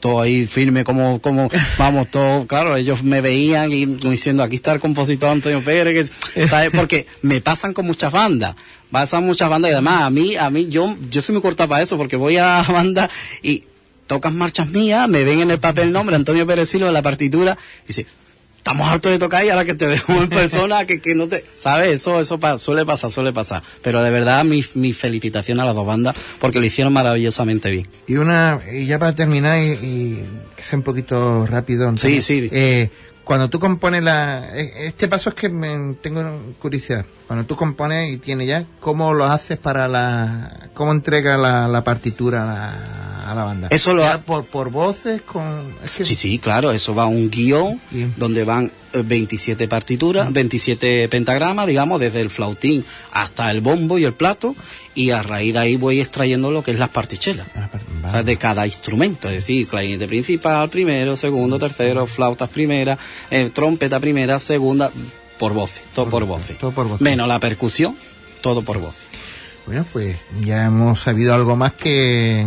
todo 0.00 0.20
ahí 0.20 0.46
firme 0.46 0.84
como 0.84 1.20
como 1.20 1.50
vamos 1.78 2.10
todo 2.10 2.46
claro 2.46 2.76
ellos 2.76 3.02
me 3.02 3.20
veían 3.20 3.72
y 3.72 3.86
diciendo 3.86 4.42
aquí 4.42 4.56
está 4.56 4.72
el 4.72 4.80
compositor 4.80 5.30
Antonio 5.30 5.62
Pérez 5.62 6.12
¿sabes? 6.46 6.70
porque 6.74 7.06
me 7.22 7.40
pasan 7.40 7.72
con 7.72 7.86
muchas 7.86 8.12
bandas 8.12 8.56
pasan 8.90 9.24
muchas 9.24 9.48
bandas 9.48 9.70
y 9.70 9.74
además 9.74 10.02
a 10.02 10.10
mí 10.10 10.36
a 10.36 10.50
mí 10.50 10.68
yo 10.68 10.94
yo 11.10 11.22
soy 11.22 11.34
muy 11.34 11.42
corta 11.42 11.66
para 11.66 11.82
eso 11.82 11.96
porque 11.96 12.16
voy 12.16 12.36
a 12.36 12.62
banda 12.68 13.10
y 13.42 13.64
tocas 14.06 14.32
marchas 14.32 14.68
mías 14.68 15.08
me 15.08 15.24
ven 15.24 15.40
en 15.40 15.50
el 15.50 15.58
papel 15.58 15.92
nombre 15.92 16.16
Antonio 16.16 16.46
Pérez 16.46 16.68
Silva 16.68 16.92
la 16.92 17.02
partitura 17.02 17.56
y 17.84 17.88
dice 17.88 18.06
estamos 18.70 18.88
hartos 18.92 19.12
de 19.12 19.18
tocar 19.18 19.44
y 19.44 19.48
ahora 19.50 19.64
que 19.64 19.74
te 19.74 19.86
vemos 19.88 20.22
en 20.24 20.28
persona 20.28 20.84
que, 20.86 21.00
que 21.00 21.14
no 21.14 21.26
te 21.26 21.42
sabes 21.56 21.88
eso 21.88 22.20
eso 22.20 22.38
pa- 22.38 22.58
suele 22.58 22.84
pasar 22.84 23.10
suele 23.10 23.32
pasar 23.32 23.62
pero 23.82 24.02
de 24.02 24.10
verdad 24.10 24.44
mi, 24.44 24.62
mi 24.74 24.92
felicitación 24.92 25.58
a 25.60 25.64
las 25.64 25.74
dos 25.74 25.86
bandas 25.86 26.14
porque 26.38 26.58
lo 26.60 26.66
hicieron 26.66 26.92
maravillosamente 26.92 27.70
bien 27.70 27.88
Y 28.06 28.16
una, 28.16 28.60
y 28.70 28.86
ya 28.86 28.98
para 28.98 29.14
terminar, 29.14 29.58
y, 29.58 29.70
y 29.72 30.24
que 30.56 30.62
sea 30.62 30.78
un 30.78 30.82
poquito 30.82 31.46
rápido. 31.46 31.88
Antonio, 31.88 32.20
Sí, 32.22 32.40
sí. 32.40 32.48
Eh, 32.52 32.90
cuando 33.28 33.50
tú 33.50 33.60
compones 33.60 34.02
la, 34.02 34.56
eh, 34.58 34.86
este 34.86 35.06
paso 35.06 35.28
es 35.28 35.34
que 35.34 35.50
me, 35.50 35.94
tengo 36.00 36.22
curiosidad. 36.58 37.04
Cuando 37.26 37.44
tú 37.44 37.56
compones 37.56 38.10
y 38.10 38.16
tienes 38.16 38.48
ya, 38.48 38.64
¿cómo 38.80 39.12
lo 39.12 39.24
haces 39.24 39.58
para 39.58 39.86
la, 39.86 40.70
cómo 40.72 40.92
entrega 40.92 41.36
la, 41.36 41.68
la 41.68 41.84
partitura 41.84 42.42
a 42.42 42.46
la, 42.46 43.30
a 43.30 43.34
la 43.34 43.44
banda. 43.44 43.68
Eso 43.70 43.92
lo 43.92 44.06
ha- 44.06 44.22
por, 44.22 44.46
por 44.46 44.70
voces, 44.70 45.20
con... 45.20 45.74
es 45.84 45.90
que- 45.92 46.04
Sí, 46.04 46.14
sí, 46.14 46.38
claro, 46.38 46.72
eso 46.72 46.94
va 46.94 47.02
a 47.02 47.06
un 47.06 47.28
guion 47.30 47.78
Bien. 47.90 48.14
donde 48.16 48.44
van 48.44 48.72
27 49.02 49.68
partituras, 49.68 50.32
27 50.32 51.08
pentagramas, 51.08 51.66
digamos, 51.66 52.00
desde 52.00 52.20
el 52.20 52.30
flautín 52.30 52.84
hasta 53.12 53.50
el 53.50 53.60
bombo 53.60 53.98
y 53.98 54.04
el 54.04 54.14
plato, 54.14 54.54
y 54.94 55.10
a 55.10 55.22
raíz 55.22 55.52
de 55.52 55.58
ahí 55.60 55.76
voy 55.76 56.00
extrayendo 56.00 56.50
lo 56.50 56.62
que 56.62 56.72
es 56.72 56.78
las 56.78 56.88
partichelas. 56.88 57.46
Ah, 57.54 57.68
O 58.04 58.10
sea, 58.10 58.22
de 58.22 58.36
cada 58.36 58.66
instrumento, 58.66 59.28
es 59.28 59.34
decir, 59.34 59.66
clarinete 59.66 60.08
principal, 60.08 60.68
primero, 60.68 61.16
segundo, 61.16 61.58
tercero, 61.58 62.06
flautas 62.06 62.48
primera, 62.48 62.98
eh, 63.30 63.50
trompeta 63.52 64.00
primera, 64.00 64.38
segunda, 64.38 64.90
por 65.38 65.52
voces, 65.52 65.82
todo 65.94 66.08
por, 66.08 66.24
voces. 66.24 66.58
todo 66.58 66.72
por 66.72 66.88
voces. 66.88 67.00
Menos 67.02 67.28
la 67.28 67.38
percusión, 67.38 67.96
todo 68.40 68.62
por 68.62 68.78
voces. 68.78 69.04
Bueno, 69.66 69.84
pues 69.92 70.16
ya 70.40 70.64
hemos 70.64 71.00
sabido 71.00 71.34
algo 71.34 71.54
más 71.54 71.74
que 71.74 72.46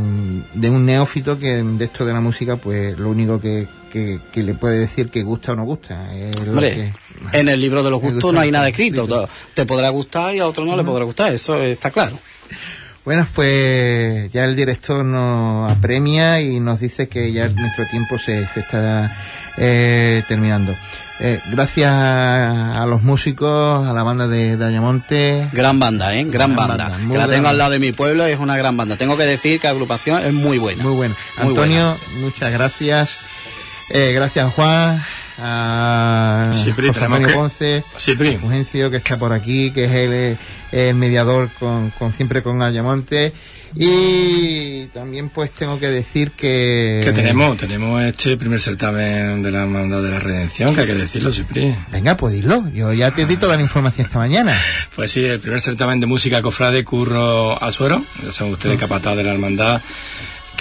de 0.55 0.69
un 0.69 0.85
neófito 0.87 1.37
que 1.37 1.61
de 1.63 1.85
esto 1.85 2.03
de 2.03 2.13
la 2.13 2.19
música, 2.19 2.55
pues 2.55 2.97
lo 2.97 3.11
único 3.11 3.39
que, 3.39 3.67
que, 3.91 4.19
que 4.31 4.41
le 4.43 4.53
puede 4.55 4.79
decir 4.79 5.09
que 5.09 5.21
gusta 5.23 5.51
o 5.51 5.55
no 5.55 5.65
gusta. 5.65 6.09
Hombre, 6.47 6.73
que- 7.31 7.37
en 7.39 7.49
el 7.49 7.59
libro 7.59 7.83
de 7.83 7.91
los 7.91 8.01
gustos 8.05 8.33
no 8.33 8.39
hay 8.39 8.51
nada 8.51 8.69
escrito. 8.69 9.03
escrito. 9.03 9.29
Te 9.53 9.65
podrá 9.65 9.89
gustar 9.89 10.33
y 10.33 10.39
a 10.39 10.47
otro 10.47 10.65
no 10.65 10.75
le 10.75 10.83
podrá 10.83 11.03
gustar, 11.05 11.31
eso 11.33 11.61
está 11.61 11.91
claro. 11.91 12.17
Bueno, 13.03 13.27
pues 13.33 14.31
ya 14.31 14.45
el 14.45 14.55
director 14.55 15.03
nos 15.03 15.71
apremia 15.71 16.39
y 16.39 16.59
nos 16.59 16.79
dice 16.79 17.07
que 17.07 17.31
ya 17.31 17.49
nuestro 17.49 17.87
tiempo 17.87 18.19
se, 18.19 18.47
se 18.53 18.59
está 18.59 19.17
eh, 19.57 20.23
terminando. 20.27 20.75
Eh, 21.19 21.39
gracias 21.51 21.91
a 21.91 22.83
los 22.87 23.01
músicos, 23.03 23.87
a 23.87 23.93
la 23.93 24.01
banda 24.03 24.27
de 24.27 24.55
Dayamonte. 24.57 25.47
Gran 25.51 25.79
banda, 25.79 26.15
¿eh? 26.15 26.23
Gran, 26.25 26.53
Gran 26.53 26.55
banda. 26.55 26.97
que 27.11 27.17
la 27.17 27.27
tengo 27.27 27.47
al 27.47 27.57
lado 27.57 27.71
de 27.71 27.79
mi 27.79 27.91
pueblo 27.91 28.27
y 28.27 28.31
es 28.31 28.39
una 28.39 28.55
gran 28.57 28.75
banda. 28.77 28.97
Tengo 28.97 29.17
que 29.17 29.25
decir 29.25 29.59
que 29.59 29.67
la 29.67 29.71
agrupación 29.71 30.23
es 30.23 30.33
muy 30.33 30.57
buena. 30.59 30.83
Muy 30.83 30.93
bueno. 30.93 31.15
Muy 31.41 31.49
Antonio, 31.49 31.97
muchas 32.21 32.51
gracias. 32.51 33.17
Eh, 33.93 34.11
gracias 34.13 34.53
Juan, 34.53 35.03
a 35.37 36.51
Cipri, 36.63 36.87
José 36.87 37.03
Antonio 37.05 37.27
que- 37.27 37.33
Ponce, 37.33 37.83
Cipri. 37.99 38.35
a 38.35 38.39
Fulgencio, 38.39 38.89
que 38.91 38.97
está 38.97 39.17
por 39.17 39.33
aquí, 39.33 39.71
que 39.71 39.85
es 39.85 39.91
el, 39.91 40.37
el 40.71 40.95
mediador 40.95 41.49
con, 41.59 41.89
con 41.91 42.13
siempre 42.13 42.41
con 42.41 42.61
Ayamonte. 42.61 43.33
Y 43.73 44.87
también 44.87 45.29
pues 45.29 45.51
tengo 45.51 45.79
que 45.79 45.87
decir 45.87 46.31
que... 46.31 46.99
Que 47.05 47.13
tenemos, 47.13 47.55
tenemos 47.57 48.01
este 48.03 48.35
primer 48.35 48.59
certamen 48.59 49.41
de 49.41 49.49
la 49.49 49.61
Hermandad 49.61 50.03
de 50.03 50.09
la 50.11 50.19
Redención, 50.19 50.75
que 50.75 50.81
hay 50.81 50.87
que 50.87 50.95
decirlo, 50.95 51.31
Cipri. 51.31 51.73
Venga, 51.89 52.17
pues 52.17 52.33
dilo. 52.33 52.69
Yo 52.73 52.91
ya 52.91 53.11
te 53.11 53.25
di 53.25 53.37
toda 53.37 53.55
la 53.55 53.61
información 53.61 54.07
esta 54.07 54.19
mañana. 54.19 54.57
Pues 54.95 55.11
sí, 55.11 55.23
el 55.23 55.39
primer 55.39 55.61
certamen 55.61 56.01
de 56.01 56.05
música 56.05 56.41
cofrade 56.41 56.83
Curro 56.83 57.61
Azuero, 57.63 58.03
ya 58.23 58.31
saben 58.33 58.51
ustedes, 58.53 58.77
capataz 58.77 59.15
de 59.15 59.23
la 59.23 59.31
hermandad, 59.31 59.81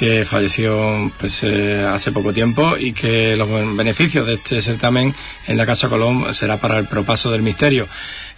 que 0.01 0.25
falleció 0.25 1.13
pues 1.19 1.43
eh, 1.43 1.85
hace 1.87 2.11
poco 2.11 2.33
tiempo 2.33 2.75
y 2.79 2.95
que 2.95 3.37
los 3.37 3.47
ben- 3.51 3.77
beneficios 3.77 4.27
de 4.27 4.33
este 4.35 4.63
certamen 4.63 5.15
en 5.47 5.57
la 5.59 5.67
Casa 5.67 5.91
Colón 5.91 6.33
será 6.33 6.57
para 6.57 6.79
el 6.79 6.87
propaso 6.87 7.31
del 7.31 7.43
misterio. 7.43 7.87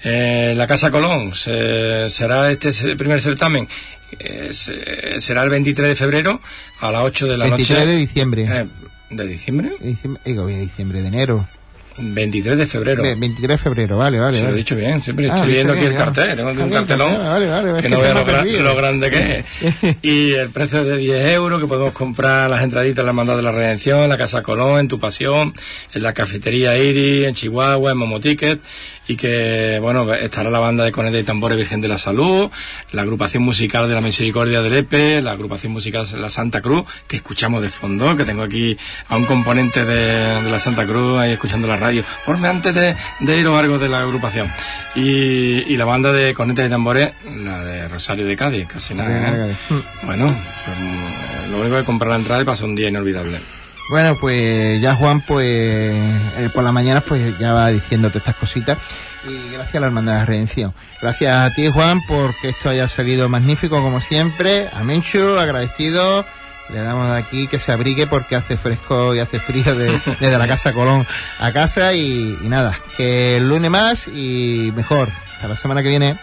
Eh, 0.03 0.55
la 0.57 0.67
Casa 0.67 0.91
Colón 0.91 1.33
se- 1.33 2.11
será 2.11 2.51
este 2.51 2.97
primer 2.97 3.21
certamen, 3.21 3.69
eh, 4.19 4.49
se- 4.51 5.21
será 5.21 5.45
el 5.45 5.51
23 5.51 5.91
de 5.91 5.95
febrero 5.95 6.41
a 6.81 6.91
las 6.91 7.03
8 7.05 7.29
de 7.29 7.37
la 7.39 7.45
23 7.45 7.79
noche. 7.79 7.91
de 7.93 7.97
diciembre. 7.97 8.43
Eh, 8.51 8.67
¿De 9.11 9.27
diciembre? 9.29 9.73
De 9.79 9.87
diciembre, 9.89 10.21
digo, 10.25 10.47
de 10.47 10.59
diciembre, 10.59 11.01
de 11.01 11.07
enero. 11.09 11.47
23 11.99 12.59
de 12.59 12.67
febrero. 12.67 13.03
Ve- 13.03 13.15
23 13.15 13.49
de 13.49 13.59
febrero, 13.59 13.97
vale, 13.99 14.19
vale. 14.19 14.37
Se 14.39 14.43
lo 14.43 14.49
he 14.49 14.51
vale. 14.51 14.59
dicho 14.63 14.77
bien, 14.77 15.03
siempre 15.03 15.31
Ah, 15.31 15.37
estoy 15.37 15.55
he 15.55 15.59
dicho 15.59 15.73
aquí 15.73 15.81
el 15.83 15.89
bien, 15.89 15.93
ya. 15.99 16.05
cartel, 16.05 16.37
tengo 16.37 16.49
aquí 16.51 16.61
un 16.63 16.71
cartelón 16.71 17.19
vale, 17.19 17.49
vale, 17.49 17.83
que 17.83 17.89
no 17.89 17.99
me 17.99 18.15
lo, 18.15 18.25
gra- 18.27 18.45
lo 18.63 18.77
grande 18.77 19.11
que 19.11 19.39
es. 19.39 19.97
Y 20.03 20.33
el 20.33 20.51
precio 20.51 20.85
de 20.85 20.97
10 20.97 21.27
euros 21.33 21.61
que 21.61 21.67
podemos 21.67 21.93
comprar 21.93 22.49
las 22.51 22.63
entraditas 22.63 22.99
en 23.01 23.07
la 23.07 23.11
Hermandad 23.11 23.37
de 23.37 23.43
la 23.43 23.53
Redención, 23.53 24.01
en 24.01 24.09
la 24.09 24.19
Casa 24.19 24.43
Colón, 24.43 24.81
en 24.81 24.89
Tu 24.89 24.99
Pasión, 24.99 25.55
en 25.93 26.03
la 26.03 26.13
cafetería 26.15 26.77
Iris, 26.79 27.27
en 27.27 27.35
Chihuahua, 27.35 27.93
en 27.93 27.97
Momo 27.99 28.21
Ticket, 28.21 28.61
y 29.13 29.17
que, 29.17 29.79
bueno, 29.81 30.13
estará 30.15 30.49
la 30.49 30.59
banda 30.59 30.85
de 30.85 30.93
corneta 30.93 31.19
y 31.19 31.23
tambores 31.23 31.59
Virgen 31.59 31.83
de 31.83 31.89
la 31.89 31.99
Salud, 31.99 32.51
la 32.93 33.03
agrupación 33.03 33.43
musical 33.43 33.87
de 33.87 33.95
la 33.95 34.01
Misericordia 34.01 34.63
del 34.63 34.73
Epe, 34.73 35.21
la 35.21 35.33
agrupación 35.33 35.73
musical 35.73 36.11
de 36.11 36.19
la 36.19 36.31
Santa 36.31 36.63
Cruz, 36.63 36.85
que 37.07 37.17
escuchamos 37.17 37.61
de 37.61 37.69
fondo, 37.69 38.17
que 38.17 38.25
tengo 38.25 38.43
aquí 38.43 38.77
a 39.09 39.17
un 39.17 39.27
componente 39.27 39.85
de, 39.85 40.43
de 40.43 40.51
la 40.51 40.59
Santa 40.59 40.87
Cruz 40.87 41.21
ahí 41.21 41.33
escuchando 41.33 41.67
la 41.67 41.77
radio. 41.77 42.03
Ponme 42.25 42.49
antes 42.49 42.75
de, 42.75 42.97
de 43.21 43.39
ir 43.39 43.47
o 43.47 43.59
algo 43.59 43.79
de 43.79 43.89
la 43.89 44.01
agrupación. 44.01 44.51
Y, 44.95 45.73
y 45.73 45.77
la 45.77 45.85
banda 45.85 46.11
de 46.13 46.33
cornetas 46.33 46.67
y 46.67 46.71
tambores, 46.71 47.13
la 47.37 47.65
de 47.65 47.89
Rosario 47.89 48.25
de 48.25 48.35
Cádiz, 48.35 48.67
casi 48.67 48.95
nada. 48.95 49.51
¿eh? 49.51 49.57
Bueno, 50.05 50.27
pues, 50.27 51.51
lo 51.51 51.61
único 51.61 51.77
que 51.77 51.85
comprar 51.85 52.11
la 52.13 52.17
entrada 52.17 52.41
y 52.41 52.45
pasar 52.47 52.67
un 52.67 52.75
día 52.75 52.89
inolvidable. 52.89 53.39
Bueno, 53.93 54.17
pues 54.19 54.81
ya 54.81 54.95
Juan, 54.95 55.21
pues 55.21 55.45
eh, 55.47 56.49
por 56.55 56.65
la 56.65 56.73
mañana 56.73 57.03
pues 57.03 57.39
ya 57.39 57.53
va 57.53 57.69
diciendo 57.69 58.09
todas 58.09 58.23
estas 58.23 58.37
cositas. 58.37 58.79
Y 59.29 59.53
gracias 59.53 59.75
a 59.75 59.81
la 59.81 59.87
Hermandad 59.89 60.13
de 60.15 60.19
la 60.21 60.25
Redención. 60.25 60.73
Gracias 61.03 61.31
a 61.37 61.55
ti, 61.55 61.69
Juan, 61.71 62.01
porque 62.09 62.49
esto 62.49 62.71
haya 62.71 62.89
salido 62.89 63.29
magnífico 63.29 63.83
como 63.83 64.01
siempre. 64.01 64.71
A 64.73 64.83
Menchu, 64.83 65.39
agradecido. 65.39 66.25
Le 66.71 66.81
damos 66.81 67.07
de 67.13 67.19
aquí 67.19 67.49
que 67.49 67.59
se 67.59 67.71
abrigue 67.71 68.07
porque 68.07 68.35
hace 68.35 68.57
fresco 68.57 69.15
y 69.15 69.19
hace 69.19 69.39
frío 69.41 69.75
de- 69.77 70.01
desde 70.21 70.39
la 70.39 70.49
Casa 70.49 70.73
Colón 70.73 71.07
a 71.39 71.53
casa. 71.53 71.93
Y, 71.93 72.39
y 72.43 72.49
nada, 72.49 72.73
que 72.97 73.37
el 73.37 73.47
lunes 73.47 73.71
más 73.71 74.09
y 74.09 74.73
mejor. 74.75 75.11
Hasta 75.35 75.49
la 75.49 75.57
semana 75.59 75.83
que 75.83 75.91
viene. 75.91 76.17